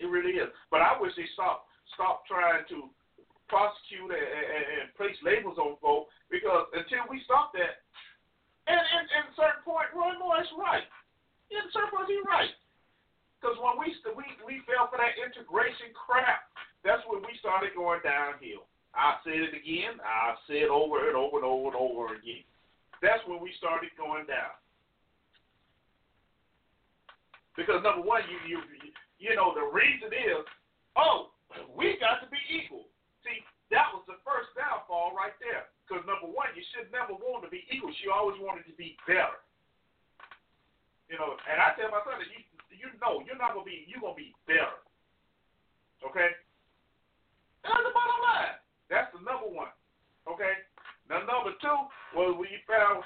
It 0.00 0.08
really 0.08 0.40
is. 0.40 0.48
But 0.72 0.80
I 0.80 0.96
wish 0.96 1.12
they 1.16 1.28
stop 1.36 1.68
stop 1.92 2.24
trying 2.24 2.64
to 2.72 2.88
prosecute 3.50 4.08
and, 4.08 4.16
and, 4.16 4.64
and 4.80 4.86
place 4.96 5.18
labels 5.20 5.60
on 5.60 5.76
folk 5.82 6.08
because 6.32 6.70
until 6.72 7.04
we 7.12 7.20
stop 7.28 7.52
that, 7.52 7.84
and, 8.64 8.78
and, 8.78 9.04
and 9.10 9.24
at 9.28 9.34
a 9.34 9.36
certain 9.36 9.60
point, 9.66 9.92
Roy 9.92 10.16
Moore 10.16 10.40
is 10.40 10.48
right. 10.56 10.86
In 11.52 11.60
a 11.60 11.68
certain 11.74 11.92
point, 11.92 12.08
he's 12.08 12.24
right. 12.24 12.54
Because 13.36 13.58
when 13.60 13.76
we, 13.76 13.92
we 14.16 14.24
we 14.44 14.54
fell 14.64 14.88
for 14.88 14.96
that 14.96 15.20
integration 15.20 15.92
crap, 15.92 16.48
that's 16.84 17.04
when 17.08 17.20
we 17.20 17.36
started 17.40 17.76
going 17.76 18.00
downhill. 18.00 18.64
I 18.96 19.20
said 19.22 19.38
it 19.38 19.54
again. 19.54 20.00
I've 20.02 20.40
said 20.50 20.72
over 20.72 21.06
and 21.06 21.16
over 21.16 21.38
and 21.38 21.46
over 21.46 21.70
and 21.70 21.78
over 21.78 22.16
again. 22.16 22.42
That's 23.04 23.22
when 23.28 23.38
we 23.38 23.54
started 23.56 23.92
going 23.96 24.26
down. 24.26 24.56
Because 27.54 27.84
number 27.84 28.02
one, 28.02 28.24
you 28.26 28.38
you 28.48 28.58
you 29.20 29.36
know 29.36 29.52
the 29.52 29.68
reason 29.68 30.10
is, 30.10 30.42
oh, 30.96 31.36
we 31.76 32.00
got 32.00 32.24
to 32.24 32.28
be 32.32 32.40
equal. 32.48 32.88
See, 33.20 33.44
that 33.68 33.92
was 33.92 34.02
the 34.08 34.18
first 34.24 34.50
downfall 34.56 35.12
right 35.12 35.34
there. 35.38 35.68
Because 35.84 36.06
number 36.06 36.30
one, 36.30 36.50
you 36.56 36.64
should 36.72 36.88
never 36.94 37.12
want 37.18 37.44
to 37.44 37.50
be 37.50 37.66
equal. 37.68 37.92
She 38.00 38.08
always 38.08 38.38
wanted 38.40 38.64
to 38.70 38.74
be 38.80 38.96
better. 39.04 39.42
You 41.10 41.18
know, 41.18 41.34
and 41.50 41.58
I 41.58 41.74
tell 41.74 41.90
my 41.90 42.00
son 42.06 42.22
that 42.22 42.30
you 42.30 42.40
you 42.72 42.88
know 43.02 43.20
you're 43.26 43.38
not 43.38 43.52
gonna 43.52 43.66
be 43.66 43.84
you're 43.90 44.00
gonna 44.00 44.16
be 44.16 44.32
better. 44.46 44.80
Okay? 46.06 46.32
That's 47.64 47.84
the 47.84 47.92
bottom 47.92 48.20
line. 48.24 48.56
That's 48.88 49.10
the 49.12 49.20
number 49.22 49.48
one. 49.48 49.72
Okay? 50.28 50.54
Now 51.08 51.26
number 51.26 51.54
two 51.58 51.78
was 52.14 52.38
when 52.38 52.50
you 52.50 52.62
fell 52.66 53.02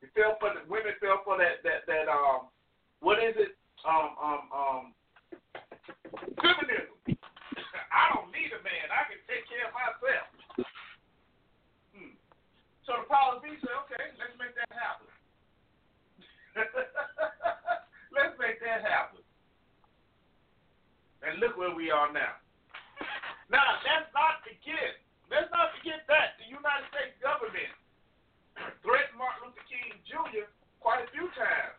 you 0.00 0.08
fell 0.16 0.36
for 0.40 0.52
the 0.52 0.64
women 0.68 0.96
fell 1.00 1.20
for 1.24 1.36
that 1.38 1.60
that 1.64 1.84
that 1.86 2.08
um 2.08 2.48
what 3.00 3.20
is 3.20 3.36
it? 3.36 3.56
Um 3.84 4.16
um 4.16 4.42
um 4.52 4.82
feminism. 6.40 6.96
I 7.94 8.10
don't 8.10 8.32
need 8.34 8.50
a 8.50 8.60
man. 8.64 8.90
I 8.90 9.06
can 9.06 9.20
take 9.28 9.46
care 9.46 9.70
of 9.70 9.74
myself. 9.76 10.28
Hmm. 11.94 12.14
So 12.88 13.00
the 13.00 13.06
powers 13.06 13.44
be 13.44 13.54
said, 13.62 13.76
okay, 13.86 14.12
let's 14.18 14.34
make 14.34 14.56
that 14.58 14.72
happen. 14.74 15.08
let's 18.16 18.34
make 18.40 18.58
that 18.64 18.82
happen. 18.82 19.22
And 21.22 21.40
look 21.40 21.56
where 21.56 21.74
we 21.74 21.90
are 21.90 22.12
now. 22.12 22.43
Now, 23.52 23.80
let's 23.84 24.08
not 24.16 24.40
forget, 24.40 25.00
let's 25.28 25.50
not 25.52 25.74
forget 25.76 26.08
that 26.08 26.40
the 26.40 26.48
United 26.48 26.86
States 26.88 27.16
government 27.20 27.72
threatened 28.84 29.18
Martin 29.20 29.50
Luther 29.50 29.66
King 29.68 30.00
Jr. 30.08 30.48
quite 30.80 31.04
a 31.04 31.08
few 31.12 31.28
times 31.36 31.76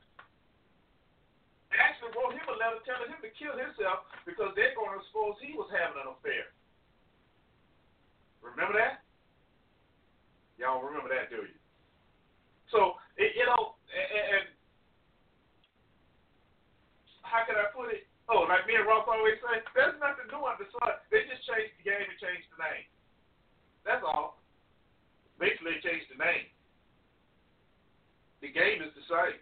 They 1.74 1.78
actually 1.82 2.14
wrote 2.14 2.38
him 2.38 2.46
a 2.46 2.56
letter 2.58 2.82
telling 2.86 3.10
him 3.10 3.22
to 3.26 3.32
kill 3.34 3.58
himself 3.58 4.06
because 4.30 4.54
they're 4.54 4.78
going 4.78 4.94
to 4.94 5.04
suppose 5.10 5.38
he 5.42 5.58
was 5.58 5.70
having 5.74 6.06
an 6.06 6.14
affair. 6.14 6.54
Remember 8.46 8.78
that? 8.78 9.02
Y'all 10.62 10.86
remember 10.86 11.10
that, 11.12 11.34
do 11.34 11.44
you? 11.50 11.58
So, 12.72 12.96
it, 13.18 13.34
you 13.36 13.44
know, 13.44 13.76
and, 13.90 14.24
and 14.40 14.46
how 17.26 17.44
can 17.44 17.58
I 17.58 17.68
put 17.74 17.92
it? 17.92 18.08
Oh, 18.26 18.50
like 18.50 18.66
me 18.66 18.74
and 18.74 18.90
Ross 18.90 19.06
always 19.06 19.38
say, 19.38 19.62
there's 19.78 19.98
nothing 20.02 20.26
new 20.34 20.42
under 20.42 20.66
the 20.66 20.70
sun. 20.74 20.98
They 21.14 21.30
just 21.30 21.46
changed 21.46 21.78
the 21.78 21.86
game 21.86 22.10
and 22.10 22.18
changed 22.18 22.50
the 22.50 22.60
name. 22.62 22.90
That's 23.86 24.02
all. 24.02 24.42
Basically, 25.38 25.78
they 25.78 25.86
changed 25.86 26.10
the 26.10 26.18
name. 26.18 26.50
The 28.42 28.50
game 28.50 28.82
is 28.82 28.94
the 28.98 29.06
same. 29.06 29.38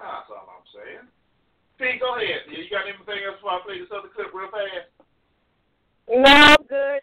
That's 0.00 0.30
all 0.32 0.48
I'm 0.48 0.64
saying. 0.72 1.06
Pete, 1.76 2.00
go 2.00 2.16
ahead. 2.16 2.48
You 2.48 2.64
got 2.72 2.88
anything 2.88 3.20
else 3.26 3.36
before 3.36 3.58
I 3.58 3.60
play 3.66 3.78
this 3.78 3.92
other 3.92 4.08
clip 4.08 4.32
real 4.32 4.48
fast? 4.48 4.88
No, 6.08 6.56
good. 6.68 6.97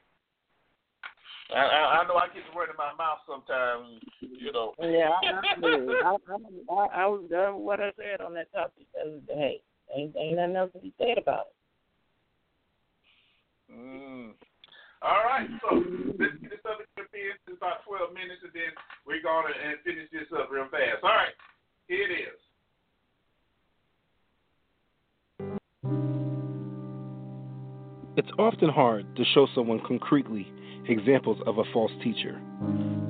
I, 2.36 2.40
I, 2.40 2.44
I 2.44 2.44
know 2.44 2.44
I 2.44 2.44
get 2.44 2.44
the 2.52 2.56
word 2.56 2.70
in 2.70 2.78
my 2.78 2.94
mouth 2.98 3.20
sometimes, 3.28 4.02
you 4.20 4.52
know. 4.52 4.74
Yeah, 4.80 5.12
I'm 5.24 5.62
good. 5.62 5.90
I, 6.04 6.16
I, 6.74 7.04
I 7.04 7.06
was 7.08 7.24
done 7.30 7.56
with 7.56 7.64
what 7.64 7.80
I 7.80 7.92
said 7.98 8.22
on 8.22 8.34
that 8.36 8.52
topic 8.54 8.86
the 8.94 9.02
other 9.02 9.20
day. 9.28 9.62
Ain't, 9.96 10.16
ain't 10.18 10.36
nothing 10.38 10.56
else 10.56 10.72
to 10.74 10.80
be 10.80 10.94
said 10.98 11.18
about 11.18 11.48
it. 11.48 11.56
Mm. 13.74 14.32
All 15.02 15.24
right, 15.24 15.48
so 15.62 15.76
let's 16.18 16.34
get 16.42 16.50
this 16.50 16.60
other 16.66 16.86
clip 16.96 17.08
in. 17.14 17.32
It's 17.48 17.58
about 17.58 17.86
12 17.88 18.14
minutes, 18.14 18.42
and 18.44 18.52
then 18.54 18.74
we're 19.06 19.22
going 19.22 19.46
to 19.54 19.54
and 19.54 19.78
finish 19.84 20.10
this 20.12 20.28
up 20.34 20.50
real 20.52 20.66
fast. 20.72 21.04
All 21.04 21.10
right, 21.10 21.36
here 21.88 22.10
it 22.10 22.14
is. 22.14 22.40
It's 28.18 28.32
often 28.40 28.70
hard 28.70 29.06
to 29.18 29.24
show 29.34 29.48
someone 29.54 29.82
concretely 29.86 30.48
examples 30.90 31.38
of 31.46 31.58
a 31.58 31.64
false 31.74 31.92
teacher, 32.04 32.40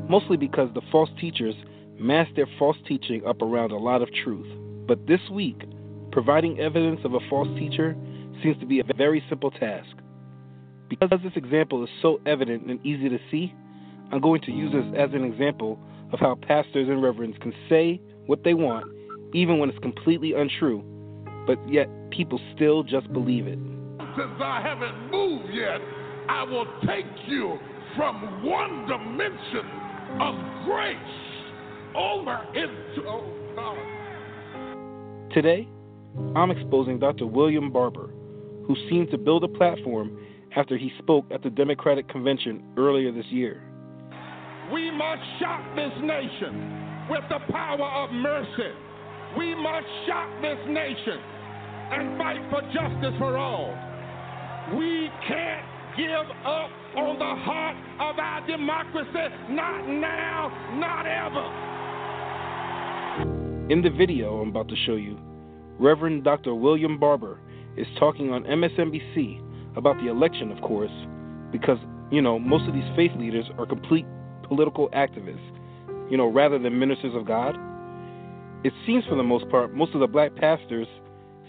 mostly 0.09 0.37
because 0.37 0.69
the 0.73 0.81
false 0.91 1.09
teachers 1.19 1.55
mask 1.99 2.31
their 2.35 2.47
false 2.59 2.77
teaching 2.87 3.25
up 3.25 3.41
around 3.41 3.71
a 3.71 3.77
lot 3.77 4.01
of 4.01 4.09
truth. 4.23 4.47
But 4.87 5.07
this 5.07 5.21
week, 5.31 5.63
providing 6.11 6.59
evidence 6.59 7.01
of 7.03 7.13
a 7.13 7.19
false 7.29 7.47
teacher 7.57 7.95
seems 8.43 8.59
to 8.59 8.65
be 8.65 8.79
a 8.79 8.83
very 8.95 9.23
simple 9.29 9.51
task. 9.51 9.89
Because 10.89 11.19
this 11.23 11.33
example 11.35 11.83
is 11.83 11.89
so 12.01 12.21
evident 12.25 12.69
and 12.69 12.85
easy 12.85 13.09
to 13.09 13.17
see, 13.31 13.53
I'm 14.11 14.21
going 14.21 14.41
to 14.41 14.51
use 14.51 14.71
this 14.71 14.85
as 14.97 15.13
an 15.13 15.23
example 15.23 15.79
of 16.13 16.19
how 16.19 16.35
pastors 16.35 16.87
and 16.87 17.01
reverends 17.01 17.37
can 17.39 17.53
say 17.69 17.99
what 18.27 18.43
they 18.43 18.53
want, 18.53 18.85
even 19.33 19.57
when 19.57 19.69
it's 19.69 19.79
completely 19.79 20.33
untrue, 20.33 20.83
but 21.47 21.57
yet 21.71 21.89
people 22.11 22.39
still 22.53 22.83
just 22.83 23.11
believe 23.11 23.47
it 23.47 23.59
since 24.17 24.39
I 24.39 24.61
haven't 24.61 25.11
moved 25.11 25.53
yet, 25.53 25.81
I 26.27 26.43
will 26.43 26.65
take 26.87 27.05
you 27.27 27.59
from 27.95 28.43
one 28.43 28.87
dimension 28.87 29.65
of 30.19 30.35
grace 30.65 30.95
over 31.95 32.39
into. 32.53 33.07
Oh, 33.07 33.23
God. 33.55 35.31
Today, 35.33 35.67
I'm 36.35 36.51
exposing 36.51 36.99
Dr. 36.99 37.25
William 37.25 37.71
Barber, 37.71 38.09
who 38.65 38.75
seemed 38.89 39.11
to 39.11 39.17
build 39.17 39.43
a 39.43 39.47
platform 39.47 40.17
after 40.55 40.77
he 40.77 40.91
spoke 40.99 41.25
at 41.31 41.43
the 41.43 41.49
Democratic 41.49 42.07
Convention 42.09 42.63
earlier 42.77 43.11
this 43.11 43.25
year. 43.27 43.61
We 44.73 44.89
must 44.91 45.21
shock 45.39 45.75
this 45.75 45.91
nation 46.01 47.07
with 47.09 47.23
the 47.29 47.39
power 47.51 48.03
of 48.03 48.11
mercy. 48.11 48.73
We 49.37 49.53
must 49.53 49.85
shock 50.07 50.29
this 50.41 50.57
nation 50.67 51.19
and 51.91 52.17
fight 52.17 52.39
for 52.49 52.61
justice 52.73 53.13
for 53.19 53.37
all. 53.37 53.75
We 54.75 55.09
can't 55.27 55.74
give 55.97 56.09
up 56.45 56.69
on 56.95 57.17
the 57.19 57.35
heart 57.43 57.77
of 57.99 58.19
our 58.19 58.45
democracy. 58.47 59.35
Not 59.49 59.87
now, 59.87 60.51
not 60.75 61.05
ever. 61.07 61.45
In 63.71 63.81
the 63.81 63.89
video 63.89 64.41
I'm 64.41 64.49
about 64.49 64.67
to 64.69 64.75
show 64.85 64.95
you, 64.95 65.17
Reverend 65.79 66.23
Dr. 66.23 66.53
William 66.53 66.99
Barber 66.99 67.39
is 67.77 67.87
talking 67.97 68.31
on 68.31 68.43
MSNBC 68.43 69.41
about 69.77 69.97
the 69.97 70.07
election, 70.09 70.51
of 70.51 70.61
course, 70.61 70.91
because, 71.51 71.77
you 72.11 72.21
know, 72.21 72.37
most 72.39 72.67
of 72.67 72.73
these 72.73 72.95
faith 72.95 73.11
leaders 73.17 73.45
are 73.57 73.65
complete 73.65 74.05
political 74.43 74.89
activists, 74.89 75.51
you 76.11 76.17
know, 76.17 76.27
rather 76.27 76.59
than 76.59 76.77
ministers 76.77 77.15
of 77.15 77.25
God. 77.25 77.57
It 78.63 78.73
seems 78.85 79.05
for 79.05 79.15
the 79.15 79.23
most 79.23 79.49
part, 79.49 79.73
most 79.73 79.93
of 79.93 79.99
the 79.99 80.07
black 80.07 80.35
pastors 80.35 80.87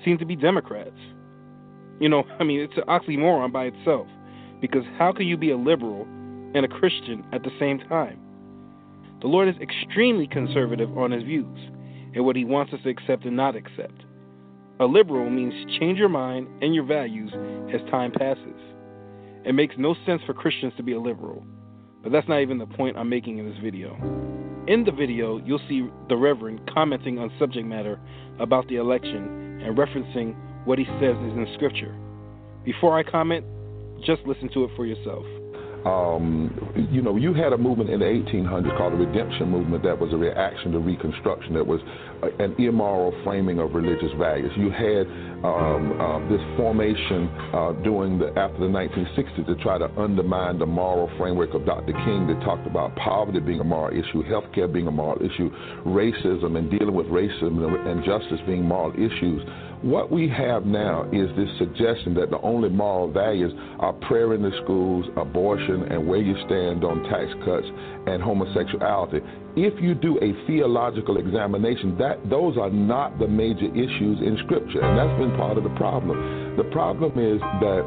seem 0.05 0.19
to 0.19 0.25
be 0.25 0.37
Democrats. 0.37 0.97
You 2.01 2.09
know, 2.09 2.25
I 2.41 2.45
mean, 2.45 2.61
it's 2.61 2.77
an 2.77 2.85
oxymoron 2.89 3.53
by 3.53 3.67
itself. 3.67 4.07
Because 4.61 4.85
how 4.99 5.13
can 5.13 5.27
you 5.27 5.37
be 5.37 5.51
a 5.51 5.57
liberal 5.57 6.07
and 6.55 6.65
a 6.65 6.69
Christian 6.69 7.25
at 7.33 7.43
the 7.43 7.51
same 7.59 7.79
time? 7.79 8.19
The 9.21 9.29
Lord 9.29 9.49
is 9.49 9.57
extremely 9.61 10.27
conservative 10.27 10.97
on 10.97 11.11
his 11.11 11.23
views 11.23 11.59
and 12.15 12.25
what 12.25 12.37
he 12.37 12.45
wants 12.45 12.73
us 12.73 12.81
to 12.85 12.91
accept 12.91 13.25
and 13.25 13.37
not 13.37 13.57
accept. 13.57 14.05
A 14.79 14.85
liberal 14.85 15.31
means 15.31 15.55
change 15.79 15.99
your 15.99 16.09
mind 16.09 16.49
and 16.63 16.75
your 16.75 16.85
values 16.85 17.33
as 17.75 17.81
time 17.91 18.13
passes. 18.13 18.61
It 19.45 19.55
makes 19.55 19.75
no 19.79 19.95
sense 20.05 20.21
for 20.27 20.35
Christians 20.35 20.75
to 20.77 20.83
be 20.83 20.93
a 20.93 21.01
liberal, 21.01 21.45
but 22.03 22.13
that's 22.13 22.29
not 22.29 22.41
even 22.41 22.59
the 22.59 22.67
point 22.67 22.97
I'm 22.97 23.09
making 23.09 23.39
in 23.39 23.49
this 23.49 23.59
video. 23.63 23.95
In 24.67 24.85
the 24.85 24.93
video, 24.93 25.39
you'll 25.39 25.61
see 25.69 25.89
the 26.09 26.17
Reverend 26.17 26.69
commenting 26.75 27.19
on 27.19 27.33
subject 27.39 27.67
matter 27.67 28.01
about 28.39 28.69
the 28.69 28.77
election 28.77 29.63
and 29.65 29.79
referencing 29.79 30.35
what 30.67 30.79
he 30.79 30.85
says 31.01 31.17
is 31.17 31.33
in 31.33 31.47
Scripture. 31.55 31.95
Before 32.65 32.99
I 32.99 33.03
comment, 33.03 33.47
just 34.05 34.23
listen 34.27 34.49
to 34.55 34.65
it 34.65 34.71
for 34.77 34.87
yourself. 34.87 35.25
Um, 35.87 36.51
you 36.91 37.01
know, 37.01 37.15
you 37.15 37.33
had 37.33 37.53
a 37.53 37.59
movement 37.59 37.91
in 37.91 38.01
the 38.01 38.07
1800s 38.07 38.77
called 38.77 38.95
the 38.95 38.97
Redemption 38.97 39.49
Movement 39.49 39.85
that 39.85 39.97
was 39.97 40.13
a 40.13 40.17
reaction 40.17 40.73
to 40.73 40.81
Reconstruction, 40.81 41.55
that 41.55 41.65
was 41.65 41.81
an 42.41 42.57
immoral 42.59 43.15
framing 43.23 43.61
of 43.61 43.73
religious 43.73 44.11
values. 44.19 44.51
You 44.57 44.71
had 44.71 45.07
um, 45.47 45.95
uh, 46.01 46.19
this 46.29 46.43
formation 46.57 47.29
uh, 47.55 47.73
during 47.85 48.19
the 48.19 48.35
after 48.35 48.59
the 48.59 48.73
1960s 48.73 49.47
to 49.47 49.55
try 49.63 49.79
to 49.79 49.87
undermine 49.97 50.59
the 50.59 50.67
moral 50.67 51.09
framework 51.19 51.55
of 51.55 51.65
Dr. 51.65 51.93
King 51.93 52.27
that 52.27 52.43
talked 52.45 52.67
about 52.67 52.97
poverty 52.97 53.39
being 53.39 53.61
a 53.61 53.65
moral 53.65 53.97
issue, 53.97 54.25
healthcare 54.25 54.73
being 54.73 54.89
a 54.89 54.91
moral 54.91 55.23
issue, 55.23 55.51
racism 55.87 56.59
and 56.59 56.69
dealing 56.69 56.95
with 56.95 57.07
racism 57.07 57.63
and 57.87 58.05
justice 58.05 58.41
being 58.45 58.65
moral 58.65 58.93
issues. 58.95 59.43
What 59.83 60.11
we 60.11 60.29
have 60.29 60.65
now 60.65 61.05
is 61.13 61.29
this 61.37 61.51
suggestion 61.59 62.15
that 62.15 62.31
the 62.31 62.41
only 62.41 62.71
moral 62.71 63.11
values 63.11 63.53
are 63.79 63.93
prayer 63.93 64.35
in 64.35 64.43
the 64.43 64.51
schools, 64.65 65.05
abortion, 65.17 65.83
and 65.93 66.07
where 66.07 66.21
you 66.21 66.35
stand 66.47 66.83
on 66.83 67.03
tax 67.05 67.31
cuts 67.45 67.67
and 68.07 68.23
homosexuality. 68.23 69.21
If 69.55 69.81
you 69.83 69.95
do 69.95 70.19
a 70.23 70.47
theological 70.47 71.19
examination, 71.19 71.97
that 71.99 72.19
those 72.29 72.57
are 72.57 72.71
not 72.71 73.19
the 73.19 73.29
major 73.29 73.67
issues 73.67 74.21
in 74.21 74.39
Scripture, 74.45 74.81
and 74.81 74.99
that's 74.99 75.19
been 75.21 75.37
part 75.37 75.59
of 75.59 75.65
the 75.65 75.75
problem. 75.77 76.57
The 76.57 76.65
problem 76.65 77.13
is 77.19 77.41
that 77.41 77.85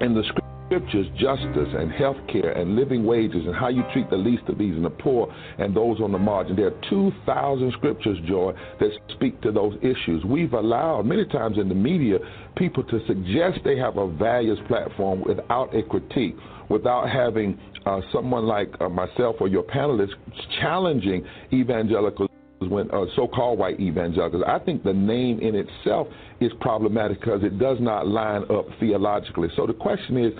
in 0.00 0.14
the 0.14 0.22
Scripture 0.22 0.47
scriptures, 0.68 1.06
justice 1.16 1.68
and 1.76 1.90
health 1.92 2.18
care 2.30 2.52
and 2.52 2.76
living 2.76 3.04
wages 3.04 3.40
and 3.46 3.54
how 3.54 3.68
you 3.68 3.82
treat 3.92 4.08
the 4.10 4.16
least 4.16 4.42
of 4.48 4.58
these 4.58 4.74
and 4.74 4.84
the 4.84 4.90
poor 4.90 5.34
and 5.58 5.74
those 5.74 5.98
on 6.00 6.12
the 6.12 6.18
margin. 6.18 6.56
There 6.56 6.66
are 6.66 6.80
2,000 6.90 7.72
scriptures, 7.72 8.18
Joy, 8.26 8.52
that 8.78 8.90
speak 9.14 9.40
to 9.42 9.50
those 9.50 9.76
issues. 9.80 10.24
We've 10.24 10.52
allowed 10.52 11.06
many 11.06 11.24
times 11.26 11.56
in 11.58 11.70
the 11.70 11.74
media 11.74 12.18
people 12.56 12.82
to 12.84 13.00
suggest 13.06 13.60
they 13.64 13.78
have 13.78 13.96
a 13.96 14.10
values 14.10 14.58
platform 14.68 15.22
without 15.26 15.74
a 15.74 15.82
critique, 15.82 16.36
without 16.68 17.08
having 17.08 17.58
uh, 17.86 18.00
someone 18.12 18.44
like 18.44 18.68
uh, 18.80 18.90
myself 18.90 19.36
or 19.40 19.48
your 19.48 19.62
panelists 19.62 20.12
challenging 20.60 21.24
evangelical 21.50 22.28
when 22.60 22.90
uh, 22.90 23.04
so-called 23.14 23.58
white 23.58 23.78
evangelicals. 23.80 24.42
I 24.46 24.58
think 24.58 24.82
the 24.82 24.92
name 24.92 25.38
in 25.38 25.54
itself 25.54 26.08
is 26.40 26.50
problematic 26.60 27.20
because 27.20 27.42
it 27.44 27.58
does 27.58 27.78
not 27.80 28.06
line 28.06 28.42
up 28.50 28.66
theologically. 28.80 29.48
So 29.56 29.66
the 29.66 29.72
question 29.72 30.16
is, 30.16 30.32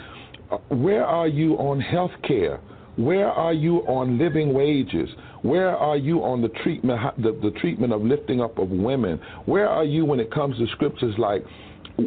where 0.68 1.04
are 1.04 1.28
you 1.28 1.54
on 1.54 1.80
health 1.80 2.12
care? 2.26 2.60
Where 2.96 3.28
are 3.30 3.52
you 3.52 3.78
on 3.86 4.18
living 4.18 4.52
wages? 4.52 5.08
Where 5.42 5.76
are 5.76 5.96
you 5.96 6.24
on 6.24 6.42
the 6.42 6.48
treatment 6.48 7.00
the, 7.18 7.38
the 7.42 7.56
treatment 7.60 7.92
of 7.92 8.02
lifting 8.02 8.40
up 8.40 8.58
of 8.58 8.70
women? 8.70 9.20
Where 9.46 9.68
are 9.68 9.84
you 9.84 10.04
when 10.04 10.18
it 10.18 10.32
comes 10.32 10.58
to 10.58 10.66
scriptures 10.72 11.14
like 11.16 11.44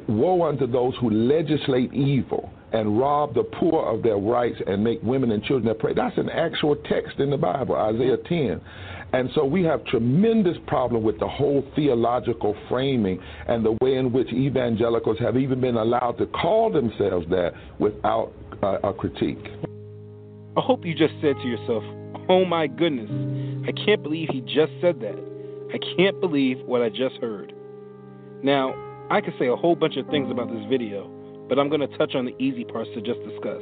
woe 0.07 0.47
unto 0.47 0.68
those 0.68 0.93
who 0.99 1.09
legislate 1.09 1.93
evil 1.93 2.51
and 2.73 2.97
rob 2.97 3.34
the 3.34 3.43
poor 3.43 3.85
of 3.85 4.01
their 4.01 4.18
rights 4.18 4.57
and 4.65 4.84
make 4.84 5.01
women 5.03 5.31
and 5.31 5.43
children 5.43 5.65
their 5.65 5.73
prey. 5.76 5.93
That's 5.93 6.18
an 6.18 6.30
actual 6.30 6.76
text 6.89 7.19
in 7.19 7.30
the 7.30 7.38
Bible, 7.38 7.76
Isaiah 7.76 8.18
10. 8.18 8.61
And 9.13 9.29
so 9.35 9.43
we 9.43 9.63
have 9.63 9.83
tremendous 9.85 10.57
problem 10.67 11.03
with 11.03 11.19
the 11.19 11.27
whole 11.27 11.65
theological 11.75 12.55
framing 12.69 13.19
and 13.47 13.65
the 13.65 13.77
way 13.81 13.95
in 13.95 14.13
which 14.13 14.31
evangelicals 14.31 15.19
have 15.19 15.35
even 15.35 15.59
been 15.59 15.75
allowed 15.75 16.17
to 16.19 16.27
call 16.27 16.71
themselves 16.71 17.25
that 17.29 17.51
without 17.79 18.31
uh, 18.63 18.77
a 18.83 18.93
critique. 18.93 19.45
I 20.55 20.61
hope 20.61 20.85
you 20.85 20.95
just 20.95 21.13
said 21.21 21.35
to 21.41 21.47
yourself, 21.47 21.83
"Oh 22.29 22.45
my 22.45 22.67
goodness, 22.67 23.09
I 23.67 23.71
can't 23.73 24.01
believe 24.01 24.29
he 24.31 24.41
just 24.41 24.71
said 24.81 24.99
that. 25.01 25.17
I 25.73 25.77
can't 25.97 26.19
believe 26.21 26.59
what 26.65 26.81
I 26.81 26.89
just 26.89 27.15
heard." 27.21 27.53
Now, 28.43 28.73
I 29.09 29.19
could 29.21 29.33
say 29.38 29.47
a 29.47 29.55
whole 29.55 29.75
bunch 29.75 29.97
of 29.97 30.07
things 30.07 30.31
about 30.31 30.49
this 30.49 30.63
video, 30.69 31.09
but 31.49 31.59
I'm 31.59 31.69
going 31.69 31.81
to 31.81 31.97
touch 31.97 32.15
on 32.15 32.25
the 32.25 32.35
easy 32.41 32.63
parts 32.63 32.89
to 32.95 33.01
just 33.01 33.19
discuss. 33.27 33.61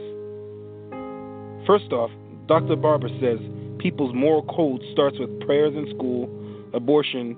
First 1.66 1.92
off, 1.92 2.12
Dr. 2.48 2.76
Barber 2.76 3.10
says 3.20 3.40
people's 3.80 4.14
moral 4.14 4.44
code 4.44 4.82
starts 4.92 5.18
with 5.20 5.40
prayers 5.42 5.74
in 5.76 5.90
school, 5.96 6.30
abortion, 6.74 7.36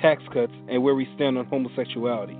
tax 0.00 0.22
cuts, 0.32 0.52
and 0.68 0.82
where 0.82 0.94
we 0.94 1.08
stand 1.16 1.36
on 1.38 1.46
homosexuality. 1.46 2.36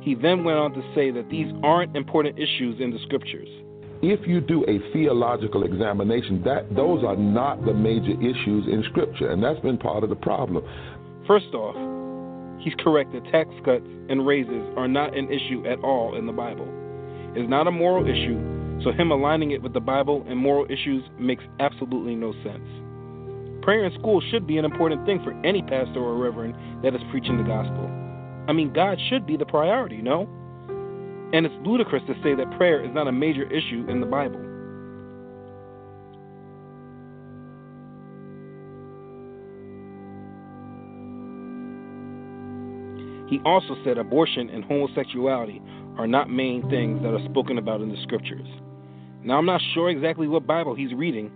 He 0.00 0.14
then 0.14 0.42
went 0.42 0.58
on 0.58 0.72
to 0.72 0.82
say 0.94 1.10
that 1.10 1.28
these 1.30 1.46
aren't 1.62 1.96
important 1.96 2.38
issues 2.38 2.80
in 2.80 2.90
the 2.90 2.98
scriptures. 3.04 3.48
If 4.02 4.26
you 4.26 4.40
do 4.40 4.64
a 4.66 4.80
theological 4.92 5.62
examination, 5.62 6.42
that 6.44 6.74
those 6.74 7.04
are 7.04 7.16
not 7.16 7.64
the 7.64 7.72
major 7.72 8.18
issues 8.20 8.66
in 8.66 8.82
scripture, 8.90 9.30
and 9.30 9.42
that's 9.42 9.60
been 9.60 9.78
part 9.78 10.02
of 10.02 10.10
the 10.10 10.16
problem. 10.16 10.64
First 11.24 11.54
off, 11.54 11.76
he's 12.60 12.74
correct 12.80 13.12
that 13.12 13.24
tax 13.30 13.48
cuts 13.64 13.86
and 14.08 14.26
raises 14.26 14.64
are 14.76 14.88
not 14.88 15.16
an 15.16 15.30
issue 15.30 15.64
at 15.68 15.78
all 15.84 16.16
in 16.16 16.26
the 16.26 16.32
Bible. 16.32 16.66
It 17.36 17.42
is 17.42 17.48
not 17.48 17.68
a 17.68 17.70
moral 17.70 18.04
issue, 18.04 18.61
so, 18.84 18.90
him 18.90 19.10
aligning 19.12 19.52
it 19.52 19.62
with 19.62 19.74
the 19.74 19.80
Bible 19.80 20.24
and 20.28 20.38
moral 20.38 20.66
issues 20.66 21.04
makes 21.18 21.44
absolutely 21.60 22.14
no 22.14 22.32
sense. 22.42 22.66
Prayer 23.62 23.84
in 23.84 23.92
school 23.98 24.20
should 24.30 24.46
be 24.46 24.58
an 24.58 24.64
important 24.64 25.06
thing 25.06 25.22
for 25.22 25.32
any 25.46 25.62
pastor 25.62 26.00
or 26.00 26.16
reverend 26.16 26.54
that 26.82 26.94
is 26.94 27.00
preaching 27.12 27.36
the 27.36 27.44
gospel. 27.44 27.86
I 28.48 28.52
mean, 28.52 28.72
God 28.72 28.98
should 29.08 29.24
be 29.24 29.36
the 29.36 29.46
priority, 29.46 30.02
no? 30.02 30.22
And 31.32 31.46
it's 31.46 31.54
ludicrous 31.64 32.02
to 32.08 32.14
say 32.24 32.34
that 32.34 32.56
prayer 32.56 32.84
is 32.84 32.92
not 32.92 33.06
a 33.06 33.12
major 33.12 33.44
issue 33.44 33.86
in 33.88 34.00
the 34.00 34.06
Bible. 34.06 34.40
He 43.30 43.40
also 43.46 43.76
said 43.84 43.96
abortion 43.96 44.50
and 44.50 44.64
homosexuality 44.64 45.62
are 45.96 46.06
not 46.06 46.28
main 46.28 46.68
things 46.68 47.00
that 47.02 47.14
are 47.14 47.24
spoken 47.30 47.58
about 47.58 47.80
in 47.80 47.88
the 47.88 48.02
scriptures. 48.02 48.46
Now, 49.24 49.38
I'm 49.38 49.46
not 49.46 49.60
sure 49.74 49.88
exactly 49.88 50.26
what 50.26 50.46
Bible 50.46 50.74
he's 50.74 50.92
reading, 50.92 51.30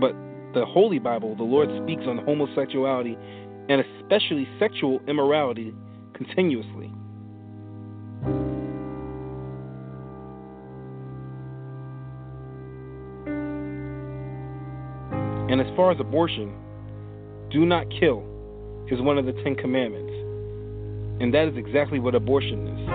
but 0.00 0.12
the 0.52 0.66
Holy 0.66 0.98
Bible, 0.98 1.34
the 1.34 1.44
Lord 1.44 1.68
speaks 1.82 2.02
on 2.06 2.18
homosexuality 2.18 3.16
and 3.68 3.82
especially 3.82 4.46
sexual 4.58 5.00
immorality 5.08 5.74
continuously. 6.14 6.92
And 15.48 15.60
as 15.60 15.66
far 15.76 15.92
as 15.92 16.00
abortion, 16.00 16.52
do 17.50 17.64
not 17.64 17.86
kill 17.88 18.24
is 18.90 19.00
one 19.00 19.16
of 19.16 19.26
the 19.26 19.32
Ten 19.44 19.54
Commandments. 19.54 20.12
And 21.22 21.32
that 21.32 21.48
is 21.48 21.56
exactly 21.56 21.98
what 21.98 22.14
abortion 22.14 22.66
is 22.66 22.88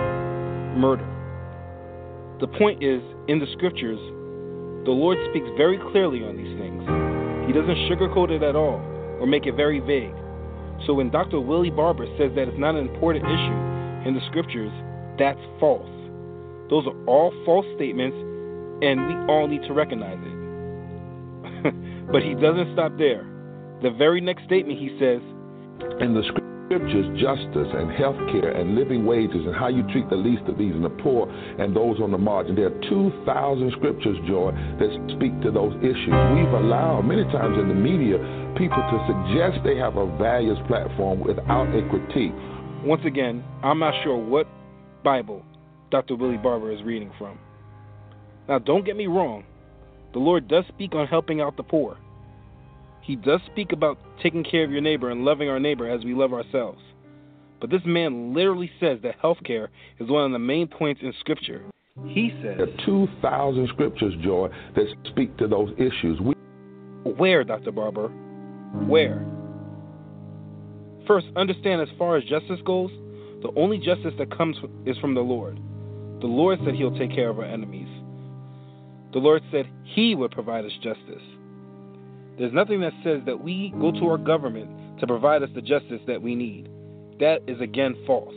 murder. 0.78 1.06
The 2.40 2.46
point 2.46 2.82
is, 2.82 3.02
in 3.28 3.38
the 3.38 3.46
scriptures, 3.52 3.98
the 4.84 4.90
Lord 4.90 5.18
speaks 5.30 5.46
very 5.56 5.78
clearly 5.92 6.24
on 6.24 6.36
these 6.36 6.58
things. 6.58 6.82
He 7.46 7.52
doesn't 7.54 7.86
sugarcoat 7.86 8.30
it 8.30 8.42
at 8.42 8.56
all 8.56 8.82
or 9.20 9.26
make 9.26 9.46
it 9.46 9.54
very 9.54 9.78
vague. 9.78 10.14
So 10.86 10.94
when 10.94 11.10
Dr. 11.10 11.40
Willie 11.40 11.70
Barber 11.70 12.06
says 12.18 12.32
that 12.34 12.48
it's 12.48 12.58
not 12.58 12.74
an 12.74 12.88
important 12.88 13.24
issue 13.24 13.58
in 14.08 14.14
the 14.14 14.24
scriptures, 14.26 14.72
that's 15.18 15.38
false. 15.60 15.86
Those 16.70 16.86
are 16.86 16.98
all 17.06 17.32
false 17.44 17.66
statements, 17.76 18.16
and 18.82 19.06
we 19.06 19.14
all 19.30 19.46
need 19.46 19.62
to 19.70 19.72
recognize 19.72 20.18
it. 20.18 20.42
but 22.10 22.22
he 22.22 22.34
doesn't 22.34 22.74
stop 22.74 22.98
there. 22.98 23.22
The 23.82 23.90
very 23.90 24.20
next 24.20 24.44
statement 24.44 24.78
he 24.78 24.90
says, 24.98 25.22
In 26.00 26.14
the 26.14 26.22
scripture, 26.26 26.41
scriptures, 26.72 27.04
justice 27.20 27.68
and 27.76 27.92
health 27.92 28.16
care 28.32 28.48
and 28.48 28.74
living 28.74 29.04
wages 29.04 29.44
and 29.44 29.54
how 29.54 29.68
you 29.68 29.82
treat 29.92 30.08
the 30.08 30.16
least 30.16 30.42
of 30.48 30.56
these 30.56 30.72
and 30.72 30.84
the 30.84 30.96
poor 31.04 31.28
and 31.28 31.76
those 31.76 32.00
on 32.00 32.10
the 32.10 32.18
margin. 32.18 32.56
There 32.56 32.66
are 32.66 32.80
2,000 32.88 33.72
scriptures, 33.76 34.16
Joy, 34.26 34.52
that 34.80 34.88
speak 35.16 35.36
to 35.42 35.50
those 35.50 35.76
issues. 35.84 36.16
We've 36.32 36.56
allowed 36.56 37.02
many 37.02 37.24
times 37.24 37.58
in 37.60 37.68
the 37.68 37.74
media 37.74 38.16
people 38.56 38.80
to 38.80 38.96
suggest 39.04 39.60
they 39.64 39.76
have 39.76 39.96
a 39.96 40.06
values 40.16 40.56
platform 40.66 41.20
without 41.20 41.68
a 41.76 41.84
critique. 41.92 42.32
Once 42.84 43.02
again, 43.04 43.44
I'm 43.62 43.78
not 43.78 43.92
sure 44.02 44.16
what 44.16 44.48
Bible 45.04 45.42
Dr. 45.90 46.16
Willie 46.16 46.38
Barber 46.38 46.72
is 46.72 46.82
reading 46.84 47.12
from. 47.18 47.38
Now, 48.48 48.58
don't 48.58 48.84
get 48.84 48.96
me 48.96 49.08
wrong, 49.08 49.44
the 50.14 50.20
Lord 50.20 50.48
does 50.48 50.64
speak 50.68 50.94
on 50.94 51.06
helping 51.06 51.42
out 51.42 51.58
the 51.58 51.62
poor. 51.62 51.98
He 53.02 53.16
does 53.16 53.40
speak 53.50 53.72
about 53.72 53.98
taking 54.22 54.44
care 54.44 54.64
of 54.64 54.70
your 54.70 54.80
neighbor 54.80 55.10
and 55.10 55.24
loving 55.24 55.48
our 55.48 55.60
neighbor 55.60 55.88
as 55.88 56.04
we 56.04 56.14
love 56.14 56.32
ourselves. 56.32 56.80
But 57.60 57.70
this 57.70 57.82
man 57.84 58.32
literally 58.34 58.70
says 58.80 58.98
that 59.02 59.20
healthcare 59.20 59.68
is 59.98 60.08
one 60.08 60.24
of 60.24 60.32
the 60.32 60.38
main 60.38 60.66
points 60.68 61.00
in 61.02 61.12
Scripture. 61.20 61.62
He 62.06 62.30
says 62.42 62.56
there 62.56 62.68
are 62.68 62.86
2,000 62.86 63.68
scriptures, 63.68 64.14
Joy, 64.22 64.48
that 64.74 64.86
speak 65.08 65.36
to 65.36 65.46
those 65.46 65.72
issues. 65.76 66.20
We- 66.20 66.34
Where, 67.04 67.44
Dr. 67.44 67.70
Barber? 67.70 68.08
Where? 68.86 69.26
First, 71.06 71.26
understand 71.36 71.82
as 71.82 71.88
far 71.98 72.16
as 72.16 72.24
justice 72.24 72.60
goes, 72.64 72.90
The 73.42 73.52
only 73.56 73.78
justice 73.78 74.14
that 74.18 74.30
comes 74.30 74.56
is 74.86 74.96
from 74.98 75.14
the 75.14 75.20
Lord. 75.20 75.58
The 76.20 76.28
Lord 76.28 76.60
said 76.64 76.76
He'll 76.76 76.96
take 76.96 77.10
care 77.10 77.28
of 77.28 77.40
our 77.40 77.44
enemies. 77.44 77.88
The 79.12 79.18
Lord 79.18 79.42
said 79.50 79.66
He 79.82 80.14
would 80.14 80.30
provide 80.30 80.64
us 80.64 80.72
justice. 80.80 81.22
There's 82.38 82.52
nothing 82.52 82.80
that 82.80 82.92
says 83.04 83.20
that 83.26 83.42
we 83.42 83.72
go 83.80 83.92
to 83.92 84.08
our 84.08 84.18
government 84.18 85.00
to 85.00 85.06
provide 85.06 85.42
us 85.42 85.50
the 85.54 85.62
justice 85.62 86.00
that 86.06 86.22
we 86.22 86.34
need. 86.34 86.68
That 87.20 87.40
is 87.46 87.60
again 87.60 87.96
false. 88.06 88.34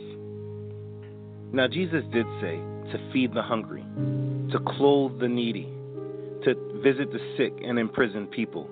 Now, 1.52 1.66
Jesus 1.68 2.04
did 2.12 2.26
say 2.40 2.56
to 2.92 3.10
feed 3.12 3.32
the 3.32 3.42
hungry, 3.42 3.84
to 4.52 4.58
clothe 4.76 5.18
the 5.20 5.28
needy, 5.28 5.68
to 6.44 6.54
visit 6.82 7.12
the 7.12 7.18
sick 7.36 7.52
and 7.64 7.78
imprisoned 7.78 8.30
people. 8.30 8.68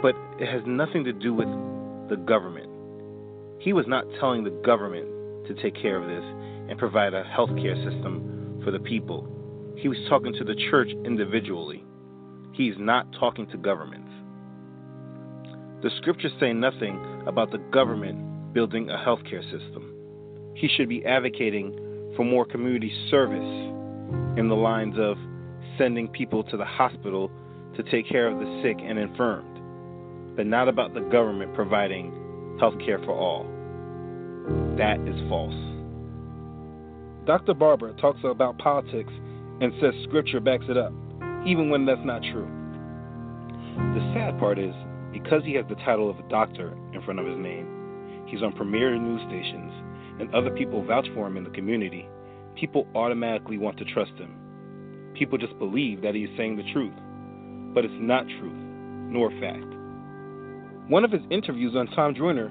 But 0.00 0.14
it 0.38 0.48
has 0.50 0.62
nothing 0.66 1.04
to 1.04 1.12
do 1.12 1.34
with 1.34 1.48
the 2.08 2.16
government. 2.16 2.68
He 3.60 3.72
was 3.72 3.86
not 3.86 4.04
telling 4.18 4.44
the 4.44 4.50
government 4.64 5.06
to 5.46 5.54
take 5.62 5.74
care 5.74 5.96
of 5.96 6.08
this 6.08 6.24
and 6.70 6.78
provide 6.78 7.12
a 7.12 7.24
health 7.24 7.50
care 7.56 7.76
system 7.76 8.60
for 8.64 8.70
the 8.70 8.78
people. 8.78 9.26
He 9.76 9.88
was 9.88 9.98
talking 10.08 10.32
to 10.34 10.44
the 10.44 10.54
church 10.70 10.90
individually. 11.04 11.84
He's 12.52 12.74
not 12.78 13.06
talking 13.12 13.46
to 13.48 13.58
governments. 13.58 14.09
The 15.82 15.90
scriptures 15.96 16.32
say 16.38 16.52
nothing 16.52 17.24
about 17.26 17.50
the 17.52 17.58
government 17.72 18.52
building 18.52 18.90
a 18.90 18.96
healthcare 18.96 19.42
system. 19.44 19.94
He 20.54 20.68
should 20.68 20.90
be 20.90 21.04
advocating 21.06 21.72
for 22.16 22.24
more 22.24 22.44
community 22.44 22.92
service 23.10 23.38
in 24.36 24.48
the 24.48 24.54
lines 24.54 24.96
of 24.98 25.16
sending 25.78 26.08
people 26.08 26.44
to 26.44 26.58
the 26.58 26.64
hospital 26.64 27.30
to 27.76 27.82
take 27.84 28.06
care 28.08 28.26
of 28.28 28.38
the 28.38 28.60
sick 28.62 28.76
and 28.82 28.98
infirmed, 28.98 30.36
but 30.36 30.46
not 30.46 30.68
about 30.68 30.92
the 30.92 31.00
government 31.00 31.54
providing 31.54 32.56
health 32.60 32.74
care 32.84 32.98
for 32.98 33.12
all. 33.12 33.44
That 34.76 35.00
is 35.08 35.28
false. 35.30 35.54
Dr. 37.26 37.54
Barber 37.54 37.94
talks 37.94 38.20
about 38.24 38.58
politics 38.58 39.12
and 39.62 39.72
says 39.80 39.94
scripture 40.04 40.40
backs 40.40 40.64
it 40.68 40.76
up, 40.76 40.92
even 41.46 41.70
when 41.70 41.86
that's 41.86 42.04
not 42.04 42.20
true. 42.20 42.48
The 43.94 44.12
sad 44.14 44.38
part 44.38 44.58
is, 44.58 44.74
because 45.12 45.42
he 45.44 45.54
has 45.54 45.64
the 45.68 45.74
title 45.76 46.08
of 46.10 46.18
a 46.18 46.28
doctor 46.28 46.76
in 46.92 47.02
front 47.02 47.20
of 47.20 47.26
his 47.26 47.36
name, 47.36 48.24
he's 48.26 48.42
on 48.42 48.52
premier 48.52 48.96
news 48.96 49.20
stations, 49.28 49.72
and 50.20 50.34
other 50.34 50.50
people 50.50 50.84
vouch 50.84 51.06
for 51.14 51.26
him 51.26 51.36
in 51.36 51.44
the 51.44 51.50
community, 51.50 52.08
people 52.54 52.86
automatically 52.94 53.58
want 53.58 53.78
to 53.78 53.84
trust 53.86 54.12
him. 54.12 54.34
People 55.14 55.38
just 55.38 55.58
believe 55.58 56.02
that 56.02 56.14
he 56.14 56.24
is 56.24 56.30
saying 56.36 56.56
the 56.56 56.72
truth. 56.72 56.94
But 57.74 57.84
it's 57.84 57.94
not 57.96 58.26
truth, 58.26 58.58
nor 59.10 59.30
fact. 59.40 59.64
One 60.88 61.04
of 61.04 61.12
his 61.12 61.22
interviews 61.30 61.74
on 61.76 61.86
Tom 61.88 62.14
Joyner, 62.14 62.48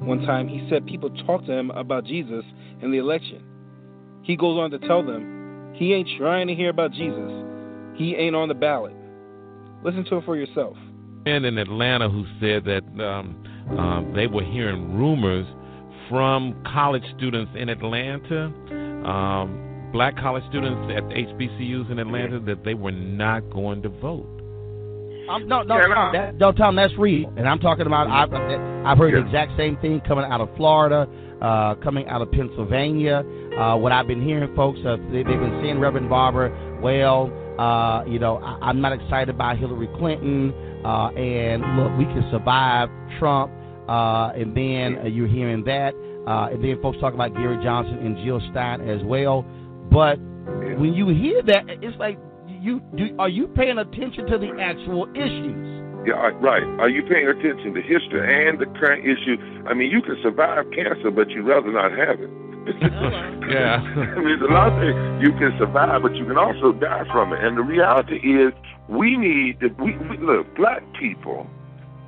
one 0.00 0.22
time 0.22 0.48
he 0.48 0.66
said 0.70 0.86
people 0.86 1.10
talk 1.26 1.44
to 1.46 1.52
him 1.52 1.70
about 1.70 2.04
Jesus 2.04 2.44
and 2.82 2.92
the 2.92 2.98
election. 2.98 3.42
He 4.22 4.36
goes 4.36 4.58
on 4.58 4.70
to 4.72 4.78
tell 4.80 5.04
them 5.04 5.74
he 5.74 5.94
ain't 5.94 6.08
trying 6.18 6.48
to 6.48 6.54
hear 6.54 6.70
about 6.70 6.92
Jesus. 6.92 7.30
He 7.94 8.14
ain't 8.14 8.36
on 8.36 8.48
the 8.48 8.54
ballot. 8.54 8.94
Listen 9.84 10.04
to 10.06 10.16
it 10.16 10.24
for 10.24 10.36
yourself. 10.36 10.76
Man 11.24 11.44
in 11.44 11.58
Atlanta 11.58 12.08
who 12.08 12.24
said 12.40 12.64
that 12.64 12.84
um, 13.04 13.44
um, 13.78 14.12
they 14.14 14.26
were 14.26 14.44
hearing 14.44 14.96
rumors 14.96 15.46
from 16.08 16.60
college 16.72 17.04
students 17.16 17.52
in 17.54 17.68
Atlanta, 17.68 18.46
um, 19.06 19.90
black 19.92 20.16
college 20.16 20.44
students 20.48 20.92
at 20.96 21.02
HBCUs 21.04 21.90
in 21.90 21.98
Atlanta, 21.98 22.40
that 22.40 22.64
they 22.64 22.74
were 22.74 22.92
not 22.92 23.40
going 23.50 23.82
to 23.82 23.88
vote. 23.88 24.26
Um, 25.28 25.46
no, 25.46 25.62
no, 25.62 25.78
Tom, 25.78 26.12
that, 26.14 26.34
no, 26.36 26.52
Tom, 26.52 26.76
that's 26.76 26.94
real, 26.96 27.28
and 27.36 27.46
I'm 27.46 27.58
talking 27.58 27.86
about. 27.86 28.08
I've, 28.08 28.32
I've 28.32 28.96
heard 28.96 29.12
the 29.12 29.26
exact 29.26 29.58
same 29.58 29.76
thing 29.76 30.00
coming 30.08 30.24
out 30.24 30.40
of 30.40 30.48
Florida, 30.56 31.06
uh, 31.42 31.74
coming 31.76 32.08
out 32.08 32.22
of 32.22 32.32
Pennsylvania. 32.32 33.22
Uh, 33.58 33.76
what 33.76 33.92
I've 33.92 34.06
been 34.06 34.24
hearing, 34.24 34.54
folks, 34.56 34.78
uh, 34.86 34.96
they, 35.12 35.18
they've 35.18 35.38
been 35.38 35.60
saying, 35.62 35.80
Reverend 35.80 36.08
Barber, 36.08 36.48
well, 36.80 37.30
uh, 37.58 38.04
you 38.06 38.18
know, 38.18 38.38
I, 38.38 38.68
I'm 38.68 38.80
not 38.80 38.94
excited 38.94 39.28
about 39.28 39.58
Hillary 39.58 39.88
Clinton, 39.98 40.54
uh, 40.84 41.10
and 41.16 41.62
look, 41.76 41.96
we 41.98 42.04
can 42.04 42.26
survive 42.30 42.88
Trump, 43.18 43.52
uh, 43.88 44.30
and 44.34 44.56
then 44.56 44.98
uh, 44.98 45.08
you're 45.08 45.28
hearing 45.28 45.64
that, 45.64 45.94
uh, 46.26 46.52
and 46.52 46.62
then 46.62 46.80
folks 46.82 46.98
talk 47.00 47.14
about 47.14 47.34
Gary 47.34 47.62
Johnson 47.62 47.98
and 47.98 48.16
Jill 48.24 48.40
Stein 48.50 48.88
as 48.88 49.02
well. 49.04 49.42
But 49.90 50.18
when 50.78 50.94
you 50.94 51.08
hear 51.08 51.42
that, 51.42 51.64
it's 51.82 51.98
like 51.98 52.18
you 52.46 52.80
do. 52.96 53.14
Are 53.18 53.28
you 53.28 53.48
paying 53.48 53.78
attention 53.78 54.26
to 54.26 54.38
the 54.38 54.52
actual 54.60 55.08
issues? 55.14 55.78
Yeah, 56.06 56.30
right. 56.40 56.62
Are 56.80 56.88
you 56.88 57.02
paying 57.02 57.28
attention 57.28 57.74
to 57.74 57.82
history 57.82 58.48
and 58.48 58.58
the 58.58 58.66
current 58.78 59.04
issue? 59.04 59.36
I 59.68 59.74
mean, 59.74 59.90
you 59.90 60.00
can 60.00 60.16
survive 60.22 60.64
cancer, 60.74 61.10
but 61.10 61.28
you'd 61.30 61.44
rather 61.44 61.72
not 61.72 61.90
have 61.90 62.20
it. 62.20 62.30
yeah. 63.50 63.80
I 63.80 64.16
mean, 64.16 64.38
there's 64.38 64.42
a 64.42 64.52
lot 64.52 64.72
of 64.72 64.78
things 64.80 64.96
you 65.24 65.32
can 65.36 65.56
survive, 65.58 66.02
but 66.02 66.14
you 66.14 66.24
can 66.24 66.38
also 66.38 66.72
die 66.72 67.04
from 67.12 67.32
it. 67.32 67.42
And 67.42 67.56
the 67.56 67.62
reality 67.62 68.16
is, 68.16 68.52
we 68.88 69.16
need 69.16 69.60
to. 69.60 69.68
We, 69.78 69.96
we 69.96 70.16
look, 70.18 70.54
black 70.56 70.82
people 70.98 71.46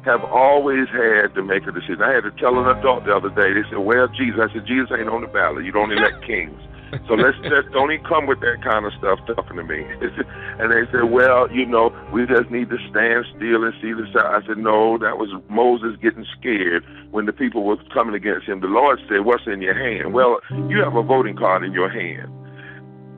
have 0.05 0.25
always 0.25 0.89
had 0.89 1.35
to 1.35 1.43
make 1.43 1.67
a 1.67 1.73
decision. 1.73 2.01
I 2.03 2.15
had 2.15 2.25
to 2.25 2.33
tell 2.33 2.59
an 2.59 2.67
adult 2.79 3.05
the 3.05 3.15
other 3.15 3.29
day. 3.31 3.53
They 3.53 3.69
said, 3.69 3.79
"Well, 3.79 4.09
Jesus," 4.09 4.41
I 4.41 4.53
said, 4.53 4.67
"Jesus 4.67 4.91
ain't 4.97 5.09
on 5.09 5.21
the 5.21 5.29
ballot. 5.29 5.65
You 5.65 5.73
don't 5.73 5.93
elect 5.93 6.25
kings." 6.25 6.59
So 7.07 7.15
let's 7.15 7.39
just 7.43 7.71
don't 7.73 7.93
even 7.93 8.05
come 8.05 8.27
with 8.27 8.41
that 8.41 8.63
kind 8.63 8.85
of 8.85 8.93
stuff 8.99 9.19
talking 9.27 9.57
to 9.57 9.65
me. 9.65 9.83
and 10.59 10.71
they 10.71 10.91
said, 10.91 11.11
well, 11.11 11.51
you 11.51 11.67
know, 11.67 11.95
we 12.13 12.27
just 12.27 12.51
need 12.51 12.71
to 12.71 12.79
stand 12.91 13.27
still 13.37 13.65
and 13.65 13.75
see 13.81 13.93
the 13.93 14.07
side. 14.13 14.43
I 14.43 14.47
said, 14.47 14.59
no, 14.59 14.99
that 14.99 15.19
was 15.19 15.31
Moses 15.49 15.97
getting 16.03 16.27
scared 16.39 16.85
when 17.11 17.27
the 17.27 17.33
people 17.33 17.65
were 17.65 17.77
coming 17.95 18.15
against 18.15 18.47
him. 18.47 18.61
The 18.61 18.67
Lord 18.67 18.99
said, 19.09 19.25
what's 19.25 19.47
in 19.47 19.63
your 19.63 19.75
hand? 19.75 20.15
Well, 20.15 20.41
you 20.69 20.83
have 20.83 20.97
a 20.97 21.03
voting 21.03 21.37
card 21.37 21.65
in 21.65 21.73
your 21.73 21.91
hand. 21.91 22.29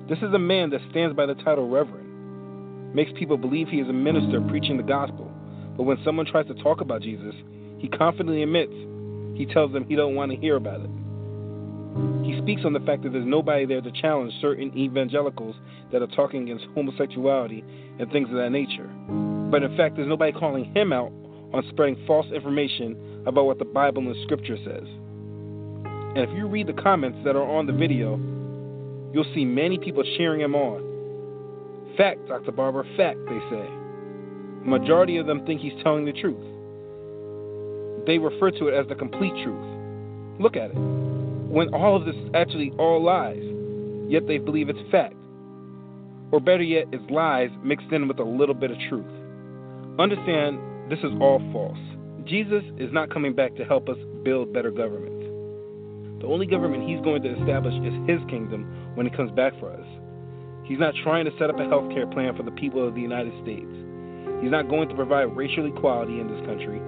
This 0.09 0.19
is 0.19 0.35
a 0.35 0.39
man 0.39 0.71
that 0.71 0.81
stands 0.91 1.17
by 1.17 1.27
the 1.27 1.35
title 1.35 1.69
Reverend, 1.69 2.09
makes 2.95 3.11
people 3.19 3.37
believe 3.37 3.69
he 3.69 3.79
is 3.79 3.89
a 3.89 3.93
minister 3.93 4.41
preaching 4.49 4.77
the 4.77 4.83
gospel. 4.83 5.31
But 5.77 5.85
when 5.85 5.99
someone 6.05 6.27
tries 6.27 6.47
to 6.47 6.55
talk 6.63 6.81
about 6.81 7.03
Jesus, 7.03 7.35
he 7.79 7.89
confidently 7.89 8.43
admits 8.43 8.73
he 9.35 9.47
tells 9.47 9.73
them 9.73 9.85
he 9.89 9.97
don't 9.97 10.15
want 10.15 10.31
to 10.31 10.37
hear 10.37 10.57
about 10.57 10.81
it. 10.81 10.91
He 12.25 12.39
speaks 12.39 12.63
on 12.65 12.73
the 12.73 12.81
fact 12.81 13.03
that 13.03 13.13
there's 13.13 13.27
nobody 13.27 13.67
there 13.67 13.81
to 13.81 13.93
challenge 13.93 14.33
certain 14.41 14.77
evangelicals 14.77 15.57
that 15.91 16.03
are 16.03 16.07
talking 16.09 16.43
against 16.43 16.65
homosexuality 16.75 17.65
and 17.99 18.11
things 18.11 18.29
of 18.29 18.37
that 18.37 18.51
nature. 18.51 18.89
But 19.51 19.63
in 19.63 19.77
fact, 19.77 19.97
there's 19.97 20.09
nobody 20.09 20.33
calling 20.33 20.73
him 20.75 20.93
out 20.93 21.13
on 21.53 21.63
spreading 21.71 22.03
false 22.07 22.27
information 22.33 23.25
about 23.27 23.45
what 23.45 23.59
the 23.59 23.65
Bible 23.65 24.03
and 24.03 24.17
Scripture 24.25 24.57
says. 24.65 24.89
And 26.15 26.19
if 26.19 26.31
you 26.37 26.47
read 26.47 26.67
the 26.67 26.73
comments 26.75 27.19
that 27.25 27.37
are 27.37 27.45
on 27.45 27.67
the 27.67 27.73
video, 27.73 28.17
you'll 29.13 29.31
see 29.35 29.45
many 29.45 29.79
people 29.79 30.03
cheering 30.17 30.41
him 30.41 30.55
on. 30.55 30.92
Fact, 31.97 32.27
Dr. 32.29 32.53
Barber, 32.53 32.85
fact, 32.97 33.19
they 33.27 33.39
say. 33.51 33.69
Majority 34.65 35.17
of 35.17 35.27
them 35.27 35.45
think 35.47 35.61
he's 35.61 35.73
telling 35.83 36.05
the 36.05 36.13
truth. 36.13 36.43
They 38.07 38.19
refer 38.19 38.51
to 38.51 38.69
it 38.69 38.75
as 38.75 38.87
the 38.89 38.95
complete 38.95 39.35
truth. 39.45 40.41
Look 40.41 40.57
at 40.57 40.71
it 40.71 40.77
when 41.53 41.69
all 41.75 41.95
of 41.95 42.07
this 42.07 42.17
is 42.17 42.31
actually 42.33 42.73
all 42.79 43.03
lies, 43.05 43.43
yet 44.11 44.27
they 44.27 44.39
believe 44.39 44.71
it's 44.71 44.91
fact. 44.91 45.15
Or 46.33 46.41
better 46.41 46.63
yet, 46.63 46.87
it's 46.93 47.11
lies 47.11 47.51
mixed 47.63 47.93
in 47.93 48.09
with 48.09 48.19
a 48.21 48.25
little 48.25 48.55
bit 48.55 48.71
of 48.71 48.79
truth. 48.89 49.05
Understand, 49.99 50.59
this 50.91 51.01
is 51.01 51.13
all 51.21 51.41
false. 51.53 51.77
Jesus 52.25 52.65
is 52.79 52.91
not 52.91 53.13
coming 53.13 53.35
back 53.35 53.55
to 53.57 53.67
help 53.67 53.91
us 53.91 53.99
build 54.25 54.55
better 54.55 54.71
governments. 54.71 56.23
The 56.23 56.27
only 56.27 56.47
government 56.47 56.89
he's 56.89 57.03
going 57.03 57.23
to 57.23 57.39
establish 57.39 57.75
is 57.85 57.93
his 58.09 58.21
kingdom 58.31 58.65
when 58.95 59.05
he 59.05 59.15
comes 59.15 59.31
back 59.33 59.53
for 59.61 59.71
us. 59.71 59.87
He's 60.65 60.79
not 60.79 60.95
trying 61.03 61.25
to 61.25 61.33
set 61.39 61.51
up 61.51 61.59
a 61.59 61.69
health 61.69 61.91
care 61.91 62.07
plan 62.07 62.37
for 62.37 62.43
the 62.43 62.51
people 62.53 62.87
of 62.87 62.95
the 62.95 63.01
United 63.01 63.33
States. 63.43 63.71
He's 64.41 64.51
not 64.51 64.69
going 64.69 64.89
to 64.89 64.95
provide 64.95 65.37
racial 65.37 65.67
equality 65.67 66.21
in 66.21 66.29
this 66.29 66.45
country. 66.47 66.81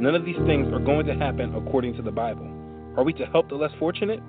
None 0.00 0.14
of 0.14 0.24
these 0.24 0.40
things 0.46 0.72
are 0.72 0.80
going 0.80 1.06
to 1.06 1.14
happen 1.14 1.54
according 1.54 1.96
to 1.96 2.02
the 2.02 2.10
Bible. 2.10 2.48
Are 2.96 3.04
we 3.04 3.12
to 3.14 3.26
help 3.26 3.48
the 3.48 3.56
less 3.56 3.72
fortunate? 3.78 4.20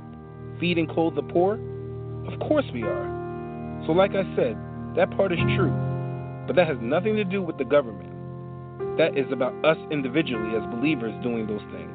Feed 0.59 0.77
and 0.77 0.89
clothe 0.89 1.15
the 1.15 1.23
poor? 1.23 1.59
Of 2.31 2.39
course 2.39 2.65
we 2.73 2.83
are. 2.83 3.83
So, 3.85 3.91
like 3.91 4.11
I 4.11 4.23
said, 4.35 4.57
that 4.95 5.11
part 5.15 5.31
is 5.31 5.39
true. 5.55 5.73
But 6.47 6.55
that 6.55 6.67
has 6.67 6.77
nothing 6.81 7.15
to 7.15 7.23
do 7.23 7.41
with 7.41 7.57
the 7.57 7.65
government. 7.65 8.11
That 8.97 9.17
is 9.17 9.25
about 9.31 9.53
us 9.65 9.77
individually 9.91 10.55
as 10.55 10.63
believers 10.73 11.13
doing 11.21 11.47
those 11.47 11.63
things. 11.71 11.91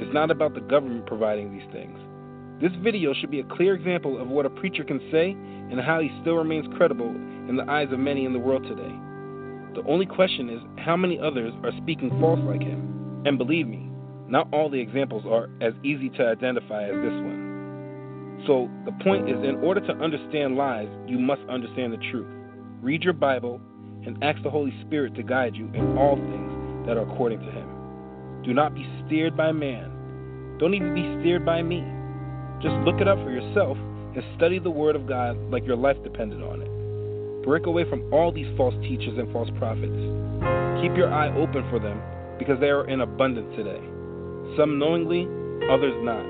It's 0.00 0.12
not 0.14 0.30
about 0.30 0.54
the 0.54 0.60
government 0.60 1.06
providing 1.06 1.52
these 1.52 1.68
things. 1.72 1.98
This 2.60 2.72
video 2.82 3.12
should 3.14 3.30
be 3.30 3.40
a 3.40 3.44
clear 3.44 3.74
example 3.74 4.20
of 4.20 4.28
what 4.28 4.46
a 4.46 4.50
preacher 4.50 4.84
can 4.84 5.00
say 5.10 5.30
and 5.32 5.80
how 5.80 6.00
he 6.00 6.10
still 6.20 6.34
remains 6.34 6.66
credible 6.76 7.10
in 7.48 7.56
the 7.56 7.68
eyes 7.68 7.88
of 7.92 7.98
many 7.98 8.24
in 8.24 8.32
the 8.32 8.38
world 8.38 8.62
today. 8.62 8.94
The 9.74 9.82
only 9.88 10.06
question 10.06 10.50
is 10.50 10.60
how 10.84 10.96
many 10.96 11.18
others 11.18 11.52
are 11.64 11.72
speaking 11.80 12.10
false 12.20 12.40
like 12.44 12.62
him. 12.62 13.22
And 13.24 13.38
believe 13.38 13.66
me, 13.66 13.88
not 14.28 14.48
all 14.52 14.68
the 14.68 14.80
examples 14.80 15.24
are 15.26 15.48
as 15.60 15.72
easy 15.82 16.10
to 16.10 16.26
identify 16.26 16.84
as 16.84 16.94
this 16.94 17.14
one. 17.24 18.42
So 18.46 18.68
the 18.84 18.92
point 19.04 19.28
is, 19.28 19.36
in 19.36 19.56
order 19.62 19.80
to 19.80 19.92
understand 20.02 20.56
lies, 20.56 20.88
you 21.06 21.18
must 21.18 21.42
understand 21.48 21.92
the 21.92 22.10
truth. 22.10 22.26
Read 22.82 23.02
your 23.02 23.12
Bible 23.12 23.60
and 24.04 24.22
ask 24.22 24.42
the 24.42 24.50
Holy 24.50 24.74
Spirit 24.86 25.14
to 25.14 25.22
guide 25.22 25.54
you 25.54 25.66
in 25.74 25.96
all 25.96 26.16
things 26.16 26.86
that 26.86 26.96
are 26.96 27.08
according 27.08 27.40
to 27.40 27.50
Him. 27.50 28.42
Do 28.44 28.52
not 28.52 28.74
be 28.74 28.86
steered 29.06 29.36
by 29.36 29.52
man. 29.52 30.56
Don't 30.58 30.74
even 30.74 30.94
be 30.94 31.02
steered 31.20 31.46
by 31.46 31.62
me. 31.62 31.84
Just 32.62 32.78
look 32.86 33.00
it 33.00 33.08
up 33.08 33.18
for 33.26 33.30
yourself 33.34 33.76
and 34.14 34.22
study 34.36 34.58
the 34.58 34.70
Word 34.70 34.94
of 34.94 35.08
God 35.08 35.36
like 35.50 35.66
your 35.66 35.76
life 35.76 35.96
depended 36.04 36.42
on 36.42 36.62
it. 36.62 36.70
Break 37.44 37.66
away 37.66 37.82
from 37.90 38.06
all 38.14 38.30
these 38.30 38.46
false 38.56 38.74
teachers 38.86 39.18
and 39.18 39.26
false 39.32 39.50
prophets. 39.58 39.98
Keep 40.78 40.94
your 40.94 41.10
eye 41.12 41.34
open 41.34 41.66
for 41.70 41.82
them 41.82 41.98
because 42.38 42.60
they 42.60 42.70
are 42.70 42.86
in 42.86 43.00
abundance 43.00 43.50
today. 43.56 43.82
Some 44.54 44.78
knowingly, 44.78 45.26
others 45.66 45.98
not. 46.06 46.22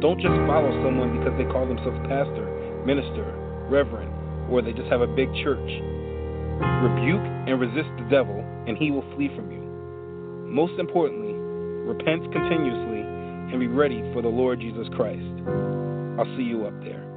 Don't 0.00 0.16
just 0.16 0.34
follow 0.48 0.72
someone 0.80 1.20
because 1.20 1.36
they 1.36 1.44
call 1.52 1.68
themselves 1.68 2.00
pastor, 2.08 2.48
minister, 2.88 3.28
reverend, 3.68 4.08
or 4.48 4.62
they 4.62 4.72
just 4.72 4.88
have 4.88 5.04
a 5.04 5.06
big 5.06 5.28
church. 5.44 5.68
Rebuke 6.80 7.28
and 7.44 7.60
resist 7.60 7.92
the 8.00 8.08
devil, 8.08 8.40
and 8.66 8.78
he 8.78 8.90
will 8.90 9.04
flee 9.14 9.28
from 9.36 9.52
you. 9.52 9.60
Most 10.48 10.80
importantly, 10.80 11.36
repent 11.84 12.24
continuously 12.32 13.01
and 13.52 13.60
be 13.60 13.68
ready 13.68 14.00
for 14.14 14.22
the 14.22 14.28
Lord 14.28 14.60
Jesus 14.60 14.88
Christ. 14.96 15.20
I'll 16.18 16.36
see 16.36 16.42
you 16.42 16.66
up 16.66 16.80
there. 16.80 17.12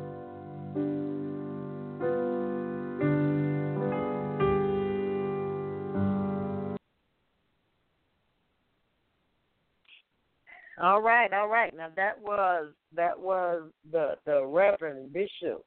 All 10.82 11.02
right, 11.02 11.32
all 11.32 11.48
right. 11.48 11.76
Now 11.76 11.88
that 11.96 12.22
was 12.22 12.68
that 12.94 13.18
was 13.18 13.70
the 13.92 14.16
the 14.26 14.46
Reverend 14.46 15.14
Bishop 15.14 15.66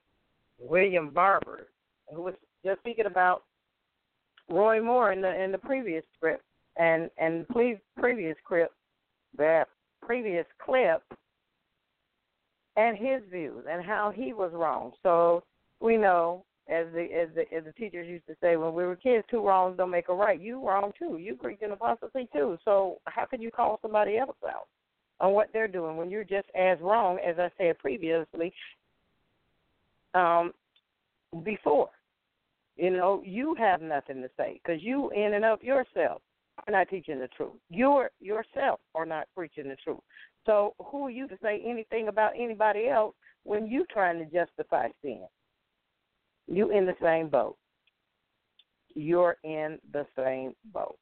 William 0.58 1.10
Barber, 1.10 1.68
who 2.14 2.22
was 2.22 2.34
just 2.64 2.80
speaking 2.80 3.06
about 3.06 3.44
Roy 4.50 4.82
Moore 4.82 5.12
in 5.12 5.22
the 5.22 5.42
in 5.42 5.50
the 5.50 5.58
previous 5.58 6.04
script, 6.14 6.44
and 6.76 7.10
and 7.16 7.48
please 7.48 7.78
previous 7.96 8.36
script, 8.44 8.74
that 9.38 9.68
previous 10.08 10.46
clip, 10.64 11.02
and 12.76 12.96
his 12.96 13.20
views 13.30 13.64
and 13.70 13.84
how 13.84 14.10
he 14.14 14.32
was 14.32 14.52
wrong. 14.54 14.92
So 15.02 15.44
we 15.80 15.96
know, 15.96 16.44
as 16.68 16.86
the 16.94 17.08
as 17.14 17.28
the 17.34 17.42
as 17.54 17.64
the 17.64 17.72
teachers 17.72 18.08
used 18.08 18.26
to 18.26 18.34
say 18.40 18.56
when 18.56 18.74
we 18.74 18.84
were 18.84 18.96
kids, 18.96 19.24
two 19.30 19.46
wrongs 19.46 19.76
don't 19.76 19.90
make 19.90 20.08
a 20.08 20.14
right. 20.14 20.40
You 20.40 20.66
wrong 20.66 20.92
too. 20.98 21.18
You 21.18 21.36
preaching 21.36 21.70
apostasy 21.72 22.28
too. 22.32 22.56
So 22.64 22.98
how 23.04 23.26
can 23.26 23.42
you 23.42 23.50
call 23.50 23.78
somebody 23.82 24.16
else 24.18 24.36
out? 24.48 24.66
on 25.20 25.32
what 25.32 25.48
they're 25.52 25.68
doing 25.68 25.96
when 25.96 26.10
you're 26.10 26.24
just 26.24 26.48
as 26.54 26.78
wrong 26.80 27.18
as 27.26 27.36
I 27.38 27.50
said 27.58 27.78
previously 27.78 28.52
um, 30.14 30.52
before. 31.44 31.90
You 32.76 32.90
know, 32.90 33.22
you 33.24 33.56
have 33.58 33.82
nothing 33.82 34.22
to 34.22 34.30
say 34.36 34.60
because 34.62 34.82
you, 34.82 35.10
in 35.10 35.34
and 35.34 35.44
of 35.44 35.62
yourself, 35.62 36.22
are 36.66 36.72
not 36.72 36.88
teaching 36.88 37.18
the 37.18 37.28
truth. 37.28 37.52
You 37.70 38.06
yourself 38.20 38.80
are 38.94 39.06
not 39.06 39.28
preaching 39.34 39.68
the 39.68 39.76
truth. 39.76 40.00
So 40.46 40.74
who 40.78 41.06
are 41.06 41.10
you 41.10 41.28
to 41.28 41.38
say 41.42 41.62
anything 41.64 42.08
about 42.08 42.32
anybody 42.38 42.88
else 42.88 43.14
when 43.44 43.66
you 43.66 43.84
trying 43.92 44.18
to 44.18 44.24
justify 44.24 44.88
sin? 45.02 45.26
You 46.46 46.70
in 46.70 46.86
the 46.86 46.96
same 47.02 47.28
boat. 47.28 47.56
You're 48.94 49.36
in 49.44 49.78
the 49.92 50.06
same 50.16 50.54
boat. 50.72 50.98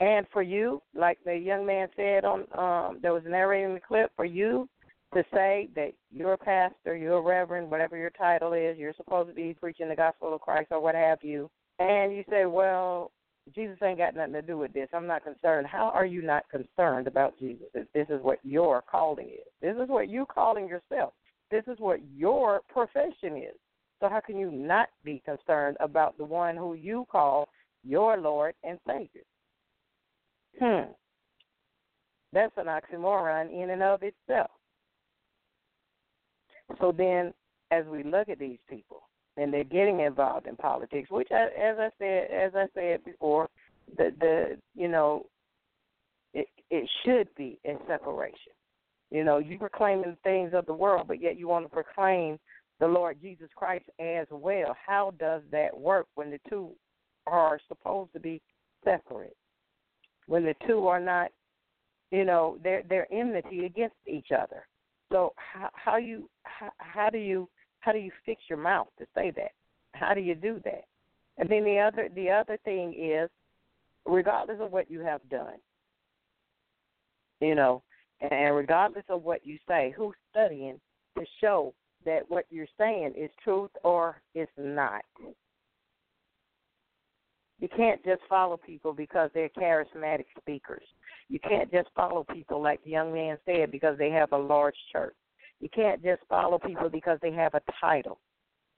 And 0.00 0.26
for 0.32 0.42
you, 0.42 0.82
like 0.94 1.18
the 1.24 1.36
young 1.36 1.66
man 1.66 1.88
said 1.96 2.24
on 2.24 2.40
um 2.56 2.98
that 3.02 3.12
was 3.12 3.22
narrating 3.26 3.74
the 3.74 3.80
clip, 3.80 4.10
for 4.16 4.24
you 4.24 4.68
to 5.14 5.22
say 5.32 5.68
that 5.76 5.92
you're 6.10 6.32
a 6.32 6.38
pastor, 6.38 6.96
you're 6.96 7.18
a 7.18 7.20
reverend, 7.20 7.70
whatever 7.70 7.96
your 7.96 8.10
title 8.10 8.54
is, 8.54 8.78
you're 8.78 8.94
supposed 8.94 9.28
to 9.28 9.34
be 9.34 9.54
preaching 9.54 9.88
the 9.88 9.96
gospel 9.96 10.34
of 10.34 10.40
Christ 10.40 10.68
or 10.70 10.80
what 10.80 10.94
have 10.94 11.18
you, 11.22 11.50
and 11.78 12.12
you 12.12 12.24
say, 12.30 12.46
Well, 12.46 13.12
Jesus 13.54 13.76
ain't 13.82 13.98
got 13.98 14.14
nothing 14.14 14.34
to 14.34 14.42
do 14.42 14.56
with 14.56 14.72
this. 14.72 14.88
I'm 14.94 15.06
not 15.06 15.24
concerned. 15.24 15.66
How 15.66 15.90
are 15.94 16.06
you 16.06 16.22
not 16.22 16.48
concerned 16.48 17.06
about 17.06 17.38
Jesus 17.38 17.66
if 17.74 17.90
this 17.92 18.06
is 18.08 18.22
what 18.22 18.38
your 18.44 18.82
calling 18.82 19.28
is? 19.28 19.52
This 19.60 19.74
is 19.82 19.88
what 19.88 20.08
you're 20.08 20.26
calling 20.26 20.68
yourself. 20.68 21.12
This 21.50 21.64
is 21.66 21.78
what 21.78 21.98
your 22.16 22.60
profession 22.68 23.36
is. 23.36 23.56
So 24.00 24.08
how 24.08 24.20
can 24.20 24.38
you 24.38 24.50
not 24.50 24.88
be 25.04 25.22
concerned 25.24 25.76
about 25.80 26.16
the 26.18 26.24
one 26.24 26.56
who 26.56 26.74
you 26.74 27.06
call 27.10 27.48
your 27.84 28.16
Lord 28.16 28.54
and 28.62 28.78
Savior? 28.86 29.22
Hmm. 30.60 30.92
That's 32.32 32.52
an 32.56 32.66
oxymoron 32.66 33.52
in 33.52 33.70
and 33.70 33.82
of 33.82 34.02
itself. 34.02 34.50
So 36.80 36.92
then, 36.96 37.34
as 37.70 37.84
we 37.86 38.02
look 38.02 38.28
at 38.28 38.38
these 38.38 38.58
people 38.68 39.02
and 39.36 39.52
they're 39.52 39.64
getting 39.64 40.00
involved 40.00 40.46
in 40.46 40.56
politics, 40.56 41.10
which, 41.10 41.28
I, 41.30 41.44
as 41.44 41.78
I 41.78 41.88
said, 41.98 42.30
as 42.30 42.52
I 42.54 42.66
said 42.74 43.04
before, 43.04 43.48
the 43.96 44.12
the 44.20 44.58
you 44.74 44.88
know, 44.88 45.26
it 46.34 46.48
it 46.70 46.88
should 47.04 47.28
be 47.36 47.58
a 47.66 47.74
separation. 47.86 48.52
You 49.10 49.24
know, 49.24 49.38
you 49.38 49.58
proclaiming 49.58 50.10
the 50.10 50.16
things 50.24 50.52
of 50.54 50.66
the 50.66 50.72
world, 50.72 51.06
but 51.08 51.20
yet 51.20 51.38
you 51.38 51.48
want 51.48 51.66
to 51.66 51.68
proclaim 51.68 52.38
the 52.80 52.86
Lord 52.86 53.18
Jesus 53.20 53.48
Christ 53.54 53.84
as 54.00 54.26
well. 54.30 54.74
How 54.86 55.12
does 55.18 55.42
that 55.50 55.78
work 55.78 56.06
when 56.14 56.30
the 56.30 56.40
two 56.48 56.70
are 57.26 57.60
supposed 57.68 58.12
to 58.14 58.20
be 58.20 58.40
separate? 58.84 59.36
when 60.26 60.44
the 60.44 60.54
two 60.66 60.86
are 60.86 61.00
not, 61.00 61.30
you 62.10 62.24
know, 62.24 62.58
they're 62.62 62.82
they're 62.88 63.12
enmity 63.12 63.66
against 63.66 63.96
each 64.06 64.28
other. 64.32 64.66
So 65.10 65.32
how 65.36 65.70
how 65.72 65.96
you 65.96 66.28
how, 66.44 66.70
how 66.78 67.10
do 67.10 67.18
you 67.18 67.48
how 67.82 67.92
do 67.92 67.98
you 67.98 68.10
fix 68.24 68.40
your 68.48 68.58
mouth 68.58 68.88
to 68.98 69.06
say 69.14 69.30
that? 69.36 69.52
How 69.92 70.14
do 70.14 70.20
you 70.20 70.34
do 70.34 70.60
that? 70.64 70.84
And 71.36 71.48
then 71.48 71.64
the 71.64 71.78
other 71.78 72.08
the 72.14 72.30
other 72.30 72.58
thing 72.64 72.94
is, 72.94 73.28
regardless 74.06 74.58
of 74.60 74.72
what 74.72 74.90
you 74.90 75.00
have 75.00 75.20
done, 75.28 75.58
you 77.40 77.54
know, 77.54 77.82
and 78.20 78.56
regardless 78.56 79.04
of 79.08 79.24
what 79.24 79.44
you 79.44 79.58
say, 79.68 79.92
who's 79.96 80.14
studying 80.30 80.80
to 81.18 81.24
show 81.40 81.74
that 82.04 82.22
what 82.28 82.46
you're 82.50 82.66
saying 82.78 83.14
is 83.16 83.30
truth 83.42 83.70
or 83.84 84.22
it's 84.34 84.50
not? 84.56 85.02
You 87.58 87.68
can't 87.76 88.04
just 88.04 88.22
follow 88.28 88.56
people 88.56 88.92
because 88.92 89.30
they're 89.34 89.48
charismatic 89.50 90.24
speakers. 90.40 90.82
You 91.28 91.38
can't 91.38 91.70
just 91.70 91.88
follow 91.94 92.24
people, 92.32 92.60
like 92.60 92.82
the 92.82 92.90
young 92.90 93.12
man 93.12 93.38
said, 93.46 93.70
because 93.70 93.96
they 93.98 94.10
have 94.10 94.32
a 94.32 94.36
large 94.36 94.74
church. 94.92 95.14
You 95.62 95.68
can't 95.72 96.02
just 96.02 96.20
follow 96.28 96.58
people 96.58 96.90
because 96.90 97.18
they 97.22 97.32
have 97.32 97.54
a 97.54 97.62
title. 97.80 98.18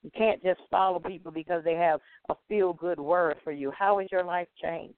You 0.03 0.11
can't 0.17 0.43
just 0.43 0.61
follow 0.71 1.01
people 1.01 1.33
because 1.33 1.65
they 1.65 1.75
have 1.75 1.99
a 2.29 2.35
feel 2.47 2.75
good 2.75 3.01
word 3.01 3.37
for 3.43 3.53
you. 3.53 3.73
How 3.77 3.99
has 3.99 4.13
your 4.13 4.23
life 4.23 4.49
changed? 4.63 4.95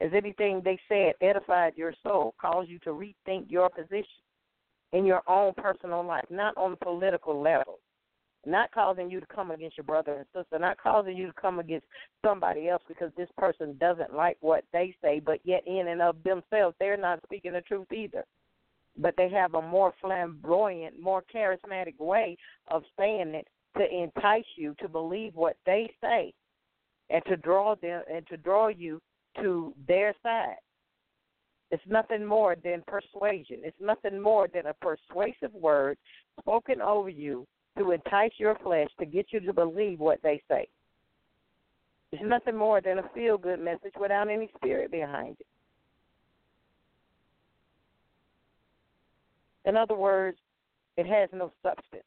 Has 0.00 0.10
anything 0.14 0.62
they 0.64 0.80
said 0.88 1.12
edified 1.20 1.74
your 1.76 1.92
soul, 2.02 2.34
caused 2.40 2.70
you 2.70 2.78
to 2.80 2.90
rethink 2.90 3.44
your 3.48 3.68
position 3.68 4.06
in 4.92 5.04
your 5.04 5.22
own 5.28 5.52
personal 5.54 6.02
life, 6.02 6.24
not 6.30 6.56
on 6.56 6.70
the 6.70 6.76
political 6.78 7.40
level? 7.40 7.78
not 8.46 8.72
causing 8.72 9.10
you 9.10 9.20
to 9.20 9.26
come 9.26 9.50
against 9.50 9.76
your 9.76 9.84
brother 9.84 10.14
and 10.14 10.26
sister, 10.34 10.58
not 10.58 10.78
causing 10.82 11.16
you 11.16 11.26
to 11.26 11.32
come 11.34 11.58
against 11.58 11.86
somebody 12.24 12.68
else 12.68 12.82
because 12.88 13.12
this 13.16 13.28
person 13.36 13.76
doesn't 13.78 14.14
like 14.14 14.36
what 14.40 14.64
they 14.72 14.94
say, 15.02 15.20
but 15.20 15.40
yet 15.44 15.62
in 15.66 15.88
and 15.88 16.00
of 16.00 16.16
themselves 16.22 16.74
they're 16.78 16.96
not 16.96 17.20
speaking 17.24 17.52
the 17.52 17.60
truth 17.60 17.92
either. 17.92 18.24
But 19.00 19.14
they 19.16 19.30
have 19.30 19.54
a 19.54 19.62
more 19.62 19.94
flamboyant, 20.00 21.00
more 21.00 21.24
charismatic 21.34 21.98
way 21.98 22.36
of 22.68 22.82
saying 22.98 23.34
it 23.34 23.48
to 23.76 23.84
entice 23.88 24.44
you 24.56 24.74
to 24.80 24.88
believe 24.88 25.34
what 25.34 25.56
they 25.64 25.90
say 26.00 26.34
and 27.08 27.24
to 27.26 27.36
draw 27.36 27.74
them 27.76 28.02
and 28.12 28.26
to 28.28 28.36
draw 28.36 28.68
you 28.68 29.00
to 29.40 29.74
their 29.88 30.14
side. 30.22 30.56
It's 31.70 31.82
nothing 31.88 32.24
more 32.24 32.56
than 32.62 32.82
persuasion. 32.86 33.60
It's 33.62 33.80
nothing 33.80 34.20
more 34.20 34.48
than 34.52 34.66
a 34.66 34.74
persuasive 34.74 35.54
word 35.54 35.96
spoken 36.40 36.80
over 36.80 37.08
you 37.08 37.46
to 37.78 37.92
entice 37.92 38.32
your 38.38 38.56
flesh 38.62 38.88
to 38.98 39.06
get 39.06 39.26
you 39.30 39.40
to 39.40 39.52
believe 39.52 40.00
what 40.00 40.20
they 40.22 40.42
say. 40.48 40.68
It's 42.12 42.22
nothing 42.24 42.56
more 42.56 42.80
than 42.80 42.98
a 42.98 43.08
feel 43.14 43.38
good 43.38 43.60
message 43.60 43.94
without 43.98 44.28
any 44.28 44.50
spirit 44.56 44.90
behind 44.90 45.36
it. 45.38 45.46
In 49.64 49.76
other 49.76 49.94
words, 49.94 50.38
it 50.96 51.06
has 51.06 51.28
no 51.32 51.52
substance. 51.62 52.04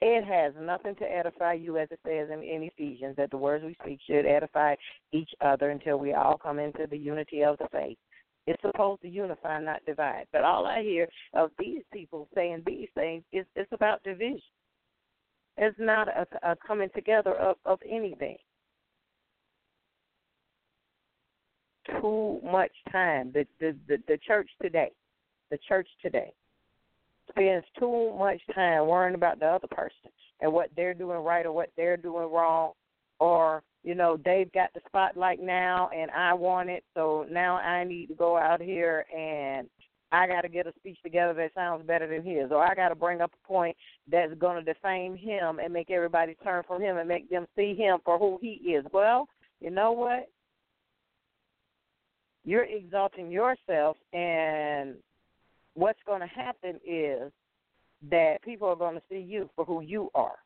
It 0.00 0.24
has 0.24 0.52
nothing 0.60 0.94
to 0.96 1.04
edify 1.04 1.54
you, 1.54 1.78
as 1.78 1.88
it 1.90 2.00
says 2.06 2.28
in, 2.30 2.42
in 2.42 2.64
Ephesians, 2.64 3.16
that 3.16 3.30
the 3.30 3.38
words 3.38 3.64
we 3.64 3.76
speak 3.82 4.00
should 4.06 4.26
edify 4.26 4.74
each 5.12 5.30
other 5.40 5.70
until 5.70 5.98
we 5.98 6.12
all 6.12 6.36
come 6.36 6.58
into 6.58 6.86
the 6.90 6.98
unity 6.98 7.42
of 7.42 7.56
the 7.58 7.68
faith. 7.72 7.96
It's 8.46 8.60
supposed 8.60 9.00
to 9.02 9.08
unify, 9.08 9.60
not 9.60 9.84
divide. 9.86 10.26
But 10.32 10.44
all 10.44 10.66
I 10.66 10.82
hear 10.82 11.08
of 11.32 11.50
these 11.58 11.82
people 11.92 12.28
saying 12.34 12.64
these 12.66 12.88
things 12.94 13.24
is 13.32 13.46
it's 13.56 13.72
about 13.72 14.02
division. 14.02 14.40
It's 15.56 15.78
not 15.78 16.08
a, 16.08 16.26
a 16.42 16.56
coming 16.66 16.90
together 16.94 17.34
of, 17.36 17.56
of 17.64 17.78
anything. 17.88 18.36
Too 22.00 22.40
much 22.44 22.72
time. 22.90 23.30
The, 23.32 23.46
the 23.60 23.76
the 23.88 23.98
the 24.08 24.18
church 24.26 24.50
today, 24.60 24.90
the 25.54 25.58
church 25.68 25.88
today, 26.02 26.32
spends 27.30 27.64
too 27.78 28.12
much 28.18 28.40
time 28.54 28.88
worrying 28.88 29.14
about 29.14 29.38
the 29.38 29.46
other 29.46 29.68
person 29.68 30.10
and 30.40 30.52
what 30.52 30.68
they're 30.74 30.94
doing 30.94 31.18
right 31.18 31.46
or 31.46 31.52
what 31.52 31.70
they're 31.76 31.96
doing 31.96 32.30
wrong, 32.30 32.72
or 33.20 33.62
you 33.84 33.94
know, 33.94 34.18
they've 34.24 34.50
got 34.52 34.72
the 34.74 34.80
spotlight 34.86 35.40
now 35.40 35.90
and 35.96 36.10
I 36.10 36.34
want 36.34 36.70
it, 36.70 36.82
so 36.94 37.24
now 37.30 37.56
I 37.56 37.84
need 37.84 38.06
to 38.06 38.14
go 38.14 38.36
out 38.36 38.60
here 38.60 39.06
and 39.16 39.68
I 40.10 40.26
got 40.26 40.40
to 40.40 40.48
get 40.48 40.66
a 40.66 40.72
speech 40.76 40.98
together 41.04 41.34
that 41.34 41.54
sounds 41.54 41.86
better 41.86 42.08
than 42.08 42.24
his, 42.24 42.50
or 42.50 42.64
I 42.64 42.74
got 42.74 42.88
to 42.88 42.96
bring 42.96 43.20
up 43.20 43.30
a 43.32 43.46
point 43.46 43.76
that's 44.10 44.34
going 44.34 44.64
to 44.64 44.72
defame 44.72 45.16
him 45.16 45.60
and 45.60 45.72
make 45.72 45.90
everybody 45.90 46.36
turn 46.42 46.64
from 46.66 46.82
him 46.82 46.96
and 46.96 47.08
make 47.08 47.30
them 47.30 47.46
see 47.54 47.74
him 47.74 47.98
for 48.04 48.18
who 48.18 48.38
he 48.40 48.54
is. 48.72 48.84
Well, 48.92 49.28
you 49.60 49.70
know 49.70 49.92
what? 49.92 50.28
You're 52.44 52.64
exalting 52.64 53.30
yourself, 53.30 53.96
and 54.12 54.96
what's 55.74 55.98
going 56.06 56.20
to 56.20 56.26
happen 56.26 56.80
is 56.86 57.30
that 58.10 58.42
people 58.42 58.68
are 58.68 58.76
going 58.76 58.94
to 58.94 59.02
see 59.08 59.18
you 59.18 59.48
for 59.54 59.64
who 59.64 59.80
you 59.80 60.10
are. 60.14 60.36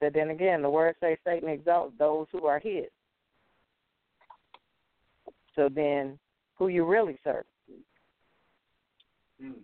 But 0.00 0.12
then 0.12 0.30
again, 0.30 0.60
the 0.60 0.68
word 0.68 0.96
says 1.00 1.16
Satan 1.24 1.48
exalts 1.48 1.94
those 1.98 2.26
who 2.30 2.46
are 2.46 2.58
his. 2.58 2.86
So 5.56 5.68
then, 5.72 6.18
who 6.56 6.68
you 6.68 6.84
really 6.84 7.18
serve? 7.24 7.44
Mm. 9.42 9.54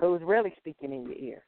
Who's 0.00 0.22
really 0.22 0.52
speaking 0.58 0.92
in 0.92 1.02
your 1.04 1.16
ear? 1.16 1.42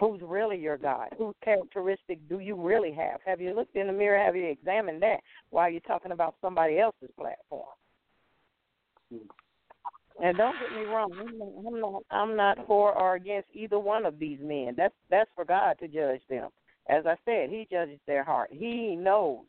Who's 0.00 0.20
really 0.22 0.56
your 0.56 0.78
God? 0.78 1.08
Whose 1.18 1.34
characteristic 1.44 2.26
do 2.28 2.38
you 2.38 2.54
really 2.56 2.92
have? 2.92 3.20
Have 3.26 3.38
you 3.40 3.54
looked 3.54 3.76
in 3.76 3.86
the 3.86 3.92
mirror? 3.92 4.18
Have 4.18 4.34
you 4.34 4.46
examined 4.46 5.02
that 5.02 5.20
while 5.50 5.70
you're 5.70 5.80
talking 5.82 6.12
about 6.12 6.36
somebody 6.40 6.78
else's 6.78 7.10
platform? 7.18 7.68
And 10.22 10.36
don't 10.38 10.56
get 10.58 10.78
me 10.78 10.86
wrong, 10.86 11.12
I'm 11.66 11.80
not, 11.80 12.02
I'm 12.10 12.36
not 12.36 12.66
for 12.66 12.96
or 12.96 13.14
against 13.16 13.48
either 13.52 13.78
one 13.78 14.06
of 14.06 14.18
these 14.18 14.38
men. 14.40 14.74
That's 14.74 14.94
that's 15.10 15.30
for 15.34 15.44
God 15.44 15.76
to 15.80 15.88
judge 15.88 16.22
them. 16.30 16.48
As 16.88 17.04
I 17.06 17.16
said, 17.26 17.50
He 17.50 17.68
judges 17.70 18.00
their 18.06 18.24
heart. 18.24 18.50
He 18.52 18.96
knows 18.96 19.40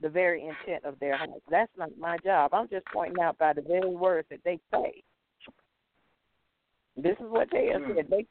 the 0.00 0.08
very 0.08 0.42
intent 0.42 0.84
of 0.84 0.98
their 1.00 1.16
hearts. 1.16 1.42
That's 1.50 1.72
not 1.76 1.90
my 1.98 2.16
job. 2.18 2.54
I'm 2.54 2.68
just 2.68 2.86
pointing 2.92 3.22
out 3.22 3.38
by 3.38 3.54
the 3.54 3.62
very 3.62 3.94
words 3.94 4.28
that 4.30 4.40
they 4.44 4.60
say. 4.72 5.02
This 6.96 7.16
is 7.18 7.26
what 7.28 7.48
they 7.50 7.70
said. 7.72 8.06
They 8.08 8.26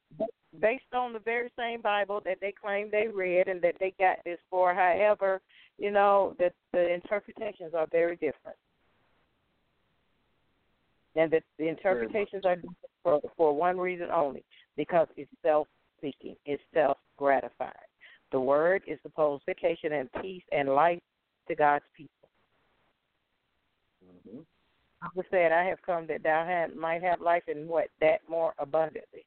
based 0.60 0.94
on 0.94 1.14
the 1.14 1.20
very 1.20 1.52
same 1.58 1.82
Bible 1.82 2.22
that 2.26 2.40
they 2.42 2.52
claim 2.52 2.90
they 2.92 3.08
read 3.08 3.48
and 3.48 3.62
that 3.62 3.76
they 3.80 3.94
got 4.00 4.18
this 4.26 4.40
for. 4.50 4.74
However, 4.74 5.42
you 5.78 5.92
know 5.92 6.36
that 6.40 6.54
the 6.74 6.94
interpretations 6.94 7.74
are 7.74 7.88
very 7.92 8.16
different, 8.16 8.58
and 11.16 11.32
that 11.32 11.44
the 11.58 11.68
interpretations 11.68 12.46
are 12.46 12.56
different 12.56 12.78
for 13.04 13.22
for 13.38 13.54
one 13.54 13.78
reason 13.78 14.10
only 14.12 14.44
because 14.76 15.08
it's 15.16 15.32
self-seeking, 15.42 16.36
it's 16.46 16.64
self-gratifying. 16.74 17.74
The 18.32 18.40
word 18.40 18.84
is 18.88 19.00
supposed 19.02 19.44
vacation 19.46 19.94
and 19.94 20.10
peace 20.22 20.44
and 20.52 20.70
life 20.70 21.02
to 21.48 21.56
God's 21.56 21.86
people. 21.96 22.30
Mm-hmm. 24.06 24.42
I 25.02 25.22
said, 25.32 25.52
I 25.52 25.64
have 25.64 25.82
come 25.86 26.08
that 26.08 26.24
thou 26.24 26.46
had, 26.46 26.76
might 26.76 27.02
have 27.04 27.22
life 27.22 27.44
and 27.48 27.68
what 27.68 27.88
that 28.02 28.20
more 28.30 28.54
abundantly. 28.60 29.26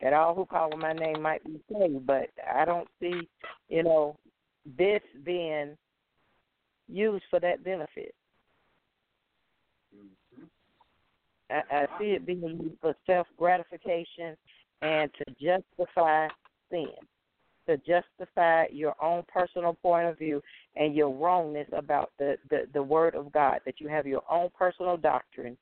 That 0.00 0.12
all 0.12 0.34
who 0.34 0.44
call 0.44 0.72
on 0.72 0.80
my 0.80 0.92
name 0.92 1.22
might 1.22 1.42
be 1.44 1.60
saved, 1.72 2.06
but 2.06 2.28
I 2.54 2.64
don't 2.64 2.88
see, 3.00 3.28
you 3.68 3.82
know, 3.82 4.16
this 4.76 5.00
being 5.24 5.76
used 6.88 7.24
for 7.30 7.40
that 7.40 7.64
benefit. 7.64 8.14
I, 11.50 11.62
I 11.70 11.86
see 11.98 12.10
it 12.10 12.26
being 12.26 12.42
used 12.42 12.80
for 12.80 12.94
self 13.06 13.26
gratification 13.38 14.36
and 14.82 15.10
to 15.14 15.24
justify 15.40 16.28
sin 16.70 16.88
to 17.66 17.76
justify 17.78 18.66
your 18.72 18.94
own 19.02 19.24
personal 19.32 19.74
point 19.74 20.06
of 20.06 20.18
view 20.18 20.42
and 20.76 20.94
your 20.94 21.10
wrongness 21.10 21.68
about 21.72 22.12
the, 22.18 22.36
the, 22.50 22.66
the 22.72 22.82
word 22.82 23.14
of 23.14 23.32
God, 23.32 23.60
that 23.66 23.80
you 23.80 23.88
have 23.88 24.06
your 24.06 24.22
own 24.30 24.50
personal 24.56 24.96
doctrine 24.96 25.56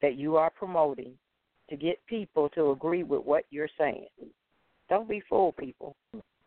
that 0.00 0.16
you 0.16 0.36
are 0.36 0.50
promoting 0.50 1.12
to 1.70 1.76
get 1.76 2.04
people 2.06 2.48
to 2.50 2.70
agree 2.70 3.02
with 3.02 3.24
what 3.24 3.44
you're 3.50 3.68
saying. 3.78 4.08
Don't 4.88 5.08
be 5.08 5.22
fooled, 5.28 5.56
people. 5.56 5.96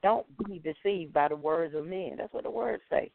Don't 0.03 0.25
be 0.45 0.59
deceived 0.59 1.13
by 1.13 1.29
the 1.29 1.35
words 1.35 1.73
of 1.75 1.85
men. 1.85 2.15
That's 2.17 2.33
what 2.33 2.43
the 2.43 2.51
words 2.51 2.83
say. 2.89 3.11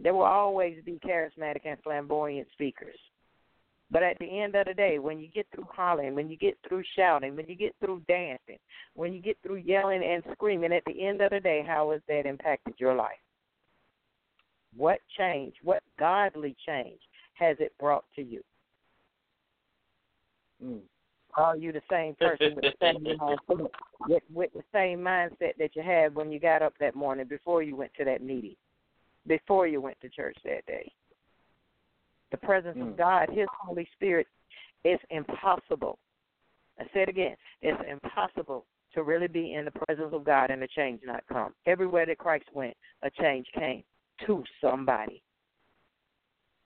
There 0.00 0.14
will 0.14 0.22
always 0.22 0.78
be 0.84 1.00
charismatic 1.04 1.66
and 1.66 1.76
flamboyant 1.82 2.48
speakers. 2.52 2.96
But 3.90 4.04
at 4.04 4.18
the 4.20 4.40
end 4.40 4.54
of 4.54 4.66
the 4.66 4.74
day, 4.74 5.00
when 5.00 5.18
you 5.18 5.28
get 5.28 5.46
through 5.52 5.66
hollering, 5.68 6.14
when 6.14 6.30
you 6.30 6.36
get 6.36 6.56
through 6.66 6.84
shouting, 6.96 7.36
when 7.36 7.46
you 7.48 7.56
get 7.56 7.74
through 7.80 8.02
dancing, 8.06 8.58
when 8.94 9.12
you 9.12 9.20
get 9.20 9.36
through 9.42 9.56
yelling 9.56 10.02
and 10.04 10.22
screaming, 10.32 10.72
at 10.72 10.84
the 10.86 11.04
end 11.04 11.20
of 11.20 11.30
the 11.30 11.40
day, 11.40 11.64
how 11.66 11.90
has 11.90 12.00
that 12.06 12.24
impacted 12.24 12.74
your 12.78 12.94
life? 12.94 13.18
What 14.76 15.00
change, 15.18 15.54
what 15.64 15.82
godly 15.98 16.54
change 16.64 17.00
has 17.34 17.56
it 17.58 17.72
brought 17.80 18.04
to 18.14 18.22
you? 18.22 18.42
Mm. 20.64 20.80
Are 21.36 21.56
you 21.56 21.72
the 21.72 21.82
same 21.90 22.14
person 22.16 22.56
with 22.56 22.64
the 22.64 22.72
same 22.80 23.04
mindset, 23.20 23.70
with, 24.08 24.22
with 24.32 24.52
the 24.52 24.64
same 24.72 24.98
mindset 25.00 25.56
that 25.58 25.74
you 25.74 25.82
had 25.82 26.14
when 26.14 26.32
you 26.32 26.40
got 26.40 26.62
up 26.62 26.74
that 26.80 26.94
morning 26.94 27.26
before 27.26 27.62
you 27.62 27.76
went 27.76 27.92
to 27.98 28.04
that 28.04 28.22
meeting, 28.22 28.56
before 29.26 29.66
you 29.66 29.80
went 29.80 30.00
to 30.00 30.08
church 30.08 30.36
that 30.44 30.66
day? 30.66 30.92
the 32.30 32.36
presence 32.36 32.76
Mm. 32.76 32.90
of 32.90 32.96
God, 32.96 33.28
His 33.30 33.48
Holy 33.60 33.86
Spirit, 33.92 34.26
is 34.84 35.00
impossible. 35.10 35.98
I 36.78 36.88
said 36.92 37.08
again, 37.08 37.36
it's 37.60 37.82
impossible 37.88 38.66
to 38.92 39.02
really 39.02 39.28
be 39.28 39.54
in 39.54 39.64
the 39.64 39.70
presence 39.70 40.12
of 40.12 40.24
God 40.24 40.50
and 40.50 40.62
a 40.62 40.68
change 40.68 41.02
not 41.04 41.26
come. 41.26 41.54
Everywhere 41.66 42.06
that 42.06 42.18
Christ 42.18 42.50
went, 42.52 42.76
a 43.02 43.10
change 43.10 43.46
came 43.52 43.84
to 44.26 44.44
somebody. 44.60 45.22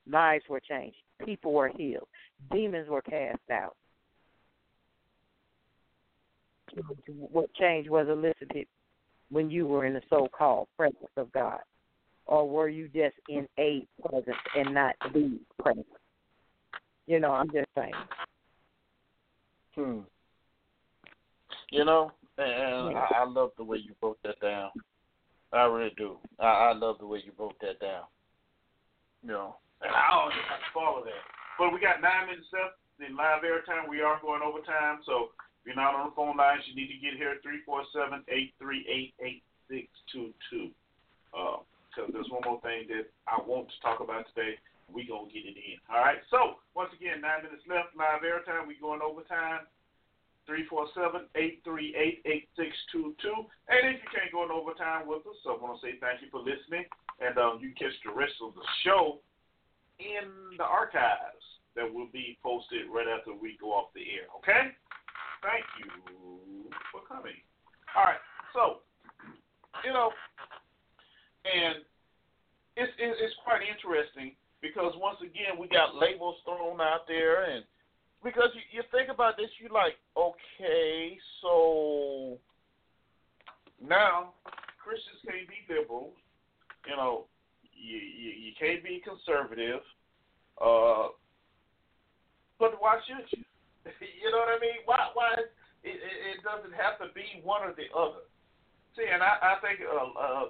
Lives 0.06 0.44
were 0.48 0.60
changed. 0.60 0.98
People 1.24 1.52
were 1.52 1.68
healed. 1.68 2.08
Demons 2.50 2.88
were 2.88 3.02
cast 3.02 3.50
out. 3.50 3.76
What 7.06 7.52
change 7.54 7.88
was 7.88 8.08
elicited 8.08 8.66
when 9.30 9.50
you 9.50 9.66
were 9.66 9.84
in 9.84 9.94
the 9.94 10.02
so 10.10 10.28
called 10.36 10.68
presence 10.76 11.10
of 11.16 11.32
God? 11.32 11.60
or 12.26 12.48
were 12.48 12.68
you 12.68 12.88
just 12.88 13.16
in 13.28 13.46
a 13.58 13.86
presence 14.02 14.36
and 14.56 14.74
not 14.74 14.94
the 15.12 15.38
presence? 15.62 15.86
You 17.06 17.20
know, 17.20 17.32
I'm 17.32 17.50
just 17.50 17.68
saying. 17.76 17.92
Hmm. 19.74 20.00
You 21.70 21.84
know, 21.84 22.12
and 22.38 22.96
I, 22.96 23.08
I 23.16 23.24
love 23.26 23.50
the 23.58 23.64
way 23.64 23.78
you 23.78 23.94
broke 24.00 24.18
that 24.22 24.40
down. 24.40 24.70
I 25.52 25.64
really 25.64 25.92
do. 25.96 26.16
I, 26.38 26.70
I 26.70 26.72
love 26.72 26.96
the 26.98 27.06
way 27.06 27.20
you 27.24 27.32
broke 27.32 27.58
that 27.60 27.80
down. 27.80 28.04
You 29.22 29.30
know, 29.30 29.56
and 29.82 29.90
I 29.90 30.14
always 30.14 30.36
have 30.48 30.60
to 30.60 30.72
follow 30.72 31.04
that. 31.04 31.24
But 31.58 31.72
we 31.72 31.80
got 31.80 32.00
nine 32.00 32.26
minutes 32.26 32.48
left 32.52 32.78
in 33.06 33.16
live 33.16 33.42
airtime. 33.42 33.88
We 33.88 34.00
are 34.00 34.20
going 34.22 34.42
overtime, 34.42 35.00
so 35.04 35.30
you're 35.66 35.76
not 35.76 35.94
on 35.94 36.12
the 36.12 36.16
phone 36.16 36.36
lines, 36.36 36.62
you 36.68 36.76
need 36.76 36.92
to 36.92 37.00
get 37.00 37.16
here 37.16 37.32
at 37.32 37.42
three 37.42 37.64
four 37.64 37.82
seven 37.92 38.22
eight 38.28 38.52
three 38.60 38.84
eight 38.88 39.14
eight 39.24 39.42
six 39.68 39.88
two 40.12 40.32
two. 40.50 40.68
Uh, 41.32 41.64
because 41.94 42.10
there's 42.10 42.30
one 42.30 42.42
more 42.42 42.60
thing 42.60 42.90
that 42.90 43.06
I 43.30 43.38
want 43.38 43.70
to 43.70 43.78
talk 43.78 44.02
about 44.02 44.26
today. 44.34 44.58
We 44.90 45.06
gonna 45.06 45.30
get 45.30 45.46
it 45.46 45.56
in. 45.56 45.78
All 45.88 46.02
right. 46.02 46.20
So 46.28 46.60
once 46.74 46.90
again, 46.92 47.22
nine 47.22 47.46
minutes 47.46 47.64
left, 47.70 47.96
live 47.96 48.26
airtime. 48.26 48.68
We 48.68 48.76
going 48.76 49.00
overtime. 49.00 49.64
Three 50.44 50.68
four 50.68 50.90
seven 50.92 51.24
eight 51.40 51.64
three 51.64 51.96
eight 51.96 52.20
eight 52.28 52.52
six 52.52 52.76
two 52.92 53.16
two. 53.22 53.48
And 53.70 53.96
if 53.96 54.02
you 54.04 54.08
can't 54.12 54.28
go 54.28 54.44
in 54.44 54.52
overtime 54.52 55.08
with 55.08 55.24
us, 55.24 55.40
I 55.48 55.56
want 55.56 55.80
to 55.80 55.80
say 55.80 55.96
thank 56.02 56.20
you 56.20 56.28
for 56.28 56.44
listening, 56.44 56.84
and 57.22 57.38
um, 57.40 57.64
you 57.64 57.72
catch 57.72 57.96
the 58.04 58.12
rest 58.12 58.36
of 58.44 58.52
the 58.52 58.66
show 58.84 59.24
in 59.96 60.58
the 60.60 60.68
archives 60.68 61.46
that 61.76 61.88
will 61.88 62.12
be 62.12 62.36
posted 62.42 62.84
right 62.92 63.08
after 63.08 63.32
we 63.32 63.56
go 63.56 63.72
off 63.72 63.88
the 63.96 64.04
air. 64.04 64.28
Okay. 64.44 64.76
Thank 65.44 65.68
you 65.78 66.72
for 66.90 67.04
coming. 67.06 67.36
All 67.92 68.08
right. 68.08 68.22
So 68.56 68.80
you 69.84 69.92
know 69.92 70.10
and 71.44 71.84
it's, 72.76 72.92
it's 72.98 73.36
quite 73.44 73.60
interesting 73.62 74.34
because 74.60 74.92
once 74.96 75.18
again 75.20 75.60
we 75.60 75.68
got 75.68 75.94
labels 75.94 76.36
thrown 76.44 76.80
out 76.80 77.06
there, 77.06 77.44
and 77.50 77.64
because 78.24 78.48
you, 78.54 78.62
you 78.72 78.82
think 78.90 79.12
about 79.12 79.36
this, 79.36 79.50
you 79.60 79.68
like, 79.72 80.00
okay, 80.16 81.16
so 81.42 82.38
now 83.76 84.32
Christians 84.80 85.20
can't 85.22 85.48
be 85.48 85.60
liberals, 85.68 86.16
you 86.88 86.96
know, 86.96 87.26
you 87.76 87.98
you, 87.98 88.30
you 88.48 88.52
can't 88.58 88.82
be 88.82 89.02
conservative, 89.04 89.84
uh, 90.60 91.12
but 92.58 92.80
why 92.80 92.98
should 93.06 93.38
you? 93.38 93.44
you 94.22 94.28
know 94.32 94.40
what 94.40 94.52
I 94.56 94.60
mean? 94.60 94.80
Why 94.84 95.10
why 95.14 95.34
it, 95.38 95.52
it, 95.84 95.98
it 96.00 96.38
doesn't 96.40 96.72
have 96.74 96.96
to 97.04 97.12
be 97.12 97.40
one 97.44 97.62
or 97.62 97.76
the 97.76 97.92
other. 97.92 98.24
See, 98.96 99.04
and 99.10 99.22
I, 99.22 99.36
I 99.42 99.54
think 99.60 99.82
uh, 99.82 100.10
uh, 100.14 100.46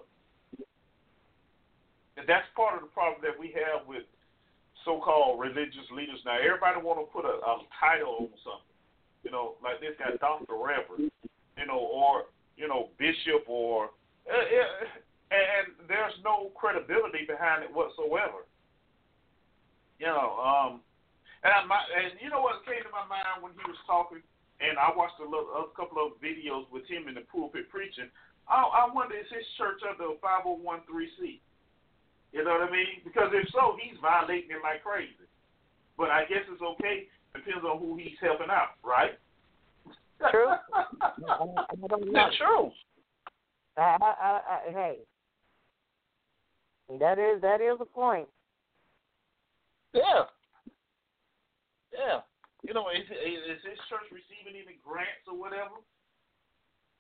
that's 2.28 2.46
part 2.54 2.76
of 2.76 2.86
the 2.86 2.92
problem 2.92 3.24
that 3.24 3.34
we 3.34 3.50
have 3.56 3.88
with 3.88 4.04
so-called 4.84 5.40
religious 5.40 5.88
leaders 5.90 6.20
now. 6.24 6.36
Everybody 6.36 6.78
want 6.84 7.00
to 7.00 7.08
put 7.08 7.24
a, 7.24 7.40
a 7.40 7.54
title 7.80 8.28
on 8.28 8.32
something, 8.44 8.76
you 9.24 9.32
know, 9.32 9.56
like 9.64 9.80
this 9.80 9.96
guy, 9.98 10.12
Doctor 10.20 10.54
Reverend, 10.54 11.10
you 11.56 11.66
know, 11.66 11.80
or 11.80 12.28
you 12.56 12.68
know, 12.68 12.92
Bishop, 12.98 13.48
or 13.48 13.90
uh, 14.30 14.44
and, 15.32 15.42
and 15.42 15.66
there's 15.88 16.14
no 16.22 16.52
credibility 16.54 17.26
behind 17.26 17.64
it 17.64 17.72
whatsoever. 17.72 18.46
You 19.98 20.06
know, 20.06 20.38
um, 20.38 20.80
and 21.44 21.68
my, 21.68 21.76
and 21.76 22.16
you 22.24 22.32
know 22.32 22.40
what 22.40 22.64
came 22.64 22.80
to 22.80 22.92
my 22.92 23.04
mind 23.04 23.44
when 23.44 23.52
he 23.52 23.64
was 23.68 23.76
talking, 23.84 24.24
and 24.64 24.80
I 24.80 24.88
watched 24.96 25.20
a, 25.20 25.28
little, 25.28 25.52
a 25.52 25.68
couple 25.76 26.00
of 26.00 26.16
videos 26.24 26.64
with 26.72 26.88
him 26.88 27.04
in 27.06 27.20
the 27.20 27.26
pulpit 27.28 27.68
preaching. 27.68 28.08
I, 28.48 28.64
I 28.64 28.82
wonder 28.88 29.16
is 29.16 29.28
his 29.28 29.44
church 29.60 29.84
under 29.84 30.12
a 30.12 30.18
5013C? 30.24 31.40
You 32.32 32.42
know 32.42 32.58
what 32.58 32.68
I 32.68 32.72
mean? 32.72 33.04
Because 33.04 33.30
if 33.32 33.46
so, 33.52 33.76
he's 33.76 34.00
violating 34.00 34.56
it 34.56 34.64
like 34.64 34.82
crazy. 34.82 35.28
But 35.96 36.10
I 36.10 36.24
guess 36.24 36.48
it's 36.50 36.62
okay. 36.62 37.06
Depends 37.34 37.64
on 37.64 37.78
who 37.78 37.96
he's 37.96 38.18
helping 38.20 38.50
out, 38.50 38.80
right? 38.82 39.14
True. 40.30 40.52
That's 42.12 42.36
true. 42.36 42.70
I, 43.76 43.96
I, 44.00 44.40
I, 44.48 44.72
hey, 44.72 44.96
that 47.00 47.18
is 47.18 47.42
that 47.42 47.60
is 47.60 47.76
a 47.80 47.84
point. 47.84 48.28
Yeah. 49.92 50.24
Yeah. 51.94 52.26
You 52.66 52.74
know, 52.74 52.90
is, 52.90 53.06
is 53.06 53.62
his 53.62 53.78
church 53.86 54.08
receiving 54.10 54.58
any 54.58 54.80
grants 54.82 55.28
or 55.30 55.38
whatever? 55.38 55.78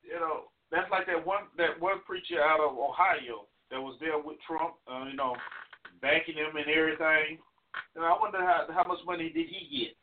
You 0.04 0.20
know, 0.20 0.52
that's 0.70 0.86
like 0.92 1.08
that 1.08 1.24
one 1.24 1.48
that 1.56 1.80
one 1.80 2.04
preacher 2.04 2.38
out 2.38 2.60
of 2.60 2.76
Ohio 2.76 3.48
that 3.72 3.80
was 3.80 3.96
there 3.98 4.20
with 4.20 4.36
Trump. 4.44 4.76
Uh, 4.84 5.08
you 5.08 5.16
know, 5.16 5.34
backing 6.04 6.36
him 6.36 6.52
and 6.52 6.68
everything. 6.68 7.40
And 7.96 8.04
I 8.04 8.12
wonder 8.12 8.44
how 8.44 8.68
how 8.68 8.84
much 8.84 9.00
money 9.08 9.32
did 9.32 9.48
he 9.48 9.64
get? 9.72 9.96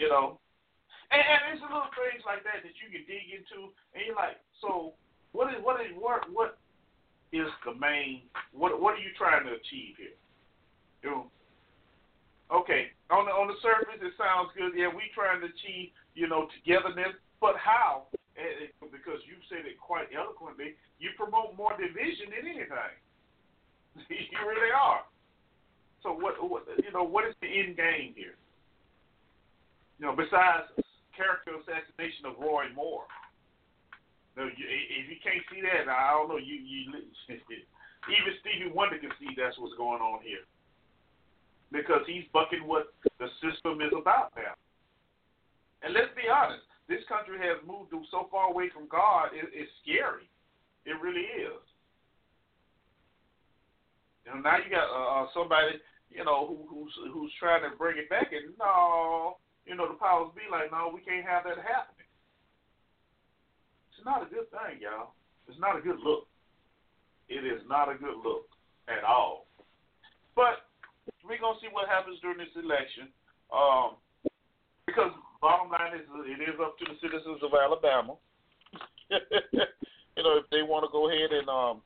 You 0.00 0.08
know, 0.08 0.40
and, 1.12 1.20
and 1.20 1.40
it's 1.52 1.60
a 1.60 1.68
little 1.68 1.92
things 1.92 2.24
like 2.24 2.40
that 2.48 2.64
that 2.64 2.74
you 2.80 2.88
can 2.88 3.04
dig 3.04 3.28
into, 3.36 3.68
and 3.92 4.00
you're 4.08 4.16
like, 4.16 4.40
so 4.64 4.96
what 5.36 5.52
is 5.52 5.60
what 5.60 5.76
is 5.84 5.92
what 5.92 6.24
what 6.32 6.56
is 7.36 7.52
the 7.68 7.76
main 7.76 8.24
what 8.56 8.80
what 8.80 8.96
are 8.96 9.04
you 9.04 9.12
trying 9.20 9.44
to 9.44 9.52
achieve 9.52 10.00
here? 10.00 10.16
You 11.04 11.08
know, 11.12 11.22
okay, 12.52 12.92
on 13.08 13.24
the 13.26 13.32
on 13.32 13.48
the 13.48 13.58
surface 13.64 13.96
it 13.96 14.14
sounds 14.20 14.52
good. 14.52 14.76
Yeah, 14.76 14.92
we 14.92 15.08
trying 15.16 15.40
to 15.40 15.48
achieve 15.48 15.90
you 16.12 16.28
know 16.28 16.46
togetherness, 16.60 17.16
but 17.40 17.56
how? 17.56 18.12
It, 18.36 18.72
because 18.80 19.20
you 19.28 19.36
said 19.52 19.68
it 19.68 19.76
quite 19.76 20.08
eloquently, 20.12 20.72
you 20.96 21.12
promote 21.20 21.52
more 21.52 21.76
division 21.76 22.32
than 22.32 22.48
anything. 22.48 22.96
you 24.08 24.40
really 24.40 24.72
are. 24.72 25.04
So 26.00 26.16
what, 26.16 26.40
what 26.40 26.64
you 26.80 26.92
know 26.92 27.04
what 27.04 27.28
is 27.28 27.36
the 27.40 27.48
end 27.48 27.76
game 27.76 28.16
here? 28.16 28.36
You 30.00 30.08
know, 30.08 30.14
besides 30.16 30.72
character 31.12 31.56
assassination 31.60 32.24
of 32.24 32.40
Roy 32.40 32.72
Moore. 32.72 33.04
No, 34.32 34.48
you, 34.48 34.64
if 34.64 35.12
you 35.12 35.20
can't 35.20 35.44
see 35.52 35.60
that, 35.60 35.92
I 35.92 36.16
don't 36.16 36.32
know. 36.32 36.40
You, 36.40 36.56
you 36.56 36.88
even 37.28 38.32
Stevie 38.40 38.72
Wonder 38.72 38.96
can 38.96 39.12
see 39.20 39.36
that's 39.36 39.60
what's 39.60 39.76
going 39.76 40.00
on 40.00 40.24
here 40.24 40.48
because 41.72 42.04
he's 42.06 42.28
bucking 42.32 42.68
what 42.68 42.92
the 43.18 43.28
system 43.40 43.80
is 43.80 43.92
about 43.96 44.30
now. 44.36 44.54
And 45.82 45.94
let's 45.96 46.12
be 46.14 46.28
honest, 46.28 46.62
this 46.86 47.02
country 47.08 47.40
has 47.40 47.58
moved 47.66 47.90
so 48.12 48.28
far 48.30 48.52
away 48.52 48.68
from 48.68 48.86
God. 48.86 49.32
It, 49.32 49.48
it's 49.50 49.72
scary. 49.82 50.28
It 50.84 51.00
really 51.00 51.26
is. 51.40 51.64
You 54.26 54.36
know, 54.36 54.40
now 54.44 54.60
you 54.60 54.70
got 54.70 54.86
uh, 54.86 55.26
somebody, 55.34 55.80
you 56.10 56.22
know, 56.22 56.46
who, 56.46 56.68
who's 56.68 56.94
who's 57.10 57.32
trying 57.40 57.66
to 57.66 57.74
bring 57.76 57.98
it 57.98 58.06
back, 58.06 58.30
and 58.30 58.54
no, 58.58 59.38
you 59.66 59.74
know, 59.74 59.88
the 59.88 59.98
powers 59.98 60.30
be 60.34 60.46
like, 60.50 60.70
no, 60.70 60.90
we 60.94 61.00
can't 61.00 61.26
have 61.26 61.42
that 61.44 61.58
happening. 61.58 62.06
It's 63.90 64.04
not 64.04 64.22
a 64.22 64.30
good 64.30 64.46
thing, 64.50 64.82
y'all. 64.82 65.14
It's 65.48 65.58
not 65.58 65.78
a 65.78 65.82
good 65.82 65.98
look. 65.98 66.26
It 67.28 67.46
is 67.46 67.62
not 67.68 67.90
a 67.90 67.98
good 67.98 68.18
look 68.22 68.46
at 68.86 69.02
all. 69.02 69.46
But 70.34 70.66
we're 71.32 71.40
gonna 71.40 71.56
see 71.64 71.72
what 71.72 71.88
happens 71.88 72.20
during 72.20 72.36
this 72.36 72.52
election. 72.52 73.08
Um, 73.48 73.96
because 74.84 75.16
bottom 75.40 75.72
line 75.72 75.96
is, 75.96 76.04
it 76.28 76.44
is 76.44 76.60
up 76.60 76.76
to 76.76 76.84
the 76.84 77.00
citizens 77.00 77.40
of 77.40 77.56
Alabama. 77.56 78.20
you 79.08 80.22
know, 80.22 80.36
if 80.36 80.44
they 80.52 80.60
want 80.60 80.84
to 80.84 80.92
go 80.92 81.08
ahead 81.08 81.32
and 81.32 81.48
um, 81.48 81.80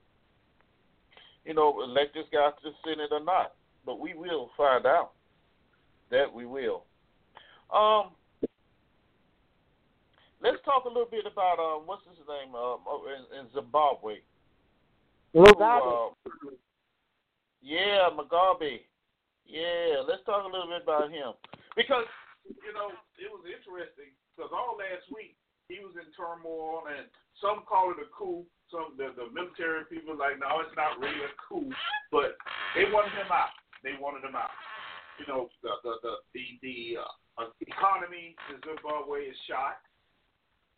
you 1.46 1.54
know, 1.54 1.78
elect 1.82 2.14
this 2.14 2.26
guy 2.32 2.50
to 2.50 2.70
the 2.70 2.74
Senate 2.82 3.14
or 3.14 3.22
not. 3.22 3.54
But 3.86 4.00
we 4.00 4.14
will 4.14 4.50
find 4.56 4.84
out. 4.84 5.12
That 6.10 6.32
we 6.32 6.46
will. 6.46 6.84
Um, 7.74 8.10
let's 10.40 10.58
talk 10.64 10.84
a 10.84 10.88
little 10.88 11.08
bit 11.10 11.24
about 11.26 11.58
um, 11.58 11.82
what's 11.86 12.02
his 12.08 12.18
name 12.28 12.54
um, 12.54 12.78
in, 13.10 13.40
in 13.40 13.46
Zimbabwe. 13.52 14.18
Mugabe. 15.34 16.10
Uh, 16.26 16.50
yeah, 17.60 18.08
Mugabe. 18.16 18.80
Yeah, 19.46 20.02
let's 20.02 20.26
talk 20.26 20.42
a 20.42 20.50
little 20.50 20.66
bit 20.66 20.82
about 20.82 21.10
him 21.10 21.38
because 21.78 22.06
you 22.44 22.74
know 22.74 22.90
it 23.18 23.30
was 23.30 23.46
interesting 23.46 24.10
because 24.34 24.50
all 24.50 24.74
last 24.78 25.06
week 25.14 25.38
he 25.70 25.78
was 25.82 25.94
in 25.94 26.10
turmoil 26.14 26.86
and 26.90 27.06
some 27.38 27.62
call 27.66 27.94
it 27.94 28.02
a 28.02 28.08
coup. 28.10 28.42
Some 28.70 28.98
the, 28.98 29.14
the 29.14 29.30
military 29.30 29.86
people 29.86 30.18
like 30.18 30.42
no, 30.42 30.58
it's 30.66 30.74
not 30.74 30.98
really 30.98 31.22
a 31.22 31.32
coup, 31.38 31.70
but 32.10 32.34
they 32.74 32.90
wanted 32.90 33.14
him 33.14 33.30
out. 33.30 33.54
They 33.86 33.94
wanted 33.94 34.26
him 34.26 34.34
out. 34.34 34.50
You 35.22 35.30
know 35.30 35.46
the 35.62 35.78
the 35.86 35.92
the 36.02 36.12
the, 36.34 36.44
the 36.66 36.78
uh, 37.38 37.50
economy 37.62 38.34
in 38.50 38.58
Zimbabwe 38.66 39.30
is 39.30 39.38
shot. 39.46 39.78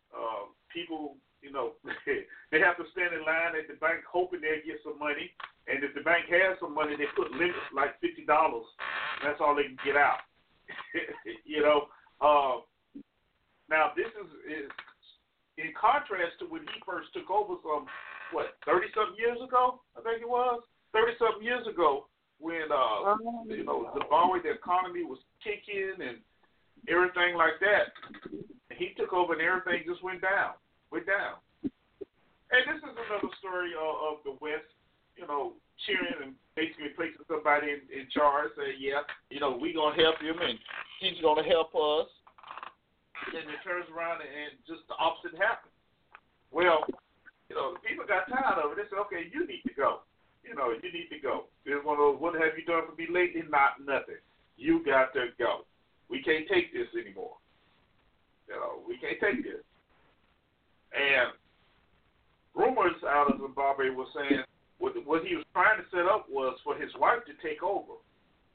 Uh, 0.09 0.49
people, 0.73 1.17
you 1.41 1.53
know, 1.53 1.77
they 2.51 2.59
have 2.59 2.77
to 2.77 2.85
stand 2.93 3.13
in 3.13 3.25
line 3.25 3.57
at 3.57 3.69
the 3.69 3.77
bank 3.77 4.01
hoping 4.05 4.41
they'll 4.41 4.65
get 4.65 4.81
some 4.85 4.97
money. 4.97 5.33
And 5.69 5.83
if 5.85 5.93
the 5.93 6.01
bank 6.01 6.25
has 6.33 6.57
some 6.59 6.73
money, 6.73 6.97
they 6.97 7.05
put 7.15 7.31
limits 7.31 7.69
like 7.75 7.99
fifty 8.01 8.25
dollars. 8.25 8.65
That's 9.23 9.39
all 9.39 9.53
they 9.55 9.69
can 9.69 9.77
get 9.85 9.95
out. 9.95 10.25
you 11.45 11.61
know. 11.61 11.87
Uh, 12.19 12.65
now 13.69 13.93
this 13.95 14.09
is, 14.17 14.27
is 14.49 14.71
in 15.61 15.71
contrast 15.77 16.41
to 16.41 16.49
when 16.49 16.65
he 16.67 16.81
first 16.83 17.13
took 17.13 17.29
over 17.29 17.55
some 17.61 17.85
what 18.33 18.57
thirty 18.65 18.89
something 18.97 19.15
years 19.15 19.37
ago. 19.37 19.79
I 19.93 20.01
think 20.01 20.25
it 20.25 20.29
was 20.29 20.65
thirty 20.91 21.13
something 21.21 21.45
years 21.45 21.67
ago 21.69 22.09
when 22.39 22.71
uh, 22.73 23.15
you 23.45 23.63
know 23.63 23.93
Zimbabwe 23.93 24.41
the 24.41 24.57
economy 24.57 25.05
was 25.05 25.19
kicking 25.43 26.01
and 26.01 26.17
everything 26.89 27.35
like 27.35 27.59
that. 27.61 27.93
He 28.73 28.95
took 28.95 29.11
over 29.11 29.35
and 29.35 29.43
everything 29.43 29.83
just 29.85 30.03
went 30.03 30.23
down, 30.23 30.55
went 30.89 31.05
down. 31.05 31.37
And 32.49 32.65
this 32.65 32.81
is 32.81 32.95
another 32.95 33.29
story 33.37 33.77
of, 33.77 33.93
of 34.01 34.15
the 34.25 34.33
West, 34.41 34.65
you 35.19 35.27
know, 35.27 35.59
cheering 35.83 36.23
and 36.23 36.33
basically 36.55 36.95
placing 36.95 37.27
somebody 37.27 37.75
in, 37.75 37.83
in 37.91 38.07
charge, 38.07 38.55
say, 38.55 38.79
yeah, 38.79 39.03
you 39.27 39.43
know, 39.43 39.51
we 39.51 39.75
gonna 39.75 39.99
help 39.99 40.15
him 40.23 40.39
and 40.39 40.55
he's 41.03 41.19
gonna 41.19 41.43
help 41.43 41.75
us. 41.75 42.07
And 43.35 43.51
it 43.51 43.59
turns 43.67 43.91
around 43.91 44.23
and 44.23 44.55
just 44.63 44.87
the 44.87 44.95
opposite 44.95 45.35
happens. 45.35 45.75
Well, 46.55 46.87
you 47.51 47.55
know, 47.59 47.75
people 47.83 48.07
got 48.07 48.31
tired 48.31 48.63
of 48.63 48.71
it. 48.71 48.79
They 48.79 48.87
said, 48.87 49.03
okay, 49.11 49.27
you 49.27 49.43
need 49.43 49.67
to 49.67 49.75
go. 49.75 50.07
You 50.47 50.55
know, 50.55 50.71
you 50.71 50.87
need 50.87 51.11
to 51.11 51.19
go. 51.19 51.51
It's 51.67 51.83
one 51.83 51.99
of 51.99 52.23
what 52.23 52.39
have 52.39 52.55
you 52.55 52.63
done 52.63 52.87
for 52.87 52.95
me 52.95 53.11
lately? 53.11 53.43
Not 53.43 53.83
nothing. 53.83 54.23
You 54.55 54.79
got 54.85 55.11
to 55.13 55.35
go. 55.37 55.67
We 56.07 56.23
can't 56.23 56.47
take 56.47 56.71
this 56.71 56.87
anymore. 56.95 57.35
You 58.47 58.55
know, 58.55 58.81
we 58.87 58.97
can't 58.97 59.19
take 59.19 59.43
this. 59.43 59.61
And 60.95 61.35
rumors 62.55 62.97
out 63.05 63.29
of 63.29 63.41
Zimbabwe 63.41 63.89
were 63.89 64.09
saying 64.15 64.47
what, 64.79 64.95
what 65.03 65.27
he 65.27 65.35
was 65.35 65.45
trying 65.51 65.77
to 65.77 65.85
set 65.91 66.07
up 66.07 66.25
was 66.31 66.55
for 66.63 66.73
his 66.73 66.89
wife 66.95 67.19
to 67.27 67.35
take 67.43 67.61
over. 67.61 67.99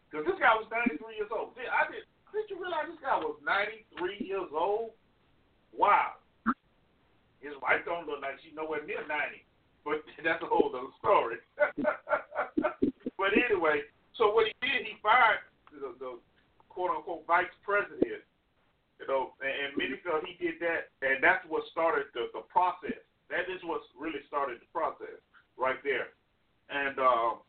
Because 0.09 0.25
this 0.25 0.41
guy 0.41 0.57
was 0.57 0.67
93 0.73 1.21
years 1.21 1.29
old. 1.31 1.53
Did, 1.53 1.69
I 1.69 1.85
did, 1.93 2.09
did 2.33 2.49
you 2.49 2.57
realize 2.57 2.89
this 2.89 3.01
guy 3.05 3.21
was 3.21 3.37
93 3.45 4.25
years 4.25 4.49
old? 4.57 4.97
Wow. 5.77 6.17
His 7.45 7.53
wife 7.61 7.85
don't 7.85 8.09
look 8.09 8.25
like 8.25 8.41
she's 8.41 8.57
nowhere 8.57 8.81
near 8.89 9.05
90. 9.05 9.45
But 9.85 10.01
that's 10.25 10.41
a 10.41 10.49
whole 10.49 10.73
other 10.73 10.97
story. 10.97 11.45
but 13.21 13.31
anyway, 13.37 13.85
so 14.17 14.33
what 14.33 14.49
he 14.49 14.57
did, 14.65 14.89
he 14.89 14.97
fired 15.05 15.45
the, 15.77 15.93
the 16.01 16.17
quote 16.73 16.97
unquote 16.97 17.29
vice 17.29 17.53
president. 17.61 18.25
You 18.97 19.07
know, 19.11 19.37
and, 19.45 19.53
and 19.53 19.71
many 19.77 20.01
felt 20.01 20.25
he 20.25 20.41
did 20.41 20.57
that, 20.65 20.89
and 21.05 21.21
that's 21.21 21.45
what 21.53 21.69
started 21.69 22.09
the, 22.17 22.33
the 22.33 22.47
process. 22.49 22.97
That 23.29 23.51
is 23.53 23.61
what 23.67 23.85
really 23.93 24.25
started 24.31 24.63
the 24.63 24.71
process 24.73 25.21
right 25.59 25.79
there. 25.83 26.13
And 26.71 26.99
um, 26.99 27.45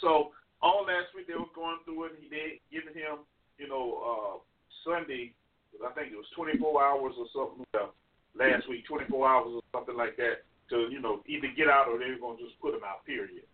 so 0.00 0.30
all 0.62 0.86
last 0.86 1.14
week 1.14 1.28
they 1.28 1.34
were 1.34 1.52
going 1.54 1.78
through 1.84 2.04
it. 2.04 2.12
He 2.20 2.28
did 2.28 2.60
giving 2.72 2.94
him, 2.94 3.24
you 3.58 3.68
know, 3.68 4.00
uh, 4.00 4.34
Sunday. 4.84 5.34
I 5.84 5.90
think 5.92 6.12
it 6.12 6.16
was 6.16 6.30
24 6.36 6.82
hours 6.82 7.14
or 7.18 7.26
something. 7.34 7.66
Uh, 7.74 7.90
last 8.34 8.68
week, 8.68 8.86
24 8.86 9.28
hours 9.28 9.52
or 9.54 9.62
something 9.72 9.96
like 9.96 10.16
that 10.16 10.46
to 10.70 10.88
you 10.90 11.00
know 11.00 11.20
either 11.28 11.48
get 11.56 11.68
out 11.68 11.88
or 11.88 11.98
they 11.98 12.10
were 12.10 12.20
going 12.20 12.38
to 12.38 12.44
just 12.44 12.60
put 12.60 12.74
him 12.74 12.84
out. 12.86 13.04
Period. 13.04 13.44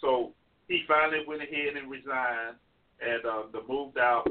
So 0.00 0.32
he 0.68 0.84
finally 0.88 1.24
went 1.26 1.42
ahead 1.42 1.76
and 1.76 1.90
resigned 1.90 2.56
and 3.02 3.22
uh, 3.26 3.42
they 3.52 3.60
moved 3.66 3.98
out, 3.98 4.30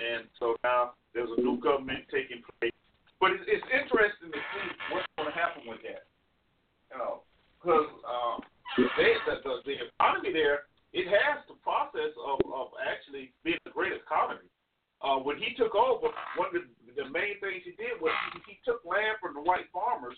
and 0.00 0.24
so 0.38 0.56
now 0.64 0.96
there's 1.14 1.30
a 1.36 1.40
new 1.40 1.60
government 1.60 2.08
taking 2.10 2.42
place. 2.58 2.72
But 3.20 3.32
it's, 3.36 3.44
it's 3.46 3.68
interesting 3.68 4.32
to 4.32 4.38
see 4.38 4.66
what's 4.90 5.06
going 5.18 5.28
to 5.28 5.36
happen 5.36 5.62
with 5.68 5.82
that. 5.84 6.07
You 6.92 6.98
know, 6.98 7.22
because 7.60 7.88
uh, 8.02 8.36
they, 8.96 9.12
the, 9.26 9.44
the 9.44 9.54
the 9.66 9.76
economy 9.92 10.32
there 10.32 10.68
it 10.92 11.06
has 11.08 11.44
the 11.48 11.58
process 11.60 12.16
of 12.16 12.40
of 12.48 12.72
actually 12.80 13.32
being 13.44 13.60
a 13.66 13.70
great 13.70 13.92
economy. 13.92 14.48
Uh, 14.98 15.16
when 15.22 15.38
he 15.38 15.54
took 15.54 15.76
over, 15.76 16.10
one 16.34 16.50
of 16.50 16.54
the, 16.58 16.66
the 16.96 17.06
main 17.10 17.38
things 17.38 17.62
he 17.62 17.70
did 17.78 17.94
was 18.02 18.10
he, 18.34 18.54
he 18.54 18.58
took 18.64 18.82
land 18.82 19.14
from 19.22 19.34
the 19.34 19.40
white 19.40 19.70
farmers 19.72 20.16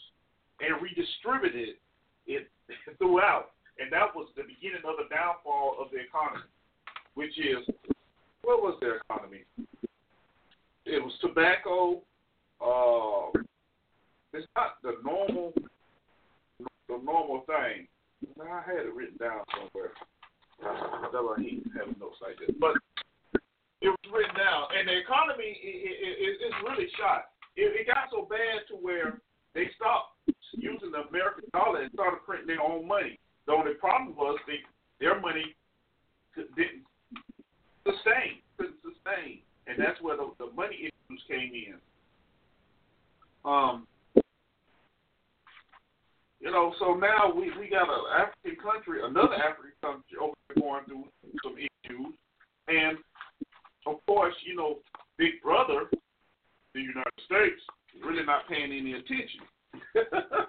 and 0.60 0.80
redistributed 0.80 1.76
it 2.26 2.48
throughout, 2.98 3.52
and 3.78 3.92
that 3.92 4.08
was 4.14 4.28
the 4.36 4.42
beginning 4.42 4.80
of 4.86 4.96
the 4.96 5.08
downfall 5.12 5.76
of 5.76 5.90
the 5.92 6.00
economy, 6.00 6.48
which 7.14 7.36
is 7.36 7.66
what 8.42 8.62
was 8.62 8.78
their 8.80 9.04
economy? 9.04 9.44
It 10.86 11.02
was 11.02 11.12
tobacco. 11.20 12.00
Uh, 12.60 13.36
it's 14.32 14.46
not 14.56 14.80
the 14.82 14.96
normal 15.04 15.52
the 16.90 17.02
normal 17.04 17.46
thing. 17.46 17.86
I 18.42 18.60
had 18.66 18.86
it 18.86 18.94
written 18.94 19.16
down 19.16 19.46
somewhere. 19.54 19.94
Uh, 20.60 21.08
I 21.08 21.40
hate 21.40 21.64
having 21.72 21.96
notes 21.96 22.20
like 22.20 22.36
this, 22.36 22.52
but 22.60 22.76
it 23.80 23.88
was 23.88 24.06
written 24.12 24.36
down, 24.36 24.68
and 24.76 24.88
the 24.88 24.98
economy 25.00 25.56
is 25.56 26.36
it, 26.44 26.52
it, 26.52 26.54
really 26.60 26.88
shot. 27.00 27.32
It, 27.56 27.72
it 27.80 27.86
got 27.88 28.12
so 28.12 28.28
bad 28.28 28.68
to 28.68 28.76
where 28.76 29.22
they 29.54 29.72
stopped 29.80 30.20
using 30.52 30.92
the 30.92 31.08
American 31.08 31.48
dollar 31.52 31.80
and 31.80 31.92
started 31.92 32.20
printing 32.26 32.48
their 32.48 32.60
own 32.60 32.86
money. 32.86 33.18
The 33.46 33.52
only 33.52 33.72
problem 33.74 34.14
was 34.16 34.38
they, 34.46 34.60
their 35.00 35.18
money 35.18 35.56
didn't 36.36 36.84
sustain, 37.88 38.44
couldn't 38.58 38.84
sustain, 38.84 39.40
and 39.66 39.80
that's 39.80 40.00
where 40.04 40.16
the, 40.16 40.28
the 40.36 40.52
money 40.52 40.92
issues 40.92 41.22
came 41.24 41.52
in. 41.56 41.80
Um, 43.48 43.88
know, 46.60 46.74
so 46.78 46.94
now 46.94 47.32
we 47.32 47.50
we 47.58 47.68
got 47.70 47.88
an 47.88 48.04
African 48.12 48.60
country, 48.60 49.00
another 49.02 49.34
African 49.34 49.72
country 49.80 50.16
over 50.20 50.36
there 50.48 50.62
going 50.62 50.84
through 50.84 51.04
some 51.42 51.56
issues, 51.56 52.12
and 52.68 52.98
of 53.86 53.96
course, 54.06 54.34
you 54.44 54.54
know, 54.56 54.78
Big 55.16 55.40
Brother, 55.42 55.88
the 56.74 56.80
United 56.80 57.20
States, 57.24 57.60
really 58.04 58.24
not 58.24 58.48
paying 58.48 58.72
any 58.72 58.92
attention. 58.92 59.40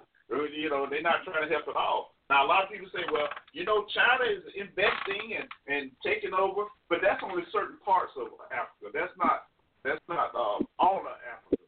you 0.52 0.68
know, 0.68 0.86
they're 0.88 1.02
not 1.02 1.24
trying 1.24 1.48
to 1.48 1.52
help 1.52 1.68
at 1.68 1.76
all. 1.76 2.12
Now, 2.28 2.44
a 2.44 2.48
lot 2.48 2.64
of 2.64 2.70
people 2.70 2.88
say, 2.92 3.04
well, 3.12 3.28
you 3.52 3.64
know, 3.64 3.84
China 3.92 4.24
is 4.24 4.44
investing 4.56 5.36
and, 5.36 5.48
and 5.68 5.90
taking 6.04 6.32
over, 6.32 6.68
but 6.88 7.00
that's 7.02 7.20
only 7.24 7.42
certain 7.52 7.76
parts 7.84 8.12
of 8.20 8.28
Africa. 8.52 8.92
That's 8.92 9.16
not 9.16 9.48
that's 9.84 10.04
not 10.08 10.30
uh, 10.36 10.60
all 10.78 11.00
of 11.00 11.08
Africa. 11.08 11.61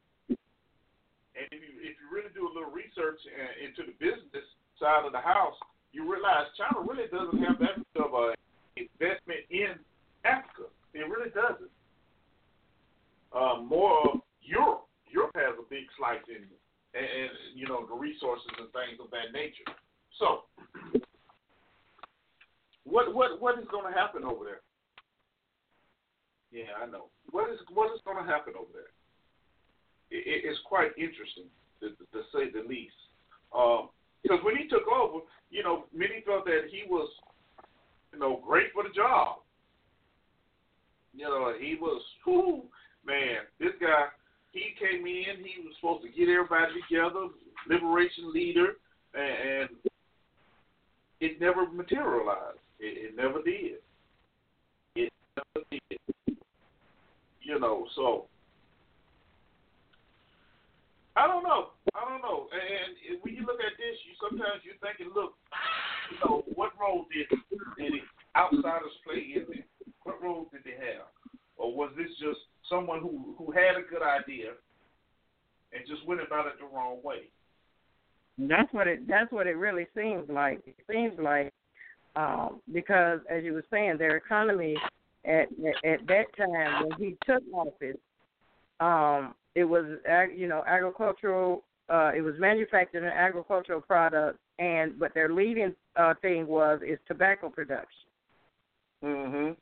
And 1.35 1.51
if 1.51 1.61
you 1.61 1.73
if 1.83 1.95
you 1.99 2.07
really 2.11 2.31
do 2.31 2.47
a 2.47 2.53
little 2.55 2.71
research 2.71 3.19
uh, 3.27 3.55
into 3.59 3.83
the 3.83 3.95
business 3.99 4.47
side 4.79 5.03
of 5.03 5.13
the 5.13 5.23
house, 5.23 5.59
you 5.91 6.07
realize 6.07 6.47
China 6.55 6.83
really 6.87 7.11
doesn't 7.11 7.43
have 7.43 7.59
that 7.59 7.79
much 7.79 7.99
of 7.99 8.15
a 8.15 8.35
investment 8.79 9.43
in 9.51 9.79
Africa. 10.23 10.71
It 10.95 11.07
really 11.07 11.31
doesn't. 11.31 11.71
Uh, 13.35 13.63
more 13.67 13.99
of 14.07 14.23
Europe. 14.43 14.87
Europe 15.11 15.35
has 15.35 15.59
a 15.59 15.67
big 15.71 15.87
slice 15.99 16.23
in 16.31 16.47
it, 16.47 16.59
and, 16.95 17.07
and 17.07 17.31
you 17.55 17.67
know 17.67 17.87
the 17.87 17.95
resources 17.95 18.51
and 18.59 18.71
things 18.71 18.99
of 19.03 19.11
that 19.11 19.35
nature. 19.35 19.67
So, 20.19 20.47
what 22.87 23.15
what 23.15 23.43
what 23.43 23.59
is 23.59 23.67
going 23.71 23.91
to 23.91 23.95
happen 23.99 24.23
over 24.23 24.45
there? 24.47 24.63
Yeah, 26.55 26.71
I 26.79 26.87
know. 26.87 27.11
What 27.31 27.51
is 27.51 27.59
what 27.75 27.91
is 27.91 28.01
going 28.07 28.23
to 28.23 28.31
happen 28.31 28.55
over 28.55 28.71
there? 28.71 28.95
It, 30.15 30.45
it's 30.47 30.61
quite 30.65 30.91
interesting, 30.97 31.51
to, 31.81 31.91
to 31.91 32.23
say 32.33 32.51
the 32.51 32.67
least. 32.69 32.95
Because 33.51 34.39
um, 34.39 34.45
when 34.45 34.57
he 34.57 34.69
took 34.69 34.87
over, 34.87 35.25
you 35.51 35.63
know, 35.63 35.85
many 35.95 36.23
felt 36.25 36.45
that 36.47 36.71
he 36.71 36.83
was, 36.89 37.09
you 38.13 38.19
know, 38.19 38.41
great 38.47 38.73
for 38.73 38.83
the 38.83 38.95
job. 38.95 39.39
You 41.15 41.25
know, 41.25 41.53
he 41.59 41.77
was, 41.81 42.03
whoo, 42.27 42.63
man, 43.07 43.47
this 43.61 43.75
guy, 43.81 44.07
he 44.53 44.75
came 44.79 45.07
in, 45.07 45.45
he 45.45 45.63
was 45.63 45.75
supposed 45.81 46.03
to 46.03 46.09
get 46.09 46.29
everybody 46.29 46.73
together, 46.89 47.29
liberation 47.69 48.33
leader, 48.33 48.75
and, 49.15 49.61
and 49.61 49.69
it 51.21 51.41
never 51.41 51.69
materialized. 51.71 52.59
It, 52.81 53.11
it 53.11 53.17
never 53.17 53.43
did. 53.43 53.79
It 54.97 55.13
never 55.37 55.67
did. 55.71 56.37
You 57.43 57.61
know, 57.61 57.87
so 57.95 58.27
I 61.17 61.27
don't 61.27 61.45
know. 61.45 61.71
I 61.95 62.03
don't 62.09 62.23
know. 62.23 62.51
And 62.51 63.23
when 63.23 63.35
you 63.35 63.47
look 63.47 63.63
at 63.63 63.79
this, 63.79 63.97
you 64.03 64.15
sometimes 64.19 64.67
you're 64.67 64.81
thinking, 64.83 65.15
look, 65.15 65.35
you 66.11 66.19
know, 66.25 66.43
what 66.55 66.73
role 66.81 67.07
did 67.13 67.31
did 67.79 68.03
outsiders 68.37 68.95
play 69.07 69.39
in 69.39 69.47
this? 69.47 69.65
What 70.03 70.23
role 70.23 70.49
did 70.53 70.63
they 70.65 70.75
have? 70.75 71.07
Or 71.57 71.75
was 71.75 71.93
this 71.97 72.11
just 72.19 72.41
someone 72.69 73.01
who, 73.01 73.35
who 73.39 73.53
had 73.53 73.79
a 73.79 73.87
good 73.89 74.03
idea 74.03 74.59
and 75.73 75.87
just 75.87 76.07
went 76.07 76.21
about 76.21 76.47
it 76.47 76.55
the 76.59 76.67
wrong 76.67 76.99
way? 77.03 77.31
That's 78.37 78.73
what 78.73 78.89
it 78.89 79.07
that's 79.07 79.31
what 79.31 79.47
it 79.47 79.57
really 79.57 79.87
seems 79.95 80.29
like. 80.29 80.61
It 80.67 80.77
seems 80.91 81.15
like 81.21 81.53
um, 82.17 82.61
because 82.73 83.21
as 83.31 83.45
you 83.45 83.53
were 83.53 83.65
saying, 83.71 83.99
their 83.99 84.17
economy 84.17 84.77
at 85.25 85.47
at 85.85 86.07
that 86.09 86.25
time 86.37 86.89
when 86.89 86.99
he 86.99 87.17
took 87.25 87.43
office, 87.53 87.97
um, 88.81 89.35
it 89.55 89.65
was 89.65 89.85
you 90.35 90.49
know 90.49 90.63
agricultural. 90.67 91.63
Uh, 91.89 92.11
it 92.17 92.23
was 92.23 92.35
manufactured 92.39 93.05
and 93.05 93.13
agricultural 93.13 93.81
products, 93.81 94.39
and 94.59 94.99
but 94.99 95.13
their 95.15 95.33
leading 95.33 95.75
uh, 95.97 96.15
thing 96.23 96.47
was 96.47 96.81
is 96.87 96.99
tobacco 97.07 97.49
production. 97.49 97.87
Mhm. 99.03 99.57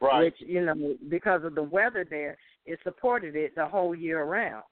Right. 0.00 0.24
Which 0.24 0.36
you 0.38 0.64
know 0.64 0.96
because 1.08 1.44
of 1.44 1.54
the 1.54 1.62
weather 1.62 2.06
there, 2.08 2.36
it 2.64 2.78
supported 2.82 3.36
it 3.36 3.54
the 3.54 3.66
whole 3.66 3.94
year 3.94 4.24
round. 4.24 4.64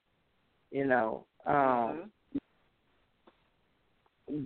You 0.70 0.86
know. 0.86 1.27
Um 1.47 1.55
mm-hmm. 1.55 2.39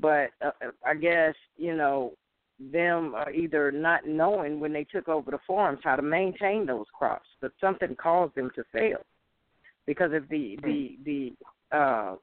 But 0.00 0.30
uh, 0.44 0.50
I 0.84 0.94
guess 0.94 1.34
you 1.56 1.76
know 1.76 2.14
them 2.58 3.14
uh, 3.14 3.30
either 3.32 3.70
not 3.70 4.06
knowing 4.06 4.58
when 4.58 4.72
they 4.72 4.82
took 4.84 5.08
over 5.08 5.30
the 5.30 5.38
farms 5.46 5.78
how 5.84 5.94
to 5.94 6.02
maintain 6.02 6.66
those 6.66 6.86
crops, 6.92 7.28
but 7.40 7.52
something 7.60 7.94
caused 7.94 8.34
them 8.34 8.50
to 8.56 8.64
fail 8.72 9.04
because 9.88 10.12
of 10.12 10.28
the 10.28 10.58
the 10.62 10.98
the 11.04 11.76
uh 11.76 12.14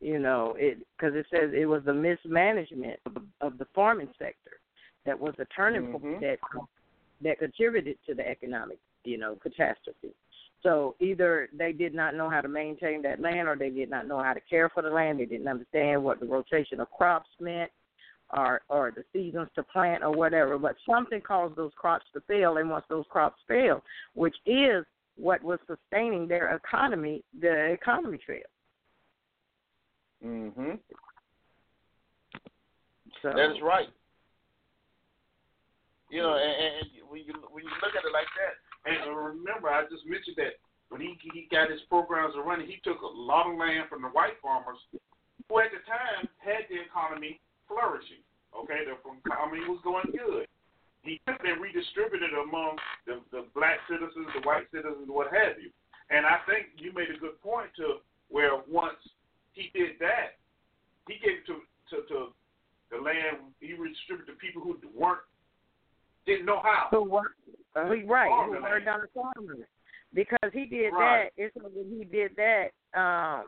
you 0.00 0.18
know 0.18 0.54
it 0.58 0.78
because 0.96 1.16
it 1.16 1.24
says 1.30 1.50
it 1.54 1.64
was 1.64 1.82
the 1.86 1.94
mismanagement 1.94 3.00
of, 3.06 3.16
of 3.40 3.58
the 3.58 3.66
farming 3.74 4.10
sector 4.18 4.60
that 5.06 5.18
was 5.18 5.34
a 5.38 5.46
turning 5.46 5.82
mm-hmm. 5.82 5.96
point 5.96 6.20
that 6.20 6.38
that 7.22 7.38
contributed 7.38 7.96
to 8.06 8.14
the 8.14 8.28
economic, 8.28 8.78
you 9.04 9.16
know, 9.16 9.36
catastrophe. 9.42 10.14
So 10.62 10.94
either 11.00 11.48
they 11.56 11.72
did 11.72 11.94
not 11.94 12.14
know 12.14 12.28
how 12.28 12.42
to 12.42 12.48
maintain 12.48 13.00
that 13.02 13.20
land, 13.20 13.48
or 13.48 13.56
they 13.56 13.70
did 13.70 13.88
not 13.88 14.06
know 14.06 14.22
how 14.22 14.34
to 14.34 14.40
care 14.40 14.68
for 14.68 14.82
the 14.82 14.90
land. 14.90 15.20
They 15.20 15.24
didn't 15.24 15.48
understand 15.48 16.04
what 16.04 16.20
the 16.20 16.26
rotation 16.26 16.80
of 16.80 16.90
crops 16.90 17.30
meant, 17.40 17.70
or 18.36 18.60
or 18.68 18.92
the 18.94 19.04
seasons 19.14 19.48
to 19.54 19.62
plant, 19.62 20.02
or 20.02 20.10
whatever. 20.10 20.58
But 20.58 20.76
something 20.86 21.22
caused 21.22 21.56
those 21.56 21.72
crops 21.76 22.04
to 22.12 22.20
fail, 22.28 22.58
and 22.58 22.68
once 22.68 22.84
those 22.90 23.06
crops 23.08 23.40
fail, 23.48 23.82
which 24.14 24.36
is 24.44 24.84
what 25.16 25.42
was 25.42 25.58
sustaining 25.66 26.28
their 26.28 26.54
economy, 26.54 27.24
the 27.40 27.72
economy 27.72 28.18
failed. 28.26 28.44
Mhm. 30.24 30.78
So 33.22 33.32
that 33.32 33.50
is 33.50 33.62
right. 33.62 33.88
You 36.10 36.22
know, 36.22 36.36
and, 36.36 36.54
and 36.62 37.10
when 37.10 37.24
you 37.24 37.34
when 37.50 37.64
you 37.64 37.70
look 37.82 37.94
at 37.96 38.04
it 38.04 38.12
like 38.12 38.30
that, 38.38 38.54
and 38.86 39.16
remember, 39.16 39.68
I 39.68 39.82
just 39.90 40.06
mentioned 40.06 40.36
that 40.36 40.54
when 40.88 41.00
he 41.00 41.18
he 41.34 41.48
got 41.50 41.70
his 41.70 41.80
programs 41.88 42.34
running, 42.38 42.66
he 42.66 42.78
took 42.84 43.00
a 43.02 43.06
lot 43.06 43.50
of 43.50 43.58
land 43.58 43.88
from 43.88 44.02
the 44.02 44.08
white 44.08 44.38
farmers, 44.40 44.78
who 44.92 45.58
at 45.58 45.72
the 45.72 45.82
time 45.82 46.28
had 46.38 46.68
the 46.70 46.80
economy 46.80 47.40
flourishing. 47.66 48.22
Okay, 48.54 48.86
the 48.86 48.94
economy 48.94 49.66
was 49.68 49.80
going 49.82 50.06
good. 50.14 50.46
He 51.06 51.20
took 51.26 51.38
and 51.46 51.62
redistributed 51.62 52.34
among 52.34 52.76
the, 53.06 53.22
the 53.30 53.46
black 53.54 53.78
citizens, 53.88 54.26
the 54.34 54.42
white 54.42 54.66
citizens, 54.74 55.06
what 55.06 55.30
have 55.32 55.56
you. 55.62 55.70
And 56.10 56.26
I 56.26 56.38
think 56.46 56.74
you 56.78 56.92
made 56.92 57.10
a 57.14 57.18
good 57.18 57.40
point 57.42 57.70
to 57.78 58.02
where 58.28 58.58
once 58.68 58.98
he 59.52 59.70
did 59.72 59.98
that, 60.00 60.36
he 61.08 61.14
gave 61.22 61.46
to 61.46 61.62
to, 61.90 62.02
to 62.08 62.18
the 62.90 62.98
land. 62.98 63.54
He 63.60 63.74
redistributed 63.74 64.34
to 64.34 64.38
people 64.38 64.62
who 64.62 64.76
weren't 64.94 65.22
didn't 66.26 66.46
know 66.46 66.60
how. 66.62 66.88
Who 66.90 67.08
were 67.08 67.34
uh, 67.76 67.84
right? 68.06 68.30
Who 68.46 68.60
were 68.60 68.80
down 68.80 69.00
the 69.02 69.08
farmers? 69.14 69.66
Because 70.12 70.50
he 70.52 70.64
did 70.64 70.90
right. 70.90 71.30
that. 71.36 71.42
It's 71.42 71.54
when 71.56 71.72
he 71.88 72.04
did 72.04 72.32
that. 72.36 72.70
Um, 72.98 73.46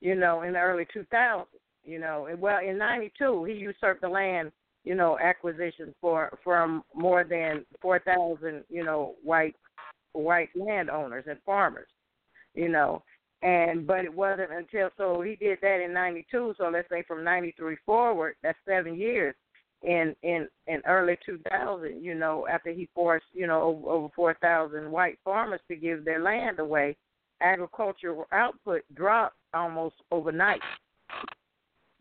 you 0.00 0.14
know, 0.14 0.42
in 0.42 0.54
the 0.54 0.60
early 0.60 0.86
2000s. 0.94 1.46
You 1.84 1.98
know, 1.98 2.26
and 2.26 2.40
well, 2.40 2.58
in 2.60 2.76
'92 2.78 3.44
he 3.44 3.54
usurped 3.54 4.02
the 4.02 4.08
land. 4.08 4.52
You 4.90 4.96
know, 4.96 5.12
acquisitions 5.20 5.94
for 6.00 6.18
from 6.42 6.82
more 6.94 7.22
than 7.22 7.64
4,000. 7.80 8.64
You 8.68 8.84
know, 8.84 9.14
white 9.22 9.54
white 10.12 10.50
landowners 10.56 11.26
and 11.28 11.38
farmers. 11.46 11.90
You 12.54 12.70
know, 12.76 13.02
And 13.42 13.86
but 13.86 14.04
it 14.04 14.12
wasn't 14.12 14.52
until 14.52 14.90
so 14.98 15.22
he 15.22 15.36
did 15.36 15.58
that 15.62 15.80
in 15.80 15.92
'92. 15.94 16.54
So 16.58 16.68
let's 16.68 16.88
say 16.90 17.02
from 17.08 17.24
'93 17.24 17.76
forward, 17.86 18.34
that's 18.42 18.58
seven 18.68 18.94
years. 18.96 19.34
In 19.82 20.14
in 20.22 20.46
in 20.66 20.82
early 20.86 21.16
2000, 21.24 22.04
you 22.04 22.14
know, 22.14 22.46
after 22.48 22.70
he 22.70 22.88
forced 22.94 23.24
you 23.32 23.46
know 23.46 23.62
over, 23.62 23.88
over 23.88 24.08
4,000 24.14 24.90
white 24.90 25.18
farmers 25.24 25.60
to 25.68 25.76
give 25.76 26.04
their 26.04 26.20
land 26.20 26.58
away, 26.58 26.96
agricultural 27.40 28.26
output 28.32 28.82
dropped 28.94 29.36
almost 29.54 29.96
overnight. 30.10 30.60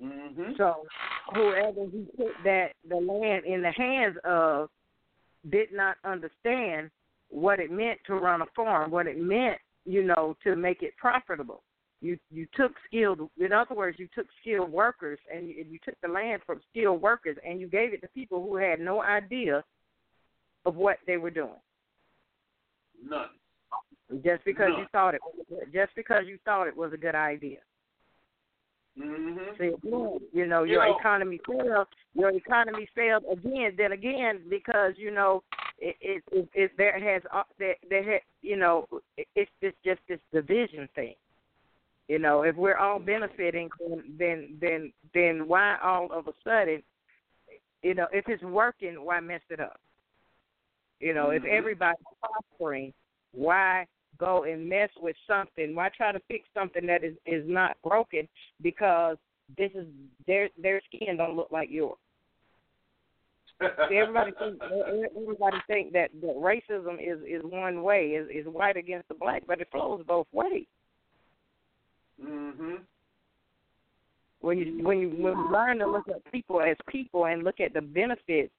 Mm-hmm. 0.04 0.54
So 0.58 0.86
whoever 1.34 1.86
he 1.92 2.06
put 2.16 2.34
that 2.44 2.70
the 2.88 2.96
land 2.96 3.46
in 3.46 3.62
the 3.62 3.72
hands 3.72 4.18
of 4.24 4.70
did 5.50 5.70
not 5.74 5.98
understand 6.06 6.90
what 7.30 7.60
it 7.60 7.72
meant 7.72 8.00
to 8.08 8.16
run 8.16 8.42
a 8.42 8.46
farm, 8.56 8.92
what 8.92 9.08
it 9.08 9.20
meant, 9.20 9.58
you 9.86 10.04
know, 10.04 10.36
to 10.44 10.56
make 10.56 10.82
it 10.84 10.96
profitable. 10.98 11.64
You 12.02 12.18
you 12.32 12.48
took 12.56 12.72
skilled, 12.88 13.30
in 13.38 13.52
other 13.52 13.76
words, 13.76 14.00
you 14.00 14.08
took 14.16 14.28
skilled 14.42 14.72
workers 14.72 15.20
and 15.34 15.50
you, 15.50 15.66
you 15.70 15.80
took 15.84 15.96
the 16.02 16.08
land 16.08 16.42
from 16.46 16.62
skilled 16.70 17.02
workers 17.02 17.38
and 17.46 17.60
you 17.60 17.68
gave 17.68 17.94
it 17.94 18.02
to 18.02 18.08
people 18.10 18.42
who 18.42 18.56
had 18.56 18.80
no 18.80 19.02
idea 19.02 19.64
of 20.66 20.76
what 20.76 20.98
they 21.08 21.18
were 21.18 21.30
doing. 21.30 21.50
None. 23.06 23.28
Just 24.24 24.46
because 24.46 24.70
None. 24.70 24.80
you 24.80 24.86
thought 24.94 25.16
it, 25.16 25.22
just 25.74 25.94
because 25.96 26.24
you 26.26 26.38
thought 26.46 26.68
it 26.68 26.76
was 26.76 26.94
a 26.94 26.98
good 26.98 27.16
idea. 27.16 27.60
Mm-hmm. 28.98 29.38
See, 29.60 29.68
again, 29.68 30.20
you 30.34 30.46
know, 30.48 30.64
You 30.64 30.74
your 30.74 30.86
know- 30.88 30.98
economy 30.98 31.40
failed. 31.48 31.88
Your 32.14 32.32
economy 32.32 32.88
failed 32.96 33.24
again. 33.32 33.74
Then 33.78 33.92
again, 33.92 34.42
because 34.50 34.94
you 34.98 35.12
know, 35.12 35.44
it 35.78 35.96
it, 36.02 36.24
it, 36.32 36.50
it 36.54 36.72
there 36.78 37.00
has 37.00 37.22
uh, 37.34 37.44
there 37.58 37.76
there 37.90 38.20
you 38.42 38.58
know, 38.58 38.88
it, 39.18 39.28
it's 39.36 39.52
just 39.62 39.76
just 39.86 40.00
this 40.10 40.20
division 40.34 40.90
thing. 40.96 41.16
You 42.08 42.18
know, 42.20 42.42
if 42.42 42.56
we're 42.56 42.78
all 42.78 43.00
benefiting, 43.00 43.70
then 44.18 44.58
then 44.60 44.92
then 45.14 45.48
why 45.48 45.78
all 45.84 46.12
of 46.12 46.28
a 46.28 46.34
sudden, 46.44 46.82
you 47.84 47.94
know, 47.94 48.08
if 48.12 48.26
it's 48.28 48.44
working, 48.44 48.96
why 49.06 49.20
mess 49.20 49.42
it 49.50 49.60
up? 49.60 49.80
You 51.00 51.14
know, 51.14 51.30
if 51.30 51.44
Mhm. 51.44 51.50
everybody's 51.58 52.04
prospering, 52.20 52.94
why 53.32 53.86
go 54.18 54.44
and 54.44 54.68
mess 54.68 54.90
with 55.00 55.16
something? 55.28 55.76
Why 55.76 55.90
try 55.96 56.12
to 56.12 56.22
fix 56.28 56.48
something 56.54 56.86
that 56.88 57.04
is 57.04 57.16
is 57.26 57.44
not 57.48 57.78
broken 57.84 58.28
because 58.62 59.18
this 59.58 59.72
is 59.74 59.86
their 60.28 60.50
their 60.62 60.82
skin 60.88 61.18
don't 61.18 61.36
look 61.36 61.50
like 61.52 61.70
yours. 61.72 61.98
See, 63.60 63.66
everybody 63.98 64.32
think 64.40 64.62
everybody 65.16 65.58
think 65.68 65.94
that, 65.94 66.10
that 66.22 66.36
racism 66.36 66.96
is 66.96 67.20
is 67.28 67.44
one 67.44 67.84
way 67.84 68.10
is 68.10 68.28
is 68.30 68.52
white 68.52 68.78
against 68.78 69.08
the 69.08 69.16
black, 69.16 69.44
but 69.48 69.62
it 69.62 69.68
flows 69.72 70.04
both 70.08 70.28
ways. 70.32 70.66
Mm-hmm. 72.24 72.76
When 74.42 74.58
you 74.58 74.84
when 74.84 75.00
you 75.00 75.10
when 75.10 75.38
you 75.38 75.52
learn 75.52 75.80
to 75.80 75.88
look 75.88 76.08
at 76.08 76.32
people 76.32 76.62
as 76.62 76.78
people 76.88 77.26
and 77.26 77.44
look 77.44 77.60
at 77.60 77.74
the 77.74 77.82
benefits, 77.82 78.54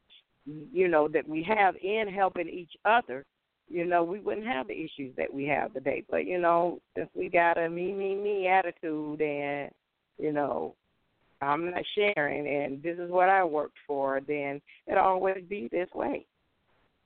you 0.44 0.88
know 0.88 1.08
that 1.08 1.26
we 1.28 1.42
have 1.42 1.76
in 1.76 2.08
helping 2.08 2.48
each 2.48 2.72
other, 2.84 3.24
you 3.70 3.86
know 3.86 4.02
we 4.02 4.18
wouldn't 4.18 4.46
have 4.46 4.66
the 4.66 4.74
issues 4.74 5.14
that 5.16 5.32
we 5.32 5.46
have 5.46 5.72
today. 5.72 6.04
But 6.10 6.26
you 6.26 6.38
know 6.40 6.80
since 6.96 7.08
we 7.14 7.28
got 7.28 7.56
a 7.56 7.70
me 7.70 7.92
me 7.92 8.14
me 8.14 8.48
attitude 8.48 9.22
and 9.22 9.70
you 10.18 10.32
know 10.32 10.74
I'm 11.40 11.70
not 11.70 11.82
sharing 11.94 12.46
and 12.46 12.82
this 12.82 12.98
is 12.98 13.10
what 13.10 13.30
I 13.30 13.44
worked 13.44 13.78
for, 13.86 14.20
then 14.26 14.60
it'll 14.86 15.04
always 15.04 15.42
be 15.48 15.68
this 15.72 15.88
way. 15.94 16.26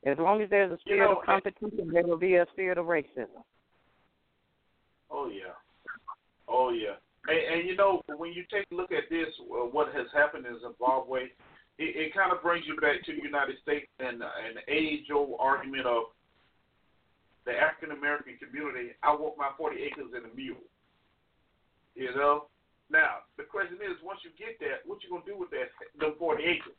As 0.07 0.19
long 0.19 0.43
as 0.43 0.51
there's 0.51 0.71
a 0.71 0.75
You 0.75 0.81
spirit 0.81 1.11
know, 1.11 1.19
of 1.19 1.25
competition, 1.25 1.91
there 1.93 2.07
will 2.07 2.19
be 2.19 2.35
a 2.35 2.47
spirit 2.53 2.79
of 2.79 2.87
racism. 2.87 3.43
Oh 5.11 5.29
yeah, 5.29 5.55
oh 6.49 6.71
yeah. 6.71 6.97
And, 7.27 7.61
and 7.61 7.69
you 7.69 7.77
know, 7.77 8.03
when 8.17 8.33
you 8.33 8.45
take 8.51 8.67
a 8.71 8.75
look 8.75 8.93
at 8.93 9.09
this, 9.09 9.29
uh, 9.41 9.65
what 9.65 9.95
has 9.95 10.07
happened 10.13 10.45
in 10.45 10.59
Zimbabwe, 10.61 11.25
it, 11.79 11.97
it 11.97 12.15
kind 12.15 12.33
of 12.33 12.43
brings 12.43 12.67
you 12.67 12.77
back 12.77 13.05
to 13.07 13.13
the 13.15 13.23
United 13.23 13.57
States 13.63 13.87
and 13.99 14.23
uh, 14.23 14.27
an 14.27 14.61
age-old 14.69 15.39
argument 15.41 15.87
of 15.87 16.05
the 17.45 17.53
African 17.53 17.97
American 17.97 18.37
community. 18.41 18.97
I 19.03 19.13
want 19.15 19.37
my 19.37 19.53
40 19.57 19.77
acres 19.81 20.13
and 20.17 20.25
a 20.25 20.33
mule. 20.35 20.65
You 21.95 22.15
know. 22.15 22.49
Now 22.91 23.25
the 23.41 23.45
question 23.45 23.81
is, 23.81 23.97
once 24.05 24.21
you 24.25 24.31
get 24.37 24.61
that, 24.61 24.85
what 24.85 25.01
you 25.03 25.09
gonna 25.09 25.25
do 25.25 25.39
with 25.39 25.51
that 25.51 25.73
them 25.97 26.15
40 26.19 26.45
acres? 26.45 26.77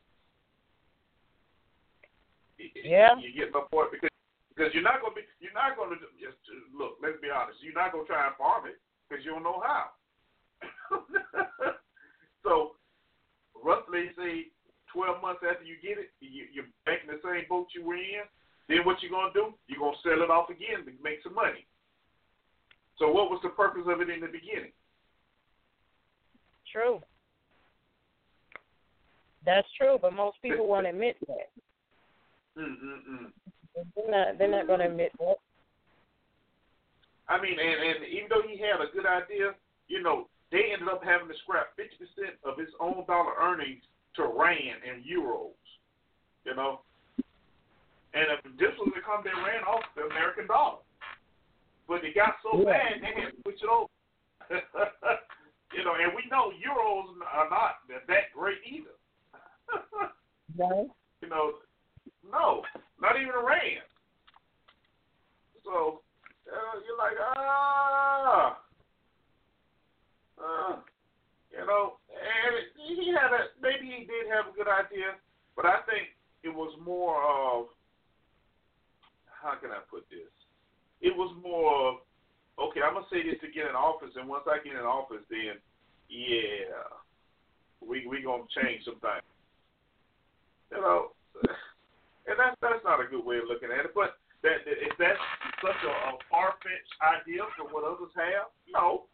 Yeah. 2.86 3.18
You 3.18 3.34
get 3.34 3.52
my 3.54 3.66
point 3.72 3.92
because 3.92 4.14
because 4.54 4.72
you're 4.74 4.86
not 4.86 5.02
gonna 5.02 5.18
be 5.18 5.26
you're 5.42 5.56
not 5.58 5.76
gonna 5.76 5.98
just 6.22 6.38
look. 6.72 6.98
Let's 7.02 7.20
be 7.22 7.34
honest. 7.34 7.60
You're 7.62 7.78
not 7.78 7.92
gonna 7.92 8.06
try 8.06 8.28
and 8.28 8.38
farm 8.38 8.70
it 8.70 8.78
because 9.06 9.26
you 9.26 9.34
don't 9.34 9.44
know 9.44 9.62
how. 9.66 9.98
so 12.46 12.78
roughly 13.58 14.14
say 14.16 14.54
12 14.94 15.22
months 15.22 15.44
after 15.44 15.66
you 15.66 15.76
get 15.84 16.00
it, 16.00 16.14
you, 16.22 16.48
you're 16.54 16.72
back 16.86 17.04
in 17.04 17.12
the 17.12 17.20
same 17.20 17.44
boat 17.50 17.68
you 17.76 17.84
were 17.84 18.00
in. 18.00 18.24
Then 18.68 18.84
what 18.84 19.02
you 19.02 19.10
gonna 19.10 19.34
do? 19.34 19.54
You're 19.68 19.80
gonna 19.80 19.98
sell 20.04 20.22
it 20.24 20.30
off 20.30 20.50
again 20.50 20.86
to 20.86 20.92
make 21.04 21.20
some 21.24 21.36
money. 21.36 21.66
So 22.98 23.12
what 23.12 23.30
was 23.30 23.40
the 23.44 23.50
purpose 23.50 23.84
of 23.88 24.02
it 24.02 24.10
in 24.10 24.22
the 24.22 24.28
beginning? 24.28 24.72
True. 26.72 27.02
That's 29.46 29.68
true, 29.78 29.98
but 30.02 30.14
most 30.14 30.38
people 30.42 30.68
won't 30.68 30.88
admit 30.88 31.18
that. 31.28 31.50
Mm-mm-mm. 32.58 33.32
They're 33.96 34.10
not. 34.10 34.38
They're 34.38 34.50
not 34.50 34.68
going 34.68 34.80
to 34.80 34.88
admit 34.88 35.12
that. 35.20 35.36
I 37.28 37.42
mean, 37.42 37.58
and, 37.60 37.78
and 37.84 38.06
even 38.06 38.30
though 38.30 38.42
he 38.48 38.58
had 38.58 38.82
a 38.82 38.92
good 38.94 39.06
idea, 39.06 39.54
you 39.88 40.02
know, 40.02 40.28
they 40.52 40.72
ended 40.72 40.88
up 40.88 41.04
having 41.04 41.28
to 41.28 41.34
scrap 41.44 41.76
50% 41.78 42.38
of 42.50 42.58
his 42.58 42.70
own 42.80 43.04
dollar 43.08 43.34
earnings 43.42 43.84
to 44.16 44.24
rand 44.24 44.82
and 44.88 45.04
euros, 45.04 45.58
you 46.46 46.56
know. 46.56 46.82
And 48.16 48.32
if 48.32 48.40
this 48.56 48.72
was 48.80 48.96
the 48.96 49.04
come, 49.04 49.28
they 49.28 49.36
ran 49.36 49.68
off 49.68 49.84
the 49.96 50.08
American 50.08 50.48
dollar. 50.48 50.80
But 51.88 52.02
they 52.02 52.14
got 52.16 52.40
so 52.42 52.64
Yeah. 52.64 52.72
bad, 52.72 53.02
they 53.02 53.14
had 53.14 53.36
to 53.36 53.42
switch 53.44 53.62
it 53.62 53.68
over. 53.68 53.92
you 55.76 55.84
know, 55.84 55.96
and 55.96 56.16
we 56.16 56.24
know 56.32 56.52
euros 56.56 57.12
are 57.28 57.50
not 57.50 57.84
that 57.90 58.32
great 58.34 58.60
either. 58.66 58.96
No. 60.56 60.96
you 61.22 61.28
know, 61.28 61.60
no, 62.24 62.64
not 63.02 63.20
even 63.20 63.36
a 63.36 63.44
rand. 63.44 63.84
So 65.64 66.02
uh, 66.48 66.80
you're 66.86 66.98
like, 66.98 67.18
ah, 67.20 68.62
uh, 70.38 70.76
you 71.52 71.66
know, 71.66 71.98
and 72.10 72.56
it, 72.56 72.72
he 72.76 73.12
had 73.12 73.34
a 73.34 73.50
maybe 73.62 73.88
he 73.92 74.06
did 74.06 74.32
have 74.32 74.48
a 74.48 74.56
good 74.56 74.68
idea, 74.68 75.16
but 75.56 75.66
I 75.66 75.82
think 75.90 76.10
it 76.44 76.54
was 76.54 76.72
more 76.80 77.22
of 77.24 77.75
how 79.46 79.62
can 79.62 79.70
I 79.70 79.86
put 79.86 80.10
this? 80.10 80.34
It 81.06 81.14
was 81.14 81.30
more 81.38 81.70
of 81.70 81.94
okay, 82.58 82.82
I'm 82.82 82.98
gonna 82.98 83.06
say 83.14 83.22
this 83.22 83.38
to 83.46 83.54
get 83.54 83.70
in 83.70 83.78
office, 83.78 84.18
and 84.18 84.26
once 84.26 84.50
I 84.50 84.58
get 84.66 84.74
in 84.74 84.82
office, 84.82 85.22
then 85.30 85.62
yeah, 86.10 86.82
we 87.78 88.10
we 88.10 88.26
gonna 88.26 88.50
change 88.58 88.82
some 88.90 88.98
things. 88.98 89.30
You 90.74 90.82
know, 90.82 91.14
and 92.26 92.36
that's 92.42 92.58
that's 92.58 92.82
not 92.82 93.06
a 93.06 93.06
good 93.06 93.22
way 93.22 93.38
of 93.38 93.46
looking 93.46 93.70
at 93.70 93.86
it. 93.86 93.94
But 93.94 94.18
that 94.42 94.66
if 94.66 94.98
that's 94.98 95.22
such 95.62 95.78
a, 95.86 95.94
a 96.10 96.18
far 96.34 96.58
fetched 96.66 96.96
idea 97.06 97.46
for 97.54 97.70
what 97.70 97.86
others 97.86 98.14
have, 98.18 98.50
no, 98.74 99.06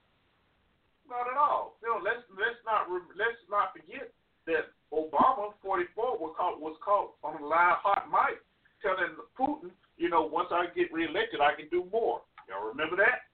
not 1.12 1.28
at 1.28 1.36
all. 1.36 1.76
You 1.84 1.92
know, 1.92 2.00
let's 2.00 2.24
let's 2.40 2.62
not 2.64 2.88
let's 3.20 3.44
not 3.52 3.76
forget 3.76 4.16
that 4.48 4.72
Obama 4.96 5.52
44 5.60 6.18
was 6.18 6.34
caught 6.40 6.56
was 6.64 6.80
caught 6.80 7.20
on 7.20 7.44
a 7.44 7.46
live 7.46 7.84
hot 7.84 8.08
mic 8.08 8.40
telling 8.82 9.14
Putin, 9.38 9.70
you 10.02 10.10
know, 10.10 10.24
once 10.24 10.50
I 10.52 10.66
get 10.76 10.92
reelected, 10.92 11.40
I 11.42 11.54
can 11.54 11.70
do 11.70 11.88
more. 11.92 12.22
Y'all 12.50 12.68
remember 12.68 12.96
that? 12.98 13.30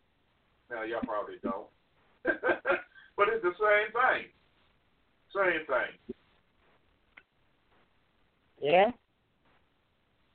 No, 0.69 0.83
y'all 0.83 0.99
probably 1.07 1.35
don't. 1.41 1.67
but 2.23 3.29
it's 3.29 3.41
the 3.43 3.55
same 3.55 3.89
thing. 3.95 4.27
Same 5.33 5.65
thing. 5.65 6.15
Yeah. 8.61 8.91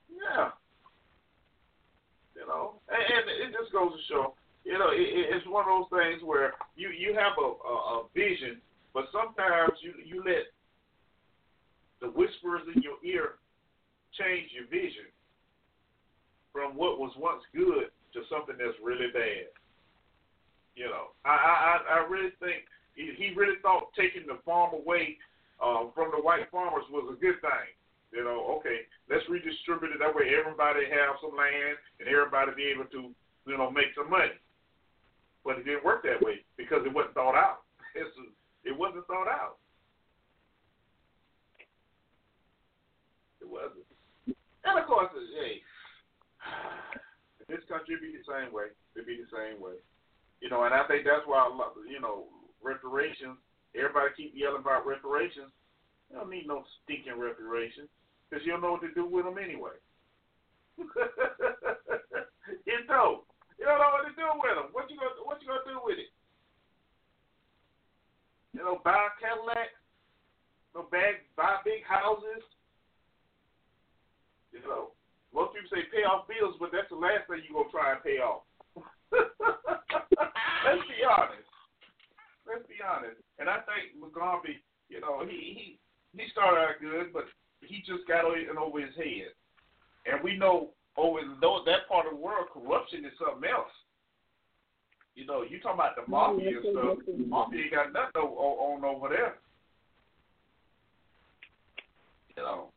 Yeah. 0.09 0.49
You 2.35 2.47
know, 2.47 2.73
and, 2.89 2.97
and 2.99 3.53
it 3.53 3.55
just 3.57 3.71
goes 3.71 3.91
to 3.93 3.99
show, 4.11 4.33
you 4.65 4.73
know, 4.79 4.89
it, 4.89 5.01
it- 5.01 5.35
it's 5.37 5.45
one 5.47 5.65
of 5.69 5.87
those 5.87 5.99
things 6.01 6.23
where 6.23 6.53
you 6.75 6.89
you 6.89 7.13
have 7.13 7.33
a, 7.37 7.45
a, 7.45 7.75
a 8.01 8.03
vision, 8.15 8.59
but 8.93 9.05
sometimes 9.13 9.73
you 9.81 9.93
you 10.03 10.23
let 10.25 10.49
the 12.01 12.07
whispers 12.07 12.63
in 12.75 12.81
your 12.81 12.97
ear 13.05 13.35
change 14.17 14.49
your 14.51 14.65
vision 14.67 15.05
from 16.53 16.77
what 16.77 16.99
was 17.01 17.11
once 17.17 17.41
good 17.53 17.89
to 18.13 18.19
something 18.29 18.55
that's 18.57 18.77
really 18.81 19.09
bad. 19.11 19.49
You 20.77 20.85
know, 20.85 21.11
I 21.25 21.33
I 21.33 21.97
I- 21.97 22.07
really 22.07 22.31
think 22.39 22.63
he 22.95 23.33
really 23.35 23.57
thought 23.61 23.89
taking 23.97 24.25
the 24.29 24.37
farm 24.45 24.73
away 24.73 25.17
uh, 25.59 25.89
from 25.95 26.11
the 26.13 26.21
white 26.21 26.45
farmers 26.51 26.85
was 26.93 27.09
a 27.09 27.19
good 27.19 27.41
thing. 27.41 27.69
You 28.13 28.23
know, 28.23 28.45
okay, 28.61 28.85
let's 29.09 29.25
redistribute 29.27 29.97
it 29.97 29.99
that 29.99 30.13
way 30.13 30.29
everybody 30.37 30.85
have 30.85 31.17
some 31.17 31.33
land 31.35 31.77
and 31.99 32.05
everybody 32.07 32.53
be 32.53 32.69
able 32.69 32.85
to, 32.93 33.09
you 33.49 33.57
know, 33.57 33.71
make 33.73 33.89
some 33.97 34.09
money. 34.09 34.37
but 35.43 35.57
it 35.57 35.65
didn't 35.65 35.83
work 35.83 36.03
that 36.05 36.21
way 36.21 36.45
because 36.55 36.85
it 36.85 36.93
wasn't 36.93 37.15
thought 37.15 37.33
out. 37.35 37.65
It's, 37.97 38.09
it 38.63 38.77
wasn't 38.77 39.05
thought 39.07 39.27
out. 39.27 39.57
It 43.41 43.49
wasn't. 43.49 43.85
And 44.63 44.77
of 44.79 44.85
course, 44.85 45.09
hey, 45.33 45.61
this 47.53 47.69
country, 47.69 48.01
be 48.01 48.17
the 48.17 48.25
same 48.25 48.49
way. 48.49 48.73
It'd 48.97 49.05
be 49.05 49.21
the 49.21 49.29
same 49.29 49.61
way. 49.61 49.77
You 50.41 50.49
know, 50.49 50.65
and 50.65 50.73
I 50.73 50.81
think 50.89 51.05
that's 51.05 51.29
why, 51.29 51.45
you 51.85 52.01
know, 52.01 52.25
reparations, 52.65 53.37
everybody 53.77 54.09
keep 54.17 54.33
yelling 54.33 54.65
about 54.65 54.89
reparations. 54.89 55.53
You 56.09 56.17
don't 56.17 56.33
need 56.33 56.49
no 56.49 56.65
stinking 56.81 57.21
reparations 57.21 57.93
because 58.25 58.41
you 58.45 58.57
don't 58.57 58.65
know 58.65 58.73
what 58.73 58.81
to 58.81 58.93
do 58.97 59.05
with 59.05 59.29
them 59.29 59.37
anyway. 59.37 59.77
you 60.77 60.87
don't. 62.89 63.21
You 63.61 63.69
don't 63.69 63.77
know 63.77 63.93
what 63.93 64.09
to 64.09 64.13
do 64.17 64.25
with 64.25 64.55
them. 64.57 64.73
What 64.73 64.89
you 64.89 64.97
gonna 64.97 65.21
What 65.21 65.37
you 65.41 65.47
gonna 65.47 65.69
do 65.69 65.77
with 65.85 66.01
it? 66.01 66.09
You 68.57 68.65
know, 68.65 68.81
buy 68.81 68.97
a 68.97 69.13
Cadillac, 69.21 69.69
no 70.73 70.89
bag, 70.89 71.25
buy 71.37 71.61
big 71.65 71.85
houses. 71.85 72.41
You 74.51 74.61
know, 74.65 74.92
most 75.33 75.57
people 75.57 75.69
say 75.73 75.89
pay 75.89 76.05
off 76.05 76.29
bills, 76.29 76.55
but 76.61 76.69
that's 76.69 76.89
the 76.93 77.01
last 77.01 77.25
thing 77.25 77.41
you 77.41 77.57
gonna 77.57 77.73
try 77.73 77.97
and 77.97 78.05
pay 78.05 78.21
off. 78.21 78.45
Let's 79.11 80.85
be 80.85 81.01
honest. 81.01 81.49
Let's 82.45 82.65
be 82.69 82.77
honest. 82.85 83.17
And 83.41 83.49
I 83.49 83.65
think 83.65 83.97
Mugabe, 83.97 84.61
you 84.89 85.01
know, 85.01 85.25
he 85.25 85.37
he 85.57 85.65
he 86.13 86.29
started 86.29 86.61
out 86.61 86.77
good, 86.81 87.11
but 87.11 87.25
he 87.65 87.81
just 87.81 88.05
got 88.07 88.29
in 88.29 88.57
over 88.57 88.79
his 88.79 88.95
head. 88.95 89.33
And 90.05 90.23
we 90.23 90.37
know 90.37 90.69
over 90.97 91.19
in 91.19 91.39
that 91.41 91.89
part 91.89 92.05
of 92.05 92.13
the 92.13 92.21
world, 92.21 92.53
corruption 92.53 93.05
is 93.05 93.17
something 93.17 93.49
else. 93.49 93.73
You 95.15 95.25
know, 95.25 95.41
you 95.41 95.59
talking 95.59 95.79
about 95.81 95.95
the 95.95 96.09
mafia 96.09 96.57
and 96.57 96.65
stuff. 96.73 96.97
Mafia 97.27 97.63
ain't 97.63 97.73
got 97.73 97.93
nothing 97.93 98.21
on, 98.21 98.83
on 98.83 98.85
over 98.85 99.09
there. 99.09 99.35
You 102.35 102.43
know. 102.43 102.72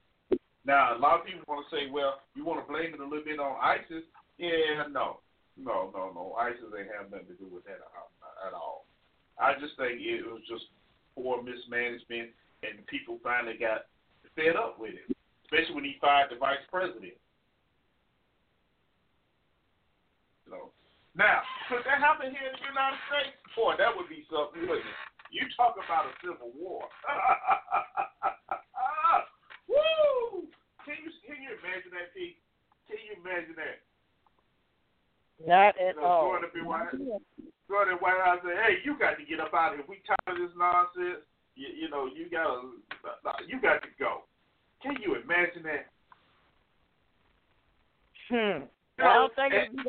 Now 0.67 0.97
a 0.97 0.99
lot 0.99 1.23
of 1.23 1.27
people 1.27 1.47
want 1.47 1.63
to 1.63 1.71
say, 1.71 1.87
well, 1.87 2.19
you 2.35 2.45
want 2.45 2.59
to 2.59 2.67
blame 2.67 2.93
it 2.93 2.99
a 2.99 3.07
little 3.07 3.25
bit 3.25 3.39
on 3.39 3.55
ISIS. 3.63 4.03
Yeah, 4.37 4.91
no, 4.91 5.23
no, 5.55 5.95
no, 5.95 6.11
no. 6.11 6.35
ISIS 6.35 6.67
ain't 6.75 6.91
have 6.91 7.09
nothing 7.09 7.31
to 7.31 7.39
do 7.39 7.47
with 7.47 7.63
that 7.71 7.79
uh, 7.79 8.47
at 8.47 8.53
all. 8.53 8.85
I 9.39 9.55
just 9.63 9.79
think 9.79 10.03
it 10.03 10.27
was 10.27 10.43
just 10.51 10.67
poor 11.15 11.39
mismanagement, 11.41 12.35
and 12.67 12.83
people 12.91 13.23
finally 13.23 13.55
got 13.55 13.87
fed 14.35 14.59
up 14.59 14.83
with 14.83 14.99
it, 14.99 15.07
especially 15.47 15.79
when 15.79 15.87
he 15.87 16.03
fired 16.03 16.35
the 16.35 16.37
vice 16.37 16.67
president. 16.69 17.15
You 20.45 20.53
now, 21.17 21.41
could 21.73 21.81
that 21.89 22.05
happen 22.05 22.29
here 22.29 22.53
in 22.53 22.61
the 22.61 22.69
United 22.69 23.01
States? 23.09 23.33
Boy, 23.57 23.73
that 23.81 23.89
would 23.89 24.13
be 24.13 24.29
something, 24.29 24.69
wouldn't 24.69 24.85
it? 24.85 25.01
You 25.33 25.49
talk 25.57 25.81
about 25.81 26.11
a 26.11 26.13
civil 26.21 26.53
war. 26.53 26.85
Woo! 29.69 30.16
Can 30.87 30.95
you 31.03 31.11
can 31.27 31.43
you 31.43 31.51
imagine 31.59 31.91
that, 31.99 32.15
Pete? 32.15 32.39
Can 32.87 33.03
you 33.03 33.19
imagine 33.19 33.59
that? 33.59 33.83
Not 35.43 35.75
at 35.83 35.99
you 35.99 36.01
know, 36.01 36.07
all. 36.07 36.31
Going 36.31 36.47
to 36.47 36.55
be 36.55 36.63
White, 36.63 36.95
going 36.95 37.91
to 37.91 37.99
White 37.99 38.23
House 38.23 38.41
and 38.47 38.55
"Hey, 38.55 38.79
you 38.87 38.95
got 38.95 39.19
to 39.19 39.27
get 39.27 39.43
up 39.43 39.51
out 39.51 39.75
of 39.75 39.83
here. 39.83 39.91
We 39.91 39.99
tired 40.07 40.39
of 40.39 40.39
this 40.39 40.55
nonsense. 40.55 41.27
You, 41.59 41.69
you 41.75 41.91
know, 41.91 42.07
you 42.07 42.31
got 42.31 42.63
to, 42.63 42.79
you 43.51 43.59
got 43.59 43.83
to 43.83 43.91
go." 43.99 44.31
Can 44.79 44.95
you 45.03 45.19
imagine 45.19 45.67
that? 45.67 45.91
Hmm. 48.31 48.71
You 48.71 49.03
I 49.03 49.11
know, 49.11 49.27
don't 49.27 49.35
think 49.35 49.51
it's 49.59 49.75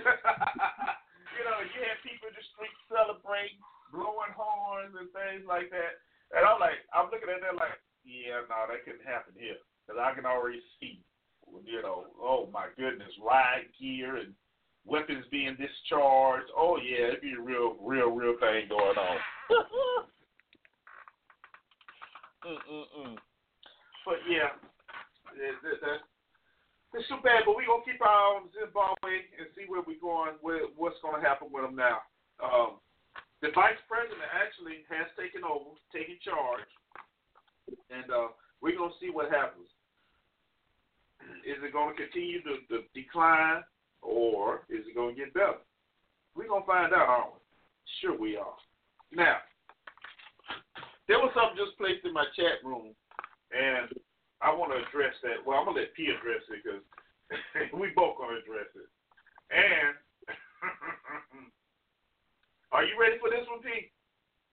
you 0.00 1.42
know, 1.44 1.58
you 1.60 1.80
had 1.84 1.98
people 2.00 2.32
in 2.32 2.34
the 2.34 2.44
street 2.56 2.72
celebrating, 2.88 3.60
blowing 3.92 4.32
horns 4.32 4.96
and 4.96 5.12
things 5.12 5.44
like 5.44 5.68
that. 5.74 6.00
And 6.32 6.46
I'm 6.46 6.62
like, 6.62 6.78
I'm 6.94 7.10
looking 7.10 7.28
at 7.28 7.42
that 7.42 7.58
like, 7.58 7.74
yeah, 8.10 8.42
no, 8.50 8.66
that 8.66 8.82
couldn't 8.82 9.06
happen 9.06 9.34
here. 9.38 9.62
Because 9.86 10.02
I 10.02 10.14
can 10.14 10.26
already 10.26 10.60
see, 10.78 11.00
you 11.64 11.82
know, 11.82 12.10
oh 12.18 12.50
my 12.52 12.66
goodness, 12.76 13.14
riot 13.22 13.70
gear 13.78 14.18
and 14.18 14.34
weapons 14.84 15.24
being 15.30 15.56
discharged. 15.56 16.50
Oh 16.56 16.76
yeah, 16.82 17.14
it'd 17.14 17.22
be 17.22 17.38
a 17.38 17.40
real, 17.40 17.78
real, 17.80 18.10
real 18.10 18.34
thing 18.42 18.68
going 18.68 18.98
on. 18.98 19.18
Mm-mm-mm. 22.46 23.16
But 24.08 24.24
yeah, 24.24 24.56
it, 25.36 25.60
it, 25.60 25.78
that, 25.84 26.00
it's 26.96 27.06
too 27.06 27.20
bad, 27.22 27.44
but 27.44 27.52
we're 27.52 27.68
going 27.68 27.84
to 27.84 27.86
keep 27.86 28.00
our 28.00 28.08
eye 28.08 28.40
on 28.40 28.48
Zimbabwe 28.50 29.28
and 29.36 29.46
see 29.52 29.68
where 29.68 29.84
we're 29.84 30.00
going, 30.00 30.40
where, 30.40 30.66
what's 30.74 30.98
going 31.04 31.20
to 31.20 31.22
happen 31.22 31.52
with 31.52 31.68
them 31.68 31.76
now. 31.76 32.00
Um, 32.40 32.80
the 33.44 33.52
vice 33.52 33.78
president 33.86 34.24
actually 34.32 34.88
has 34.88 35.06
taken 35.14 35.44
over, 35.44 35.76
taken 35.92 36.16
charge, 36.24 36.66
and 37.90 38.10
uh, 38.10 38.28
we're 38.60 38.76
to 38.90 38.96
see 39.00 39.10
what 39.10 39.30
happens. 39.30 39.68
Is 41.44 41.56
it 41.62 41.72
to 41.94 42.02
continue 42.02 42.42
to, 42.42 42.56
to 42.68 42.82
decline, 42.94 43.62
or 44.02 44.62
is 44.68 44.86
it 44.88 44.94
to 45.14 45.14
get 45.14 45.34
better? 45.34 45.60
We're 46.34 46.48
to 46.62 46.66
find 46.66 46.92
out, 46.92 47.08
aren't 47.08 47.32
we? 47.34 47.40
Sure 48.00 48.16
we 48.16 48.36
are. 48.36 48.56
Now, 49.12 49.38
there 51.08 51.18
was 51.18 51.32
something 51.34 51.58
just 51.58 51.76
placed 51.76 52.06
in 52.06 52.14
my 52.14 52.24
chat 52.38 52.62
room, 52.64 52.94
and 53.50 53.90
I 54.40 54.54
want 54.54 54.70
to 54.72 54.78
address 54.78 55.14
that. 55.26 55.44
Well, 55.44 55.58
I'm 55.58 55.66
gonna 55.66 55.80
let 55.82 55.92
P 55.94 56.06
address 56.06 56.46
it 56.48 56.62
because 56.62 56.82
we 57.80 57.90
both 57.96 58.16
gonna 58.16 58.38
address 58.38 58.70
it. 58.78 58.88
And 59.50 59.98
are 62.72 62.84
you 62.84 62.94
ready 62.94 63.18
for 63.18 63.28
this 63.28 63.42
one, 63.50 63.60
P? 63.60 63.90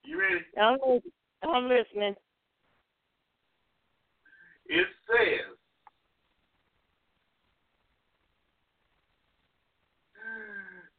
You 0.02 0.18
ready? 0.18 0.42
I'm, 0.58 0.82
I'm 1.46 1.70
listening. 1.70 2.18
It 4.68 4.86
says, 5.08 5.56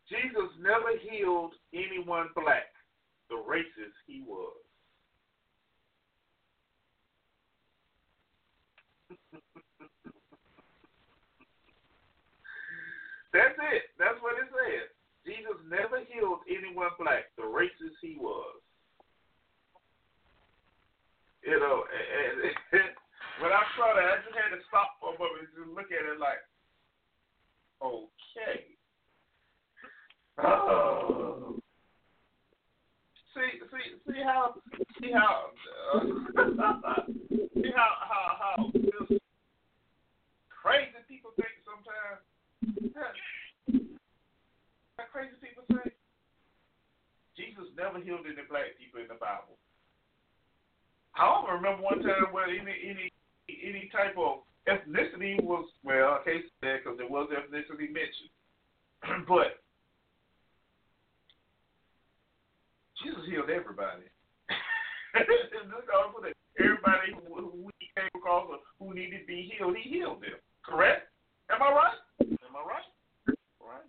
Jesus 0.09 0.49
never 0.59 0.97
healed 0.99 1.53
anyone 1.73 2.29
black, 2.33 2.73
the 3.29 3.35
racist 3.35 3.93
he 4.07 4.23
was. 4.25 4.57
That's 13.33 13.53
it. 13.71 13.83
That's 13.99 14.19
what 14.21 14.33
it 14.41 14.49
says. 14.49 14.89
Jesus 15.25 15.61
never 15.69 16.01
healed 16.09 16.39
anyone 16.49 16.89
black, 16.97 17.25
the 17.37 17.43
racist 17.43 18.01
he 18.01 18.17
was. 18.19 18.55
You 21.45 21.59
know, 21.59 21.83
and, 21.85 22.41
and 22.81 22.89
when 23.39 23.51
I 23.51 23.63
saw 23.75 23.95
that, 23.95 24.03
I 24.03 24.19
just 24.23 24.35
had 24.35 24.51
to 24.55 24.61
stop 24.67 24.99
for 24.99 25.15
a 25.15 25.19
moment 25.19 25.47
and 25.47 25.55
just 25.55 25.71
look 25.71 25.91
at 25.91 26.03
it 26.03 26.19
like, 26.19 26.43
okay. 27.79 28.75
Oh. 30.39 31.55
See, 33.35 33.63
see, 33.71 33.87
see 34.07 34.21
how, 34.23 34.55
see 34.99 35.11
how, 35.11 35.55
uh, 35.95 35.99
see 37.55 37.71
how, 37.75 37.91
how, 38.03 38.25
how 38.39 38.71
crazy 40.51 40.99
people 41.07 41.31
think 41.39 41.55
sometimes. 41.63 42.19
How 44.97 45.05
crazy 45.11 45.35
people 45.39 45.63
say? 45.71 45.91
Jesus 47.39 47.71
never 47.79 48.03
healed 48.03 48.27
any 48.27 48.43
black 48.51 48.75
people 48.75 48.99
in 48.99 49.07
the 49.07 49.15
Bible. 49.15 49.55
I 51.15 51.25
don't 51.25 51.49
remember 51.55 51.83
one 51.83 52.03
time 52.03 52.31
where 52.31 52.45
any 52.45 52.75
any 52.85 53.08
any 53.63 53.89
type 53.91 54.15
of 54.17 54.45
ethnicity 54.67 55.41
was 55.41 55.65
well, 55.83 56.19
say 56.25 56.43
that 56.61 56.83
because 56.83 56.97
there 56.97 57.09
was 57.09 57.29
ethnicity 57.33 57.89
mentioned, 57.89 58.33
but 59.27 59.63
Jesus 63.01 63.23
healed 63.29 63.49
everybody. 63.49 64.03
everybody 66.59 67.15
who, 67.15 67.71
he 67.79 67.87
came 67.95 68.11
across 68.15 68.47
who 68.77 68.93
needed 68.93 69.23
to 69.23 69.27
be 69.27 69.51
healed, 69.55 69.75
he 69.79 69.89
healed 69.89 70.21
them. 70.21 70.37
Correct? 70.61 71.07
Am 71.49 71.61
I 71.63 71.71
right? 71.71 71.99
Am 72.21 72.53
I 72.53 72.61
right? 72.61 72.89
Right. 73.57 73.87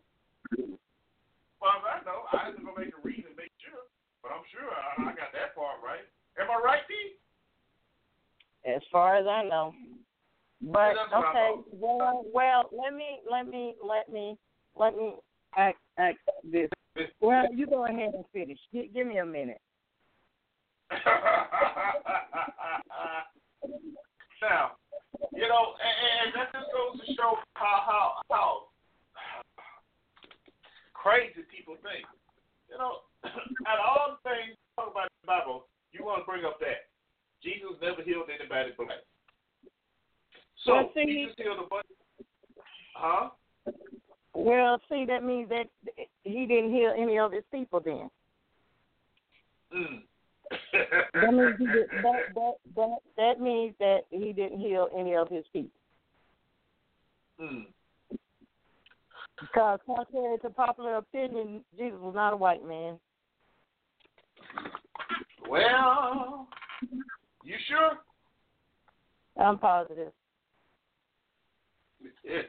Well, 1.61 1.77
I 1.85 2.01
know. 2.09 2.25
I 2.33 2.49
have 2.49 2.57
to 2.57 2.63
go 2.65 2.73
make 2.73 2.95
a 2.97 3.01
read 3.05 3.29
and 3.29 3.37
make 3.37 3.53
sure, 3.61 3.85
but 4.25 4.33
I'm 4.33 4.47
sure 4.49 4.65
I, 4.65 5.13
I 5.13 5.13
got 5.13 5.37
that 5.37 5.53
part 5.53 5.85
right. 5.85 6.07
Am 6.41 6.49
I 6.49 6.57
right, 6.57 6.81
Pete? 6.89 7.20
As 8.67 8.83
far 8.93 9.17
as 9.17 9.27
I 9.27 9.43
know. 9.45 9.73
But 10.61 10.95
Yeah, 10.95 10.95
that's 11.11 11.13
what 11.13 11.25
I 11.25 11.31
okay, 11.31 11.63
well, 11.73 12.25
well, 12.33 12.71
let 12.73 12.95
me, 12.95 13.21
let 13.31 13.49
me, 13.49 13.75
let 13.83 14.13
me, 14.13 14.37
let 14.77 14.95
me 14.95 15.15
ask, 15.57 15.77
ask 15.99 16.17
this. 16.45 16.69
Well, 17.21 17.47
you 17.55 17.67
go 17.67 17.87
ahead 17.87 18.13
and 18.15 18.25
finish. 18.33 18.59
G- 18.73 18.91
give 18.93 19.07
me 19.07 19.19
a 19.19 19.25
minute. 19.25 19.61
now, 24.43 24.73
you 25.33 25.47
know, 25.49 25.75
and, 25.79 25.97
and 26.27 26.35
that 26.35 26.53
just 26.53 26.67
goes 26.75 26.99
to 27.07 27.15
show 27.15 27.39
how 27.55 27.79
how 27.87 28.21
how 28.31 28.67
crazy 30.95 31.47
people 31.49 31.77
think. 31.83 32.05
You 32.69 32.77
know, 32.77 33.07
out 33.67 33.79
of 33.79 33.87
all 33.87 34.19
the 34.19 34.29
things 34.29 34.57
talk 34.77 34.91
about 34.91 35.09
the 35.23 35.27
Bible, 35.27 35.69
you 35.93 36.05
want 36.05 36.23
to 36.23 36.27
bring 36.27 36.45
up 36.45 36.59
that 36.61 36.90
Jesus 37.43 37.71
never 37.81 38.03
healed 38.03 38.29
anybody 38.29 38.71
black. 38.77 39.05
So 40.65 40.75
Well, 40.75 40.91
see- 40.95 41.05
Jesus 41.07 41.35
healed 41.37 41.59
a 41.59 41.69
bunch. 41.69 41.87
Huh? 42.95 43.31
Well, 44.35 44.81
see, 44.89 45.05
that 45.07 45.25
means 45.25 45.49
that 45.49 45.69
he 46.23 46.47
didn't 46.47 46.73
heal 46.73 46.95
any 46.97 47.19
of 47.19 47.33
his 47.33 47.45
people 47.51 47.81
then. 47.81 48.11
Mm. 49.75 50.03
That 51.15 51.33
means 51.33 51.55
he 51.59 51.67
did, 51.67 51.89
that, 52.03 52.35
that 52.35 52.53
that 52.77 52.99
that 53.17 53.41
means 53.41 53.75
that 53.79 54.01
he 54.11 54.33
didn't 54.33 54.61
heal 54.61 54.89
any 54.97 55.15
of 55.15 55.29
his 55.29 55.45
people. 55.53 55.71
mm. 57.41 57.67
Because 59.41 59.81
contrary 59.87 60.39
to 60.43 60.51
popular 60.51 60.97
opinion, 60.97 61.65
Jesus 61.79 61.99
was 62.01 62.15
not 62.15 62.33
a 62.35 62.37
white 62.37 62.67
man. 62.67 62.99
Well, 65.49 66.47
you 67.45 67.57
sure? 67.69 67.99
I'm 69.39 69.59
positive. 69.59 70.13
Yeah. 72.25 72.43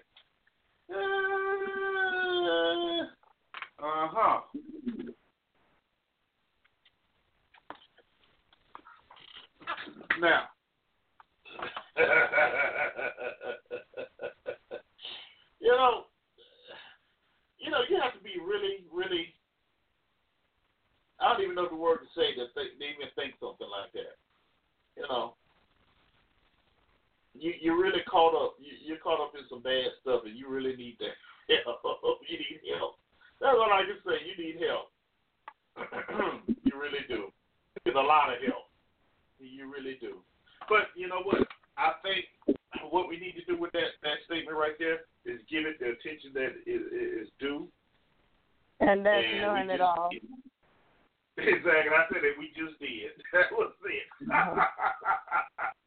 Uh 3.84 4.08
huh. 4.14 4.42
Now, 10.20 10.44
you 15.60 15.72
know, 15.72 16.06
you 17.58 17.72
know, 17.72 17.80
you 17.90 18.00
have 18.02 18.14
to 18.14 18.20
be 18.24 18.38
really, 18.46 18.86
really. 18.94 19.34
I 21.20 21.34
don't 21.34 21.42
even 21.42 21.56
know 21.56 21.68
the 21.70 21.76
word 21.76 22.00
to 22.00 22.08
say 22.16 22.36
that 22.38 22.54
they, 22.56 22.70
they 22.78 22.94
even 22.94 23.10
think 23.16 23.34
something 23.40 23.68
like 23.70 23.92
that. 23.94 24.18
You 24.98 25.04
know, 25.10 25.34
you 27.34 27.54
you're 27.62 27.80
really 27.82 28.04
caught 28.10 28.36
up. 28.36 28.56
You, 28.60 28.74
you're 28.84 28.98
caught 29.04 29.22
up 29.22 29.34
in 29.36 29.44
some 29.50 29.62
bad 29.62 29.86
stuff, 30.02 30.22
and 30.26 30.36
you 30.38 30.50
really 30.50 30.76
need 30.76 30.98
that 31.00 31.16
help. 31.66 31.82
you 32.28 32.38
need 32.38 32.62
help. 32.78 32.96
That's 33.40 33.58
what 33.58 33.72
I 33.72 33.82
can 33.88 33.98
say. 34.06 34.18
You 34.28 34.36
need 34.38 34.58
help. 34.62 34.92
you 36.64 36.74
really 36.80 37.04
do. 37.08 37.32
It's 37.86 37.96
a 37.96 38.00
lot 38.00 38.30
of 38.34 38.38
help. 38.46 38.68
You 39.40 39.72
really 39.72 39.98
do. 40.00 40.18
But 40.70 40.94
you 40.96 41.08
know 41.08 41.22
what? 41.24 41.48
I 41.78 41.94
think 42.04 42.26
what 42.92 43.08
we 43.10 43.18
need 43.18 43.34
to 43.40 43.46
do 43.52 43.60
with 43.60 43.72
that 43.72 43.98
that 44.04 44.18
statement 44.28 44.58
right 44.58 44.78
there 44.78 45.00
is 45.26 45.40
give 45.50 45.66
it 45.66 45.80
the 45.80 45.96
attention 45.98 46.32
that 46.34 46.52
is, 46.68 46.82
is 46.92 47.28
due. 47.40 47.68
And 48.82 49.06
that's 49.06 49.24
And 49.26 49.72
at 49.72 49.78
just- 49.78 49.82
all. 49.82 50.10
Exactly. 51.38 51.72
I 51.96 52.06
said 52.12 52.24
it. 52.24 52.38
We 52.38 52.48
just 52.56 52.80
did. 52.80 53.12
That 53.34 53.52
was 53.52 53.72
it. 53.86 54.28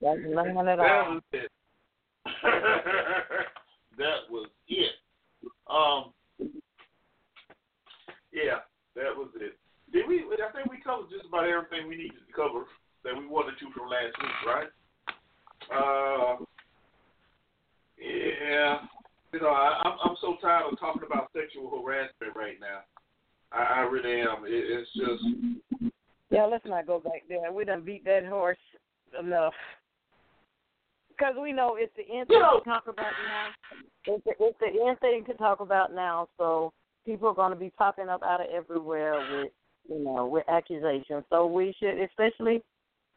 That's 0.01 0.21
none 0.27 0.69
at 0.69 0.79
that 0.79 1.09
was 1.09 1.23
it. 1.33 1.51
that 3.99 4.19
was 4.31 4.49
it. 4.69 4.93
Um. 5.69 6.13
Yeah, 8.33 8.65
that 8.97 9.15
was 9.17 9.29
it. 9.37 9.57
Did 9.93 10.09
we? 10.09 10.25
I 10.25 10.53
think 10.53 10.71
we 10.71 10.81
covered 10.83 11.11
just 11.11 11.29
about 11.29 11.47
everything 11.49 11.89
we 11.89 11.97
needed 11.97 12.21
to 12.27 12.33
cover 12.35 12.65
that 13.05 13.17
we 13.17 13.27
wanted 13.27 13.59
to 13.61 13.71
from 13.73 13.89
last 13.89 14.17
week, 14.21 14.47
right? 14.47 14.69
Uh. 15.71 16.45
Yeah. 17.99 18.79
You 19.33 19.41
know, 19.41 19.49
I, 19.49 19.83
I'm 19.85 19.99
I'm 20.05 20.17
so 20.21 20.37
tired 20.41 20.73
of 20.73 20.79
talking 20.79 21.03
about 21.05 21.31
sexual 21.35 21.71
harassment 21.71 22.37
right 22.37 22.59
now. 22.61 22.83
I, 23.55 23.63
I 23.63 23.81
really 23.81 24.21
am. 24.21 24.45
It, 24.45 24.51
it's 24.53 24.91
just. 24.95 25.93
Yeah, 26.31 26.47
let's 26.47 26.65
not 26.67 26.87
go 26.87 26.99
back 26.99 27.23
there. 27.29 27.53
We 27.53 27.65
done 27.65 27.85
beat 27.85 28.05
that 28.05 28.25
horse 28.27 28.59
enough. 29.19 29.55
Because 31.11 31.35
we 31.41 31.53
know 31.53 31.77
it's 31.79 31.93
the 31.97 32.03
end 32.13 32.27
thing 32.27 32.41
to 32.41 32.65
talk 32.65 32.85
about 32.89 33.13
now. 33.29 33.51
It's 34.07 34.25
the, 34.25 34.33
it's 34.41 34.59
the 34.59 34.89
end 34.89 34.99
thing 35.01 35.25
to 35.27 35.35
talk 35.35 35.61
about 35.61 35.95
now. 35.95 36.29
So 36.39 36.73
people 37.07 37.29
are 37.29 37.35
going 37.35 37.53
to 37.53 37.59
be 37.59 37.71
popping 37.71 38.09
up 38.09 38.23
out 38.25 38.41
of 38.41 38.49
everywhere 38.53 39.15
with, 39.31 39.53
you 39.89 40.03
know, 40.03 40.27
with 40.27 40.45
accusations. 40.49 41.25
So 41.31 41.47
we 41.47 41.75
should, 41.79 42.01
especially 42.01 42.63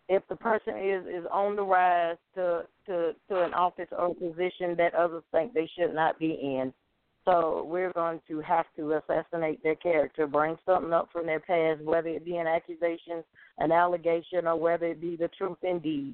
if 0.09 0.22
the 0.30 0.35
person 0.35 0.77
is 0.77 1.05
is 1.07 1.26
on 1.31 1.55
the 1.55 1.64
rise 1.64 2.18
to 2.35 2.64
to 2.85 3.14
to 3.30 3.43
an 3.43 3.53
office 3.53 3.89
or 3.97 4.14
position 4.14 4.76
that 4.77 4.93
others 4.93 5.23
think 5.31 5.53
they 5.53 5.69
should 5.77 5.93
not 5.93 6.19
be 6.19 6.31
in. 6.41 6.73
So 7.27 7.67
we're 7.69 7.91
going 7.91 8.21
to 8.29 8.39
have 8.39 8.67
to 8.77 8.93
assassinate 8.93 9.61
their 9.61 9.75
character, 9.75 10.27
bring 10.27 10.55
something 10.65 10.93
up 10.93 11.09
from 11.11 11.25
their 11.25 11.41
past, 11.41 11.81
whether 11.81 12.07
it 12.07 12.23
be 12.23 12.37
an 12.37 12.47
accusation, 12.47 13.21
an 13.57 13.73
allegation, 13.73 14.47
or 14.47 14.55
whether 14.55 14.85
it 14.85 15.01
be 15.01 15.17
the 15.17 15.27
truth 15.37 15.57
indeed. 15.61 16.13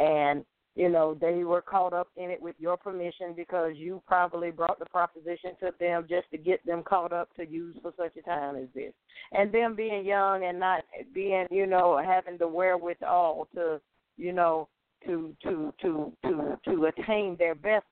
And 0.00 0.44
you 0.74 0.88
know 0.88 1.16
they 1.20 1.44
were 1.44 1.62
caught 1.62 1.92
up 1.92 2.08
in 2.16 2.30
it 2.30 2.42
with 2.42 2.56
your 2.58 2.76
permission 2.76 3.34
because 3.36 3.72
you 3.76 4.02
probably 4.06 4.50
brought 4.50 4.80
the 4.80 4.86
proposition 4.86 5.52
to 5.60 5.70
them 5.78 6.06
just 6.08 6.28
to 6.32 6.38
get 6.38 6.64
them 6.66 6.82
caught 6.82 7.12
up 7.12 7.28
to 7.36 7.48
use 7.48 7.76
for 7.80 7.92
such 7.96 8.16
a 8.16 8.22
time 8.22 8.56
as 8.56 8.68
this. 8.74 8.92
And 9.30 9.52
them 9.52 9.76
being 9.76 10.04
young 10.04 10.44
and 10.44 10.58
not 10.58 10.82
being, 11.14 11.46
you 11.52 11.66
know, 11.66 12.02
having 12.04 12.36
the 12.36 12.48
wherewithal 12.48 13.46
to, 13.54 13.80
you 14.16 14.32
know, 14.32 14.68
to 15.06 15.36
to 15.44 15.72
to 15.82 16.12
to 16.24 16.58
to 16.64 16.86
attain 16.86 17.36
their 17.38 17.54
best 17.54 17.86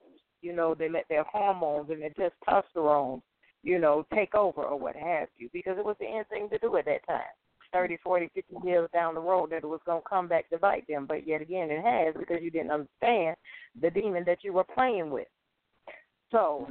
you 0.47 0.55
know, 0.55 0.74
they 0.74 0.89
let 0.89 1.09
their 1.09 1.24
hormones 1.24 1.90
and 1.90 2.01
their 2.01 2.31
testosterone, 2.48 3.20
you 3.64 3.81
know, 3.81 4.06
take 4.14 4.35
over 4.35 4.62
or 4.62 4.78
what 4.78 4.94
have 4.94 5.28
you, 5.36 5.51
because 5.52 5.77
it 5.77 5.85
was 5.85 5.97
the 5.98 6.06
end 6.06 6.27
thing 6.28 6.48
to 6.51 6.59
do 6.59 6.77
at 6.77 6.85
that 6.85 7.05
time. 7.06 7.35
Thirty, 7.73 7.98
forty, 8.02 8.31
fifty 8.32 8.55
years 8.64 8.89
down 8.93 9.14
the 9.14 9.20
road 9.20 9.51
that 9.51 9.64
it 9.64 9.66
was 9.66 9.81
going 9.85 10.01
to 10.01 10.09
come 10.09 10.28
back 10.28 10.48
to 10.51 10.59
bite 10.59 10.86
them. 10.86 11.05
But 11.06 11.27
yet 11.27 11.43
again, 11.43 11.68
it 11.68 11.85
has 11.85 12.14
because 12.16 12.39
you 12.40 12.51
didn't 12.51 12.70
understand 12.70 13.36
the 13.82 13.90
demon 13.90 14.23
that 14.27 14.44
you 14.44 14.52
were 14.52 14.64
playing 14.64 15.10
with. 15.10 15.27
So, 16.31 16.70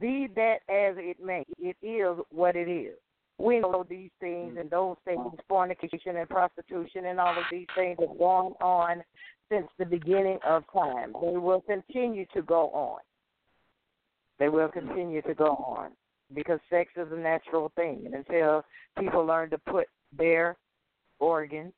be 0.00 0.28
that 0.34 0.60
as 0.68 0.96
it 0.98 1.18
may, 1.22 1.44
it 1.58 1.76
is 1.82 2.24
what 2.30 2.56
it 2.56 2.70
is. 2.70 2.96
We 3.38 3.60
know 3.60 3.84
these 3.88 4.10
things 4.18 4.56
and 4.58 4.70
those 4.70 4.96
things, 5.04 5.20
fornication 5.46 6.16
and 6.16 6.28
prostitution 6.28 7.06
and 7.06 7.20
all 7.20 7.36
of 7.36 7.44
these 7.50 7.66
things 7.76 7.98
have 8.00 8.18
gone 8.18 8.52
on 8.62 9.02
since 9.50 9.66
the 9.78 9.84
beginning 9.84 10.38
of 10.46 10.64
time. 10.72 11.12
They 11.20 11.36
will 11.36 11.62
continue 11.62 12.26
to 12.34 12.42
go 12.42 12.70
on. 12.70 13.00
They 14.38 14.48
will 14.48 14.68
continue 14.68 15.22
to 15.22 15.34
go 15.34 15.50
on 15.50 15.90
because 16.34 16.58
sex 16.70 16.90
is 16.96 17.08
a 17.12 17.16
natural 17.16 17.70
thing. 17.76 18.02
And 18.06 18.14
until 18.14 18.64
people 18.98 19.24
learn 19.24 19.50
to 19.50 19.58
put 19.58 19.86
their 20.16 20.56
organs, 21.18 21.72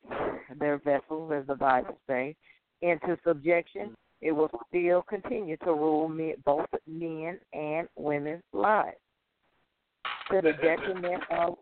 their 0.58 0.78
vessels, 0.78 1.32
as 1.34 1.46
the 1.46 1.56
Bible 1.56 1.98
says, 2.06 2.34
into 2.80 3.18
subjection, 3.26 3.94
it 4.20 4.32
will 4.32 4.50
still 4.68 5.02
continue 5.02 5.56
to 5.58 5.72
rule 5.72 6.08
both 6.44 6.66
men 6.86 7.38
and 7.52 7.88
women's 7.96 8.42
lives 8.52 8.96
to 10.30 10.40
the 10.40 10.52
detriment 10.62 11.22
of 11.30 11.56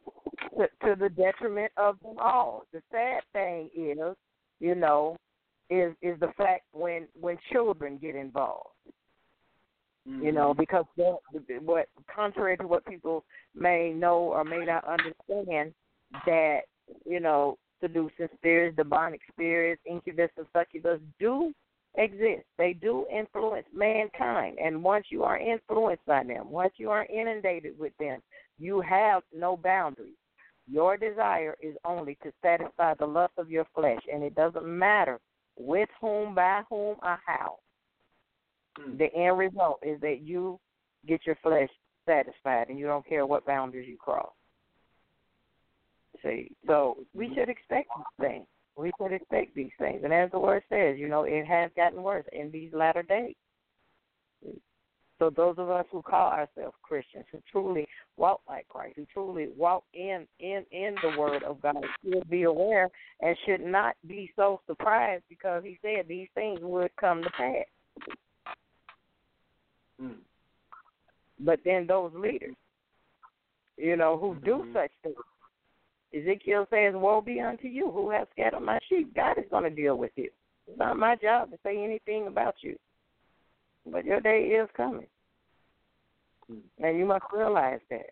to, 0.56 0.68
to 0.86 0.94
the 0.98 1.08
detriment 1.08 1.72
of 1.76 1.96
them 2.02 2.16
all. 2.18 2.64
The 2.72 2.82
sad 2.92 3.22
thing 3.32 3.70
is, 3.74 4.16
you 4.60 4.74
know, 4.74 5.16
is 5.72 5.94
is 6.02 6.20
the 6.20 6.32
fact 6.36 6.64
when 6.72 7.06
when 7.18 7.38
children 7.50 7.98
get 8.00 8.14
involved. 8.14 8.68
You 10.04 10.12
mm-hmm. 10.12 10.34
know, 10.34 10.54
because 10.54 10.84
what 10.96 11.88
contrary 12.12 12.56
to 12.56 12.66
what 12.66 12.84
people 12.84 13.24
may 13.54 13.92
know 13.92 14.18
or 14.18 14.44
may 14.44 14.64
not 14.64 14.84
understand, 14.84 15.72
that 16.26 16.62
you 17.06 17.20
know 17.20 17.56
seducing 17.80 18.28
spirits, 18.36 18.76
demonic 18.76 19.20
spirits, 19.30 19.80
incubus 19.88 20.30
and 20.36 20.46
succubus 20.52 21.00
do 21.20 21.52
exist. 21.94 22.44
They 22.58 22.72
do 22.72 23.06
influence 23.14 23.66
mankind, 23.72 24.58
and 24.62 24.82
once 24.82 25.06
you 25.10 25.22
are 25.22 25.38
influenced 25.38 26.04
by 26.04 26.24
them, 26.24 26.50
once 26.50 26.72
you 26.76 26.90
are 26.90 27.06
inundated 27.06 27.78
with 27.78 27.92
them, 27.98 28.20
you 28.58 28.80
have 28.80 29.22
no 29.34 29.56
boundaries. 29.56 30.14
Your 30.68 30.96
desire 30.96 31.56
is 31.60 31.76
only 31.84 32.16
to 32.22 32.32
satisfy 32.42 32.94
the 32.94 33.06
lust 33.06 33.34
of 33.38 33.50
your 33.50 33.66
flesh, 33.74 34.00
and 34.12 34.22
it 34.22 34.34
doesn't 34.34 34.66
matter 34.66 35.20
with 35.56 35.88
whom, 36.00 36.34
by 36.34 36.62
whom, 36.68 36.96
or 37.02 37.18
how. 37.26 37.58
Mm. 38.78 38.98
The 38.98 39.14
end 39.14 39.38
result 39.38 39.78
is 39.82 40.00
that 40.00 40.20
you 40.22 40.58
get 41.06 41.20
your 41.26 41.36
flesh 41.42 41.68
satisfied, 42.06 42.68
and 42.68 42.78
you 42.78 42.86
don't 42.86 43.06
care 43.06 43.26
what 43.26 43.46
boundaries 43.46 43.88
you 43.88 43.96
cross. 43.96 44.32
See, 46.22 46.52
so 46.66 46.98
we 47.14 47.26
mm-hmm. 47.26 47.34
should 47.34 47.48
expect 47.48 47.88
these 47.96 48.28
things. 48.28 48.46
We 48.76 48.92
should 49.00 49.12
expect 49.12 49.54
these 49.54 49.72
things, 49.78 50.00
and 50.04 50.12
as 50.12 50.30
the 50.30 50.38
word 50.38 50.62
says, 50.70 50.98
you 50.98 51.08
know, 51.08 51.24
it 51.24 51.46
has 51.46 51.70
gotten 51.76 52.02
worse 52.02 52.24
in 52.32 52.50
these 52.50 52.72
latter 52.72 53.02
days. 53.02 53.34
So 55.22 55.30
those 55.30 55.54
of 55.56 55.70
us 55.70 55.86
who 55.92 56.02
call 56.02 56.32
ourselves 56.32 56.74
Christians, 56.82 57.26
who 57.30 57.40
truly 57.48 57.86
walk 58.16 58.40
like 58.48 58.66
Christ, 58.68 58.94
who 58.96 59.06
truly 59.12 59.50
walk 59.56 59.84
in 59.94 60.26
in 60.40 60.64
in 60.72 60.96
the 61.00 61.16
Word 61.16 61.44
of 61.44 61.62
God, 61.62 61.84
should 62.02 62.28
be 62.28 62.42
aware 62.42 62.90
and 63.20 63.36
should 63.46 63.60
not 63.60 63.94
be 64.08 64.32
so 64.34 64.60
surprised 64.66 65.22
because 65.28 65.62
He 65.62 65.78
said 65.80 66.08
these 66.08 66.26
things 66.34 66.58
would 66.60 66.90
come 66.96 67.22
to 67.22 67.30
pass. 67.30 67.64
But 71.38 71.60
then 71.64 71.86
those 71.86 72.10
leaders 72.16 72.56
you 73.76 73.94
know, 73.94 74.18
who 74.18 74.34
do 74.44 74.58
Mm-hmm. 74.58 74.72
such 74.72 74.90
things. 75.04 75.16
Ezekiel 76.12 76.66
says, 76.68 76.94
Woe 76.96 77.20
be 77.20 77.40
unto 77.40 77.68
you 77.68 77.92
who 77.92 78.10
have 78.10 78.26
scattered 78.32 78.58
my 78.58 78.80
sheep. 78.88 79.14
God 79.14 79.38
is 79.38 79.44
going 79.50 79.62
to 79.62 79.70
deal 79.70 79.96
with 79.96 80.10
you. 80.16 80.30
It's 80.66 80.78
not 80.78 80.96
my 80.98 81.14
job 81.14 81.52
to 81.52 81.58
say 81.62 81.82
anything 81.82 82.26
about 82.26 82.56
you. 82.60 82.76
But 83.86 84.04
your 84.04 84.20
day 84.20 84.46
is 84.46 84.68
coming. 84.76 85.06
Mm-hmm. 86.52 86.84
And 86.84 86.98
you 86.98 87.04
must 87.04 87.24
realize 87.32 87.80
that. 87.90 88.10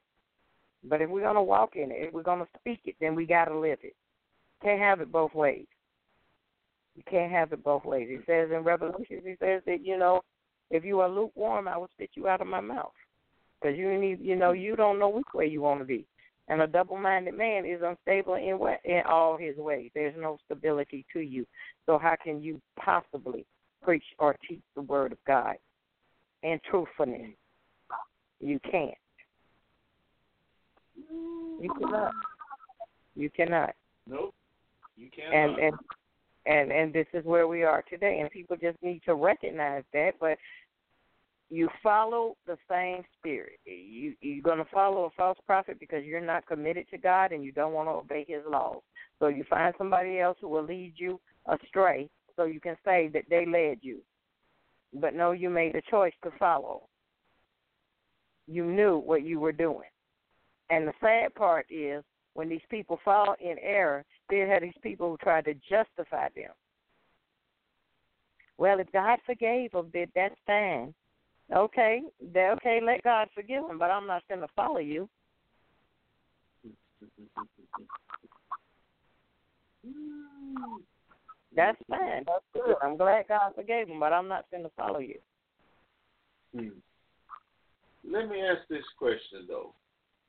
But 0.83 1.03
if 1.03 1.11
we're 1.11 1.31
to 1.33 1.43
walk 1.43 1.77
in 1.77 1.91
it, 1.91 1.97
if 1.99 2.15
we're 2.15 2.23
to 2.23 2.47
speak 2.59 2.81
it, 2.87 2.97
then 3.01 3.15
we 3.15 3.27
got 3.27 3.47
to 3.47 3.59
live 3.59 3.79
it. 3.83 3.95
Can't 4.63 4.81
have 4.81 5.01
it 5.01 5.13
both 5.13 5.35
ways. 5.35 5.67
You 6.97 7.03
can't 7.11 7.33
have 7.33 7.53
it 7.53 7.63
both 7.63 7.85
ways. 7.85 8.09
He 8.11 8.19
says 8.27 8.51
in 8.51 8.65
Revelation, 8.65 9.21
he 9.25 9.35
says 9.41 9.63
that, 9.67 9.85
you 9.85 9.99
know, 9.99 10.23
if 10.71 10.85
you 10.85 11.01
are 11.01 11.09
lukewarm, 11.09 11.69
I 11.69 11.77
will 11.77 11.89
spit 11.95 12.11
you 12.15 12.29
out 12.29 12.41
of 12.41 12.47
my 12.47 12.61
mouth. 12.61 12.93
Because 13.61 13.77
you 13.79 13.99
need, 13.99 14.21
you 14.21 14.37
know, 14.37 14.53
you 14.53 14.75
don't 14.77 14.99
know 14.99 15.09
which 15.09 15.27
way 15.35 15.47
you 15.47 15.61
want 15.61 15.81
to 15.81 15.85
be. 15.85 16.07
And 16.49 16.63
a 16.63 16.67
double-minded 16.67 17.37
man 17.37 17.65
is 17.65 17.81
unstable 17.85 18.35
in 18.35 18.59
what 18.59 18.81
in 18.85 19.03
all 19.09 19.37
his 19.37 19.57
ways. 19.57 19.91
There's 19.95 20.17
no 20.19 20.39
stability 20.47 21.07
to 21.13 21.21
you. 21.21 21.47
So 21.87 21.99
how 21.99 22.17
can 22.23 22.43
you 22.43 22.61
possibly 22.77 23.47
preach 23.83 24.05
or 24.19 24.37
teach 24.49 24.63
the 24.75 24.83
word 24.83 25.13
of 25.13 25.19
God 25.27 25.57
and 26.43 26.61
truthfulness? 26.69 27.31
You 28.41 28.59
can't. 28.71 28.95
You 31.61 31.71
cannot. 31.79 32.13
You 33.15 33.31
cannot. 33.31 33.75
Nope. 34.07 34.35
You 34.97 35.09
can't. 35.15 35.35
And 35.35 35.59
and 35.59 35.75
and 36.47 36.73
and 36.73 36.93
this 36.93 37.07
is 37.13 37.25
where 37.25 37.47
we 37.47 37.63
are 37.65 37.83
today. 37.89 38.21
And 38.21 38.31
people 38.31 38.57
just 38.57 38.83
need 38.83 39.03
to 39.07 39.15
recognize 39.15 39.85
that. 39.93 40.13
But 40.19 40.39
you 41.51 41.69
follow 41.83 42.37
the 42.47 42.57
same 42.69 43.03
spirit. 43.19 43.59
You 43.67 44.15
you're 44.21 44.43
gonna 44.43 44.65
follow 44.73 45.05
a 45.05 45.11
false 45.17 45.39
prophet 45.47 45.79
because 45.79 46.05
you're 46.05 46.21
not 46.21 46.47
committed 46.47 46.87
to 46.91 46.99
God 46.99 47.33
and 47.33 47.45
you 47.45 47.53
don't 47.53 47.75
want 47.75 47.89
to 47.89 47.93
obey 47.93 48.25
His 48.27 48.43
laws. 48.49 48.81
So 49.19 49.29
you 49.29 49.45
find 49.51 49.75
somebody 49.77 50.19
else 50.19 50.39
who 50.41 50.49
will 50.49 50.65
lead 50.65 50.95
you 50.97 51.21
astray, 51.47 52.09
so 52.37 52.45
you 52.45 52.61
can 52.61 52.77
say 52.85 53.11
that 53.13 53.25
they 53.29 53.45
led 53.45 53.79
you. 53.83 53.99
But 54.95 55.15
no, 55.15 55.33
you 55.33 55.51
made 55.51 55.75
a 55.77 55.83
choice 55.91 56.15
to 56.25 56.31
follow. 56.39 56.89
You 58.47 58.65
knew 58.65 58.99
what 58.99 59.23
you 59.25 59.41
were 59.41 59.53
doing. 59.53 59.89
And 60.71 60.87
the 60.87 60.93
sad 61.01 61.35
part 61.35 61.67
is 61.71 62.05
when 62.35 62.49
these 62.49 62.61
people 62.71 63.01
fall 63.05 63.35
in 63.41 63.57
error, 63.61 64.05
they 64.29 64.39
have 64.41 64.63
these 64.63 64.73
people 64.83 65.11
who 65.11 65.17
try 65.19 65.41
to 65.43 65.55
justify 65.69 66.29
them. 66.35 66.53
Well, 68.57 68.79
if 68.79 68.93
God 68.93 69.19
forgave 69.25 69.73
them, 69.73 69.91
then 69.93 70.07
that's 70.15 70.35
fine. 70.47 70.95
Okay, 71.55 72.03
okay. 72.37 72.81
Let 72.85 73.03
God 73.03 73.29
forgive 73.35 73.67
them, 73.67 73.79
but 73.79 73.91
I'm 73.91 74.07
not 74.07 74.23
going 74.29 74.43
to 74.43 74.49
follow 74.55 74.79
you. 74.79 75.09
That's 81.57 81.79
fine. 81.89 82.25
That's 82.27 82.45
good. 82.55 82.77
I'm 82.83 82.97
glad 82.97 83.27
God 83.29 83.53
forgave 83.57 83.89
them, 83.89 83.99
but 83.99 84.13
I'm 84.13 84.29
not 84.29 84.45
going 84.51 84.63
to 84.63 84.71
follow 84.77 85.01
you. 85.01 85.19
Hmm. 86.55 86.69
Let 88.09 88.29
me 88.29 88.41
ask 88.41 88.67
this 88.69 88.85
question 88.99 89.47
though, 89.49 89.75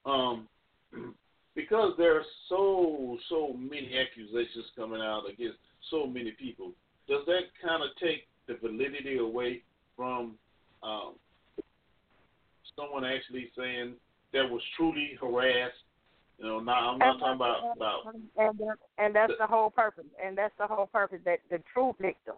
um, 0.09 0.47
because 1.55 1.93
there 1.97 2.15
are 2.17 2.25
so 2.49 3.17
so 3.29 3.53
many 3.53 3.97
accusations 3.97 4.65
coming 4.75 5.01
out 5.01 5.23
against 5.31 5.57
so 5.89 6.05
many 6.05 6.31
people. 6.31 6.71
Does 7.07 7.25
that 7.25 7.43
kind 7.61 7.83
of 7.83 7.89
take 8.01 8.27
the 8.47 8.55
validity 8.55 9.17
away 9.17 9.63
from 9.95 10.35
um, 10.83 11.15
someone 12.75 13.05
actually 13.05 13.49
saying 13.57 13.93
that 14.33 14.49
was 14.49 14.61
truly 14.77 15.11
harassed? 15.19 15.75
You 16.37 16.47
know, 16.47 16.59
not, 16.59 16.93
I'm 16.93 16.97
not 16.97 17.19
talking 17.19 17.35
about 17.35 17.75
about 17.75 18.15
and 18.37 18.57
that, 18.57 18.77
and 18.97 19.15
that's 19.15 19.33
the 19.39 19.45
whole 19.45 19.69
purpose. 19.69 20.05
And 20.23 20.37
that's 20.37 20.53
the 20.57 20.65
whole 20.65 20.87
purpose 20.87 21.19
that 21.25 21.39
the 21.51 21.61
true 21.71 21.95
victim, 22.01 22.35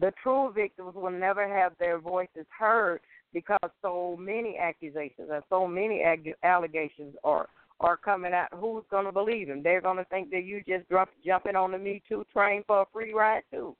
the 0.00 0.12
true 0.22 0.52
victims 0.54 0.94
will 0.94 1.10
never 1.10 1.48
have 1.48 1.72
their 1.80 1.98
voices 1.98 2.46
heard 2.56 3.00
because 3.32 3.70
so 3.82 4.16
many 4.18 4.58
accusations 4.58 5.28
and 5.32 5.42
so 5.48 5.66
many 5.66 6.02
ag- 6.02 6.34
allegations 6.42 7.14
are 7.24 7.48
are 7.80 7.96
coming 7.96 8.34
out. 8.34 8.48
Who's 8.54 8.84
going 8.90 9.06
to 9.06 9.12
believe 9.12 9.48
them? 9.48 9.62
They're 9.62 9.80
going 9.80 9.96
to 9.96 10.04
think 10.04 10.30
that 10.30 10.44
you 10.44 10.62
just 10.68 10.88
jump, 10.90 11.10
jumping 11.24 11.56
on 11.56 11.72
the 11.72 11.78
Me 11.78 12.02
Too 12.08 12.26
train 12.32 12.62
for 12.66 12.82
a 12.82 12.86
free 12.92 13.14
ride 13.14 13.42
too. 13.50 13.74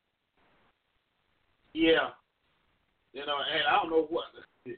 Yeah. 1.74 2.10
You 3.12 3.26
know, 3.26 3.36
and 3.36 3.62
I 3.68 3.82
don't 3.82 3.90
know 3.90 4.06
what. 4.08 4.24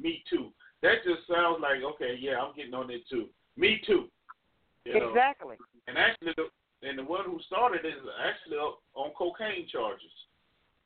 Me 0.00 0.22
too. 0.28 0.50
That 0.82 1.04
just 1.04 1.26
sounds 1.28 1.58
like 1.62 1.82
okay. 1.94 2.16
Yeah, 2.18 2.40
I'm 2.40 2.54
getting 2.56 2.74
on 2.74 2.90
it 2.90 3.02
too. 3.08 3.26
Me 3.56 3.80
too. 3.86 4.08
You 4.84 4.98
know? 4.98 5.08
Exactly. 5.08 5.56
And 5.86 5.96
actually, 5.96 6.32
the, 6.36 6.46
and 6.86 6.98
the 6.98 7.04
one 7.04 7.24
who 7.24 7.38
started 7.46 7.86
is 7.86 8.02
actually 8.26 8.56
on 8.58 9.10
cocaine 9.16 9.68
charges. 9.70 10.10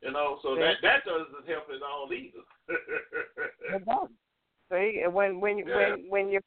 You 0.02 0.12
know, 0.12 0.38
so 0.42 0.54
that 0.56 0.76
that 0.82 1.04
doesn't 1.04 1.46
help 1.48 1.64
at 1.74 1.82
all 1.82 2.08
either. 2.12 2.44
It 3.74 3.84
does. 3.84 4.08
See, 4.70 5.02
when 5.10 5.40
when 5.40 5.58
Yeah. 5.58 5.96
when 5.96 6.08
when 6.08 6.28
your 6.30 6.42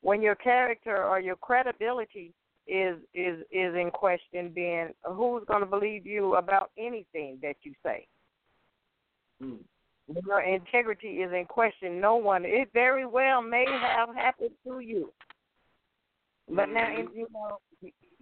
when 0.00 0.22
your 0.22 0.34
character 0.34 1.04
or 1.04 1.20
your 1.20 1.36
credibility 1.36 2.32
is 2.66 2.96
is 3.14 3.40
is 3.50 3.74
in 3.74 3.90
question, 3.92 4.52
then 4.54 4.94
who's 5.04 5.44
going 5.46 5.60
to 5.60 5.66
believe 5.66 6.06
you 6.06 6.36
about 6.36 6.70
anything 6.78 7.38
that 7.42 7.56
you 7.62 7.74
say? 7.84 8.06
When 9.38 10.24
your 10.26 10.40
integrity 10.42 11.22
is 11.22 11.32
in 11.32 11.46
question, 11.46 12.00
no 12.00 12.16
one. 12.16 12.44
It 12.44 12.70
very 12.72 13.06
well 13.06 13.42
may 13.42 13.66
have 13.66 14.14
happened 14.14 14.56
to 14.66 14.80
you, 14.80 15.12
but 16.48 16.68
now 16.70 16.88
Mm-hmm. 16.88 17.16
you 17.16 17.28
know 17.32 17.58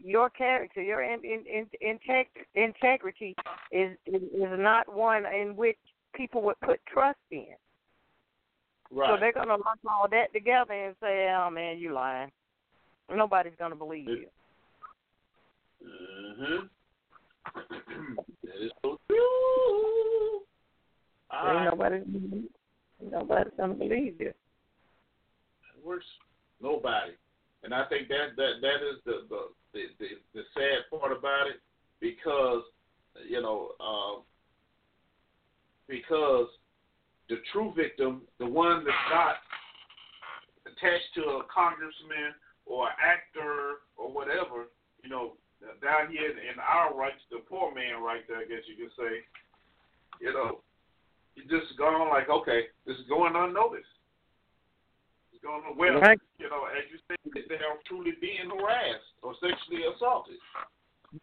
your 0.03 0.31
character, 0.31 0.83
your 0.83 1.03
in, 1.03 1.21
in, 1.25 1.45
in, 1.47 1.99
integ- 1.99 2.47
integrity 2.55 3.35
is, 3.73 3.97
is 4.07 4.23
not 4.59 4.93
one 4.93 5.25
in 5.27 5.57
which 5.57 5.79
people 6.15 6.43
would 6.43 6.61
put 6.61 6.81
trust 6.87 7.19
in. 7.31 7.47
Right. 8.91 9.11
So 9.11 9.21
they're 9.21 9.33
gonna 9.33 9.53
lump 9.53 9.81
all 9.89 10.09
that 10.11 10.33
together 10.33 10.73
and 10.73 10.95
say, 11.01 11.31
"Oh 11.39 11.51
man, 11.51 11.79
you 11.79 11.93
lying." 11.93 12.31
Nobody's 13.15 13.53
gonna 13.59 13.77
believe 13.77 14.09
you. 14.09 14.29
hmm 15.85 16.67
that 18.45 18.65
is 18.65 18.71
so 18.83 18.99
true. 19.09 20.41
All 21.31 21.47
Ain't 21.47 21.57
right. 21.57 21.65
nobody, 21.65 22.03
nobody's 23.11 23.53
gonna 23.59 23.75
believe 23.75 24.15
you. 24.19 24.33
works 25.85 26.07
nobody. 26.63 27.13
And 27.65 27.75
I 27.75 27.85
think 27.87 28.09
that 28.09 28.37
that 28.37 28.61
that 28.63 28.81
is 28.87 29.03
the 29.05 29.27
the 29.29 29.41
the, 29.73 29.83
the, 29.99 30.07
the 30.35 30.43
sad 30.55 30.89
part 30.91 31.13
about 31.13 31.47
it 31.49 31.61
because 32.01 32.63
you 33.29 33.43
know 33.43 33.73
um, 33.81 34.23
because 35.89 36.49
the 37.29 37.37
true 37.53 37.73
victim, 37.77 38.23
the 38.39 38.47
one 38.47 38.85
that's 38.85 39.09
not 39.11 39.37
attached 40.65 41.13
to 41.17 41.41
a 41.41 41.43
congressman 41.53 42.37
or 42.65 42.89
actor 42.97 43.85
or 43.97 44.13
whatever, 44.13 44.69
you 45.03 45.11
know, 45.11 45.33
down 45.83 46.13
here 46.13 46.31
in 46.31 46.57
our 46.61 46.95
rights, 46.95 47.21
the 47.31 47.39
poor 47.49 47.75
man 47.75 48.03
right 48.03 48.23
there, 48.29 48.39
I 48.39 48.49
guess 48.49 48.65
you 48.69 48.77
could 48.77 48.95
say, 48.97 49.25
you 50.21 50.33
know, 50.33 50.61
you 51.35 51.43
just 51.45 51.77
gone 51.79 52.09
like, 52.09 52.29
okay, 52.29 52.69
this 52.87 52.97
is 52.97 53.09
going 53.09 53.35
unnoticed. 53.35 53.98
It's 55.39 55.47
going 55.47 55.63
on 55.65 55.77
well, 55.77 56.01
Right. 56.01 56.19
you 56.39 56.51
know, 56.51 56.65
as 56.65 56.85
you 56.91 56.99
say, 57.09 57.43
they 57.49 57.55
are 57.57 57.79
truly 57.87 58.13
being 58.21 58.51
harassed 58.51 59.05
or 59.23 59.35
sexually 59.35 59.85
assaulted. 59.95 60.39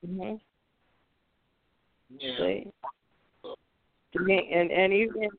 Mm-hmm. 0.06 0.36
Yeah. 2.18 2.38
See? 2.38 2.68
To 3.44 4.24
and 4.32 4.72
and 4.72 4.94
even 4.94 5.30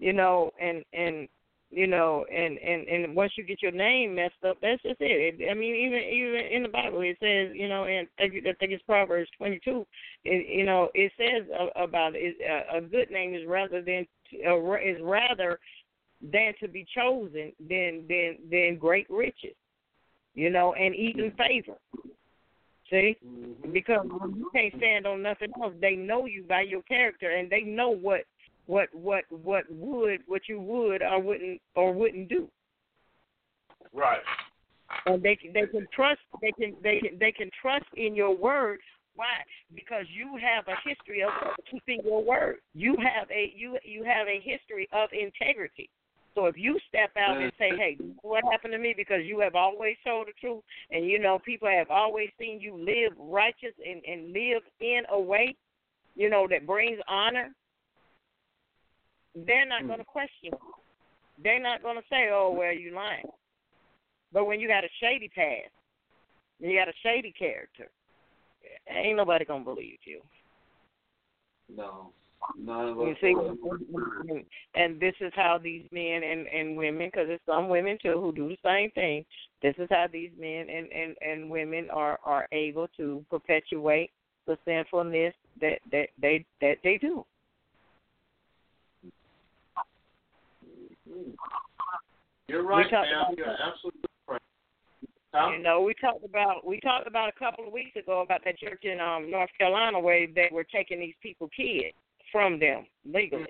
you 0.00 0.12
know, 0.12 0.50
and 0.60 0.84
and 0.92 1.28
you 1.70 1.86
know, 1.86 2.24
and 2.24 2.58
and 2.58 2.88
and 2.88 3.14
once 3.14 3.32
you 3.36 3.44
get 3.44 3.62
your 3.62 3.70
name 3.70 4.16
messed 4.16 4.42
up, 4.44 4.56
that's 4.60 4.82
just 4.82 5.00
it. 5.00 5.36
it 5.38 5.50
I 5.50 5.54
mean, 5.54 5.76
even 5.76 6.00
even 6.00 6.40
in 6.50 6.62
the 6.64 6.68
Bible, 6.68 7.02
it 7.02 7.16
says, 7.20 7.54
you 7.54 7.68
know, 7.68 7.84
and 7.84 8.08
I 8.18 8.28
think 8.28 8.72
it's 8.72 8.82
Proverbs 8.82 9.30
twenty 9.38 9.60
two. 9.64 9.86
It, 10.24 10.48
you 10.48 10.64
know, 10.64 10.88
it 10.94 11.12
says 11.16 11.46
about 11.76 12.14
it, 12.16 12.36
a, 12.40 12.78
a 12.78 12.80
good 12.80 13.12
name 13.12 13.34
is 13.34 13.46
rather 13.46 13.80
than 13.80 14.06
uh, 14.44 14.72
is 14.74 15.00
rather 15.02 15.60
than 16.32 16.54
to 16.60 16.68
be 16.68 16.86
chosen 16.94 17.52
than 17.68 18.04
than 18.08 18.38
than 18.50 18.78
great 18.78 19.08
riches. 19.10 19.54
You 20.34 20.50
know, 20.50 20.74
and 20.74 20.94
even 20.94 21.30
mm-hmm. 21.30 21.42
favor. 21.42 21.78
See, 22.90 23.16
mm-hmm. 23.24 23.72
because 23.72 24.06
you 24.34 24.50
can't 24.54 24.74
stand 24.76 25.06
on 25.06 25.22
nothing 25.22 25.50
else, 25.62 25.72
they 25.80 25.96
know 25.96 26.26
you 26.26 26.44
by 26.48 26.62
your 26.62 26.82
character, 26.82 27.30
and 27.30 27.48
they 27.48 27.62
know 27.62 27.90
what 27.90 28.24
what 28.66 28.88
what 28.92 29.24
what 29.30 29.64
would 29.70 30.20
what 30.26 30.42
you 30.48 30.60
would 30.60 31.02
or 31.02 31.20
wouldn't 31.20 31.60
or 31.74 31.92
wouldn't 31.92 32.28
do. 32.28 32.48
Right. 33.92 34.20
And 35.06 35.22
they 35.22 35.36
can 35.36 35.52
they 35.52 35.66
can 35.66 35.86
trust 35.94 36.20
they 36.40 36.52
can 36.52 36.74
they 36.82 37.00
can 37.00 37.18
they 37.18 37.32
can 37.32 37.50
trust 37.60 37.86
in 37.96 38.14
your 38.14 38.36
word. 38.36 38.80
Why? 39.16 39.26
Because 39.74 40.06
you 40.12 40.36
have 40.42 40.66
a 40.66 40.76
history 40.88 41.22
of 41.22 41.30
keeping 41.70 42.00
your 42.04 42.22
word. 42.24 42.56
You 42.74 42.96
have 42.98 43.30
a 43.30 43.52
you 43.56 43.78
you 43.84 44.04
have 44.04 44.26
a 44.26 44.40
history 44.40 44.88
of 44.92 45.08
integrity. 45.12 45.88
So 46.34 46.46
if 46.46 46.56
you 46.56 46.78
step 46.88 47.10
out 47.16 47.40
and 47.40 47.52
say, 47.58 47.70
mm. 47.70 47.78
"Hey, 47.78 47.98
what 48.22 48.44
happened 48.50 48.72
to 48.72 48.78
me?" 48.78 48.94
because 48.96 49.24
you 49.24 49.40
have 49.40 49.54
always 49.54 49.96
told 50.04 50.26
the 50.26 50.32
truth, 50.40 50.62
and 50.90 51.06
you 51.06 51.18
know 51.18 51.38
people 51.38 51.68
have 51.68 51.90
always 51.90 52.30
seen 52.38 52.60
you 52.60 52.76
live 52.76 53.12
righteous 53.18 53.74
and 53.84 54.02
and 54.04 54.32
live 54.32 54.62
in 54.80 55.02
a 55.10 55.20
way, 55.20 55.54
you 56.16 56.28
know, 56.28 56.46
that 56.50 56.66
brings 56.66 56.98
honor, 57.08 57.54
they're 59.34 59.66
not 59.66 59.82
mm. 59.82 59.88
going 59.88 59.98
to 60.00 60.04
question. 60.04 60.50
You. 60.50 60.58
They're 61.42 61.62
not 61.62 61.82
going 61.82 61.96
to 61.96 62.04
say, 62.10 62.30
"Oh, 62.32 62.54
well, 62.56 62.72
you 62.72 62.94
lying." 62.94 63.30
But 64.32 64.46
when 64.46 64.58
you 64.58 64.66
got 64.66 64.84
a 64.84 64.88
shady 65.00 65.28
past, 65.28 65.70
you 66.58 66.76
got 66.76 66.88
a 66.88 66.92
shady 67.04 67.32
character, 67.32 67.88
ain't 68.88 69.16
nobody 69.16 69.44
gonna 69.44 69.64
believe 69.64 69.98
you. 70.04 70.20
No. 71.68 72.12
You 72.56 73.14
see, 73.20 73.34
and 74.74 75.00
this 75.00 75.14
is 75.20 75.32
how 75.34 75.58
these 75.62 75.84
men 75.90 76.22
and 76.22 76.46
and 76.46 76.76
women, 76.76 77.08
because 77.08 77.28
there's 77.28 77.40
some 77.46 77.68
women 77.68 77.98
too 78.02 78.20
who 78.20 78.32
do 78.32 78.48
the 78.48 78.56
same 78.64 78.90
thing. 78.90 79.24
This 79.62 79.74
is 79.78 79.88
how 79.90 80.06
these 80.12 80.30
men 80.38 80.68
and 80.68 80.90
and 80.92 81.16
and 81.20 81.50
women 81.50 81.88
are 81.90 82.18
are 82.24 82.46
able 82.52 82.88
to 82.96 83.24
perpetuate 83.30 84.10
the 84.46 84.58
sinfulness 84.64 85.34
that 85.60 85.78
that 85.90 86.08
they 86.20 86.44
that 86.60 86.76
they 86.84 86.98
do. 86.98 87.24
You're 92.48 92.62
right, 92.62 92.90
ma'am. 92.90 93.34
You're 93.36 93.46
absolutely 93.46 94.00
right. 94.28 94.40
Huh? 95.32 95.50
You 95.56 95.62
know, 95.62 95.80
we 95.82 95.94
talked 95.94 96.24
about 96.24 96.66
we 96.66 96.78
talked 96.80 97.06
about 97.06 97.30
a 97.30 97.38
couple 97.38 97.66
of 97.66 97.72
weeks 97.72 97.96
ago 97.96 98.20
about 98.20 98.42
that 98.44 98.58
church 98.58 98.84
in 98.84 99.00
um 99.00 99.30
North 99.30 99.50
Carolina 99.58 99.98
where 99.98 100.26
they 100.26 100.50
were 100.52 100.64
taking 100.64 101.00
these 101.00 101.14
people 101.22 101.48
kids 101.56 101.94
from 102.34 102.58
them 102.58 102.84
legally. 103.06 103.46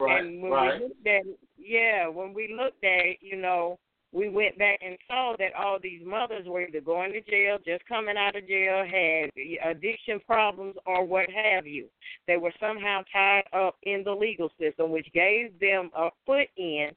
Right, 0.00 0.24
and 0.24 0.42
when 0.42 0.50
right. 0.50 0.80
we 0.80 0.88
looked 0.88 1.06
at 1.06 1.26
it, 1.26 1.38
yeah, 1.58 2.08
when 2.08 2.32
we 2.32 2.56
looked 2.58 2.82
at 2.82 3.04
it, 3.04 3.18
you 3.20 3.36
know, 3.36 3.78
we 4.12 4.30
went 4.30 4.58
back 4.58 4.80
and 4.84 4.96
saw 5.06 5.34
that 5.38 5.54
all 5.54 5.78
these 5.80 6.00
mothers 6.04 6.46
were 6.46 6.62
either 6.62 6.80
going 6.80 7.12
to 7.12 7.20
jail, 7.20 7.58
just 7.64 7.86
coming 7.86 8.16
out 8.16 8.34
of 8.34 8.48
jail, 8.48 8.82
had 8.84 9.30
addiction 9.70 10.20
problems, 10.26 10.74
or 10.86 11.04
what 11.04 11.26
have 11.30 11.66
you. 11.66 11.86
They 12.26 12.38
were 12.38 12.52
somehow 12.58 13.02
tied 13.12 13.44
up 13.52 13.76
in 13.82 14.02
the 14.04 14.12
legal 14.12 14.50
system, 14.58 14.90
which 14.90 15.06
gave 15.12 15.58
them 15.60 15.90
a 15.94 16.08
foot 16.24 16.48
in, 16.56 16.88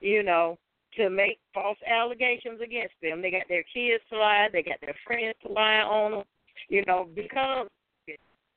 you 0.00 0.22
know, 0.22 0.58
to 0.96 1.10
make 1.10 1.38
false 1.52 1.78
allegations 1.86 2.60
against 2.62 2.94
them. 3.02 3.20
They 3.20 3.30
got 3.30 3.48
their 3.48 3.64
kids 3.74 4.02
to 4.10 4.18
lie, 4.18 4.48
they 4.50 4.62
got 4.62 4.80
their 4.80 4.96
friends 5.06 5.36
to 5.46 5.52
lie 5.52 5.80
on 5.80 6.10
them, 6.12 6.24
you 6.70 6.82
know, 6.86 7.06
because 7.14 7.68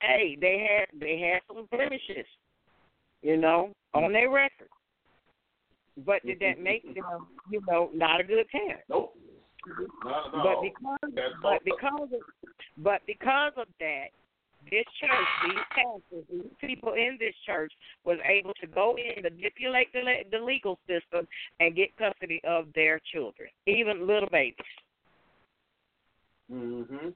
hey, 0.02 0.38
they 0.40 0.68
had 0.68 1.00
they 1.00 1.20
had 1.20 1.42
some 1.48 1.68
blemishes, 1.72 2.26
you 3.22 3.38
know, 3.38 3.72
on 3.94 4.12
their 4.12 4.30
record. 4.30 4.70
But 6.06 6.26
did 6.26 6.40
that 6.40 6.60
make 6.60 6.84
them, 6.96 7.28
you 7.50 7.62
know, 7.68 7.90
not 7.94 8.22
a 8.22 8.24
good 8.24 8.48
parent? 8.50 8.82
Nope. 8.90 9.14
But 10.04 10.62
because 10.64 10.98
That's 11.14 11.34
but 11.42 11.64
because 11.64 12.10
of 12.14 12.50
but 12.78 13.02
because 13.06 13.52
of 13.58 13.68
that, 13.80 14.08
this 14.70 14.86
church, 15.00 15.28
these 15.46 15.64
pastors, 15.70 16.26
these 16.32 16.52
people 16.60 16.94
in 16.94 17.18
this 17.20 17.36
church 17.46 17.72
was 18.04 18.18
able 18.26 18.54
to 18.62 18.68
go 18.68 18.96
in, 18.98 19.22
manipulate 19.24 19.92
the 19.94 20.00
le- 20.00 20.30
the 20.32 20.44
legal 20.44 20.80
system, 20.88 21.28
and 21.60 21.76
get 21.76 21.96
custody 21.98 22.42
of 22.48 22.68
their 22.74 23.00
children, 23.12 23.50
even 23.68 24.08
little 24.08 24.30
babies. 24.30 24.66
Mhm. 26.52 27.14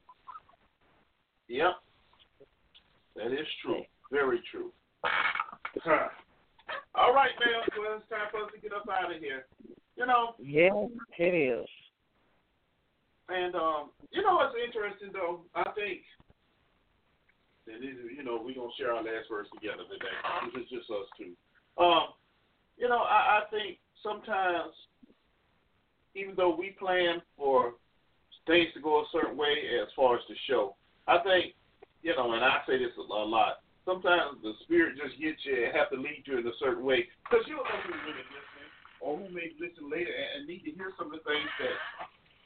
Yep. 1.48 1.82
That 3.16 3.32
is 3.32 3.48
true. 3.64 3.82
Very 4.12 4.42
true. 4.52 4.72
Huh. 5.04 6.08
All 6.96 7.14
right, 7.14 7.32
man. 7.40 7.62
Well, 7.78 7.98
it's 8.00 8.10
time 8.10 8.28
for 8.32 8.44
us 8.46 8.52
to 8.56 8.60
get 8.62 8.74
up 8.74 8.88
out 8.90 9.14
of 9.14 9.22
here. 9.22 9.46
You 9.96 10.06
know, 10.06 10.36
Yeah, 10.40 10.88
it 11.18 11.34
is. 11.34 11.68
and 13.30 13.56
um, 13.56 13.90
you 14.12 14.22
know 14.22 14.36
what's 14.36 14.56
interesting 14.66 15.10
though? 15.14 15.42
I 15.56 15.64
think, 15.72 16.02
and 17.68 17.82
this 17.82 17.92
is, 17.96 18.12
you 18.18 18.24
know, 18.24 18.42
we're 18.44 18.56
gonna 18.56 18.70
share 18.78 18.92
our 18.94 19.04
last 19.04 19.30
verse 19.30 19.48
together 19.54 19.84
today. 19.90 20.12
This 20.54 20.64
is 20.64 20.70
just 20.70 20.90
us 20.92 21.08
two. 21.18 21.32
Um, 21.82 22.08
you 22.78 22.90
know, 22.90 23.00
I, 23.00 23.40
I 23.40 23.42
think 23.52 23.78
sometimes, 24.04 24.74
even 26.16 26.36
though 26.36 26.56
we 26.56 26.72
plan 26.72 27.22
for 27.38 27.74
things 28.48 28.68
to 28.76 28.82
go 28.82 29.00
a 29.00 29.06
certain 29.12 29.38
way 29.38 29.56
as 29.82 29.88
far 29.96 30.16
as 30.16 30.22
the 30.28 30.36
show, 30.50 30.76
I 31.08 31.20
think, 31.20 31.54
you 32.06 32.14
know, 32.16 32.38
and 32.38 32.46
I 32.46 32.62
say 32.70 32.78
this 32.78 32.94
a 32.98 33.02
lot. 33.02 33.66
Sometimes 33.84 34.38
the 34.46 34.54
spirit 34.62 34.94
just 34.94 35.18
gets 35.18 35.42
you 35.42 35.66
and 35.66 35.74
have 35.74 35.90
to 35.90 35.98
lead 35.98 36.22
you 36.26 36.38
in 36.38 36.46
a 36.46 36.54
certain 36.62 36.86
way 36.86 37.10
because 37.26 37.42
you 37.50 37.58
don't 37.58 37.66
know 37.66 37.82
who's 37.82 38.06
really 38.06 38.26
listening 38.30 38.70
or 39.02 39.18
who 39.18 39.26
may 39.34 39.50
listen 39.58 39.90
later 39.90 40.14
and, 40.14 40.30
and 40.38 40.42
need 40.46 40.62
to 40.70 40.72
hear 40.78 40.94
some 41.02 41.10
of 41.10 41.18
the 41.18 41.26
things 41.26 41.50
that 41.58 41.74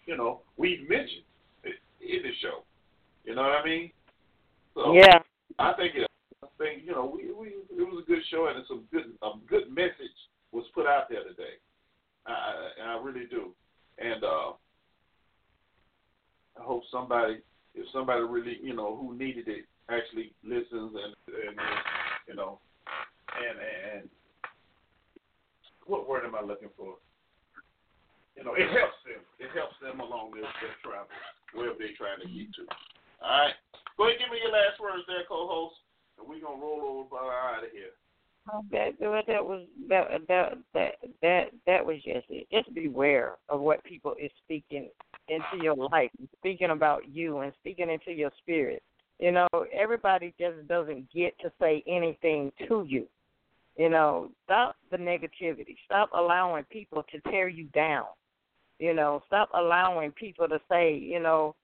you 0.08 0.16
know 0.16 0.40
we've 0.56 0.88
mentioned 0.88 1.28
in 1.68 2.24
the 2.24 2.32
show. 2.40 2.64
You 3.28 3.36
know 3.36 3.44
what 3.44 3.60
I 3.60 3.66
mean? 3.68 3.92
So 4.76 4.96
Yeah. 4.96 5.20
I 5.60 5.76
think 5.76 5.96
it. 5.96 6.08
I 6.40 6.48
think 6.56 6.88
you 6.88 6.96
know 6.96 7.12
we, 7.12 7.28
we 7.36 7.60
it 7.76 7.84
was 7.84 8.04
a 8.04 8.08
good 8.08 8.24
show 8.32 8.48
and 8.48 8.56
it's 8.56 8.72
a 8.72 8.80
good 8.96 9.12
a 9.22 9.36
good 9.44 9.68
message 9.76 10.16
was 10.56 10.64
put 10.74 10.88
out 10.88 11.12
there 11.12 11.28
today. 11.28 11.60
I 12.26 12.32
I, 12.32 12.96
I 12.96 13.04
really 13.04 13.28
do, 13.28 13.52
and 14.00 14.24
uh, 14.24 14.56
I 16.56 16.64
hope 16.64 16.84
somebody 16.92 17.44
if 17.80 17.88
somebody 17.94 18.22
really 18.22 18.60
you 18.62 18.76
know 18.76 18.96
who 18.96 19.16
needed 19.18 19.48
it 19.48 19.66
actually 19.90 20.34
listens 20.44 20.94
and 20.94 21.16
and 21.28 21.56
you 22.28 22.36
know 22.36 22.60
and 23.34 23.58
and 24.00 24.10
what 25.90 26.08
word 26.08 26.24
am 26.24 26.36
I 26.36 26.42
looking 26.46 26.70
for? 26.78 27.02
You 28.38 28.46
know, 28.46 28.54
it 28.54 28.70
helps 28.70 29.02
them. 29.04 29.26
It 29.42 29.50
helps 29.58 29.76
them 29.82 30.00
along 30.00 30.32
their, 30.32 30.46
their 30.62 30.78
travel, 30.86 31.10
wherever 31.52 31.76
they're 31.76 31.98
trying 31.98 32.22
to 32.22 32.30
get 32.30 32.54
to. 32.62 32.64
All 33.26 33.50
right. 33.50 33.58
Go 33.98 34.06
ahead 34.06 34.22
give 34.22 34.32
me 34.32 34.40
your 34.40 34.54
last 34.54 34.80
words 34.80 35.04
there, 35.10 35.26
co-host, 35.28 35.76
and 36.16 36.30
we're 36.30 36.40
gonna 36.40 36.62
roll 36.62 37.04
over 37.04 37.20
out 37.20 37.66
of 37.66 37.74
here. 37.74 37.92
Oh, 38.54 38.64
that 38.72 38.96
that 39.02 39.26
that 39.28 39.44
was 39.44 39.66
that 39.90 40.08
that 40.28 40.94
that 41.22 41.46
that 41.66 41.86
was 41.86 41.98
just 42.06 42.30
it. 42.30 42.48
Just 42.54 42.74
beware 42.74 43.36
of 43.50 43.60
what 43.60 43.84
people 43.84 44.16
is 44.22 44.32
speaking 44.46 44.88
into 45.30 45.64
your 45.64 45.76
life, 45.76 46.12
speaking 46.38 46.72
about 46.72 47.04
you, 47.08 47.40
and 47.40 47.54
speaking 47.60 47.90
into 47.90 48.12
your 48.12 48.32
spirit. 48.42 48.84
You 49.20 49.32
know, 49.32 49.48
everybody 49.74 50.34
just 50.40 50.68
doesn't 50.68 51.12
get 51.12 51.38
to 51.40 51.52
say 51.60 51.84
anything 51.88 52.52
to 52.68 52.86
you. 52.88 53.08
You 53.78 53.90
know, 53.90 54.30
stop 54.46 54.76
the 54.92 54.98
negativity. 54.98 55.76
Stop 55.86 56.10
allowing 56.14 56.64
people 56.66 57.04
to 57.12 57.32
tear 57.32 57.48
you 57.48 57.66
down. 57.74 58.06
You 58.80 58.94
know, 58.94 59.22
stop 59.28 59.50
allowing 59.54 60.12
people 60.12 60.48
to 60.48 60.60
say, 60.70 60.96
you 60.96 61.20
know, 61.20 61.56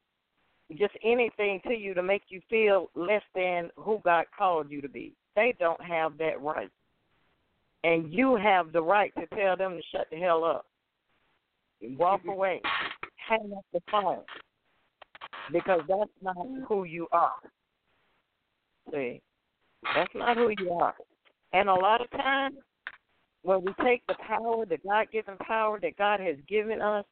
just 0.78 0.94
anything 1.04 1.62
to 1.68 1.74
you 1.74 1.94
to 1.94 2.04
make 2.04 2.24
you 2.30 2.42
feel 2.50 2.90
less 2.96 3.22
than 3.36 3.70
who 3.78 4.02
God 4.04 4.26
called 4.38 4.70
you 4.70 4.82
to 4.82 4.90
be. 4.90 5.14
They 5.36 5.54
don't 5.60 5.82
have 5.82 6.18
that 6.18 6.42
right. 6.42 6.70
And 7.84 8.12
you 8.12 8.36
have 8.36 8.72
the 8.72 8.82
right 8.82 9.14
to 9.16 9.28
tell 9.36 9.56
them 9.56 9.78
to 9.78 9.82
shut 9.92 10.08
the 10.12 10.18
hell 10.18 10.44
up. 10.44 10.66
Walk 11.98 12.22
away. 12.28 12.62
Hang 13.28 13.54
up 13.58 13.66
the 13.74 13.82
phone. 13.92 14.20
Because 15.52 15.82
that's 15.88 16.10
not 16.22 16.36
who 16.68 16.84
you 16.84 17.08
are. 17.12 17.36
See? 18.92 19.22
That's 19.96 20.14
not 20.16 20.38
who 20.38 20.52
you 20.60 20.72
are. 20.72 20.96
And 21.54 21.70
a 21.70 21.74
lot 21.74 22.02
of 22.02 22.10
times 22.12 22.56
when 23.44 23.64
we 23.64 23.74
take 23.84 24.06
the 24.08 24.16
power, 24.28 24.66
the 24.66 24.78
God 24.78 25.08
given 25.12 25.38
power 25.38 25.80
that 25.80 25.98
God 25.98 26.20
has 26.20 26.36
given 26.50 26.82
us, 26.82 27.06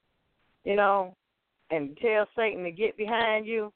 you 0.63 0.75
know, 0.75 1.15
and 1.69 1.95
tell 2.01 2.25
Satan 2.35 2.63
to 2.63 2.71
get 2.71 2.97
behind 2.97 3.45
you, 3.45 3.71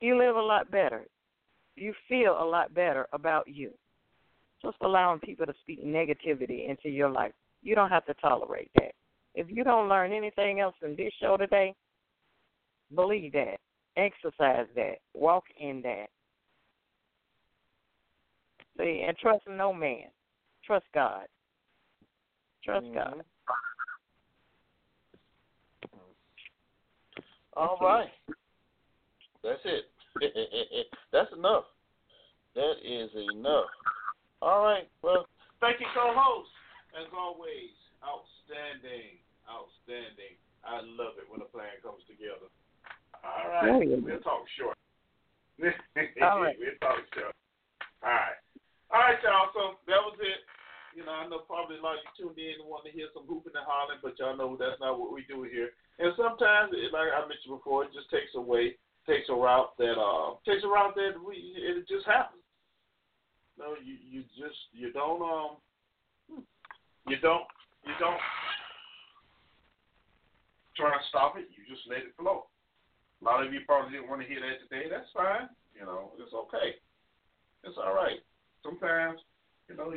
you 0.00 0.18
live 0.18 0.36
a 0.36 0.42
lot 0.42 0.70
better. 0.70 1.04
You 1.76 1.92
feel 2.08 2.36
a 2.40 2.44
lot 2.44 2.74
better 2.74 3.06
about 3.12 3.48
you. 3.48 3.70
Just 4.62 4.76
allowing 4.80 5.20
people 5.20 5.44
to 5.44 5.54
speak 5.60 5.84
negativity 5.84 6.68
into 6.68 6.88
your 6.88 7.10
life. 7.10 7.32
You 7.62 7.74
don't 7.74 7.90
have 7.90 8.06
to 8.06 8.14
tolerate 8.14 8.70
that. 8.76 8.93
If 9.34 9.48
you 9.50 9.64
don't 9.64 9.88
learn 9.88 10.12
anything 10.12 10.60
else 10.60 10.74
from 10.80 10.96
this 10.96 11.12
show 11.20 11.36
today, 11.36 11.74
believe 12.94 13.32
that. 13.32 13.56
Exercise 13.96 14.66
that. 14.74 14.96
Walk 15.14 15.44
in 15.58 15.82
that. 15.82 16.06
See, 18.78 19.04
and 19.06 19.16
trust 19.16 19.42
no 19.48 19.72
man. 19.72 20.06
Trust 20.66 20.86
God. 20.94 21.26
Trust 22.64 22.86
mm-hmm. 22.86 22.94
God. 22.94 23.24
All 27.56 27.78
right. 27.80 28.08
That's 29.42 29.60
it. 29.64 29.84
That's 31.12 31.30
enough. 31.36 31.64
That 32.54 32.74
is 32.84 33.10
enough. 33.34 33.66
All 34.42 34.62
right. 34.62 34.88
Well, 35.02 35.26
thank 35.60 35.80
you, 35.80 35.86
co-host. 35.94 36.50
As 36.94 37.10
always, 37.16 37.74
outstanding, 38.02 39.18
outstanding. 39.48 40.36
I 40.64 40.80
love 40.96 41.20
it 41.20 41.28
when 41.28 41.44
a 41.44 41.48
plan 41.48 41.76
comes 41.84 42.00
together. 42.08 42.48
All 43.20 43.48
right. 43.48 43.84
We'll 43.84 44.24
talk 44.24 44.44
short. 44.56 44.76
All 46.24 46.40
right. 46.40 46.56
We'll 46.56 46.80
talk 46.80 47.04
short. 47.12 47.36
All 48.04 48.12
right. 48.12 48.38
All 48.92 49.00
right, 49.00 49.20
y'all. 49.24 49.52
So 49.52 49.80
that 49.88 50.00
was 50.00 50.16
it. 50.20 50.44
You 50.94 51.02
know, 51.02 51.10
I 51.10 51.26
know 51.26 51.42
probably 51.42 51.76
a 51.76 51.82
lot 51.82 51.98
of 51.98 52.06
you 52.06 52.30
tuned 52.30 52.38
in 52.38 52.62
and 52.62 52.70
want 52.70 52.86
to 52.86 52.94
hear 52.94 53.10
some 53.10 53.26
hooping 53.26 53.58
and 53.58 53.66
hollering, 53.66 53.98
but 53.98 54.14
y'all 54.14 54.38
know 54.38 54.54
that's 54.54 54.78
not 54.78 54.94
what 54.94 55.10
we 55.10 55.26
do 55.26 55.42
here. 55.42 55.74
And 55.98 56.14
sometimes, 56.14 56.70
it, 56.70 56.94
like 56.94 57.10
I 57.10 57.26
mentioned 57.26 57.58
before, 57.58 57.82
it 57.82 57.90
just 57.90 58.06
takes 58.14 58.30
away, 58.38 58.78
takes 59.02 59.26
a 59.26 59.34
route 59.34 59.74
that 59.82 59.98
uh 59.98 60.38
takes 60.46 60.62
a 60.62 60.70
route 60.70 60.94
that 60.94 61.18
we 61.18 61.34
it 61.58 61.82
just 61.90 62.06
happens. 62.06 62.46
No, 63.58 63.74
you 63.82 63.98
you 64.06 64.22
just 64.38 64.58
you 64.70 64.94
don't 64.94 65.22
um 65.22 65.58
you 67.10 67.18
don't 67.18 67.46
you 67.82 67.94
don't 67.98 68.22
try 70.76 70.92
to 70.92 71.02
stop 71.08 71.36
it. 71.38 71.48
You 71.54 71.62
just 71.66 71.86
let 71.88 72.06
it 72.06 72.14
flow. 72.18 72.46
A 73.20 73.22
lot 73.24 73.44
of 73.44 73.52
you 73.52 73.60
probably 73.66 73.96
didn't 73.96 74.10
want 74.10 74.20
to 74.22 74.28
hear 74.28 74.42
that 74.42 74.62
today. 74.66 74.90
That's 74.90 75.08
fine. 75.14 75.48
You 75.72 75.86
know, 75.86 76.12
it's 76.20 76.34
okay. 76.34 76.78
It's 77.64 77.78
all 77.80 77.94
right. 77.94 78.20
Sometimes, 78.62 79.20
you 79.68 79.76
know, 79.76 79.94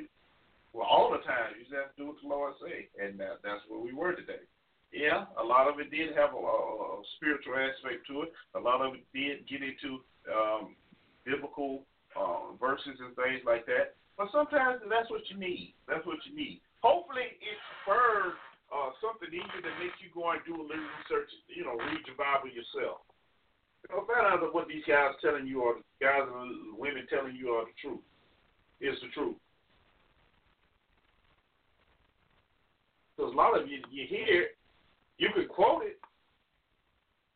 well, 0.74 0.88
all 0.88 1.12
the 1.12 1.24
time, 1.26 1.58
you 1.58 1.66
just 1.66 1.76
have 1.76 1.92
to 1.96 1.98
do 1.98 2.08
what 2.14 2.22
the 2.22 2.28
Lord 2.28 2.54
say, 2.62 2.88
and 2.96 3.20
that, 3.20 3.42
that's 3.44 3.66
where 3.68 3.82
we 3.82 3.94
were 3.94 4.14
today. 4.14 4.46
Yeah, 4.94 5.28
a 5.36 5.44
lot 5.44 5.68
of 5.68 5.80
it 5.84 5.92
did 5.92 6.16
have 6.16 6.32
a, 6.32 6.40
a, 6.40 7.02
a 7.02 7.04
spiritual 7.20 7.60
aspect 7.60 8.08
to 8.08 8.24
it. 8.24 8.32
A 8.56 8.62
lot 8.62 8.80
of 8.80 8.96
it 8.96 9.04
did 9.12 9.44
get 9.50 9.60
into 9.60 10.00
um, 10.32 10.78
biblical 11.26 11.84
uh, 12.16 12.56
verses 12.56 12.96
and 13.04 13.12
things 13.20 13.44
like 13.44 13.66
that. 13.68 14.00
But 14.16 14.32
sometimes 14.32 14.80
that's 14.88 15.12
what 15.12 15.28
you 15.28 15.38
need. 15.38 15.76
That's 15.88 16.06
what 16.08 16.24
you 16.24 16.34
need. 16.34 16.64
Hopefully, 16.82 17.36
it 17.42 17.58
spurs 17.84 18.38
uh, 18.68 18.92
something 19.00 19.32
even 19.32 19.60
that 19.64 19.78
makes 19.80 19.98
you 20.04 20.12
go 20.12 20.32
and 20.32 20.44
do 20.44 20.56
a 20.56 20.66
little 20.66 20.92
research. 21.02 21.32
You 21.48 21.64
know, 21.64 21.80
read 21.80 22.04
your 22.04 22.20
Bible 22.20 22.52
yourself. 22.52 23.04
Find 23.88 24.28
out 24.28 24.44
what 24.52 24.68
these 24.68 24.84
guys 24.84 25.16
telling 25.24 25.48
you, 25.48 25.64
or 25.64 25.80
the 25.80 25.86
guys 26.04 26.28
and 26.28 26.76
women 26.76 27.08
telling 27.08 27.36
you, 27.36 27.56
are 27.56 27.64
the 27.64 27.78
truth. 27.80 28.04
Is 28.78 29.00
the 29.02 29.10
truth. 29.16 29.40
Because 33.16 33.34
a 33.34 33.38
lot 33.38 33.58
of 33.58 33.66
you, 33.66 33.82
you 33.90 34.06
hear, 34.06 34.54
you 35.18 35.34
can 35.34 35.48
quote 35.50 35.82
it, 35.82 35.98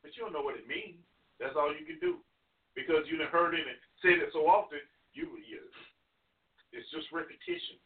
but 0.04 0.14
you 0.14 0.22
don't 0.22 0.34
know 0.34 0.46
what 0.46 0.60
it 0.60 0.70
means. 0.70 1.02
That's 1.40 1.58
all 1.58 1.74
you 1.74 1.82
can 1.82 1.98
do. 1.98 2.22
Because 2.78 3.10
you 3.10 3.18
have 3.26 3.34
heard 3.34 3.58
it 3.58 3.66
and 3.66 3.80
said 4.04 4.22
it 4.22 4.30
so 4.34 4.46
often, 4.46 4.78
you, 5.18 5.26
you 5.42 5.66
it's 6.72 6.88
just 6.92 7.12
repetition. 7.12 7.82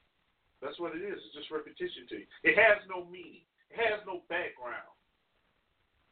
That's 0.61 0.80
what 0.80 0.95
it 0.95 1.03
is. 1.03 1.19
It's 1.19 1.35
just 1.35 1.51
repetition 1.51 2.08
to 2.09 2.16
you. 2.24 2.27
It 2.43 2.56
has 2.58 2.82
no 2.88 3.06
meaning. 3.06 3.45
It 3.72 3.77
has 3.77 4.00
no 4.08 4.24
background. 4.32 4.95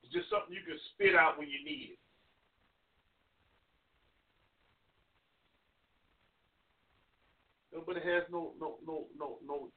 It's 0.03 0.11
just 0.11 0.30
something 0.30 0.51
you 0.51 0.65
can 0.67 0.80
spit 0.93 1.15
out 1.15 1.39
when 1.39 1.47
you 1.47 1.63
need 1.63 1.95
it. 1.95 2.01
But 7.73 7.97
it 7.97 8.05
has 8.05 8.23
no 8.30 8.53
no 8.61 8.77
no 8.85 9.09
no 9.17 9.41
no 9.41 9.67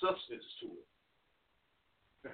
substance 0.00 0.46
to 0.64 0.68
it. 0.72 0.88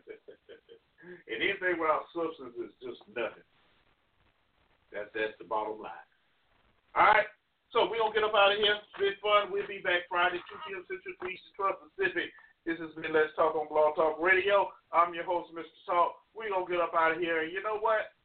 and 1.29 1.43
anything 1.43 1.81
without 1.81 2.07
substance 2.15 2.55
is 2.55 2.73
just 2.79 3.03
nothing. 3.11 3.45
That 4.93 5.11
that's 5.13 5.35
the 5.39 5.45
bottom 5.45 5.83
line. 5.83 6.09
All 6.95 7.07
right. 7.13 7.27
So 7.77 7.85
we're 7.93 8.01
gonna 8.01 8.17
get 8.17 8.25
up 8.25 8.33
out 8.33 8.57
of 8.57 8.57
here. 8.57 8.73
It's 8.73 8.97
been 8.97 9.21
fun. 9.21 9.53
We'll 9.53 9.69
be 9.69 9.85
back 9.85 10.09
Friday, 10.09 10.41
2 10.49 10.65
p.m. 10.65 10.81
Central, 10.89 11.13
3 11.21 11.29
Eastern, 11.29 11.77
12 11.77 11.85
Pacific. 11.85 12.33
This 12.65 12.81
has 12.81 12.89
been 12.97 13.13
Let's 13.13 13.37
Talk 13.37 13.53
on 13.53 13.69
Blog 13.69 14.01
Talk 14.01 14.17
Radio. 14.17 14.73
I'm 14.97 15.13
your 15.13 15.29
host, 15.29 15.53
Mr. 15.53 15.69
Talk. 15.85 16.25
We're 16.33 16.49
gonna 16.49 16.65
get 16.65 16.81
up 16.81 16.97
out 16.97 17.13
of 17.13 17.21
here, 17.21 17.45
and 17.45 17.53
you 17.53 17.61
know 17.61 17.77
what? 17.77 18.17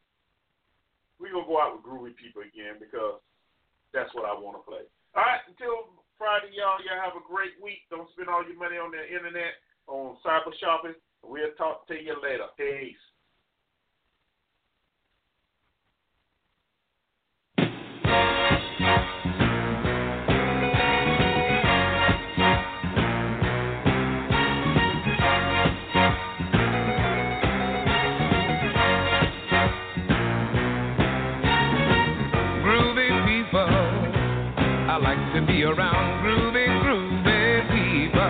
We're 1.20 1.36
gonna 1.36 1.52
go 1.52 1.60
out 1.60 1.76
with 1.76 1.84
groovy 1.84 2.16
people 2.16 2.48
again 2.48 2.80
because 2.80 3.20
that's 3.92 4.08
what 4.16 4.24
I 4.24 4.32
want 4.32 4.56
to 4.56 4.64
play. 4.64 4.88
All 5.20 5.28
right. 5.28 5.44
Until 5.44 6.00
Friday, 6.16 6.56
y'all. 6.56 6.80
Y'all 6.88 7.04
have 7.04 7.20
a 7.20 7.28
great 7.28 7.60
week. 7.60 7.84
Don't 7.92 8.08
spend 8.16 8.32
all 8.32 8.48
your 8.48 8.56
money 8.56 8.80
on 8.80 8.96
the 8.96 9.04
internet 9.04 9.60
on 9.92 10.16
cyber 10.24 10.56
shopping. 10.64 10.96
We'll 11.28 11.52
talk 11.60 11.92
to 11.92 12.00
you 12.00 12.16
later. 12.24 12.48
Peace. 12.56 13.04
Like 35.02 35.34
to 35.34 35.42
be 35.48 35.64
around 35.64 36.22
groovy, 36.24 36.68
groovy 36.86 37.66
people. 37.74 38.22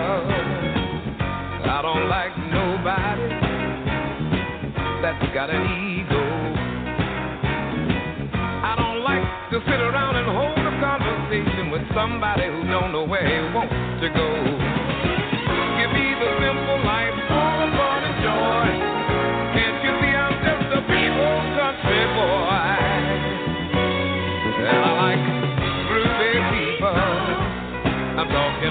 I 1.68 1.82
don't 1.82 2.08
like 2.08 2.32
nobody 2.48 3.28
that's 5.02 5.34
got 5.34 5.50
an 5.50 5.60
ego. 6.00 6.22
I 8.64 8.74
don't 8.78 9.04
like 9.04 9.50
to 9.50 9.60
sit 9.68 9.80
around 9.80 10.16
and 10.16 10.26
hold 10.26 10.58
a 10.58 10.80
conversation 10.80 11.70
with 11.70 11.82
somebody 11.94 12.46
who 12.46 12.64
don't 12.64 12.90
know 12.92 13.04
where 13.04 13.26
he 13.26 13.54
wants 13.54 13.74
to 14.00 14.08
go. 14.08 14.51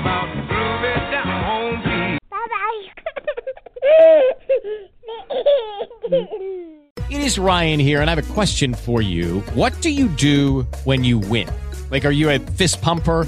About 0.02 0.28
groovy 0.50 1.12
down 1.12 1.28
home 1.46 1.78
people. 1.84 2.18
It 7.10 7.22
is 7.22 7.38
Ryan 7.38 7.80
here, 7.80 8.02
and 8.02 8.10
I 8.10 8.16
have 8.16 8.30
a 8.30 8.34
question 8.34 8.74
for 8.74 9.02
you. 9.02 9.42
What 9.54 9.80
do 9.82 9.90
you 9.90 10.08
do 10.08 10.62
when 10.86 11.04
you 11.04 11.20
win? 11.20 11.50
Like, 11.90 12.06
are 12.06 12.12
you 12.12 12.30
a 12.30 12.40
fist 12.40 12.82
pumper? 12.82 13.28